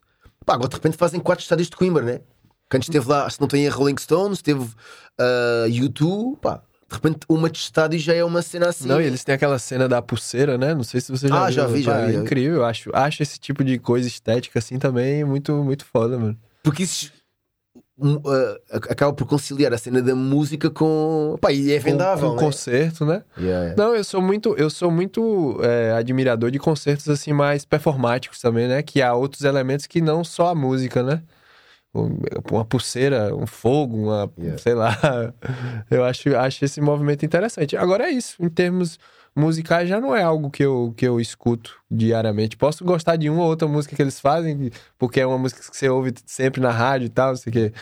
Pá, 0.45 0.53
agora 0.53 0.69
de 0.69 0.75
repente 0.75 0.97
fazem 0.97 1.19
quatro 1.19 1.41
estádios 1.41 1.69
de 1.69 1.75
Coimbra, 1.75 2.03
né? 2.03 2.19
Que 2.69 2.77
antes 2.77 2.89
esteve 2.89 3.07
lá, 3.09 3.27
se 3.29 3.41
não 3.41 3.47
tem 3.47 3.67
a 3.67 3.71
Rolling 3.71 3.97
Stones, 3.97 4.41
teve 4.41 4.61
uh, 4.61 5.67
U2, 5.67 6.37
pá. 6.39 6.61
De 6.93 7.07
repente 7.07 7.25
uma 7.27 7.49
de 7.49 7.57
estádio 7.57 7.99
já 7.99 8.13
é 8.13 8.23
uma 8.23 8.41
cena 8.41 8.69
assim. 8.69 8.87
Não, 8.87 9.01
e 9.01 9.05
eles 9.05 9.23
têm 9.23 9.33
aquela 9.33 9.57
cena 9.57 9.87
da 9.87 10.01
pulseira, 10.01 10.57
né? 10.57 10.75
Não 10.75 10.83
sei 10.83 11.01
se 11.01 11.11
você 11.11 11.27
já 11.27 11.43
Ah, 11.43 11.45
viu. 11.45 11.53
já 11.53 11.67
vi, 11.67 11.81
já 11.81 11.93
Pá, 11.93 12.05
vi, 12.05 12.15
É 12.15 12.19
incrível, 12.19 12.57
eu 12.57 12.65
acho. 12.65 12.89
Acho 12.93 13.23
esse 13.23 13.39
tipo 13.39 13.63
de 13.63 13.79
coisa 13.79 14.07
estética 14.07 14.59
assim 14.59 14.77
também 14.77 15.23
muito, 15.23 15.51
muito 15.63 15.85
foda, 15.85 16.17
mano. 16.19 16.37
Porque 16.61 16.83
isso 16.83 17.11
um, 17.97 18.15
uh, 18.15 18.59
acaba 18.71 19.13
por 19.13 19.27
conciliar 19.27 19.73
a 19.73 19.77
cena 19.77 20.01
da 20.01 20.15
música 20.15 20.69
com. 20.69 21.37
Pá, 21.39 21.51
e 21.51 21.71
é 21.71 21.79
vendável, 21.79 22.29
com, 22.29 22.35
né? 22.35 22.39
com 22.39 22.45
concerto, 22.45 23.05
né? 23.05 23.23
Yeah, 23.37 23.65
yeah. 23.65 23.83
Não, 23.83 23.95
eu 23.95 24.03
sou 24.03 24.21
muito, 24.21 24.55
eu 24.57 24.69
sou 24.69 24.91
muito 24.91 25.59
é, 25.61 25.91
admirador 25.91 26.49
de 26.51 26.59
concertos 26.59 27.07
assim 27.09 27.33
mais 27.33 27.65
performáticos 27.65 28.39
também, 28.39 28.67
né? 28.67 28.81
Que 28.81 29.01
há 29.01 29.13
outros 29.13 29.43
elementos 29.43 29.85
que 29.85 30.01
não 30.01 30.23
só 30.23 30.49
a 30.49 30.55
música, 30.55 31.03
né? 31.03 31.21
Um- 31.93 32.17
uma 32.51 32.65
pulseira, 32.65 33.35
um 33.35 33.45
fogo, 33.45 33.95
uma, 33.97 34.31
Yeah. 34.37 34.57
sei 34.61 34.73
lá. 34.73 34.97
Eu 35.89 36.03
acho, 36.03 36.35
acho 36.35 36.65
esse 36.65 36.81
movimento 36.81 37.25
interessante. 37.25 37.75
Agora 37.77 38.05
é 38.05 38.11
isso, 38.11 38.35
em 38.43 38.49
termos 38.49 38.97
musicais 39.35 39.89
já 39.89 39.99
não 39.99 40.15
é 40.15 40.21
algo 40.21 40.49
que 40.51 40.63
eu, 40.63 40.93
que 40.95 41.07
eu 41.07 41.19
escuto 41.19 41.75
diariamente. 41.89 42.55
Posso 42.55 42.83
gostar 42.85 43.15
de 43.15 43.29
uma 43.29 43.41
ou 43.41 43.47
outra 43.49 43.67
música 43.67 43.95
que 43.95 44.01
eles 44.01 44.19
fazem, 44.19 44.69
porque 44.97 45.19
é 45.19 45.25
uma 45.25 45.37
música 45.39 45.61
que 45.61 45.75
você 45.75 45.89
ouve 45.89 46.13
sempre 46.25 46.61
na 46.61 46.69
rádio 46.71 47.05
e 47.07 47.09
tal, 47.09 47.29
não 47.29 47.35
sei 47.35 47.49
o 47.49 47.53
quê. 47.53 47.73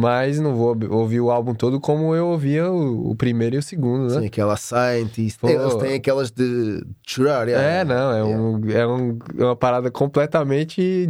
Mas 0.00 0.38
não 0.38 0.54
vou 0.54 0.76
ouvir 0.90 1.20
o 1.20 1.28
álbum 1.28 1.54
todo 1.54 1.80
como 1.80 2.14
eu 2.14 2.28
ouvia 2.28 2.70
o, 2.70 3.10
o 3.10 3.16
primeiro 3.16 3.56
e 3.56 3.58
o 3.58 3.62
segundo, 3.62 4.14
né? 4.14 4.20
Sim, 4.20 4.26
aquela 4.26 4.56
Scientist. 4.56 5.40
Pô. 5.40 5.48
Eles 5.48 5.74
têm 5.74 5.94
aquelas 5.94 6.30
de 6.30 6.84
chorar. 7.04 7.48
yeah. 7.48 7.68
É, 7.80 7.84
não, 7.84 8.12
é, 8.12 8.22
um, 8.24 8.70
é, 8.70 8.86
um- 8.86 9.18
é 9.36 9.44
uma 9.44 9.56
parada 9.56 9.90
completamente 9.90 11.08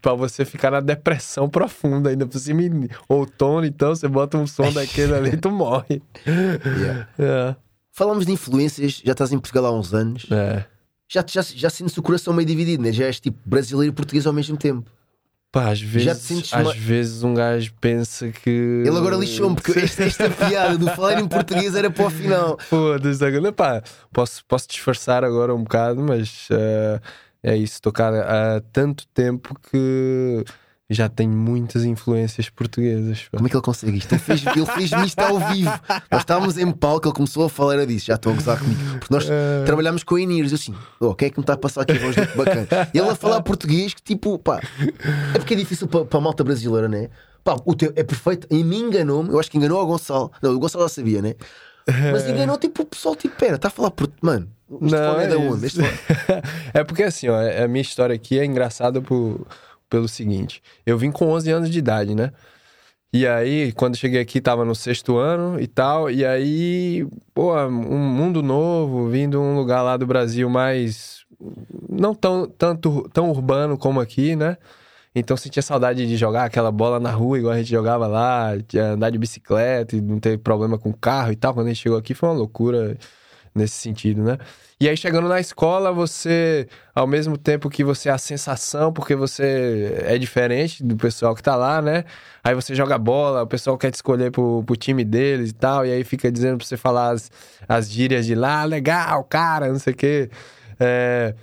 pra 0.00 0.14
você 0.14 0.44
ficar 0.44 0.70
na 0.70 0.78
depressão 0.80 1.48
profunda, 1.48 2.10
ainda 2.10 2.24
por 2.24 2.38
cima 2.38 2.60
outono, 3.08 3.66
então 3.66 3.94
você 3.94 4.06
bota 4.06 4.38
um 4.38 4.46
som 4.46 4.70
daquele 4.72 5.12
ali 5.12 5.30
e 5.30 5.36
tu 5.36 5.50
morre. 5.50 6.00
Yeah. 6.24 7.08
É, 7.18 7.56
Falamos 7.90 8.24
de 8.24 8.32
influências, 8.32 9.02
já 9.04 9.10
estás 9.12 9.32
em 9.32 9.38
Portugal 9.40 9.66
há 9.66 9.72
uns 9.72 9.92
anos. 9.92 10.26
é. 10.30 10.64
Já, 11.12 11.24
já, 11.26 11.42
já 11.42 11.68
sentes 11.68 11.96
o 11.98 12.02
coração 12.02 12.32
meio 12.32 12.46
dividido, 12.46 12.84
né? 12.84 12.92
Já 12.92 13.06
és 13.06 13.18
tipo 13.18 13.36
brasileiro 13.44 13.92
e 13.92 13.96
português 13.96 14.28
ao 14.28 14.32
mesmo 14.32 14.56
tempo. 14.56 14.88
Pá, 15.52 15.70
às 15.70 15.80
vezes, 15.80 16.52
às 16.52 16.64
ma- 16.64 16.72
vezes 16.72 17.22
um 17.24 17.34
gajo 17.34 17.72
pensa 17.80 18.30
que. 18.30 18.48
Ele 18.86 18.96
agora 18.96 19.16
lixou-me, 19.16 19.56
porque 19.56 19.72
esta, 19.80 20.04
esta 20.04 20.30
piada 20.30 20.78
do 20.78 20.86
falar 20.90 21.18
em 21.20 21.26
português 21.26 21.74
era 21.74 21.90
para 21.90 22.06
o 22.06 22.10
final. 22.10 22.56
Foda-se, 22.60 23.24
agora, 23.24 23.52
pá, 23.52 23.82
posso, 24.12 24.44
posso 24.46 24.68
disfarçar 24.68 25.24
agora 25.24 25.52
um 25.52 25.62
bocado, 25.64 26.00
mas 26.02 26.46
eh, 26.52 27.00
é 27.42 27.56
isso, 27.56 27.82
tocar 27.82 28.14
há 28.14 28.60
tanto 28.72 29.06
tempo 29.08 29.58
que 29.70 30.44
já 30.92 31.08
tenho 31.08 31.30
muitas 31.32 31.84
influências 31.84 32.50
portuguesas. 32.50 33.22
pá. 33.30 33.36
Como 33.38 33.46
é 33.46 33.50
que 33.50 33.56
ele 33.56 33.62
consegue 33.62 33.96
isto? 33.98 34.12
Ele 34.12 34.20
fez- 34.20 34.44
ele 34.44 34.66
fez-me 34.66 35.06
isto 35.06 35.18
ao 35.20 35.38
vivo. 35.52 35.70
Nós 36.10 36.20
estávamos 36.22 36.58
em 36.58 36.70
palco, 36.72 37.06
ele 37.08 37.14
começou 37.14 37.44
a 37.44 37.48
falar, 37.48 37.74
era 37.74 37.86
disso, 37.86 38.06
já 38.06 38.16
estou 38.16 38.32
a 38.32 38.34
gozar 38.34 38.58
comigo. 38.58 38.80
Porque 38.98 39.14
nós 39.14 39.28
É. 39.30 39.62
trabalhámos 39.64 40.02
com 40.02 40.18
in-ears, 40.18 40.50
eu 40.52 40.56
assim, 40.56 40.74
oh, 40.98 41.14
quem 41.14 41.28
é 41.28 41.30
que 41.30 41.38
me 41.38 41.42
está 41.44 41.52
a 41.52 41.56
passar 41.56 41.82
aqui 41.82 41.92
a 41.92 41.98
voz 42.00 42.16
muito 42.16 42.36
bacana? 42.36 42.66
E 42.92 42.98
ele 42.98 43.08
a 43.08 43.14
falar 43.14 43.40
português, 43.42 43.94
que 43.94 44.02
tipo, 44.02 44.38
pá, 44.38 44.60
é 45.34 45.38
porque 45.38 45.54
é 45.54 45.56
difícil 45.56 45.86
para, 45.86 46.04
para 46.04 46.18
a 46.18 46.20
malta 46.22 46.42
brasileira, 46.42 46.88
né? 46.88 47.08
Pá, 47.44 47.56
o 47.64 47.74
teu 47.74 47.92
é 47.96 48.02
perfeito, 48.02 48.46
e 48.50 48.62
me 48.64 48.76
enganou-me, 48.76 49.30
eu 49.30 49.38
acho 49.40 49.50
que 49.50 49.56
enganou 49.58 49.80
o 49.82 49.86
Gonçalo. 49.86 50.30
Não, 50.42 50.54
o 50.54 50.58
Gonçalo 50.58 50.84
já 50.84 50.88
sabia, 50.88 51.22
né? 51.22 51.34
Mas 52.12 52.28
enganou 52.28 52.56
tipo 52.58 52.82
o 52.82 52.86
pessoal, 52.86 53.16
tipo, 53.16 53.34
pera, 53.36 53.56
está 53.56 53.68
a 53.68 53.70
falar 53.70 53.90
português, 53.90 54.20
mano. 54.22 54.48
Este 54.82 54.90
fone 54.96 55.24
é 55.24 55.26
da 55.26 55.36
isso. 55.36 55.52
onde? 55.52 55.66
Este 55.66 55.80
é 56.74 56.84
porque 56.84 57.02
assim, 57.02 57.28
ó, 57.28 57.36
a 57.64 57.66
minha 57.66 57.80
história 57.82 58.14
aqui 58.14 58.38
é 58.38 58.44
engraçada 58.44 59.00
por, 59.00 59.44
pelo 59.90 60.08
seguinte: 60.08 60.62
eu 60.86 60.96
vim 60.96 61.10
com 61.10 61.28
11 61.28 61.50
anos 61.50 61.70
de 61.70 61.78
idade, 61.78 62.14
né? 62.14 62.32
E 63.12 63.26
aí, 63.26 63.72
quando 63.72 63.96
cheguei 63.96 64.20
aqui, 64.20 64.40
tava 64.40 64.64
no 64.64 64.74
sexto 64.74 65.16
ano 65.18 65.60
e 65.60 65.66
tal. 65.66 66.08
E 66.10 66.24
aí, 66.24 67.04
pô, 67.34 67.56
um 67.66 67.98
mundo 67.98 68.40
novo, 68.42 69.08
vindo 69.08 69.32
de 69.32 69.36
um 69.36 69.56
lugar 69.56 69.82
lá 69.82 69.96
do 69.96 70.06
Brasil 70.06 70.48
mais. 70.48 71.24
não 71.88 72.14
tão, 72.14 72.46
tanto, 72.46 73.08
tão 73.12 73.30
urbano 73.30 73.76
como 73.76 74.00
aqui, 74.00 74.36
né? 74.36 74.56
Então 75.14 75.36
sentia 75.36 75.62
saudade 75.62 76.06
de 76.06 76.16
jogar 76.16 76.44
aquela 76.44 76.70
bola 76.70 77.00
na 77.00 77.10
rua, 77.10 77.38
igual 77.38 77.52
a 77.52 77.58
gente 77.58 77.70
jogava 77.70 78.06
lá, 78.06 78.56
de 78.56 78.78
andar 78.78 79.10
de 79.10 79.18
bicicleta 79.18 79.96
e 79.96 80.00
não 80.00 80.20
ter 80.20 80.38
problema 80.38 80.78
com 80.78 80.92
carro 80.92 81.32
e 81.32 81.36
tal. 81.36 81.52
Quando 81.52 81.66
a 81.66 81.70
gente 81.70 81.82
chegou 81.82 81.98
aqui 81.98 82.14
foi 82.14 82.28
uma 82.28 82.36
loucura 82.36 82.96
nesse 83.54 83.74
sentido, 83.74 84.22
né? 84.22 84.38
E 84.82 84.88
aí 84.88 84.96
chegando 84.96 85.28
na 85.28 85.38
escola, 85.38 85.92
você, 85.92 86.66
ao 86.94 87.06
mesmo 87.06 87.36
tempo 87.36 87.68
que 87.68 87.84
você 87.84 88.08
é 88.08 88.12
a 88.12 88.16
sensação, 88.16 88.90
porque 88.90 89.14
você 89.14 89.94
é 90.06 90.16
diferente 90.16 90.82
do 90.82 90.96
pessoal 90.96 91.34
que 91.34 91.42
tá 91.42 91.54
lá, 91.54 91.82
né? 91.82 92.04
Aí 92.42 92.54
você 92.54 92.74
joga 92.74 92.96
bola, 92.96 93.42
o 93.42 93.46
pessoal 93.46 93.76
quer 93.76 93.90
te 93.90 93.96
escolher 93.96 94.30
pro, 94.30 94.64
pro 94.64 94.76
time 94.76 95.04
deles 95.04 95.50
e 95.50 95.54
tal, 95.54 95.84
e 95.84 95.92
aí 95.92 96.02
fica 96.02 96.32
dizendo 96.32 96.56
pra 96.56 96.66
você 96.66 96.78
falar 96.78 97.10
as, 97.10 97.30
as 97.68 97.90
gírias 97.90 98.24
de 98.24 98.34
lá, 98.34 98.64
legal, 98.64 99.22
cara, 99.24 99.68
não 99.68 99.78
sei 99.78 99.92
o 99.92 99.96
quê. 99.96 100.30
É, 100.78 101.34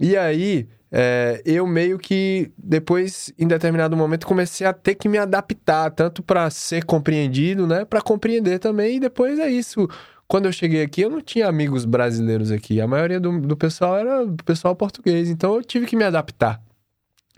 e 0.00 0.16
aí, 0.16 0.68
é, 0.90 1.40
eu 1.46 1.66
meio 1.66 1.98
que 1.98 2.52
depois, 2.58 3.32
em 3.38 3.46
determinado 3.46 3.96
momento, 3.96 4.26
comecei 4.26 4.66
a 4.66 4.74
ter 4.74 4.94
que 4.96 5.08
me 5.08 5.16
adaptar, 5.16 5.90
tanto 5.90 6.22
para 6.22 6.50
ser 6.50 6.84
compreendido, 6.84 7.66
né? 7.66 7.84
Para 7.86 8.02
compreender 8.02 8.58
também. 8.58 8.96
E 8.96 9.00
depois 9.00 9.38
é 9.38 9.48
isso. 9.48 9.88
Quando 10.32 10.46
eu 10.46 10.52
cheguei 10.52 10.82
aqui, 10.82 11.02
eu 11.02 11.10
não 11.10 11.20
tinha 11.20 11.46
amigos 11.46 11.84
brasileiros 11.84 12.50
aqui. 12.50 12.80
A 12.80 12.86
maioria 12.86 13.20
do, 13.20 13.38
do 13.38 13.54
pessoal 13.54 13.98
era 13.98 14.24
do 14.24 14.42
pessoal 14.42 14.74
português. 14.74 15.28
Então 15.28 15.56
eu 15.56 15.62
tive 15.62 15.84
que 15.84 15.94
me 15.94 16.04
adaptar. 16.04 16.58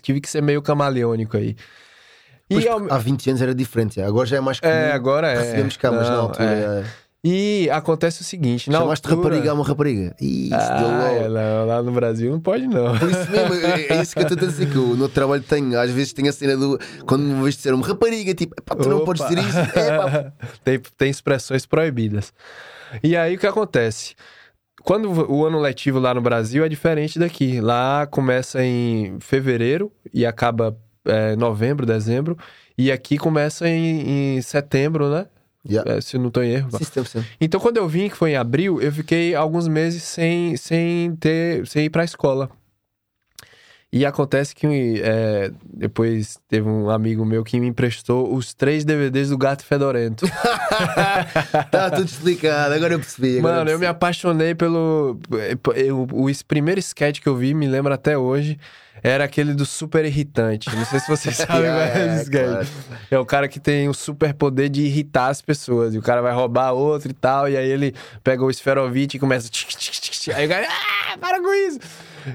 Tive 0.00 0.20
que 0.20 0.30
ser 0.30 0.40
meio 0.40 0.62
camaleônico 0.62 1.36
aí. 1.36 1.56
Pois, 2.48 2.64
ao- 2.68 2.92
Há 2.92 2.98
20 2.98 3.30
anos 3.30 3.42
era 3.42 3.52
diferente, 3.52 3.96
já. 3.96 4.06
agora 4.06 4.26
já 4.28 4.36
é 4.36 4.40
mais 4.40 4.60
comum. 4.60 4.72
é, 4.72 4.92
agora 4.92 5.26
é. 5.28 5.38
Recebemos 5.38 5.76
cá, 5.76 5.90
mas 5.90 6.08
na 6.08 6.14
Não, 6.14 6.20
altura. 6.22 6.44
é. 6.44 6.60
é. 6.60 6.84
E 7.26 7.68
acontece 7.70 8.20
o 8.20 8.24
seguinte: 8.24 8.70
na 8.70 8.78
Chamaste 8.78 9.08
altura... 9.08 9.28
rapariga 9.28 9.54
uma 9.54 9.64
rapariga. 9.64 10.14
Isso 10.20 10.50
deu 10.50 10.58
Ah, 10.60 11.10
logo. 11.10 11.16
é, 11.24 11.64
lá, 11.64 11.82
no 11.82 11.90
Brasil 11.90 12.30
não 12.30 12.38
pode, 12.38 12.64
não. 12.68 12.96
Por 12.96 13.10
isso 13.10 13.28
mesmo, 13.30 13.54
é 13.66 13.86
é 13.96 14.02
isso 14.02 14.12
que 14.14 14.20
eu 14.20 14.26
estou 14.28 14.38
a 14.38 14.40
dizer 14.50 14.70
que 14.70 14.76
eu, 14.76 14.94
no 14.94 15.08
trabalho 15.08 15.42
tenho, 15.42 15.80
às 15.80 15.90
vezes 15.90 16.12
tenho 16.12 16.28
a 16.28 16.32
cena 16.32 16.56
do 16.56 16.78
quando 17.06 17.22
me 17.22 17.42
vejo 17.42 17.56
dizer 17.56 17.74
uma 17.74 17.84
rapariga, 17.84 18.34
tipo, 18.34 18.54
pá, 18.62 18.76
tu 18.76 18.88
não 18.88 19.04
podes 19.04 19.26
dizer 19.26 19.40
isso. 19.40 19.58
É, 19.58 20.30
tem, 20.62 20.78
tem 20.96 21.10
expressões 21.10 21.66
proibidas. 21.66 22.32
E 23.02 23.16
aí 23.16 23.34
o 23.34 23.38
que 23.38 23.46
acontece? 23.46 24.14
Quando 24.82 25.10
o 25.30 25.46
ano 25.46 25.60
letivo 25.60 25.98
lá 25.98 26.12
no 26.12 26.20
Brasil 26.20 26.64
é 26.64 26.68
diferente 26.68 27.18
daqui. 27.18 27.60
Lá 27.60 28.06
começa 28.06 28.62
em 28.62 29.18
fevereiro 29.20 29.90
e 30.12 30.26
acaba 30.26 30.76
é, 31.04 31.36
novembro, 31.36 31.86
dezembro. 31.86 32.36
E 32.76 32.90
aqui 32.90 33.16
começa 33.16 33.68
em, 33.68 34.36
em 34.36 34.42
setembro, 34.42 35.08
né? 35.08 35.26
Yeah. 35.66 35.92
É, 35.92 36.00
se 36.00 36.18
não 36.18 36.30
tô 36.30 36.42
em 36.42 36.50
erro. 36.50 36.70
Sim, 36.72 36.84
100%. 36.84 37.24
Então, 37.40 37.58
quando 37.58 37.78
eu 37.78 37.88
vim, 37.88 38.10
que 38.10 38.16
foi 38.16 38.32
em 38.32 38.36
abril, 38.36 38.82
eu 38.82 38.92
fiquei 38.92 39.34
alguns 39.34 39.66
meses 39.66 40.02
sem, 40.02 40.56
sem, 40.56 41.16
ter, 41.16 41.66
sem 41.66 41.86
ir 41.86 41.90
pra 41.90 42.04
escola. 42.04 42.50
E 43.96 44.04
acontece 44.04 44.56
que 44.56 45.00
é, 45.04 45.52
depois 45.72 46.36
teve 46.48 46.68
um 46.68 46.90
amigo 46.90 47.24
meu 47.24 47.44
que 47.44 47.60
me 47.60 47.68
emprestou 47.68 48.34
os 48.34 48.52
três 48.52 48.84
DVDs 48.84 49.28
do 49.28 49.38
Gato 49.38 49.64
Fedorento. 49.64 50.26
Tá 51.70 51.88
tudo 51.90 52.06
explicado, 52.08 52.74
agora 52.74 52.94
eu 52.94 52.98
percebi. 52.98 53.38
Agora 53.38 53.58
Mano, 53.58 53.70
eu 53.70 53.74
me 53.74 53.80
percebi. 53.80 53.86
apaixonei 53.86 54.54
pelo. 54.54 55.16
eu- 55.76 56.08
o 56.10 56.26
primeiro 56.48 56.80
sketch 56.80 57.20
que 57.20 57.28
eu 57.28 57.36
vi, 57.36 57.54
me 57.54 57.68
lembro 57.68 57.94
até 57.94 58.18
hoje, 58.18 58.58
era 59.00 59.22
aquele 59.22 59.54
do 59.54 59.64
super 59.64 60.04
irritante. 60.04 60.74
Não 60.74 60.84
sei 60.84 60.98
se 60.98 61.06
vocês 61.08 61.36
sabem 61.46 61.70
qual 61.70 61.80
é 61.80 61.86
yeah, 61.86 62.20
esse 62.22 62.30
claro. 62.30 62.66
É 63.12 63.18
o 63.18 63.24
cara 63.24 63.46
que 63.46 63.60
tem 63.60 63.88
o 63.88 63.94
super 63.94 64.34
poder 64.34 64.68
de 64.68 64.82
irritar 64.82 65.28
as 65.28 65.40
pessoas. 65.40 65.94
E 65.94 65.98
o 65.98 66.02
cara 66.02 66.20
vai 66.20 66.32
roubar 66.34 66.72
outro 66.72 67.10
e 67.10 67.14
tal. 67.14 67.48
E 67.48 67.56
aí 67.56 67.70
ele 67.70 67.94
pega 68.24 68.42
o 68.42 68.50
esferovite 68.50 69.16
e 69.16 69.20
começa. 69.20 69.48
Aí 70.34 70.46
o 70.46 70.48
cara. 70.48 70.66
Ah, 70.68 71.16
para 71.18 71.40
com 71.40 71.54
isso! 71.54 71.78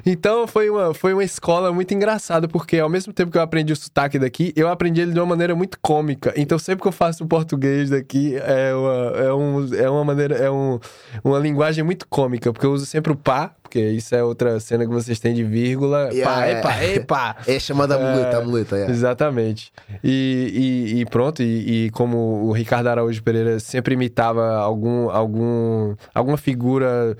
Então 0.05 0.47
foi 0.47 0.69
uma, 0.69 0.93
foi 0.93 1.13
uma 1.13 1.23
escola 1.23 1.71
muito 1.71 1.93
engraçada, 1.93 2.47
porque 2.47 2.77
ao 2.79 2.89
mesmo 2.89 3.11
tempo 3.13 3.31
que 3.31 3.37
eu 3.37 3.41
aprendi 3.41 3.73
o 3.73 3.75
sotaque 3.75 4.17
daqui, 4.19 4.53
eu 4.55 4.67
aprendi 4.69 5.01
ele 5.01 5.11
de 5.13 5.19
uma 5.19 5.25
maneira 5.25 5.55
muito 5.55 5.77
cômica. 5.81 6.33
Então 6.35 6.57
sempre 6.59 6.81
que 6.81 6.87
eu 6.87 6.91
faço 6.91 7.23
o 7.23 7.27
português 7.27 7.89
daqui, 7.89 8.35
é 8.37 8.73
uma, 8.73 9.17
é 9.17 9.33
um, 9.33 9.75
é 9.75 9.89
uma 9.89 10.03
maneira, 10.03 10.35
é 10.35 10.49
um, 10.51 10.79
uma 11.23 11.39
linguagem 11.39 11.83
muito 11.83 12.07
cômica, 12.07 12.51
porque 12.51 12.65
eu 12.65 12.71
uso 12.71 12.85
sempre 12.85 13.11
o 13.11 13.15
pá, 13.15 13.53
porque 13.61 13.79
isso 13.79 14.15
é 14.15 14.23
outra 14.23 14.59
cena 14.59 14.83
que 14.85 14.91
vocês 14.91 15.19
têm 15.19 15.33
de 15.33 15.43
vírgula. 15.43 16.09
Yeah, 16.11 16.33
pá, 16.33 16.45
é. 16.45 16.51
epa, 16.59 16.83
epa! 16.83 17.35
É 17.47 17.59
chamada 17.59 17.95
a 17.97 17.99
muleta, 17.99 18.37
a 18.37 18.41
muleta. 18.41 18.77
é. 18.77 18.89
Exatamente. 18.89 19.71
E, 20.03 20.93
e- 20.95 20.99
e 21.01 21.05
pronto, 21.05 21.43
e, 21.43 21.85
e 21.85 21.89
como 21.91 22.17
o 22.47 22.51
Ricardo 22.51 22.87
Araújo 22.87 23.21
Pereira 23.21 23.59
sempre 23.59 23.93
imitava 23.93 24.55
algum, 24.57 25.09
algum, 25.09 25.95
alguma 26.15 26.37
figura 26.37 27.15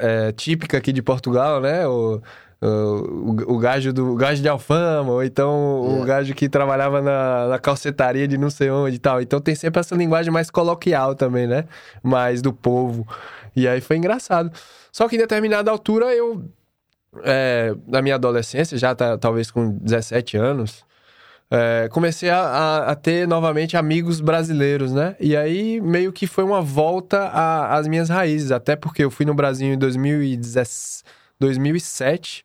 é, 0.00 0.32
típica 0.32 0.78
aqui 0.78 0.92
de 0.92 1.02
Portugal, 1.02 1.60
né? 1.60 1.86
O, 1.86 2.20
o, 2.60 3.54
o 3.54 3.58
gajo 3.58 3.92
do 3.92 4.12
o 4.12 4.16
gajo 4.16 4.42
de 4.42 4.48
Alfama, 4.48 5.12
ou 5.12 5.22
então 5.22 5.80
o 5.80 5.88
Yeah. 5.88 6.06
gajo 6.06 6.34
que 6.34 6.48
trabalhava 6.48 7.00
na, 7.00 7.48
na 7.48 7.58
calcetaria 7.58 8.26
de 8.26 8.36
não 8.36 8.50
sei 8.50 8.70
onde 8.70 8.96
e 8.96 8.98
tal. 8.98 9.20
Então 9.20 9.40
tem 9.40 9.54
sempre 9.54 9.80
essa 9.80 9.94
linguagem 9.94 10.32
mais 10.32 10.50
coloquial 10.50 11.14
também, 11.14 11.46
né? 11.46 11.64
Mais 12.02 12.42
do 12.42 12.52
povo. 12.52 13.06
E 13.54 13.66
aí 13.66 13.80
foi 13.80 13.96
engraçado. 13.96 14.50
Só 14.92 15.08
que 15.08 15.16
em 15.16 15.18
determinada 15.18 15.70
altura 15.70 16.06
eu 16.14 16.44
é, 17.24 17.74
na 17.86 18.02
minha 18.02 18.16
adolescência, 18.16 18.76
já 18.76 18.94
tá, 18.94 19.16
talvez 19.16 19.50
com 19.50 19.70
17 19.78 20.36
anos, 20.36 20.84
é, 21.50 21.88
comecei 21.90 22.28
a, 22.30 22.90
a- 22.90 22.94
ter 22.94 23.26
novamente 23.26 23.76
amigos 23.76 24.20
brasileiros, 24.20 24.92
né? 24.92 25.16
E 25.20 25.36
aí 25.36 25.80
meio 25.80 26.12
que 26.12 26.26
foi 26.26 26.44
uma 26.44 26.60
volta 26.60 27.28
às 27.68 27.86
minhas 27.88 28.08
raízes, 28.08 28.52
até 28.52 28.76
porque 28.76 29.02
eu 29.04 29.10
fui 29.10 29.24
no 29.26 29.34
Brasil 29.34 29.72
em 29.72 29.78
2017, 29.78 31.04
2007. 31.40 32.44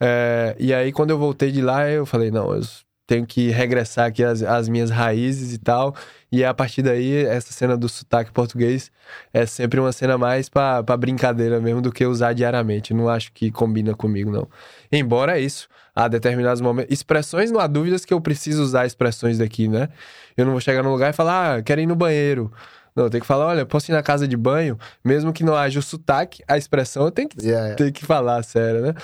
é, 0.00 0.56
e 0.58 0.74
aí 0.74 0.92
quando 0.92 1.10
eu 1.10 1.18
voltei 1.18 1.52
de 1.52 1.60
lá, 1.62 1.88
eu 1.88 2.04
falei, 2.06 2.30
não, 2.30 2.52
eu 2.54 2.60
tenho 3.06 3.26
que 3.26 3.50
regressar 3.50 4.06
aqui 4.06 4.24
às, 4.24 4.42
às 4.42 4.68
minhas 4.68 4.90
raízes 4.90 5.52
e 5.52 5.58
tal. 5.58 5.94
E 6.32 6.44
a 6.44 6.52
partir 6.52 6.82
daí, 6.82 7.24
essa 7.26 7.52
cena 7.52 7.76
do 7.76 7.88
sotaque 7.88 8.32
português 8.32 8.90
é 9.32 9.46
sempre 9.46 9.78
uma 9.78 9.92
cena 9.92 10.16
mais 10.18 10.48
pra, 10.48 10.82
pra 10.82 10.96
brincadeira 10.96 11.60
mesmo 11.60 11.80
do 11.80 11.92
que 11.92 12.04
usar 12.04 12.32
diariamente. 12.32 12.92
Não 12.94 13.08
acho 13.08 13.32
que 13.32 13.50
combina 13.50 13.94
comigo, 13.94 14.30
não. 14.30 14.48
Embora 14.90 15.38
isso, 15.38 15.68
há 15.94 16.08
determinados 16.08 16.60
momentos. 16.60 16.92
Expressões, 16.92 17.50
não 17.50 17.60
há 17.60 17.66
dúvidas 17.66 18.04
que 18.04 18.12
eu 18.12 18.20
preciso 18.20 18.62
usar 18.62 18.86
expressões 18.86 19.38
daqui, 19.38 19.68
né? 19.68 19.88
Eu 20.36 20.44
não 20.44 20.52
vou 20.52 20.60
chegar 20.60 20.82
num 20.82 20.90
lugar 20.90 21.10
e 21.10 21.12
falar, 21.12 21.58
ah, 21.58 21.62
quero 21.62 21.80
ir 21.80 21.86
no 21.86 21.94
banheiro. 21.94 22.50
Não, 22.96 23.04
eu 23.04 23.10
tenho 23.10 23.20
que 23.20 23.26
falar, 23.26 23.46
olha, 23.46 23.66
posso 23.66 23.90
ir 23.90 23.94
na 23.94 24.02
casa 24.04 24.26
de 24.26 24.36
banho, 24.36 24.78
mesmo 25.04 25.32
que 25.32 25.42
não 25.42 25.54
haja 25.54 25.80
o 25.80 25.82
sotaque, 25.82 26.44
a 26.46 26.56
expressão 26.56 27.04
eu 27.04 27.10
tenho 27.10 27.28
que, 27.28 27.40
Yeah, 27.40 27.58
yeah. 27.58 27.76
tenho 27.76 27.92
que 27.92 28.04
falar, 28.04 28.42
sério, 28.44 28.82
né? 28.82 28.94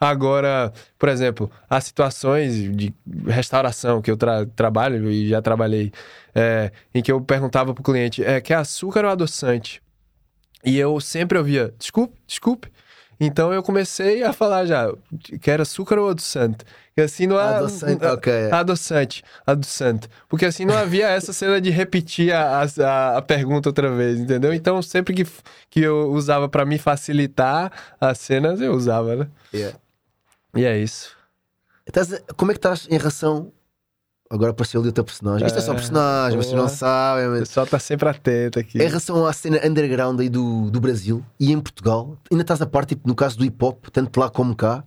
Agora, 0.00 0.72
por 0.98 1.08
exemplo, 1.08 1.50
as 1.68 1.84
situações 1.84 2.54
de 2.76 2.94
restauração 3.26 4.02
que 4.02 4.10
eu 4.10 4.16
tra- 4.16 4.46
trabalho 4.54 5.10
e 5.10 5.28
já 5.28 5.40
trabalhei, 5.40 5.92
é, 6.34 6.70
em 6.94 7.02
que 7.02 7.10
eu 7.10 7.20
perguntava 7.20 7.72
pro 7.74 7.82
cliente, 7.82 8.22
é, 8.22 8.40
quer 8.40 8.54
açúcar 8.56 9.04
ou 9.04 9.10
adoçante? 9.10 9.82
E 10.64 10.78
eu 10.78 11.00
sempre 11.00 11.38
ouvia, 11.38 11.72
desculpe, 11.78 12.14
desculpe. 12.26 12.68
Então 13.18 13.50
eu 13.50 13.62
comecei 13.62 14.22
a 14.22 14.32
falar 14.32 14.66
já, 14.66 14.92
quer 15.40 15.58
açúcar 15.60 15.98
ou 15.98 16.10
adoçante? 16.10 16.66
E 16.94 17.00
assim 17.00 17.26
não 17.26 17.38
há... 17.38 17.56
Adoçante, 17.58 18.04
ok. 18.04 18.50
Adoçante, 18.50 19.22
adoçante. 19.46 20.08
Porque 20.28 20.44
assim 20.44 20.66
não 20.66 20.76
havia 20.76 21.08
essa 21.08 21.32
cena 21.32 21.58
de 21.60 21.70
repetir 21.70 22.32
a, 22.34 22.62
a, 22.62 23.16
a 23.16 23.22
pergunta 23.22 23.70
outra 23.70 23.90
vez, 23.90 24.18
entendeu? 24.20 24.52
Então 24.52 24.82
sempre 24.82 25.14
que, 25.14 25.26
que 25.70 25.80
eu 25.80 26.10
usava 26.12 26.46
pra 26.48 26.66
me 26.66 26.78
facilitar 26.78 27.72
as 27.98 28.18
cenas, 28.18 28.60
eu 28.60 28.72
usava, 28.74 29.16
né? 29.16 29.28
Yeah. 29.54 29.78
E 30.56 30.64
é 30.64 30.78
isso. 30.78 31.14
Estás 31.86 32.22
Como 32.36 32.50
é 32.50 32.54
que 32.54 32.58
estás 32.58 32.86
em 32.90 32.96
relação. 32.98 33.52
Agora 34.28 34.50
apareceu 34.50 34.80
ali 34.80 34.88
o 34.88 34.92
teu 34.92 35.04
personagem. 35.04 35.46
Isto 35.46 35.58
é 35.58 35.62
só 35.62 35.70
É, 35.72 35.76
personagem, 35.76 36.36
vocês 36.36 36.52
não 36.54 36.68
sabem. 36.68 37.28
O 37.28 37.30
mas- 37.30 37.40
pessoal 37.48 37.64
tá 37.66 37.78
sempre 37.78 38.08
atento 38.08 38.58
aqui. 38.58 38.76
Em 38.76 38.86
relação 38.88 39.24
à 39.24 39.32
cena 39.32 39.60
underground 39.64 40.18
aí 40.18 40.28
do, 40.28 40.68
do 40.68 40.80
Brasil 40.80 41.24
e 41.38 41.52
em 41.52 41.60
Portugal, 41.60 42.18
ainda 42.30 42.42
estás 42.42 42.60
a 42.60 42.66
parte, 42.66 42.90
tipo, 42.96 43.06
no 43.06 43.14
caso 43.14 43.38
do 43.38 43.44
hip 43.44 43.64
hop, 43.64 43.86
tanto 43.92 44.18
lá 44.18 44.28
como 44.28 44.56
cá. 44.56 44.82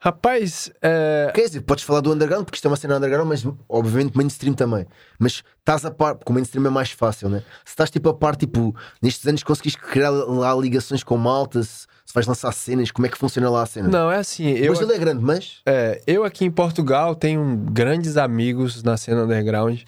Rapaz, 0.00 0.70
é, 0.80 1.30
Quer 1.34 1.46
dizer, 1.46 1.60
podes 1.62 1.82
falar 1.82 2.00
do 2.00 2.12
underground, 2.12 2.44
porque 2.44 2.56
isto 2.56 2.66
é 2.66 2.70
uma 2.70 2.76
cena 2.76 2.96
underground, 2.98 3.28
mas 3.28 3.44
obviamente 3.68 4.16
mainstream 4.16 4.54
também. 4.54 4.86
Mas 5.18 5.42
estás 5.58 5.84
a 5.84 5.90
par, 5.90 6.14
porque 6.14 6.30
o 6.30 6.34
mainstream 6.34 6.64
é 6.66 6.70
mais 6.70 6.92
fácil, 6.92 7.28
né? 7.28 7.40
Se 7.64 7.72
estás 7.72 7.90
tipo 7.90 8.08
a 8.08 8.14
par, 8.14 8.36
tipo, 8.36 8.74
nestes 9.02 9.26
anos 9.26 9.42
conseguiste 9.42 9.80
criar 9.80 10.10
lá 10.10 10.54
ligações 10.54 11.02
com 11.02 11.16
malta, 11.16 11.60
se, 12.08 12.14
vais 12.14 12.26
lançar 12.26 12.50
cenas, 12.52 12.90
como 12.90 13.06
é 13.06 13.10
que 13.10 13.18
funciona 13.18 13.50
lá 13.50 13.62
a 13.62 13.66
cena? 13.66 13.86
não, 13.86 14.10
é 14.10 14.16
assim, 14.16 14.48
eu, 14.52 14.72
Brasil 14.72 14.90
é 14.94 14.98
grande, 14.98 15.22
mas. 15.22 15.60
é, 15.66 16.00
eu 16.06 16.24
aqui 16.24 16.46
em 16.46 16.50
Portugal 16.50 17.14
tenho 17.14 17.44
grandes 17.70 18.16
amigos 18.16 18.82
na 18.82 18.96
cena 18.96 19.24
underground, 19.24 19.82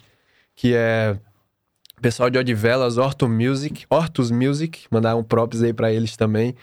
que 0.55 0.75
é 0.75 1.17
o 1.97 2.01
pessoal 2.01 2.29
de 2.29 2.37
Odivelas, 2.37 2.99
Horto 2.99 3.27
Music, 3.27 3.87
Hortus 3.89 4.29
Music, 4.29 4.85
mandar 4.91 5.15
um 5.15 5.23
props 5.23 5.63
aí 5.63 5.73
pra 5.73 5.91
eles 5.91 6.15
também, 6.15 6.55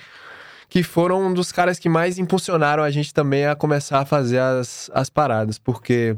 que 0.68 0.84
foram 0.84 1.26
um 1.26 1.34
dos 1.34 1.50
caras 1.50 1.76
que 1.76 1.88
mais 1.88 2.18
impulsionaram 2.18 2.84
a 2.84 2.90
gente 2.90 3.12
também 3.12 3.44
a 3.44 3.56
começar 3.56 3.98
a 3.98 4.06
fazer 4.06 4.38
as, 4.38 4.88
as 4.94 5.10
paradas, 5.10 5.58
porque 5.58 6.16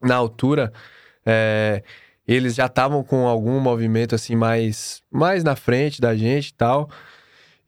na 0.00 0.14
altura 0.14 0.72
é, 1.26 1.82
eles 2.28 2.54
já 2.54 2.66
estavam 2.66 3.02
com 3.02 3.26
algum 3.26 3.58
movimento 3.58 4.14
assim 4.14 4.36
mais, 4.36 5.02
mais 5.10 5.42
na 5.42 5.56
frente 5.56 6.00
da 6.00 6.14
gente 6.14 6.50
e 6.50 6.54
tal. 6.54 6.88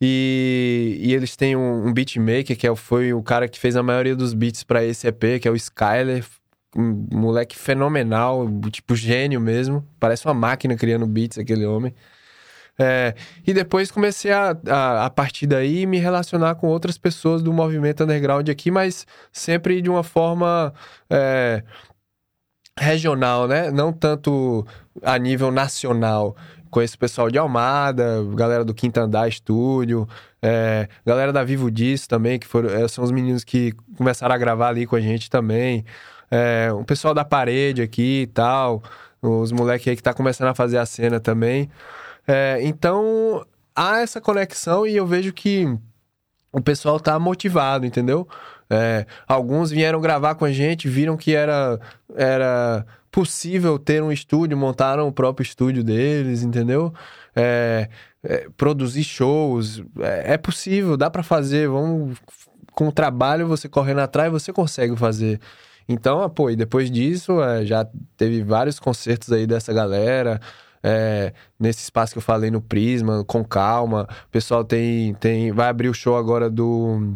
E, 0.00 0.98
e 1.00 1.14
eles 1.14 1.36
têm 1.36 1.56
um, 1.56 1.88
um 1.88 1.92
beatmaker, 1.92 2.56
que 2.56 2.66
é, 2.66 2.76
foi 2.76 3.12
o 3.12 3.22
cara 3.22 3.48
que 3.48 3.58
fez 3.58 3.76
a 3.76 3.82
maioria 3.82 4.16
dos 4.16 4.34
beats 4.34 4.64
pra 4.64 4.84
esse 4.84 5.06
EP, 5.06 5.40
que 5.40 5.48
é 5.48 5.50
o 5.50 5.56
Skyler. 5.56 6.24
Um 6.76 7.06
moleque 7.12 7.56
fenomenal, 7.56 8.48
tipo 8.70 8.96
gênio 8.96 9.40
mesmo. 9.40 9.86
Parece 10.00 10.26
uma 10.26 10.34
máquina 10.34 10.76
criando 10.76 11.06
beats, 11.06 11.38
aquele 11.38 11.64
homem. 11.64 11.94
É, 12.78 13.14
e 13.46 13.54
depois 13.54 13.90
comecei 13.90 14.32
a, 14.32 14.56
a, 14.68 15.06
a 15.06 15.10
partir 15.10 15.46
daí, 15.46 15.86
me 15.86 15.98
relacionar 15.98 16.56
com 16.56 16.66
outras 16.66 16.98
pessoas 16.98 17.42
do 17.42 17.52
movimento 17.52 18.02
underground 18.02 18.48
aqui, 18.48 18.70
mas 18.70 19.06
sempre 19.30 19.80
de 19.80 19.88
uma 19.88 20.02
forma 20.02 20.74
é, 21.08 21.62
regional, 22.78 23.46
né? 23.46 23.70
Não 23.70 23.92
tanto 23.92 24.66
a 25.02 25.18
nível 25.18 25.50
nacional. 25.50 26.36
Conheço 26.74 26.96
o 26.96 26.98
pessoal 26.98 27.30
de 27.30 27.38
Almada, 27.38 28.20
galera 28.34 28.64
do 28.64 28.74
Quinta 28.74 29.02
Andar 29.02 29.28
Estúdio, 29.28 30.08
é, 30.42 30.88
galera 31.06 31.32
da 31.32 31.44
Vivo 31.44 31.70
Disso 31.70 32.08
também, 32.08 32.36
que 32.36 32.48
foram, 32.48 32.68
é, 32.68 32.88
são 32.88 33.04
os 33.04 33.12
meninos 33.12 33.44
que 33.44 33.72
começaram 33.96 34.34
a 34.34 34.38
gravar 34.38 34.70
ali 34.70 34.84
com 34.84 34.96
a 34.96 35.00
gente 35.00 35.30
também. 35.30 35.84
É, 36.28 36.72
o 36.72 36.82
pessoal 36.84 37.14
da 37.14 37.24
parede 37.24 37.80
aqui 37.80 38.22
e 38.22 38.26
tal, 38.26 38.82
os 39.22 39.52
moleques 39.52 39.86
aí 39.86 39.94
que 39.94 40.02
tá 40.02 40.12
começando 40.12 40.48
a 40.48 40.54
fazer 40.54 40.78
a 40.78 40.84
cena 40.84 41.20
também. 41.20 41.70
É, 42.26 42.58
então, 42.62 43.46
há 43.72 44.00
essa 44.00 44.20
conexão 44.20 44.84
e 44.84 44.96
eu 44.96 45.06
vejo 45.06 45.32
que 45.32 45.72
o 46.52 46.60
pessoal 46.60 46.98
tá 46.98 47.16
motivado, 47.20 47.86
entendeu? 47.86 48.26
É, 48.68 49.06
alguns 49.28 49.70
vieram 49.70 50.00
gravar 50.00 50.34
com 50.34 50.44
a 50.44 50.50
gente, 50.50 50.88
viram 50.88 51.16
que 51.16 51.36
era, 51.36 51.78
era 52.16 52.84
possível 53.14 53.78
ter 53.78 54.02
um 54.02 54.10
estúdio, 54.10 54.58
montaram 54.58 55.06
o 55.06 55.12
próprio 55.12 55.44
estúdio 55.44 55.84
deles, 55.84 56.42
entendeu? 56.42 56.92
É, 57.32 57.88
é, 58.24 58.48
produzir 58.56 59.04
shows, 59.04 59.84
é, 60.00 60.34
é 60.34 60.36
possível, 60.36 60.96
dá 60.96 61.08
pra 61.08 61.22
fazer. 61.22 61.68
Vamos, 61.68 62.18
com 62.72 62.88
o 62.88 62.92
trabalho, 62.92 63.46
você 63.46 63.68
correndo 63.68 64.00
atrás, 64.00 64.32
você 64.32 64.52
consegue 64.52 64.96
fazer. 64.96 65.40
Então, 65.88 66.22
ah, 66.24 66.28
pô, 66.28 66.50
e 66.50 66.56
depois 66.56 66.90
disso, 66.90 67.40
é, 67.40 67.64
já 67.64 67.86
teve 68.16 68.42
vários 68.42 68.80
concertos 68.80 69.30
aí 69.30 69.46
dessa 69.46 69.72
galera. 69.72 70.40
é, 70.82 71.32
nesse 71.58 71.84
espaço 71.84 72.12
que 72.12 72.18
eu 72.18 72.22
falei 72.22 72.50
no 72.50 72.60
Prisma, 72.60 73.24
com 73.24 73.44
calma. 73.44 74.08
O 74.26 74.30
pessoal 74.30 74.64
tem, 74.64 75.14
tem 75.14 75.52
vai 75.52 75.68
abrir 75.68 75.88
o 75.88 75.94
show 75.94 76.16
agora 76.16 76.50
do 76.50 77.14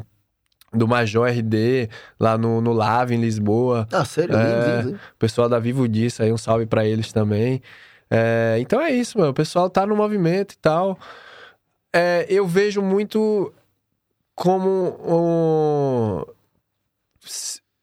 do 0.73 0.87
Major 0.87 1.27
RD 1.29 1.89
lá 2.19 2.37
no, 2.37 2.61
no 2.61 2.73
Lave 2.73 3.15
em 3.15 3.21
Lisboa. 3.21 3.87
Ah, 3.93 4.05
sério? 4.05 4.37
É. 4.37 4.83
Lindo, 4.83 5.01
pessoal 5.19 5.49
da 5.49 5.59
Vivo 5.59 5.89
disso 5.89 6.23
aí, 6.23 6.33
um 6.33 6.39
salve 6.39 6.67
pra 6.67 6.87
eles 6.87 7.13
também. 7.13 7.63
É, 8.11 8.57
então 8.61 8.81
é 8.81 8.91
isso, 8.91 9.19
mano. 9.19 9.31
O 9.31 9.35
pessoal 9.35 9.69
tá 9.69 9.87
no 9.87 9.97
movimento 9.97 10.53
e 10.53 10.59
tal. 10.59 10.99
É, 11.93 12.27
eu 12.29 12.47
vejo 12.47 12.83
muito 12.83 13.53
como 14.35 14.97
um... 15.05 16.25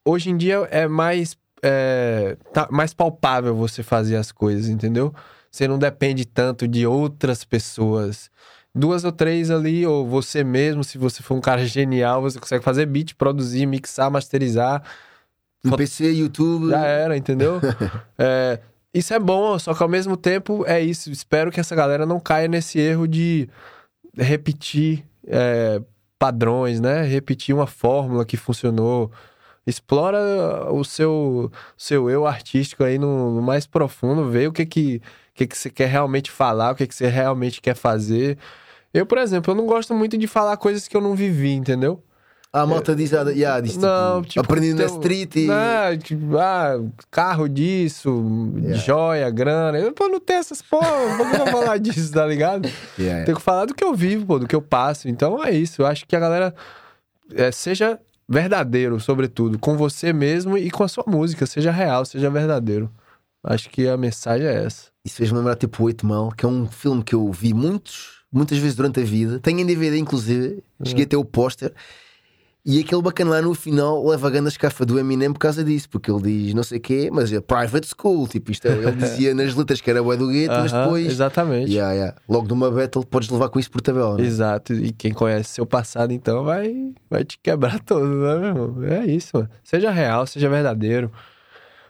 hoje 0.05 0.29
em 0.29 0.37
dia 0.37 0.67
é 0.71 0.87
mais 0.87 1.37
é, 1.61 2.37
tá 2.53 2.67
mais 2.71 2.93
palpável 2.93 3.55
você 3.55 3.81
fazer 3.81 4.15
as 4.15 4.31
coisas, 4.31 4.69
entendeu? 4.69 5.13
Você 5.51 5.67
não 5.67 5.79
depende 5.79 6.25
tanto 6.25 6.67
de 6.67 6.85
outras 6.85 7.43
pessoas. 7.43 8.29
Duas 8.75 9.05
ou 9.05 9.11
três 9.11 9.49
ali, 9.49 9.85
ou 9.87 10.05
você 10.05 10.43
mesmo, 10.43 10.83
se 10.83 10.97
você 10.97 11.23
for 11.23 11.35
um 11.35 11.41
cara 11.41 11.65
genial, 11.65 12.21
você 12.21 12.37
consegue 12.39 12.63
fazer 12.63 12.85
beat, 12.85 13.13
produzir, 13.15 13.65
mixar, 13.65 14.11
masterizar. 14.11 14.83
No 15.63 15.71
Foto- 15.71 15.77
PC, 15.79 16.11
YouTube. 16.11 16.69
Já 16.69 16.85
era, 16.85 17.15
entendeu? 17.17 17.61
É, 18.19 18.59
isso 18.93 19.13
é 19.13 19.19
bom, 19.19 19.57
só 19.57 19.73
que 19.73 19.81
ao 19.81 19.89
mesmo 19.89 20.15
tempo 20.17 20.63
é 20.67 20.79
isso. 20.81 21.09
Espero 21.11 21.51
que 21.51 21.59
essa 21.59 21.75
galera 21.75 22.05
não 22.05 22.19
caia 22.19 22.47
nesse 22.47 22.77
erro 22.79 23.07
de 23.07 23.49
repetir 24.17 25.03
é, 25.27 25.81
padrões, 26.19 26.79
né? 26.79 27.01
Repetir 27.03 27.53
uma 27.55 27.67
fórmula 27.67 28.25
que 28.25 28.37
funcionou. 28.37 29.11
Explora 29.67 30.71
o 30.71 30.83
seu, 30.83 31.51
seu 31.75 32.09
eu 32.09 32.27
artístico 32.27 32.83
aí 32.83 32.99
no, 32.99 33.35
no 33.35 33.41
mais 33.41 33.65
profundo, 33.65 34.29
vê 34.29 34.47
o 34.47 34.51
que 34.53 34.65
que, 34.65 35.01
que 35.33 35.47
que 35.47 35.57
você 35.57 35.69
quer 35.71 35.87
realmente 35.87 36.29
falar, 36.29 36.71
o 36.71 36.75
que 36.75 36.85
que 36.85 36.93
você 36.93 37.07
realmente 37.07 37.59
quer 37.59 37.75
fazer. 37.75 38.37
Eu, 38.95 39.05
por 39.05 39.17
exemplo, 39.17 39.51
eu 39.51 39.55
não 39.55 39.65
gosto 39.65 39.93
muito 39.93 40.17
de 40.17 40.25
falar 40.27 40.55
coisas 40.57 40.87
que 40.87 40.95
eu 40.95 41.01
não 41.01 41.15
vivi, 41.15 41.51
entendeu? 41.51 42.01
Ah, 42.53 42.61
a 42.61 42.65
malta 42.65 42.95
diz, 42.95 43.13
ah, 43.13 43.29
yeah, 43.29 43.59
diz 43.59 43.73
tipo, 43.73 43.85
Não, 43.85 44.21
tipo, 44.23 44.39
aprendi 44.39 44.73
na 44.73 44.85
street 44.85 45.35
e. 45.35 45.47
Não, 45.47 45.97
tipo, 45.97 46.37
ah, 46.37 46.79
carro 47.11 47.49
disso, 47.49 48.09
Yeah. 48.55 48.81
joia, 48.81 49.29
grana. 49.29 49.77
Eu, 49.77 49.91
pô, 49.91 50.07
não 50.07 50.21
tem 50.21 50.37
essas 50.37 50.61
porra, 50.61 50.87
por 51.17 51.29
que 51.29 51.35
eu 51.35 51.37
vou 51.39 51.47
falar 51.47 51.77
disso, 51.79 52.13
tá 52.13 52.25
ligado? 52.25 52.69
Yeah. 52.97 53.25
Tenho 53.25 53.35
que 53.35 53.43
falar 53.43 53.65
do 53.65 53.75
que 53.75 53.83
eu 53.83 53.93
vivo, 53.93 54.25
pô, 54.25 54.39
do 54.39 54.47
que 54.47 54.55
eu 54.55 54.61
passo. 54.61 55.09
Então 55.09 55.43
é 55.43 55.51
isso. 55.51 55.81
Eu 55.81 55.85
acho 55.85 56.07
que 56.07 56.15
a 56.15 56.19
galera 56.19 56.55
é, 57.33 57.51
seja 57.51 57.99
verdadeiro, 58.29 59.01
sobretudo, 59.01 59.59
com 59.59 59.75
você 59.75 60.13
mesmo 60.13 60.57
e 60.57 60.71
com 60.71 60.83
a 60.83 60.87
sua 60.87 61.03
música. 61.05 61.45
Seja 61.45 61.71
real, 61.71 62.05
seja 62.05 62.29
verdadeiro. 62.29 62.89
Acho 63.43 63.69
que 63.69 63.85
a 63.85 63.97
mensagem 63.97 64.47
é 64.47 64.63
essa. 64.63 64.85
Isso 65.03 65.17
fez-me 65.17 65.37
lembrar 65.37 65.55
tipo 65.55 65.83
o 65.83 65.85
Oito 65.87 66.05
Mal, 66.05 66.31
que 66.31 66.45
é 66.45 66.47
um 66.47 66.67
filme 66.67 67.03
que 67.03 67.13
eu 67.13 67.29
vi 67.33 67.53
muitos, 67.53 68.14
muitas 68.35 68.57
vezes 68.57 68.75
durante 68.75 68.99
a 68.99 69.03
vida. 69.03 69.39
Tenho 69.39 69.59
em 69.59 69.65
DVD, 69.65 69.97
inclusive. 69.97 70.61
Cheguei 70.83 71.05
a 71.05 71.07
ter 71.07 71.15
o 71.17 71.23
póster. 71.25 71.71
E 72.67 72.79
aquele 72.79 72.99
bacana 72.99 73.29
lá 73.29 73.41
no 73.43 73.53
final 73.53 74.03
leva 74.07 74.27
a 74.27 74.29
grande 74.31 74.49
escafa 74.49 74.83
do 74.83 74.97
Eminem 74.97 75.31
por 75.31 75.37
causa 75.37 75.63
disso, 75.63 75.87
porque 75.87 76.09
ele 76.09 76.45
diz 76.45 76.53
não 76.55 76.63
sei 76.63 76.79
o 76.79 76.81
quê, 76.81 77.09
mas 77.13 77.31
é 77.31 77.39
private 77.39 77.87
school. 77.87 78.27
Tipo, 78.27 78.51
isto 78.51 78.67
é, 78.67 78.71
ele 78.71 78.91
dizia 78.97 79.35
nas 79.35 79.53
letras 79.53 79.79
que 79.79 79.87
era 79.87 80.01
bué 80.01 80.17
do 80.17 80.27
gueto, 80.27 80.51
mas 80.51 80.73
Aham, 80.73 80.83
depois. 80.83 81.05
Exatamente. 81.05 81.71
Yeah, 81.71 81.93
yeah. 81.93 82.17
Logo 82.27 82.47
numa 82.47 82.71
battle 82.71 83.05
podes 83.05 83.29
levar 83.29 83.49
com 83.49 83.59
isso 83.59 83.69
por 83.69 83.81
tabela. 83.81 84.17
né? 84.17 84.23
Exato. 84.25 84.73
E 84.73 84.91
quem 84.91 85.13
conhece 85.13 85.51
seu 85.51 85.65
passado, 85.67 86.11
então, 86.11 86.43
vai, 86.43 86.91
vai 87.07 87.23
te 87.23 87.37
quebrar 87.37 87.79
todo, 87.81 88.07
né, 88.07 88.35
meu 88.39 88.47
irmão? 88.47 88.83
É 88.83 89.05
isso, 89.05 89.29
mano. 89.35 89.49
Seja 89.63 89.91
real, 89.91 90.25
seja 90.25 90.49
verdadeiro. 90.49 91.11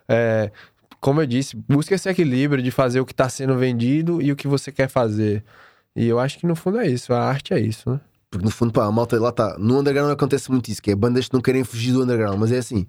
É, 0.09 0.51
como 0.99 1.21
eu 1.21 1.25
disse, 1.25 1.55
busca 1.55 1.95
esse 1.95 2.09
equilíbrio 2.09 2.61
de 2.61 2.69
fazer 2.69 2.99
o 2.99 3.05
que 3.05 3.15
tá 3.15 3.29
sendo 3.29 3.55
vendido 3.57 4.21
e 4.21 4.29
o 4.29 4.35
que 4.35 4.47
você 4.47 4.73
quer 4.73 4.89
fazer. 4.89 5.41
E 5.95 6.05
eu 6.07 6.19
acho 6.19 6.37
que 6.37 6.45
no 6.45 6.55
fundo 6.55 6.79
é 6.79 6.87
isso, 6.87 7.13
a 7.13 7.19
arte 7.19 7.53
é 7.53 7.59
isso, 7.59 7.89
né? 7.89 7.99
Porque 8.29 8.43
no 8.43 8.51
fundo, 8.51 8.73
pá, 8.73 8.85
a 8.85 8.91
malta 8.91 9.19
lá 9.19 9.29
está. 9.29 9.57
No 9.57 9.79
underground 9.79 10.11
acontece 10.11 10.51
muito 10.51 10.69
isso, 10.69 10.81
que 10.81 10.91
é 10.91 10.95
bandas 10.95 11.27
que 11.27 11.33
não 11.33 11.41
querem 11.41 11.63
fugir 11.63 11.93
do 11.93 12.03
underground, 12.03 12.37
mas 12.37 12.51
é 12.51 12.57
assim. 12.57 12.85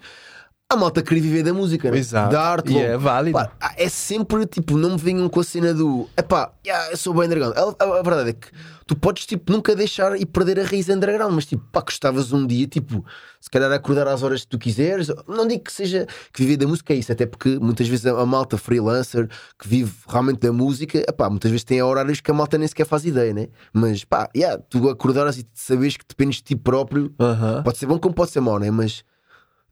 A 0.68 0.74
malta 0.74 1.00
queria 1.00 1.22
viver 1.22 1.44
da 1.44 1.54
música, 1.54 1.88
né? 1.92 1.96
Exato. 1.96 2.32
da 2.32 2.42
arte. 2.42 2.72
E 2.72 2.78
é 2.78 2.96
válido. 2.98 3.38
Pá, 3.38 3.52
é 3.76 3.88
sempre 3.88 4.44
tipo, 4.46 4.76
não 4.76 4.90
me 4.90 4.96
venham 4.96 5.28
com 5.28 5.38
a 5.38 5.44
cena 5.44 5.72
do 5.72 6.08
epá, 6.16 6.52
yeah, 6.66 6.90
eu 6.90 6.96
sou 6.96 7.14
bem 7.14 7.26
underground. 7.26 7.54
A, 7.56 7.84
a- 7.84 7.98
a 8.00 8.02
verdade 8.02 8.30
é 8.30 8.32
que 8.32 8.48
tu 8.84 8.96
podes 8.96 9.26
tipo, 9.26 9.52
nunca 9.52 9.76
deixar 9.76 10.20
e 10.20 10.26
perder 10.26 10.58
a 10.58 10.64
raiz 10.64 10.88
underground, 10.88 11.32
mas 11.32 11.46
tipo, 11.46 11.64
pá, 11.70 11.82
gostavas 11.82 12.32
um 12.32 12.44
dia, 12.44 12.66
tipo, 12.66 13.04
se 13.40 13.48
calhar 13.48 13.70
acordar 13.70 14.08
às 14.08 14.24
horas 14.24 14.40
que 14.40 14.48
tu 14.48 14.58
quiseres. 14.58 15.06
Não 15.28 15.46
digo 15.46 15.62
que 15.62 15.72
seja 15.72 16.04
que 16.32 16.42
viver 16.42 16.56
da 16.56 16.66
música 16.66 16.92
é 16.92 16.96
isso, 16.96 17.12
até 17.12 17.26
porque 17.26 17.60
muitas 17.60 17.86
vezes 17.86 18.04
a, 18.04 18.20
a 18.20 18.26
malta 18.26 18.58
freelancer 18.58 19.28
que 19.56 19.68
vive 19.68 19.94
realmente 20.08 20.40
da 20.40 20.52
música, 20.52 20.98
epá, 20.98 21.30
muitas 21.30 21.48
vezes 21.52 21.62
tem 21.62 21.80
horários 21.80 22.20
que 22.20 22.28
a 22.32 22.34
malta 22.34 22.58
nem 22.58 22.66
sequer 22.66 22.86
faz 22.86 23.04
ideia, 23.04 23.32
né? 23.32 23.46
Mas 23.72 24.02
pá, 24.04 24.28
yeah, 24.36 24.60
tu 24.68 24.88
acordares 24.88 25.38
e 25.38 25.46
sabes 25.54 25.96
que 25.96 26.04
dependes 26.08 26.38
de 26.38 26.42
ti 26.42 26.56
próprio, 26.56 27.14
Aham. 27.20 27.62
pode 27.62 27.78
ser 27.78 27.86
bom 27.86 28.00
como 28.00 28.12
pode 28.16 28.32
ser 28.32 28.40
mau, 28.40 28.58
né? 28.58 28.68
Mas 28.68 29.04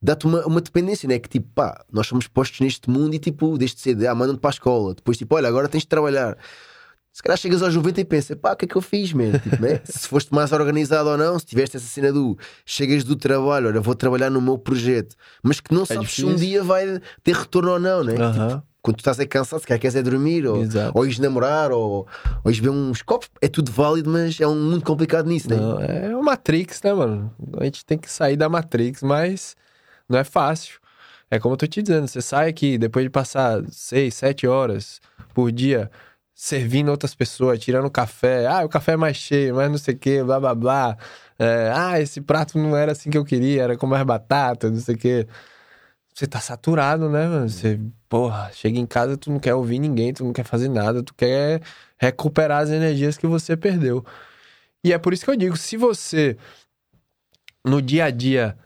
dá-te 0.04 0.26
uma, 0.26 0.46
uma 0.46 0.60
dependência, 0.60 1.08
né? 1.08 1.18
Que 1.18 1.28
tipo, 1.28 1.48
pá, 1.54 1.82
nós 1.90 2.06
somos 2.06 2.28
postos 2.28 2.60
neste 2.60 2.90
mundo 2.90 3.14
e 3.14 3.18
tipo, 3.18 3.56
desde 3.56 3.80
cedo, 3.80 4.06
ah, 4.06 4.14
mandam-te 4.14 4.38
para 4.38 4.50
a 4.50 4.52
escola, 4.52 4.94
depois 4.94 5.16
tipo, 5.16 5.34
olha, 5.34 5.48
agora 5.48 5.66
tens 5.66 5.80
de 5.80 5.88
trabalhar. 5.88 6.36
Se 7.10 7.22
calhar 7.22 7.38
chegas 7.38 7.62
aos 7.62 7.74
90 7.74 8.00
e 8.00 8.04
pensa, 8.04 8.36
pá, 8.36 8.52
o 8.52 8.56
que 8.56 8.64
é 8.64 8.68
que 8.68 8.76
eu 8.76 8.82
fiz, 8.82 9.12
man? 9.12 9.30
Tipo, 9.38 9.62
né? 9.62 9.80
Se 9.86 10.08
foste 10.08 10.34
mais 10.34 10.50
organizado 10.52 11.08
ou 11.08 11.16
não, 11.16 11.38
se 11.38 11.46
tiveste 11.46 11.76
essa 11.76 11.86
cena 11.86 12.12
do 12.12 12.36
chegas 12.66 13.04
do 13.04 13.14
trabalho, 13.14 13.68
olha, 13.68 13.80
vou 13.80 13.94
trabalhar 13.94 14.30
no 14.30 14.40
meu 14.40 14.58
projeto, 14.58 15.14
mas 15.40 15.60
que 15.60 15.72
não 15.72 15.86
sabes 15.86 16.10
se 16.10 16.24
um 16.24 16.34
dia 16.34 16.62
vai 16.62 17.00
ter 17.22 17.36
retorno 17.36 17.70
ou 17.70 17.78
não, 17.78 18.02
né? 18.02 18.16
Aham. 18.16 18.48
Tipo, 18.48 18.62
quando 18.82 18.96
tu 18.96 19.00
estás 19.00 19.18
é 19.18 19.24
cansado, 19.24 19.60
se 19.60 19.66
calhar 19.66 19.80
queres 19.80 19.94
é 19.94 20.02
dormir, 20.02 20.44
ou, 20.46 20.60
Exato. 20.60 20.92
ou 20.98 21.06
ires 21.06 21.18
namorar, 21.18 21.72
ou, 21.72 22.06
ou 22.44 22.50
ires 22.50 22.60
beber 22.60 22.74
uns 22.74 23.00
copos, 23.00 23.30
é 23.40 23.48
tudo 23.48 23.72
válido, 23.72 24.10
mas 24.10 24.38
é 24.38 24.46
um 24.46 24.60
muito 24.60 24.84
complicado 24.84 25.26
nisso, 25.26 25.48
né? 25.48 25.56
Não, 25.56 25.80
é 25.80 26.14
o 26.14 26.22
Matrix, 26.22 26.82
né, 26.82 26.92
mano? 26.92 27.32
A 27.58 27.64
gente 27.64 27.82
tem 27.86 27.96
que 27.96 28.10
sair 28.10 28.36
da 28.36 28.48
Matrix, 28.48 29.02
mas 29.02 29.56
não 30.08 30.18
é 30.18 30.24
fácil. 30.24 30.80
É 31.30 31.38
como 31.38 31.54
eu 31.54 31.58
tô 31.58 31.66
te 31.66 31.82
dizendo, 31.82 32.06
você 32.06 32.22
sai 32.22 32.48
aqui 32.48 32.78
depois 32.78 33.04
de 33.04 33.10
passar 33.10 33.62
seis, 33.70 34.14
sete 34.14 34.46
horas 34.46 35.00
por 35.34 35.50
dia 35.50 35.90
servindo 36.34 36.90
outras 36.90 37.14
pessoas, 37.14 37.58
tirando 37.60 37.90
café. 37.90 38.46
Ah, 38.46 38.64
o 38.64 38.68
café 38.68 38.92
é 38.92 38.96
mais 38.96 39.16
cheio, 39.16 39.54
mas 39.54 39.70
não 39.70 39.78
sei 39.78 39.94
o 39.94 39.98
que, 39.98 40.22
blá 40.22 40.40
blá 40.40 40.54
blá. 40.54 40.98
É, 41.38 41.72
ah, 41.74 42.00
esse 42.00 42.20
prato 42.20 42.58
não 42.58 42.76
era 42.76 42.92
assim 42.92 43.10
que 43.10 43.18
eu 43.18 43.24
queria, 43.24 43.62
era 43.62 43.76
com 43.76 43.86
mais 43.86 44.04
batata, 44.04 44.70
não 44.70 44.78
sei 44.80 44.94
o 44.94 44.98
que. 44.98 45.26
Você 46.14 46.26
tá 46.26 46.40
saturado, 46.40 47.08
né, 47.10 47.26
mano? 47.26 47.48
Você, 47.48 47.80
porra, 48.08 48.50
chega 48.52 48.78
em 48.78 48.86
casa, 48.86 49.16
tu 49.16 49.30
não 49.32 49.40
quer 49.40 49.54
ouvir 49.54 49.78
ninguém, 49.80 50.12
tu 50.12 50.24
não 50.24 50.32
quer 50.32 50.44
fazer 50.44 50.68
nada, 50.68 51.02
tu 51.02 51.14
quer 51.14 51.60
recuperar 51.98 52.62
as 52.62 52.70
energias 52.70 53.18
que 53.18 53.26
você 53.26 53.56
perdeu. 53.56 54.04
E 54.84 54.92
é 54.92 54.98
por 54.98 55.12
isso 55.12 55.24
que 55.24 55.30
eu 55.30 55.36
digo, 55.36 55.56
se 55.56 55.76
você 55.76 56.36
no 57.64 57.80
dia 57.82 58.04
a 58.06 58.10
dia 58.10 58.56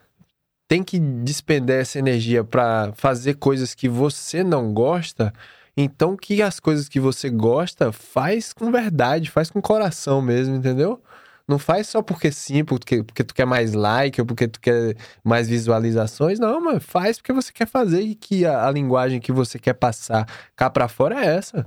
tem 0.69 0.85
que 0.85 0.99
despender 0.99 1.81
essa 1.81 1.99
energia 1.99 2.45
pra 2.45 2.93
fazer 2.95 3.35
coisas 3.35 3.75
que 3.75 3.89
você 3.89 4.45
não 4.45 4.73
gosta, 4.73 5.33
então 5.75 6.14
que 6.14 6.43
as 6.43 6.61
coisas 6.61 6.89
que 6.89 7.01
você 7.01 7.31
gosta 7.31 7.91
faz 7.91 8.53
com 8.53 8.71
verdade, 8.71 9.31
faz 9.31 9.51
com 9.51 9.62
coração 9.62 10.21
mesmo, 10.21 10.55
entendeu? 10.55 11.03
Não 11.49 11.59
faz 11.59 11.87
só 11.89 12.03
porque 12.03 12.31
sim, 12.31 12.62
porque, 12.62 13.03
porque 13.03 13.25
tu 13.25 13.35
quer 13.35 13.47
mais 13.47 13.73
like 13.73 14.21
ou 14.21 14.27
porque 14.27 14.47
tu 14.47 14.61
quer 14.61 14.95
mais 15.25 15.49
visualizações. 15.49 16.39
Não, 16.39 16.61
mano, 16.61 16.81
faz 16.81 17.16
porque 17.16 17.33
você 17.33 17.51
quer 17.51 17.66
fazer 17.66 18.03
e 18.03 18.14
que 18.14 18.45
a, 18.45 18.66
a 18.66 18.71
linguagem 18.71 19.19
que 19.19 19.33
você 19.33 19.59
quer 19.59 19.73
passar 19.73 20.27
cá 20.55 20.69
pra 20.69 20.89
fora 20.89 21.25
é 21.25 21.37
essa. 21.37 21.66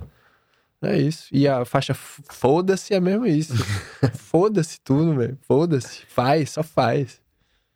É 0.82 0.96
isso. 0.96 1.28
E 1.32 1.48
a 1.48 1.64
faixa 1.64 1.94
foda-se 1.94 2.94
é 2.94 3.00
mesmo 3.00 3.26
isso. 3.26 3.54
foda-se 4.14 4.80
tudo, 4.80 5.16
velho. 5.16 5.38
Foda-se. 5.42 6.04
Faz, 6.06 6.50
só 6.50 6.62
faz. 6.62 7.21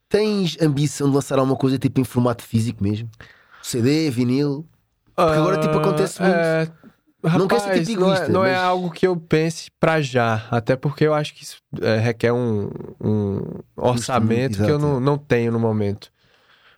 Tens 0.08 0.56
ambição 0.60 1.08
de 1.08 1.14
lançar 1.16 1.38
alguma 1.38 1.56
coisa 1.56 1.78
tipo 1.78 2.00
em 2.00 2.04
formato 2.04 2.42
físico 2.42 2.82
mesmo? 2.82 3.08
CD, 3.62 4.10
vinil? 4.10 4.64
Porque 5.14 5.32
agora, 5.38 5.58
tipo, 5.58 5.76
acontece 5.78 6.20
muito. 6.22 6.34
É... 6.34 6.68
Não 7.36 7.48
quer 7.48 7.58
ser 7.58 7.68
Rapaz, 7.70 7.88
tipo 7.88 8.00
não, 8.00 8.06
é, 8.08 8.14
egoísta, 8.14 8.28
não 8.32 8.44
é 8.44 8.52
mas- 8.52 8.60
algo 8.62 8.90
que 8.90 9.06
eu 9.06 9.16
pense 9.16 9.68
pra 9.80 10.00
já. 10.00 10.46
Até 10.50 10.76
porque 10.76 11.04
eu 11.04 11.12
acho 11.12 11.34
que 11.34 11.42
isso 11.42 11.56
é, 11.82 11.96
requer 11.98 12.32
um, 12.32 12.70
um 13.00 13.40
orçamento 13.74 14.62
que 14.64 14.70
eu 14.70 14.78
não, 14.78 15.00
não 15.00 15.18
tenho 15.18 15.50
no 15.50 15.58
momento. 15.58 16.12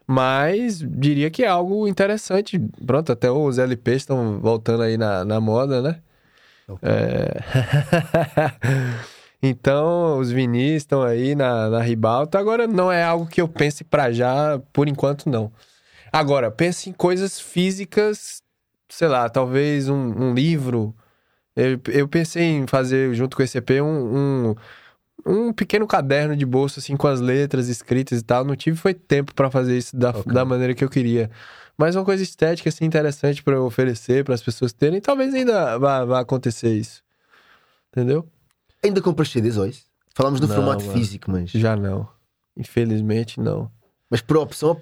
Mas 0.07 0.79
diria 0.79 1.29
que 1.29 1.45
é 1.45 1.49
algo 1.49 1.87
interessante. 1.87 2.59
Pronto, 2.87 3.13
até 3.13 3.31
os 3.31 3.59
LPs 3.59 3.97
estão 4.03 4.39
voltando 4.41 4.83
aí 4.85 4.97
na, 4.97 5.23
na 5.23 5.39
moda, 5.39 5.83
né? 5.83 5.99
É... 6.81 7.43
então, 9.43 10.19
os 10.19 10.31
vinis 10.33 10.83
estão 10.83 11.03
aí 11.03 11.35
na, 11.35 11.71
na 11.71 11.81
ribalta. 11.81 12.39
Agora, 12.39 12.67
não 12.67 12.91
é 12.91 13.05
algo 13.05 13.27
que 13.27 13.41
eu 13.41 13.49
pense 13.49 13.85
pra 13.85 14.11
já, 14.11 14.61
por 14.73 14.89
enquanto, 14.89 15.29
não. 15.31 15.53
Agora, 16.13 16.51
pense 16.51 16.91
em 16.91 16.93
coisas 16.93 17.39
físicas, 17.39 18.43
sei 18.89 19.07
lá, 19.09 19.29
talvez 19.29 19.89
um, 19.89 19.95
um 19.97 20.35
livro. 20.35 20.95
Eu, 21.55 21.81
eu 21.89 22.09
pensei 22.09 22.43
em 22.45 22.67
fazer, 22.67 23.15
junto 23.15 23.37
com 23.37 23.43
esse 23.43 23.59
EP, 23.59 23.71
um, 23.83 24.17
um, 24.49 24.55
um 25.27 25.53
pequeno 25.53 25.87
caderno 25.87 26.35
de 26.37 26.47
bolso, 26.47 26.81
assim, 26.81 26.97
com 26.97 27.07
as 27.07 27.21
letras 27.21 27.69
escritas 27.69 28.21
e 28.21 28.25
tal. 28.25 28.45
Não 28.45 28.57
tive 28.57 28.77
foi 28.77 28.95
tempo 28.95 29.35
pra 29.35 29.51
fazer 29.51 29.77
isso 29.77 29.97
da, 29.97 30.11
Ok. 30.11 30.33
da 30.33 30.45
maneira 30.45 30.75
que 30.75 30.83
eu 30.83 30.89
queria. 30.89 31.31
Mas 31.77 31.95
uma 31.95 32.05
coisa 32.05 32.23
estética, 32.25 32.69
assim, 32.71 32.85
interessante 32.85 33.41
pra 33.43 33.55
eu 33.55 33.65
oferecer, 33.65 34.25
para 34.25 34.35
as 34.35 34.43
pessoas 34.43 34.73
terem. 34.73 35.01
Talvez 35.01 35.33
ainda 35.33 35.79
vá, 35.79 36.05
vá 36.05 36.21
acontecer 36.21 36.75
isso. 36.75 37.05
Entendeu? 37.93 38.27
Ainda 38.85 39.01
compras 39.01 39.29
CDs 39.31 39.57
hoje? 39.57 39.83
Falámos 40.15 40.41
no 40.41 40.49
Não, 40.49 40.55
formato 40.55 40.85
mano. 40.85 40.99
físico, 40.99 41.31
mas. 41.31 41.51
Já 41.51 41.77
não. 41.77 42.09
Infelizmente, 42.57 43.41
não. 43.41 43.71
Mas 44.11 44.21
por 44.23 44.39
opção, 44.39 44.79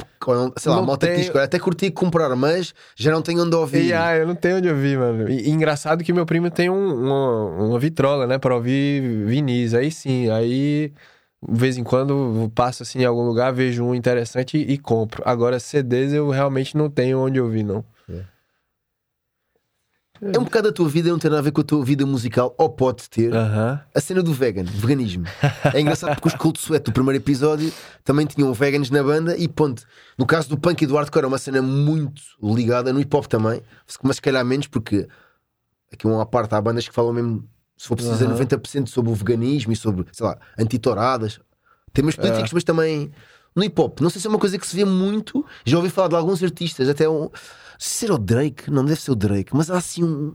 sei 0.57 0.71
lá, 0.71 0.77
Não 0.77 0.87
malta 0.87 1.09
diz 1.09 1.29
que 1.29 1.37
olha, 1.37 1.45
até 1.45 1.59
curti 1.59 1.91
comprar, 1.91 2.35
mas 2.37 2.73
já 2.95 3.11
não 3.11 3.21
tenho 3.23 3.43
onde 3.43 3.57
ouvir. 3.57 3.87
E 3.89 3.93
ah, 3.93 4.17
eu 4.17 4.27
não 4.27 4.37
tenho 4.37 4.59
onde 4.59 4.69
ouvir, 4.69 4.97
mano. 4.97 5.29
E, 5.29 5.49
e 5.49 5.51
engraçado 5.51 6.05
que 6.05 6.13
meu 6.13 6.25
primo 6.25 6.49
tem 6.49 6.71
um- 6.71 6.95
uma, 7.05 7.45
uma 7.67 7.79
vitrola, 7.79 8.25
né, 8.27 8.39
pra 8.39 8.55
ouvir 8.55 9.27
vinis. 9.27 9.75
Aí 9.75 9.91
sim, 9.91 10.31
aí 10.31 10.93
de 11.49 11.61
vez 11.61 11.77
em 11.77 11.83
quando 11.83 12.13
eu 12.45 12.53
passo 12.55 12.85
assim 12.85 13.01
em 13.01 13.05
algum 13.05 13.23
lugar, 13.27 13.53
vejo 13.53 13.85
um 13.85 13.95
interessante 13.97 14.57
e, 14.57 14.73
e 14.75 14.79
compro. 14.79 15.23
Agora, 15.27 15.59
CDs 15.59 16.13
eu 16.13 16.31
realmente 16.31 16.77
não 16.77 16.89
tenho 16.89 17.19
onde 17.19 17.41
ouvir, 17.41 17.65
não. 17.65 17.85
É 20.21 20.39
um 20.39 20.45
bocado 20.45 20.69
a 20.69 20.73
tua 20.73 20.89
vida, 20.89 21.11
não 21.11 21.19
tem 21.19 21.31
nada 21.31 21.41
a 21.41 21.43
ver 21.43 21.53
com 21.53 21.61
a 21.61 21.65
tua 21.65 21.85
vida 21.85 22.05
musical, 22.07 22.55
ou 22.59 22.69
pode 22.69 23.09
ter. 23.09 23.35
A 23.95 24.01
cena 24.01 24.23
do 24.23 24.33
vegan, 24.33 24.65
veganismo. 24.65 25.25
É 25.73 25.81
engraçado 25.81 26.15
porque 26.15 26.29
os 26.29 26.35
Cold 26.35 26.59
Sweat 26.59 26.85
do 26.85 26.93
primeiro 26.93 27.23
episódio 27.23 27.73
também 28.05 28.27
tinham 28.27 28.53
veganos 28.53 28.91
na 28.91 29.03
banda 29.03 29.37
e 29.37 29.49
ponto. 29.49 29.85
No 30.17 30.27
caso 30.27 30.49
do 30.49 30.59
punk 30.59 30.83
e 30.83 30.87
do 30.87 30.95
hardcore 30.97 31.25
é 31.25 31.29
uma 31.29 31.39
cena 31.39 31.61
muito 31.61 32.23
ligada, 32.43 32.93
no 32.93 33.01
hip 33.01 33.15
hop 33.17 33.27
também, 33.27 33.63
mas 34.03 34.17
se 34.17 34.23
calhar 34.23 34.45
menos 34.45 34.67
porque 34.67 35.07
aqui 35.93 36.07
uma 36.07 36.27
parte 36.27 36.55
há 36.55 36.61
bandas 36.61 36.89
que 36.89 36.95
falam 36.95 37.13
mesmo, 37.13 37.49
se 37.77 37.87
for 37.87 37.97
preciso, 37.97 38.25
Aham. 38.25 38.35
90% 38.35 38.89
sobre 38.89 39.11
o 39.11 39.15
veganismo 39.15 39.73
e 39.73 39.77
sobre, 39.77 40.07
sei 40.13 40.27
lá, 40.27 40.39
antitoradas, 40.59 41.41
temas 41.93 42.17
políticos, 42.17 42.53
mas 42.53 42.65
também 42.65 43.11
no 43.55 43.65
hip 43.65 43.81
hop. 43.81 44.01
Não 44.01 44.11
sei 44.11 44.21
se 44.21 44.27
é 44.27 44.31
uma 44.31 44.39
coisa 44.39 44.59
que 44.59 44.67
se 44.67 44.77
vê 44.77 44.85
muito, 44.85 45.45
já 45.65 45.79
ouvi 45.79 45.89
falar 45.89 46.09
de 46.09 46.15
alguns 46.15 46.43
artistas, 46.43 46.89
até 46.89 47.09
um. 47.09 47.31
Não 47.77 47.81
sei 47.81 47.99
se 47.99 48.05
era 48.07 48.15
o 48.15 48.19
Drake, 48.19 48.71
não 48.71 48.85
deve 48.85 49.01
ser 49.01 49.11
o 49.11 49.15
Drake, 49.15 49.55
mas 49.55 49.71
há 49.71 49.77
assim 49.79 50.03
um 50.05 50.35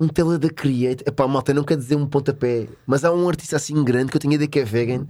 um 0.00 0.06
tela 0.06 0.38
da 0.38 0.48
Create. 0.48 1.02
Epá, 1.06 1.26
malta, 1.26 1.52
não 1.52 1.64
quer 1.64 1.76
dizer 1.76 1.96
um 1.96 2.06
pontapé, 2.06 2.68
mas 2.86 3.04
há 3.04 3.12
um 3.12 3.28
artista 3.28 3.56
assim 3.56 3.82
grande 3.82 4.10
que 4.10 4.16
eu 4.16 4.20
tenho 4.20 4.34
ideia 4.34 4.48
que 4.48 4.60
é 4.60 4.64
vegan. 4.64 5.04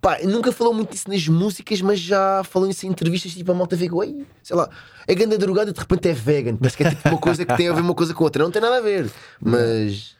Pá, 0.00 0.18
nunca 0.24 0.50
falou 0.50 0.74
muito 0.74 0.90
disso 0.90 1.08
nas 1.08 1.26
músicas, 1.28 1.80
mas 1.80 2.00
já 2.00 2.42
falou 2.44 2.68
isso 2.68 2.84
em 2.86 2.90
entrevistas. 2.90 3.32
Tipo, 3.32 3.52
a 3.52 3.54
malta 3.54 3.76
vê 3.76 3.88
que, 3.88 3.94
"Ui, 3.94 4.26
sei 4.42 4.56
lá, 4.56 4.68
é 5.06 5.14
grande 5.14 5.38
drogado 5.38 5.70
e 5.70 5.72
de 5.72 5.78
repente 5.78 6.08
é 6.08 6.12
vegan. 6.12 6.56
Parece 6.56 6.76
que 6.76 6.82
é 6.82 6.90
tipo 6.90 7.08
uma 7.08 7.18
coisa 7.18 7.44
que 7.46 7.56
tem 7.56 7.68
a 7.68 7.72
ver 7.72 7.80
uma 7.80 7.94
coisa 7.94 8.12
com 8.12 8.24
outra. 8.24 8.42
Não 8.42 8.50
tem 8.50 8.60
nada 8.60 8.78
a 8.78 8.80
ver, 8.80 9.08
mas 9.40 10.16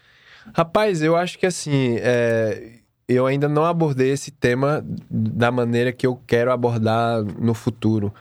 Rapaz, 0.54 1.02
eu 1.02 1.16
acho 1.16 1.38
que 1.38 1.46
assim, 1.46 1.96
é, 1.98 2.78
eu 3.08 3.26
ainda 3.26 3.48
não 3.48 3.64
abordei 3.64 4.10
esse 4.10 4.30
tema 4.30 4.84
da 5.10 5.50
maneira 5.50 5.92
que 5.92 6.06
eu 6.06 6.20
quero 6.26 6.52
abordar 6.52 7.22
no 7.24 7.54
futuro. 7.54 8.12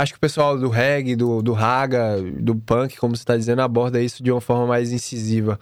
Acho 0.00 0.12
que 0.14 0.16
o 0.16 0.20
pessoal 0.20 0.56
do 0.58 0.70
reggae, 0.70 1.14
do, 1.14 1.42
do 1.42 1.52
raga, 1.52 2.16
do 2.38 2.56
punk, 2.56 2.96
como 2.96 3.14
você 3.14 3.22
está 3.22 3.36
dizendo, 3.36 3.60
aborda 3.60 4.00
isso 4.00 4.22
de 4.22 4.32
uma 4.32 4.40
forma 4.40 4.66
mais 4.66 4.92
incisiva. 4.92 5.60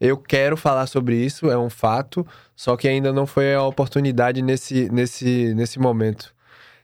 Eu 0.00 0.16
quero 0.16 0.56
falar 0.56 0.86
sobre 0.86 1.16
isso, 1.16 1.50
é 1.50 1.58
um 1.58 1.68
fato, 1.68 2.26
só 2.56 2.76
que 2.78 2.88
ainda 2.88 3.12
não 3.12 3.26
foi 3.26 3.54
a 3.54 3.62
oportunidade 3.62 4.40
nesse, 4.40 4.88
nesse, 4.90 5.52
nesse 5.54 5.78
momento. 5.78 6.34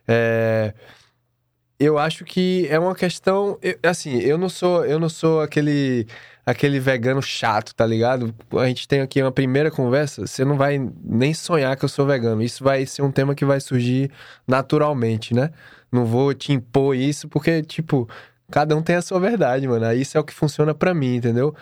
É, 0.07 0.75
eu 1.81 1.99
acho 1.99 2.25
que 2.25 2.67
é 2.69 2.79
uma 2.79 2.95
questão, 2.95 3.59
eu- 3.63 3.79
assim, 3.83 4.19
eu 4.19 4.37
não 4.37 4.51
sou, 4.51 4.85
eu 4.85 4.99
não 4.99 5.09
sou 5.09 5.41
aquele 5.41 6.07
aquele 6.47 6.79
vegano 6.79 7.23
chato, 7.23 7.75
tá 7.75 7.87
ligado? 7.87 8.35
A 8.53 8.67
gente 8.67 8.87
tem 8.87 9.01
aqui 9.01 9.23
uma 9.23 9.33
primeira 9.33 9.71
conversa, 9.71 10.27
você 10.27 10.45
não 10.45 10.57
vai 10.59 10.79
nem 11.03 11.33
sonhar 11.33 11.75
que 11.77 11.85
eu 11.85 11.89
sou 11.89 12.05
vegano. 12.07 12.43
Isso 12.43 12.63
vai 12.63 12.85
ser 12.85 13.01
um 13.01 13.11
tema 13.11 13.35
que 13.35 13.47
vai 13.47 13.61
surgir 13.61 14.11
naturalmente, 14.47 15.33
né? 15.33 15.51
Não 15.95 16.05
vou 16.05 16.35
te 16.35 16.53
impor 16.53 16.97
isso 16.97 17.29
porque 17.29 17.63
tipo, 17.63 18.09
Cada 18.51 18.77
um 18.77 18.83
tem 18.83 18.97
a 18.97 19.03
sua 19.03 19.19
verdade, 19.19 19.67
mano. 19.67 19.93
Isso 19.93 20.17
é 20.17 20.21
o 20.21 20.25
que 20.25 20.35
funciona 20.35 20.75
pra 20.75 20.95
mim, 20.95 21.17
entendeu? 21.17 21.55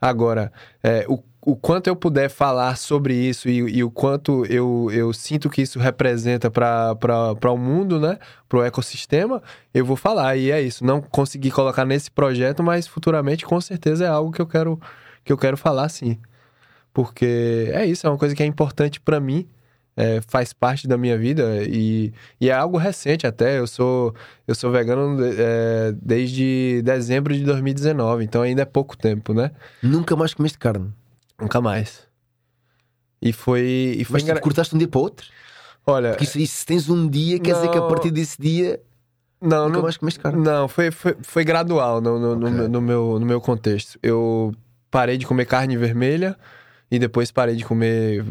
Agora, 0.00 0.52
é, 0.82 1.04
o, 1.08 1.22
o 1.44 1.56
quanto 1.56 1.88
eu 1.88 1.96
puder 1.96 2.30
falar 2.30 2.76
sobre 2.76 3.14
isso 3.14 3.48
e, 3.48 3.56
e 3.56 3.84
o 3.84 3.90
quanto 3.90 4.46
eu, 4.46 4.88
eu 4.92 5.12
sinto 5.12 5.50
que 5.50 5.62
isso 5.62 5.78
representa 5.78 6.50
para 6.50 7.52
o 7.52 7.56
mundo, 7.58 8.00
né? 8.00 8.18
Para 8.48 8.60
o 8.60 8.64
ecossistema, 8.64 9.42
eu 9.74 9.84
vou 9.84 9.96
falar. 9.96 10.36
E 10.36 10.50
é 10.50 10.60
isso. 10.60 10.84
Não 10.84 11.02
consegui 11.02 11.50
colocar 11.50 11.84
nesse 11.84 12.10
projeto, 12.10 12.62
mas 12.62 12.86
futuramente 12.86 13.44
com 13.44 13.60
certeza 13.60 14.04
é 14.04 14.08
algo 14.08 14.32
que 14.32 14.40
eu 14.40 14.46
quero, 14.46 14.80
que 15.24 15.32
eu 15.32 15.36
quero 15.36 15.56
falar 15.56 15.88
sim. 15.88 16.18
Porque 16.94 17.70
é 17.72 17.84
isso, 17.84 18.06
é 18.06 18.10
uma 18.10 18.18
coisa 18.18 18.34
que 18.34 18.42
é 18.42 18.46
importante 18.46 19.00
para 19.00 19.20
mim 19.20 19.46
é, 19.98 20.20
faz 20.28 20.52
parte 20.52 20.86
da 20.86 20.96
minha 20.96 21.18
vida 21.18 21.64
e, 21.64 22.12
e, 22.40 22.48
é 22.48 22.52
algo 22.52 22.78
recente 22.78 23.26
até. 23.26 23.58
Eu 23.58 23.66
sou, 23.66 24.14
eu 24.46 24.54
sou 24.54 24.70
vegano 24.70 25.18
é, 25.24 25.92
desde 26.00 26.80
dezembro 26.84 27.34
de 27.34 27.42
2019, 27.44 28.22
então 28.22 28.42
ainda 28.42 28.62
é 28.62 28.64
pouco 28.64 28.96
tempo, 28.96 29.34
né? 29.34 29.50
Nunca 29.82 30.14
mais 30.14 30.32
comeste 30.32 30.56
carne? 30.56 30.92
Nunca 31.40 31.60
mais. 31.60 32.06
E 33.20 33.32
foi. 33.32 33.96
E 33.98 34.04
foi 34.04 34.20
Mas 34.20 34.22
engra... 34.22 34.40
cortaste 34.40 34.72
um 34.72 34.78
dia 34.78 34.86
para 34.86 35.00
outro? 35.00 35.26
Olha. 35.84 36.10
Porque 36.10 36.24
isso, 36.24 36.38
se 36.46 36.64
tens 36.64 36.88
um 36.88 37.08
dia, 37.08 37.40
quer 37.40 37.54
não... 37.54 37.60
dizer 37.60 37.72
que 37.72 37.78
a 37.78 37.82
partir 37.82 38.12
desse 38.12 38.40
dia. 38.40 38.80
Não, 39.40 39.64
nunca 39.64 39.78
não, 39.78 39.82
mais 39.82 39.96
comeste 39.96 40.20
carne? 40.20 40.44
Não, 40.44 40.68
foi, 40.68 40.92
foi, 40.92 41.16
foi 41.22 41.44
gradual 41.44 42.00
no, 42.00 42.18
no, 42.18 42.46
okay. 42.46 42.50
no, 42.50 42.68
no, 42.68 42.80
meu, 42.80 43.18
no 43.18 43.26
meu 43.26 43.40
contexto. 43.40 43.98
Eu 44.00 44.54
parei 44.92 45.18
de 45.18 45.26
comer 45.26 45.46
carne 45.46 45.76
vermelha 45.76 46.36
e 46.88 47.00
depois 47.00 47.32
parei 47.32 47.56
de 47.56 47.64
comer 47.64 48.24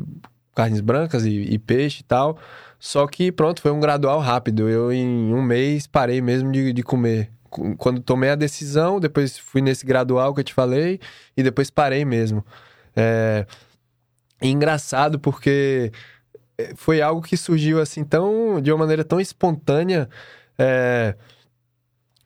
carnes 0.58 0.82
brancas 0.82 1.24
e, 1.24 1.30
e, 1.30 1.60
peixe 1.60 2.02
e 2.02 2.04
tal. 2.04 2.40
Só 2.80 3.06
que, 3.06 3.32
pronto, 3.32 3.62
foi 3.62 3.72
um 3.72 3.80
gradual 3.80 4.20
rápido. 4.20 4.68
Eu, 4.68 4.92
em 4.92 5.32
um 5.32 5.42
mês, 5.44 5.86
parei 5.86 6.20
mesmo 6.20 6.52
de, 6.52 6.74
de 6.74 6.82
comer. 6.82 7.30
Quando 7.78 8.02
tomei 8.02 8.32
a 8.32 8.36
decisão, 8.36 9.00
depois 9.00 9.38
fui 9.38 9.62
nesse 9.62 9.86
gradual 9.86 10.34
que 10.34 10.40
eu 10.40 10.44
te 10.44 10.54
falei, 10.54 11.00
e 11.36 11.44
depois 11.44 11.70
parei 11.70 12.04
mesmo. 12.04 12.44
É... 12.96 13.46
engraçado 14.42 15.20
porque 15.20 15.92
é, 16.58 16.74
foi 16.76 17.02
algo 17.02 17.22
que 17.22 17.38
surgiu 17.38 17.80
assim 17.80 18.04
tão 18.04 18.60
de 18.60 18.72
uma 18.72 18.80
maneira 18.80 19.04
tão 19.04 19.22
espontânea 19.22 20.10
é, 20.58 21.16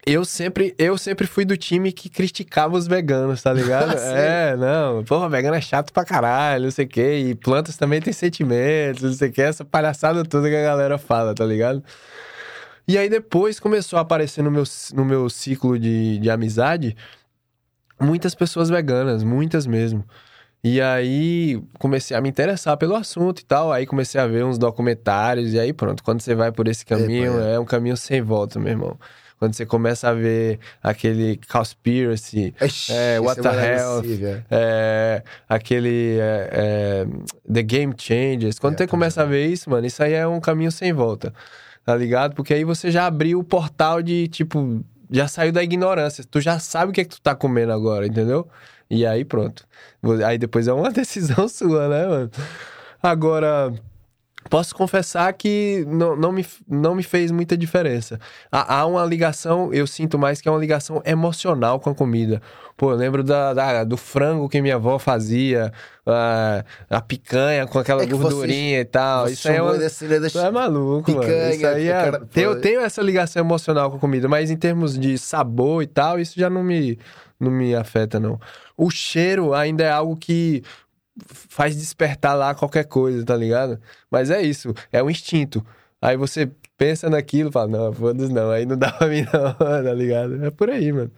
eu 0.05 0.25
sempre, 0.25 0.73
eu 0.77 0.97
sempre 0.97 1.27
fui 1.27 1.45
do 1.45 1.55
time 1.55 1.91
que 1.91 2.09
criticava 2.09 2.75
os 2.75 2.87
veganos, 2.87 3.41
tá 3.41 3.53
ligado? 3.53 3.93
é, 4.15 4.55
não, 4.55 5.03
porra, 5.03 5.29
vegano 5.29 5.55
é 5.55 5.61
chato 5.61 5.93
pra 5.93 6.03
caralho, 6.03 6.65
não 6.65 6.71
sei 6.71 6.85
o 6.85 6.87
quê. 6.87 7.17
E 7.29 7.35
plantas 7.35 7.77
também 7.77 8.01
têm 8.01 8.13
sentimentos, 8.13 9.03
não 9.03 9.13
sei 9.13 9.29
o 9.29 9.31
quê. 9.31 9.41
Essa 9.43 9.63
palhaçada 9.63 10.23
toda 10.23 10.49
que 10.49 10.55
a 10.55 10.63
galera 10.63 10.97
fala, 10.97 11.35
tá 11.35 11.45
ligado? 11.45 11.83
E 12.87 12.97
aí 12.97 13.09
depois 13.09 13.59
começou 13.59 13.99
a 13.99 14.01
aparecer 14.01 14.43
no 14.43 14.51
meu, 14.51 14.63
no 14.93 15.05
meu 15.05 15.29
ciclo 15.29 15.77
de, 15.77 16.17
de 16.17 16.29
amizade 16.29 16.95
muitas 18.01 18.33
pessoas 18.33 18.69
veganas, 18.69 19.23
muitas 19.23 19.67
mesmo. 19.67 20.03
E 20.63 20.79
aí 20.81 21.61
comecei 21.79 22.15
a 22.15 22.21
me 22.21 22.29
interessar 22.29 22.77
pelo 22.77 22.95
assunto 22.95 23.39
e 23.39 23.45
tal. 23.45 23.71
Aí 23.71 23.85
comecei 23.85 24.19
a 24.19 24.27
ver 24.27 24.43
uns 24.43 24.57
documentários. 24.57 25.53
E 25.53 25.59
aí 25.59 25.73
pronto, 25.73 26.03
quando 26.03 26.21
você 26.21 26.35
vai 26.35 26.51
por 26.51 26.67
esse 26.67 26.85
caminho, 26.85 27.39
é, 27.39 27.53
é 27.53 27.59
um 27.59 27.65
caminho 27.65 27.97
sem 27.97 28.21
volta, 28.21 28.59
meu 28.59 28.69
irmão. 28.69 28.99
Quando 29.41 29.55
você 29.55 29.65
começa 29.65 30.07
a 30.07 30.13
ver 30.13 30.59
aquele 30.83 31.39
Conspiracy, 31.51 32.53
Ixi, 32.61 32.93
é, 32.93 33.19
What 33.19 33.41
the 33.41 33.49
Health, 33.49 34.43
é, 34.51 35.23
aquele 35.49 36.19
é, 36.19 36.49
é, 36.53 37.07
The 37.51 37.63
Game 37.63 37.91
Changers. 37.97 38.59
Quando 38.59 38.77
você 38.77 38.85
começa 38.85 39.23
a 39.23 39.25
ver 39.25 39.47
isso, 39.47 39.67
mano, 39.67 39.87
isso 39.87 40.03
aí 40.03 40.13
é 40.13 40.27
um 40.27 40.39
caminho 40.39 40.71
sem 40.71 40.93
volta, 40.93 41.33
tá 41.83 41.95
ligado? 41.95 42.35
Porque 42.35 42.53
aí 42.53 42.63
você 42.63 42.91
já 42.91 43.07
abriu 43.07 43.39
o 43.39 43.43
portal 43.43 44.03
de, 44.03 44.27
tipo, 44.27 44.85
já 45.09 45.27
saiu 45.27 45.51
da 45.51 45.63
ignorância. 45.63 46.23
Tu 46.23 46.39
já 46.39 46.59
sabe 46.59 46.91
o 46.91 46.93
que 46.93 47.01
é 47.01 47.03
que 47.03 47.15
tu 47.15 47.21
tá 47.21 47.33
comendo 47.33 47.73
agora, 47.73 48.05
entendeu? 48.05 48.47
E 48.91 49.07
aí 49.07 49.25
pronto. 49.25 49.65
Aí 50.23 50.37
depois 50.37 50.67
é 50.67 50.73
uma 50.73 50.91
decisão 50.93 51.47
sua, 51.47 51.89
né, 51.89 52.05
mano? 52.05 52.31
Agora 53.01 53.73
posso 54.51 54.75
confessar 54.75 55.31
que 55.31 55.85
não, 55.87 56.13
não, 56.13 56.29
me, 56.33 56.45
não 56.67 56.93
me 56.93 57.03
fez 57.03 57.31
muita 57.31 57.55
diferença. 57.55 58.19
Há, 58.51 58.79
há, 58.79 58.85
uma 58.85 59.05
ligação, 59.05 59.73
eu 59.73 59.87
sinto 59.87 60.19
mais 60.19 60.41
que 60.41 60.49
é 60.49 60.51
uma 60.51 60.59
ligação 60.59 61.01
emocional 61.05 61.79
com 61.79 61.89
a 61.89 61.95
comida. 61.95 62.41
Pô, 62.75 62.91
eu 62.91 62.97
lembro 62.97 63.23
da, 63.23 63.53
da 63.53 63.85
do 63.85 63.95
frango 63.95 64.49
que 64.49 64.61
minha 64.61 64.75
avó 64.75 64.99
fazia, 64.99 65.71
a, 66.05 66.65
a 66.89 66.99
picanha 66.99 67.65
com 67.65 67.79
aquela 67.79 68.03
é 68.03 68.05
gordurinha 68.05 68.79
vocês, 68.79 68.81
e 68.81 68.85
tal. 68.85 69.29
Isso 69.29 69.47
aí 69.47 69.55
é, 69.55 69.61
uma, 69.61 69.77
desse, 69.77 70.05
desse... 70.05 70.37
é 70.37 70.51
maluco, 70.51 71.05
picanha, 71.05 71.43
mano. 71.43 71.55
Isso 71.55 71.67
aí 71.67 71.87
é... 71.87 71.93
Cara... 71.93 72.27
Eu 72.35 72.59
tenho 72.59 72.81
essa 72.81 73.01
ligação 73.01 73.41
emocional 73.41 73.89
com 73.89 73.95
a 73.95 73.99
comida, 74.01 74.27
mas 74.27 74.51
em 74.51 74.57
termos 74.57 74.99
de 74.99 75.17
sabor 75.17 75.81
e 75.81 75.87
tal, 75.87 76.19
isso 76.19 76.37
já 76.37 76.49
não 76.49 76.61
me, 76.61 76.99
não 77.39 77.51
me 77.51 77.73
afeta, 77.73 78.19
não. 78.19 78.37
O 78.75 78.89
cheiro 78.89 79.53
ainda 79.53 79.85
é 79.85 79.91
algo 79.91 80.17
que 80.17 80.61
faz 81.27 81.75
despertar 81.75 82.35
lá 82.35 82.55
qualquer 82.55 82.85
coisa, 82.85 83.25
tá 83.25 83.35
ligado? 83.35 83.79
Mas 84.09 84.29
é 84.29 84.41
isso, 84.41 84.73
é 84.91 85.01
um 85.03 85.09
instinto. 85.09 85.65
Aí 86.01 86.17
você 86.17 86.49
pensa 86.77 87.09
naquilo 87.09 87.51
fala, 87.51 87.67
não, 87.67 87.93
foda-se 87.93 88.33
não, 88.33 88.49
aí 88.49 88.65
não 88.65 88.77
dá 88.77 88.91
pra 88.91 89.07
mim 89.07 89.25
não, 89.31 89.53
tá 89.83 89.93
ligado? 89.93 90.43
É 90.43 90.49
por 90.49 90.69
aí, 90.69 90.91
mano. 90.91 91.11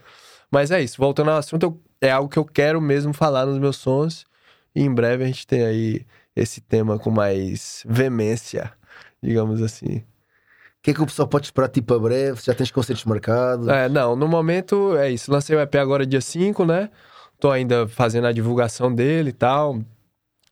Mas 0.52 0.72
é 0.72 0.82
isso, 0.82 0.98
voltando 0.98 1.32
ao 1.32 1.38
assunto, 1.38 1.64
eu, 1.64 1.82
é 2.02 2.12
algo 2.12 2.30
que 2.30 2.38
eu 2.38 2.46
quero 2.46 2.82
mesmo 2.82 3.14
falar 3.14 3.46
nos 3.46 3.58
meus 3.58 3.78
sons. 3.78 4.26
E 4.76 4.82
em 4.82 4.94
breve 4.94 5.24
a 5.24 5.28
gente 5.28 5.46
tem 5.46 5.64
aí 5.64 6.06
esse 6.36 6.60
tema 6.60 6.98
com 6.98 7.12
mais 7.12 7.84
veemência, 7.88 8.72
digamos 9.22 9.62
assim. 9.62 9.98
O 9.98 10.04
que 10.84 10.92
é 10.92 10.94
que 10.94 11.02
o 11.02 11.06
pessoal 11.06 11.28
pode 11.28 11.46
esperar 11.46 11.70
tipo 11.70 11.88
para 11.88 12.00
breve? 12.00 12.42
Já 12.44 12.54
tens 12.54 12.70
concertos 12.70 13.06
marcados? 13.06 13.68
É, 13.68 13.88
não, 13.88 14.16
no 14.16 14.28
momento 14.28 14.98
é 14.98 15.10
isso. 15.10 15.32
Lancei 15.32 15.56
o 15.56 15.62
EP 15.62 15.76
agora 15.76 16.06
dia 16.06 16.20
5, 16.20 16.66
né? 16.66 16.90
Tô 17.44 17.52
ainda 17.52 17.86
fazendo 17.90 18.26
a 18.26 18.32
divulgação 18.32 18.96
dele 18.96 19.32
e 19.32 19.34
tal. 19.34 19.78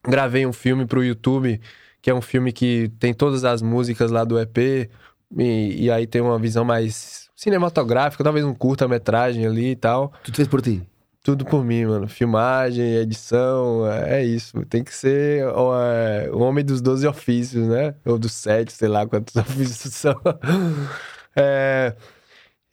Gravei 0.06 0.44
um 0.44 0.52
filme 0.52 0.84
pro 0.84 1.02
YouTube, 1.02 1.58
que 2.02 2.10
é 2.10 2.14
um 2.14 2.20
filme 2.20 2.52
que 2.52 2.92
tem 2.98 3.14
todas 3.14 3.46
as 3.46 3.62
músicas 3.62 4.10
lá 4.10 4.24
do 4.24 4.38
EP, 4.38 4.90
e, 5.38 5.84
e 5.84 5.90
aí 5.90 6.06
tem 6.06 6.20
uma 6.20 6.38
visão 6.38 6.66
mais 6.66 7.30
cinematográfica, 7.34 8.22
talvez 8.22 8.44
um 8.44 8.52
curta-metragem 8.52 9.46
ali 9.46 9.70
e 9.70 9.76
tal. 9.76 10.12
Tudo 10.22 10.36
feito 10.36 10.50
por 10.50 10.60
ti? 10.60 10.82
Tudo 11.24 11.46
por 11.46 11.64
mim, 11.64 11.86
mano. 11.86 12.06
Filmagem, 12.06 12.96
edição, 12.96 13.90
é, 13.90 14.20
é 14.20 14.24
isso. 14.26 14.62
Tem 14.66 14.84
que 14.84 14.94
ser 14.94 15.46
o, 15.46 15.74
é, 15.74 16.28
o 16.30 16.40
homem 16.40 16.62
dos 16.62 16.82
12 16.82 17.06
ofícios, 17.06 17.68
né? 17.68 17.94
Ou 18.04 18.18
dos 18.18 18.34
sete, 18.34 18.70
sei 18.70 18.88
lá 18.88 19.06
quantos 19.06 19.34
ofícios 19.40 19.94
são. 19.94 20.20
é, 21.34 21.94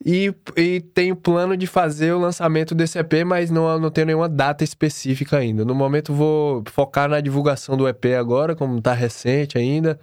e, 0.06 0.34
e 0.56 0.80
tenho 0.80 1.16
plano 1.16 1.58
de 1.58 1.68
fazer 1.68 2.14
o 2.14 2.20
lançamento 2.20 2.74
desse 2.74 2.98
EP, 2.98 3.26
mas 3.26 3.52
não, 3.52 3.78
não 3.78 3.92
tenho 3.92 4.08
nenhuma 4.08 4.30
data 4.30 4.64
específica 4.64 5.38
ainda. 5.38 5.66
No 5.66 5.76
momento 5.76 6.14
vou 6.14 6.64
focar 6.68 7.10
na 7.10 7.20
divulgação 7.20 7.76
do 7.76 7.88
EP 7.88 8.06
agora, 8.18 8.56
como 8.56 8.82
tá 8.82 8.94
recente 8.94 9.58
ainda. 9.58 10.00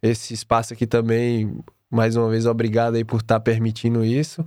Esse 0.00 0.32
espaço 0.34 0.72
aqui 0.72 0.86
também, 0.86 1.52
mais 1.90 2.16
uma 2.16 2.28
vez, 2.30 2.46
obrigado 2.46 2.94
aí 2.94 3.04
por 3.04 3.20
estar 3.20 3.36
tá 3.36 3.40
permitindo 3.40 4.04
isso. 4.04 4.44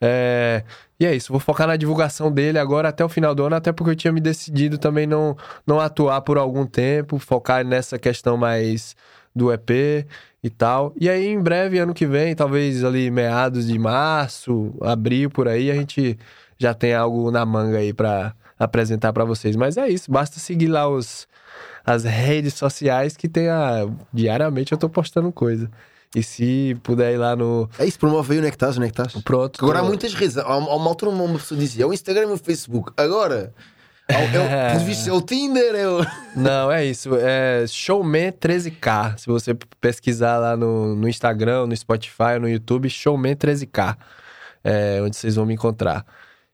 É... 0.00 0.64
E 0.98 1.06
é 1.06 1.14
isso, 1.14 1.32
vou 1.32 1.40
focar 1.40 1.66
na 1.66 1.76
divulgação 1.76 2.30
dele 2.30 2.58
agora 2.58 2.88
até 2.88 3.04
o 3.04 3.08
final 3.08 3.34
do 3.34 3.44
ano, 3.44 3.56
até 3.56 3.72
porque 3.72 3.92
eu 3.92 3.96
tinha 3.96 4.12
me 4.12 4.20
decidido 4.20 4.76
também 4.78 5.06
não, 5.06 5.36
não 5.66 5.80
atuar 5.80 6.20
por 6.22 6.36
algum 6.36 6.66
tempo, 6.66 7.18
focar 7.18 7.64
nessa 7.64 7.98
questão 7.98 8.36
mais 8.36 8.94
do 9.34 9.52
EP 9.52 10.06
e 10.42 10.50
tal. 10.50 10.92
E 10.98 11.08
aí, 11.08 11.26
em 11.28 11.40
breve, 11.40 11.78
ano 11.78 11.94
que 11.94 12.06
vem, 12.06 12.34
talvez 12.34 12.84
ali 12.84 13.10
meados 13.10 13.66
de 13.66 13.78
março, 13.78 14.74
abril, 14.80 15.30
por 15.30 15.48
aí, 15.48 15.70
a 15.70 15.74
gente 15.74 16.18
já 16.58 16.74
tem 16.74 16.94
algo 16.94 17.30
na 17.30 17.44
manga 17.44 17.78
aí 17.78 17.92
para 17.92 18.34
apresentar 18.58 19.12
para 19.12 19.24
vocês. 19.24 19.56
Mas 19.56 19.76
é 19.76 19.88
isso, 19.88 20.10
basta 20.10 20.38
seguir 20.38 20.68
lá 20.68 20.88
os, 20.88 21.26
as 21.84 22.04
redes 22.04 22.54
sociais 22.54 23.16
que 23.16 23.28
tem 23.28 23.48
a... 23.48 23.86
Diariamente 24.12 24.72
eu 24.72 24.78
tô 24.78 24.88
postando 24.88 25.32
coisa. 25.32 25.70
E 26.14 26.24
se 26.24 26.76
puder 26.82 27.14
ir 27.14 27.18
lá 27.18 27.36
no. 27.36 27.70
É 27.78 27.86
isso, 27.86 27.96
promove 27.96 28.32
aí 28.32 28.40
onde 28.40 28.50
que 28.50 28.56
estás, 28.56 28.76
onde 28.76 28.88
é 28.88 28.90
que 28.90 29.00
estás? 29.00 29.22
Pronto. 29.22 29.62
Agora 29.62 29.78
tô... 29.78 29.84
há 29.84 29.88
muitas 29.88 30.12
redes. 30.12 30.36
Há 30.36 30.56
uma 30.56 30.88
altura 30.88 31.12
uma 31.12 31.38
pessoa 31.38 31.58
dizia: 31.58 31.84
é 31.84 31.86
o 31.86 31.92
Instagram 31.92 32.30
e 32.30 32.32
o 32.32 32.36
Facebook. 32.36 32.92
Agora 32.96 33.54
é, 35.08 35.08
o, 35.08 35.08
é 35.08 35.12
o 35.12 35.22
Tinder? 35.22 35.74
É 35.74 35.88
o... 35.88 36.04
Não, 36.36 36.70
é 36.70 36.84
isso. 36.84 37.14
É 37.16 37.64
Showman 37.66 38.32
13K. 38.32 39.18
Se 39.18 39.26
você 39.26 39.54
pesquisar 39.80 40.38
lá 40.38 40.56
no, 40.56 40.94
no 40.94 41.08
Instagram, 41.08 41.66
no 41.66 41.76
Spotify, 41.76 42.38
no 42.40 42.48
YouTube, 42.48 42.88
Showman 42.88 43.34
13K. 43.34 43.96
É 44.62 45.00
onde 45.02 45.16
vocês 45.16 45.36
vão 45.36 45.46
me 45.46 45.54
encontrar. 45.54 46.04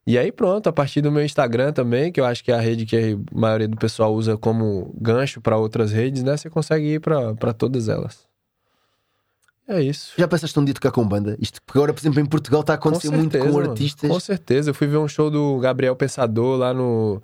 E 0.07 0.17
aí 0.17 0.31
pronto, 0.31 0.69
a 0.69 0.73
partir 0.73 1.01
do 1.01 1.11
meu 1.11 1.25
Instagram 1.25 1.73
também, 1.73 2.13
que 2.13 2.21
eu 2.21 2.25
acho 2.25 2.45
que 2.45 2.53
é 2.53 2.55
a 2.55 2.61
rede 2.61 2.87
que 2.87 2.97
a 2.97 3.37
maioria 3.37 3.67
do 3.67 3.77
pessoal 3.77 4.15
usa 4.15 4.37
como 4.37 4.95
gancho 5.01 5.41
para 5.41 5.57
outras 5.57 5.91
redes, 5.91 6.23
né? 6.23 6.37
Você 6.37 6.49
consegue 6.49 6.95
ir 6.95 7.01
para 7.01 7.53
todas 7.53 7.89
elas. 7.89 8.25
É 9.69 9.83
isso. 9.83 10.13
Já 10.17 10.29
pensaste 10.29 10.57
um 10.61 10.65
dia 10.65 10.73
tocar 10.73 10.93
com 10.93 11.07
banda? 11.07 11.37
Isto, 11.41 11.61
porque 11.67 11.77
agora, 11.77 11.93
por 11.93 12.01
exemplo, 12.01 12.21
em 12.21 12.27
Portugal 12.27 12.61
está 12.61 12.75
a 12.75 12.77
acontecer 12.77 13.09
certeza, 13.09 13.21
muito 13.21 13.39
com 13.39 13.59
mano. 13.59 13.71
artistas. 13.71 14.09
Com 14.09 14.21
certeza. 14.21 14.71
Eu 14.71 14.75
fui 14.75 14.87
ver 14.87 14.99
um 14.99 15.09
show 15.09 15.29
do 15.29 15.59
Gabriel 15.59 15.97
Pensador 15.97 16.57
lá 16.57 16.73
no 16.73 17.21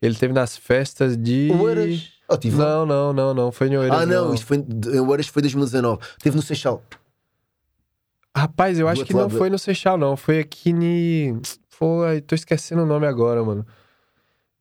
ele 0.00 0.14
teve 0.14 0.32
nas 0.32 0.56
festas 0.56 1.16
de. 1.16 1.50
Oeiras? 1.52 2.12
Oh, 2.28 2.36
tive 2.36 2.56
não, 2.56 2.86
não, 2.86 3.12
não, 3.12 3.34
não. 3.34 3.52
Foi 3.52 3.68
em 3.68 3.76
Oeiras. 3.76 4.00
Ah, 4.00 4.06
não, 4.06 4.26
não. 4.26 4.34
isto 4.34 4.46
foi. 4.46 4.64
Oeiras 5.06 5.26
foi 5.26 5.42
2019. 5.42 6.00
Teve 6.22 6.36
no 6.36 6.42
Seixal. 6.42 6.82
Rapaz, 8.36 8.78
eu 8.78 8.86
acho 8.88 9.04
que 9.04 9.12
não 9.12 9.28
foi 9.28 9.50
no 9.50 9.58
Seixal, 9.58 9.98
não. 9.98 10.16
Foi 10.16 10.38
aqui 10.38 10.72
ni. 10.72 11.36
Foi. 11.68 12.20
Tô 12.20 12.34
esquecendo 12.34 12.82
o 12.82 12.86
nome 12.86 13.06
agora, 13.06 13.42
mano. 13.44 13.66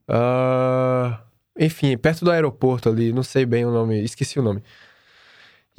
Ah, 0.08 1.22
Enfim, 1.58 1.96
perto 1.98 2.26
do 2.26 2.32
aeroporto 2.32 2.90
ali, 2.90 3.14
não 3.14 3.22
sei 3.22 3.46
bem 3.46 3.66
o 3.66 3.72
nome, 3.72 4.04
esqueci 4.04 4.40
o 4.40 4.42
nome. 4.42 4.64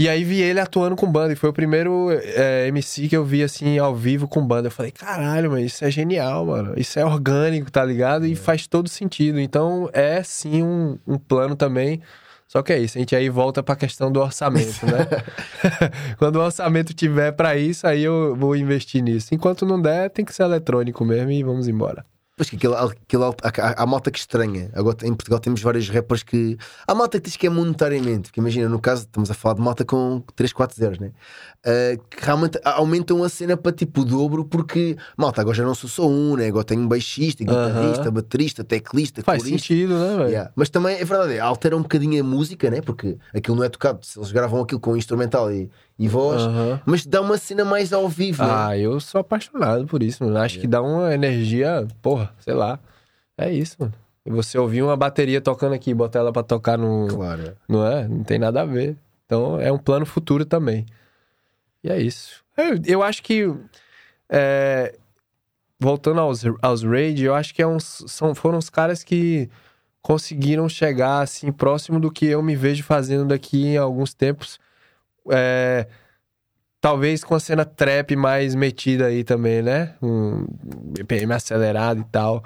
E 0.01 0.09
aí 0.09 0.25
vi 0.25 0.41
ele 0.41 0.59
atuando 0.59 0.97
com 0.97 1.07
banda, 1.07 1.35
e 1.35 1.37
foi 1.37 1.51
o 1.51 1.53
primeiro 1.53 2.09
é, 2.11 2.67
MC 2.69 3.07
que 3.07 3.15
eu 3.15 3.23
vi 3.23 3.43
assim 3.43 3.77
ao 3.77 3.95
vivo 3.95 4.27
com 4.27 4.41
banda. 4.47 4.69
Eu 4.69 4.71
falei, 4.73 4.91
caralho, 4.91 5.51
mano, 5.51 5.63
isso 5.63 5.85
é 5.85 5.91
genial, 5.91 6.47
mano. 6.47 6.73
Isso 6.75 6.99
é 6.99 7.05
orgânico, 7.05 7.71
tá 7.71 7.85
ligado? 7.85 8.25
E 8.25 8.35
faz 8.35 8.67
todo 8.67 8.89
sentido. 8.89 9.39
Então 9.39 9.91
é 9.93 10.23
sim 10.23 10.63
um, 10.63 10.99
um 11.07 11.19
plano 11.19 11.55
também. 11.55 12.01
Só 12.49 12.63
que 12.63 12.73
é 12.73 12.79
isso, 12.79 12.97
a 12.97 13.01
gente 13.01 13.15
aí 13.15 13.29
volta 13.29 13.63
pra 13.63 13.77
questão 13.77 14.11
do 14.11 14.21
orçamento, 14.21 14.87
né? 14.87 15.07
Quando 16.17 16.37
o 16.37 16.41
orçamento 16.41 16.95
tiver 16.95 17.33
pra 17.33 17.59
isso, 17.59 17.87
aí 17.87 18.03
eu 18.03 18.35
vou 18.35 18.57
investir 18.57 19.03
nisso. 19.03 19.35
Enquanto 19.35 19.67
não 19.67 19.79
der, 19.79 20.09
tem 20.09 20.25
que 20.25 20.35
ser 20.35 20.45
eletrônico 20.45 21.05
mesmo 21.05 21.31
e 21.31 21.43
vamos 21.43 21.69
embora. 21.69 22.07
Pois 22.41 22.49
que 22.49 22.57
aquele, 22.57 22.75
aquele, 22.75 23.23
há, 23.23 23.83
há 23.83 23.87
malta 23.87 24.11
que 24.11 24.19
estranha. 24.19 24.71
Agora 24.73 24.97
em 25.03 25.13
Portugal 25.13 25.39
temos 25.39 25.61
vários 25.61 25.91
rappers 25.91 26.23
que. 26.23 26.57
Há 26.87 26.95
malta 26.95 27.21
que 27.21 27.27
diz 27.27 27.37
que 27.37 27.47
é 27.47 27.51
monetariamente. 27.51 28.31
Porque 28.31 28.41
imagina, 28.41 28.67
no 28.67 28.81
caso, 28.81 29.03
estamos 29.03 29.31
a 29.31 29.35
falar 29.35 29.57
de 29.57 29.61
malta 29.61 29.85
com 29.85 30.23
3, 30.35 30.51
4 30.51 30.75
zeros, 30.75 30.99
né? 30.99 31.13
Ah, 31.63 31.99
que 32.09 32.25
realmente 32.25 32.59
aumentam 32.65 33.23
a 33.23 33.29
cena 33.29 33.59
para 33.59 33.73
tipo 33.73 34.01
o 34.01 34.05
dobro, 34.07 34.47
porque 34.47 34.97
malta, 35.19 35.43
agora 35.43 35.55
já 35.55 35.65
não 35.65 35.75
sou 35.75 35.91
só 35.91 36.09
um, 36.09 36.35
né? 36.35 36.47
Agora 36.47 36.65
tenho 36.65 36.81
um 36.81 36.89
baixista, 36.89 37.45
guitarrista, 37.45 38.05
Aham. 38.05 38.13
baterista, 38.13 38.65
teclista, 38.65 39.23
Faz 39.23 39.43
corista. 39.43 39.59
sentido, 39.59 39.93
né, 39.99 40.17
velho? 40.17 40.29
Yeah. 40.31 40.51
Mas 40.57 40.71
também 40.71 40.97
é 40.97 41.05
verdade, 41.05 41.39
altera 41.39 41.77
um 41.77 41.83
bocadinho 41.83 42.23
a 42.23 42.27
música, 42.27 42.71
né? 42.71 42.81
Porque 42.81 43.19
aquilo 43.35 43.55
não 43.59 43.65
é 43.65 43.69
tocado. 43.69 43.99
Se 44.03 44.19
eles 44.19 44.33
gravam 44.33 44.63
aquilo 44.63 44.81
com 44.81 44.97
instrumental 44.97 45.53
e, 45.53 45.69
e 46.01 46.09
voz, 46.09 46.41
Aham. 46.41 46.81
mas 46.87 47.05
dá 47.05 47.21
uma 47.21 47.37
cena 47.37 47.63
mais 47.63 47.93
ao 47.93 48.09
vivo, 48.09 48.43
né? 48.43 48.49
Ah, 48.51 48.79
eu 48.79 48.99
sou 49.01 49.21
apaixonado 49.21 49.87
por 49.87 50.03
isso, 50.03 50.25
mano. 50.25 50.39
Acho 50.39 50.59
que 50.59 50.67
dá 50.67 50.81
uma 50.81 51.13
energia, 51.13 51.87
porra, 52.01 52.35
sei 52.41 52.55
lá. 52.55 52.81
É 53.37 53.53
isso, 53.53 53.77
mano. 53.79 53.93
E 54.25 54.31
você 54.31 54.57
ouvir 54.57 54.83
uma 54.83 54.97
bateria 54.97 55.43
tocando 55.43 55.75
aqui, 55.75 55.93
botar 55.93 56.21
ela 56.21 56.33
pra 56.33 56.43
tocar 56.43 56.79
no. 56.79 57.07
Claro. 57.07 57.43
é. 57.49 57.55
Não 57.69 57.87
é? 57.87 58.09
Não 58.09 58.25
tem 58.25 58.39
nada 58.39 58.63
a 58.63 58.65
ver. 58.65 58.97
Então 59.27 59.61
é 59.61 59.71
um 59.71 59.77
plano 59.77 60.07
futuro 60.07 60.47
também. 60.47 60.87
E 61.85 61.91
é 61.91 62.01
isso. 62.01 62.43
Eu, 62.57 62.81
eu 62.87 63.03
acho 63.03 63.23
que. 63.23 63.55
é, 64.27 64.95
voltando 65.79 66.19
aos, 66.23 66.45
aos 66.63 66.83
Raid, 66.83 67.23
eu 67.23 67.35
acho 67.35 67.55
que 67.55 67.61
é 67.61 67.67
uns, 67.67 68.05
são, 68.07 68.35
foram 68.35 68.57
os 68.57 68.71
caras 68.71 69.05
que 69.05 69.51
conseguiram 70.01 70.67
chegar 70.67 71.21
assim 71.21 71.53
próximo 71.53 72.01
do 72.01 72.11
que 72.11 72.25
eu 72.25 72.43
me 72.43 72.57
vejo 72.57 72.83
fazendo 72.85 73.27
daqui 73.27 73.67
em 73.67 73.77
alguns 73.77 74.15
tempos. 74.15 74.59
É, 75.31 75.87
talvez 76.81 77.23
com 77.25 77.35
a 77.35 77.41
cena 77.41 77.65
trap 77.65 78.15
mais 78.17 78.55
metida 78.55 79.07
aí 79.07 79.23
também, 79.25 79.63
né? 79.63 79.95
Um 80.03 80.47
BPM 80.63 81.33
acelerado 81.33 82.01
e 82.01 82.05
tal. 82.05 82.43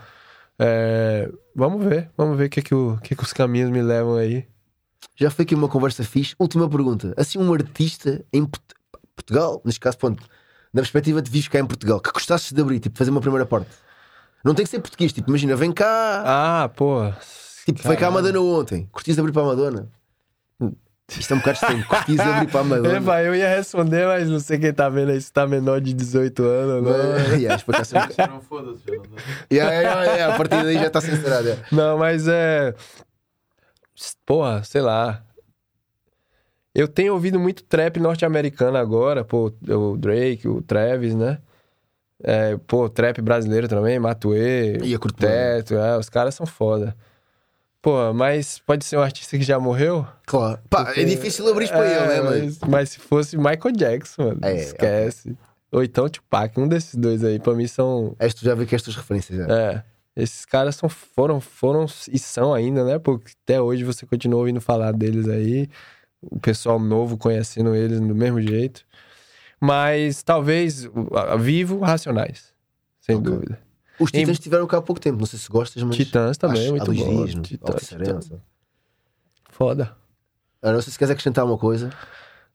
É, 0.59 1.30
vamos 1.55 1.84
ver, 1.84 2.10
vamos 2.16 2.36
ver 2.38 2.46
o 2.46 2.51
que, 2.51 2.62
que, 2.62 2.74
o, 2.74 2.98
que, 3.02 3.14
que 3.16 3.22
os 3.22 3.32
caminhos 3.32 3.70
me 3.70 3.82
levam 3.82 4.16
aí. 4.16 4.46
Já 5.16 5.30
foi 5.30 5.44
aqui 5.44 5.55
uma 5.55 5.68
conversa 5.68 6.02
fixe. 6.02 6.34
Última 6.38 6.68
pergunta. 6.68 7.12
Assim, 7.16 7.38
um 7.38 7.52
artista 7.52 8.24
em 8.32 8.44
Port- 8.44 8.72
Portugal, 9.14 9.60
neste 9.64 9.78
caso, 9.80 9.96
ponto, 9.98 10.22
na 10.72 10.80
perspectiva 10.80 11.22
de 11.22 11.30
vives 11.30 11.48
cá 11.48 11.60
em 11.60 11.66
Portugal, 11.66 12.01
que 12.01 12.10
gostasses 12.10 12.51
de 12.52 12.60
abrir, 12.60 12.80
tipo, 12.80 12.98
fazer 12.98 13.10
uma 13.10 13.20
primeira 13.20 13.46
parte. 13.46 13.70
Não 14.44 14.55
tem 14.55 14.64
que 14.64 14.70
ser 14.70 14.80
português, 14.80 15.12
tipo, 15.12 15.30
imagina, 15.30 15.55
vem 15.56 15.72
cá, 15.72 16.22
Ah, 16.26 16.68
pô. 16.68 17.01
tipo, 17.64 17.80
foi 17.80 17.96
cá 17.96 18.09
a. 18.09 18.10
Madonna 18.10 18.40
ontem, 18.40 18.86
curtias 18.92 19.14
de 19.16 19.20
abrir 19.20 19.32
para 19.32 19.42
a 19.42 19.46
Madonna? 19.46 19.88
Isto 21.10 21.32
é 21.35 21.36
um 21.36 21.39
bocado 21.40 21.55
estranho, 21.56 21.86
de 22.09 22.20
abrir 22.22 22.51
para 22.51 22.60
a 22.60 22.64
Madonna. 22.64 22.97
Eba, 22.97 23.22
eu 23.22 23.35
ia 23.35 23.48
responder, 23.56 24.06
mas 24.06 24.28
não 24.28 24.40
sei 24.40 24.59
quem 24.59 24.72
tá 24.72 24.89
vendo 24.89 25.10
aí 25.10 25.20
se 25.20 25.31
tá 25.32 25.47
menor 25.47 25.81
de 25.81 25.93
18 25.93 26.43
anos, 26.43 26.82
Não, 26.82 26.98
não. 26.98 27.36
yeah, 27.36 27.55
explicação- 27.56 28.01
Não 28.31 28.40
foda-se, 28.40 28.81
já 28.86 28.94
não 28.97 29.02
dá. 29.02 29.22
Yeah, 29.52 29.72
yeah, 29.81 30.02
yeah, 30.05 30.35
a 30.35 30.36
partir 30.39 30.62
daí 30.62 30.74
já 30.76 30.86
está 30.86 31.01
censurado. 31.02 31.47
yeah. 31.47 31.66
Não, 31.70 31.98
mas 31.98 32.26
é. 32.26 32.74
Porra, 34.24 34.62
sei 34.64 34.81
lá. 34.81 35.22
Eu 36.74 36.89
tenho 36.89 37.12
ouvido 37.12 37.39
muito 37.39 37.62
trap 37.64 38.01
norte-americano 38.01 38.76
agora, 38.78 39.22
pô, 39.24 39.52
o 39.68 39.97
Drake, 39.97 40.48
o 40.48 40.60
Travis, 40.62 41.14
né? 41.14 41.39
É, 42.22 42.56
pô, 42.66 42.89
trap 42.89 43.20
brasileiro 43.20 43.68
também, 43.68 43.98
Matuê, 43.98 44.78
E 44.82 44.98
Teto, 44.98 45.74
é, 45.74 45.98
os 45.98 46.09
caras 46.09 46.35
são 46.35 46.47
foda. 46.47 46.97
Pô, 47.85 48.15
mas 48.15 48.59
pode 48.61 48.82
ser 48.82 48.97
um 48.97 49.02
artista 49.02 49.36
que 49.36 49.44
já 49.44 49.61
morreu? 49.61 50.06
Claro. 50.24 50.59
Pá, 50.70 50.94
é 50.97 51.05
difícil 51.05 51.47
abrir 51.47 51.69
para 51.69 51.86
ele, 51.86 52.06
né, 52.06 52.20
mas... 52.23 52.59
mas, 52.59 52.70
mas 52.70 52.89
se 52.89 52.98
fosse 52.98 53.36
Michael 53.36 53.73
Jackson, 53.77 54.23
mano, 54.23 54.40
É, 54.43 54.55
esquece. 54.55 55.36
Ou 55.70 55.85
então 55.85 56.09
Tupac, 56.09 56.59
um 56.59 56.66
desses 56.66 56.94
dois 56.94 57.23
aí, 57.23 57.39
pra 57.39 57.52
mim 57.52 57.66
são 57.66 58.16
tu 58.19 58.43
já 58.43 58.55
viu 58.55 58.66
que 58.66 58.74
estas 58.74 58.97
referências 58.97 59.39
já. 59.39 59.55
é. 59.55 59.85
Esses 60.16 60.47
caras 60.47 60.77
são, 60.77 60.89
foram, 60.89 61.40
foram 61.43 61.85
e 62.11 62.19
são 62.19 62.55
ainda, 62.55 62.85
né? 62.85 62.98
Porque 62.98 63.32
até 63.43 63.61
hoje 63.61 63.85
você 63.85 64.06
continua 64.06 64.39
ouvindo 64.40 64.61
falar 64.62 64.93
deles 64.93 65.28
aí. 65.28 65.69
O 66.23 66.39
pessoal 66.40 66.78
novo 66.78 67.19
conhecendo 67.19 67.74
eles 67.74 68.01
do 68.01 68.15
mesmo 68.15 68.40
jeito. 68.40 68.82
Mas 69.61 70.23
talvez 70.23 70.89
vivo, 71.39 71.81
racionais. 71.81 72.55
Sem 73.01 73.16
Ok. 73.16 73.24
dúvida. 73.31 73.59
Os 73.98 74.10
Em- 74.12 74.20
Titãs 74.20 74.38
estiveram 74.38 74.66
cá 74.66 74.78
há 74.78 74.82
pouco 74.82 75.00
tempo, 75.00 75.18
não 75.18 75.26
sei 75.26 75.38
se 75.38 75.48
gostas, 75.48 75.82
mas. 75.82 75.96
Titãs 75.96 76.36
também, 76.36 76.62
acho- 76.62 76.70
muito 76.70 76.82
há 76.82 76.86
dois 76.86 76.98
bom. 77.00 77.24
dias, 77.26 77.46
Titãs, 77.46 77.82
Serença. 77.82 78.42
Foda. 79.50 79.96
Ah, 80.60 80.72
não 80.72 80.82
sei 80.82 80.92
se 80.92 80.98
queres 80.98 81.12
acrescentar 81.12 81.44
uma 81.44 81.58
coisa. 81.58 81.90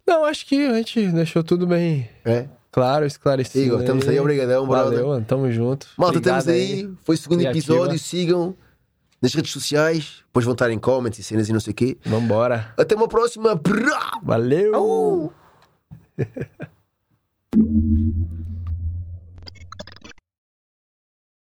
Não, 0.05 0.25
acho 0.25 0.45
que 0.45 0.67
a 0.67 0.73
gente 0.73 1.07
deixou 1.11 1.43
tudo 1.43 1.65
bem 1.67 2.09
É? 2.25 2.47
claro, 2.71 3.05
esclarecido. 3.05 3.65
Igor, 3.65 3.79
estamos 3.81 4.07
aí, 4.07 4.19
obrigadão, 4.19 4.67
brother. 4.67 4.91
Valeu, 4.93 5.07
mano, 5.09 5.25
tamo 5.25 5.51
junto. 5.51 5.87
Malta, 5.95 6.17
Obrigado 6.17 6.39
estamos 6.39 6.59
aí. 6.61 6.91
Foi 7.03 7.15
o 7.15 7.17
segundo 7.17 7.39
Criativa. 7.39 7.73
episódio. 7.73 7.99
Sigam 7.99 8.55
nas 9.21 9.33
redes 9.33 9.51
sociais. 9.51 10.23
Depois 10.25 10.43
vão 10.45 10.53
estar 10.53 10.71
em 10.71 10.79
comments 10.79 11.19
e 11.19 11.23
cenas 11.23 11.47
e 11.47 11.53
não 11.53 11.59
sei 11.59 11.71
o 11.71 11.75
quê. 11.75 11.97
Vambora. 12.05 12.73
Até 12.75 12.95
uma 12.95 13.07
próxima. 13.07 13.59
Valeu! 14.23 15.31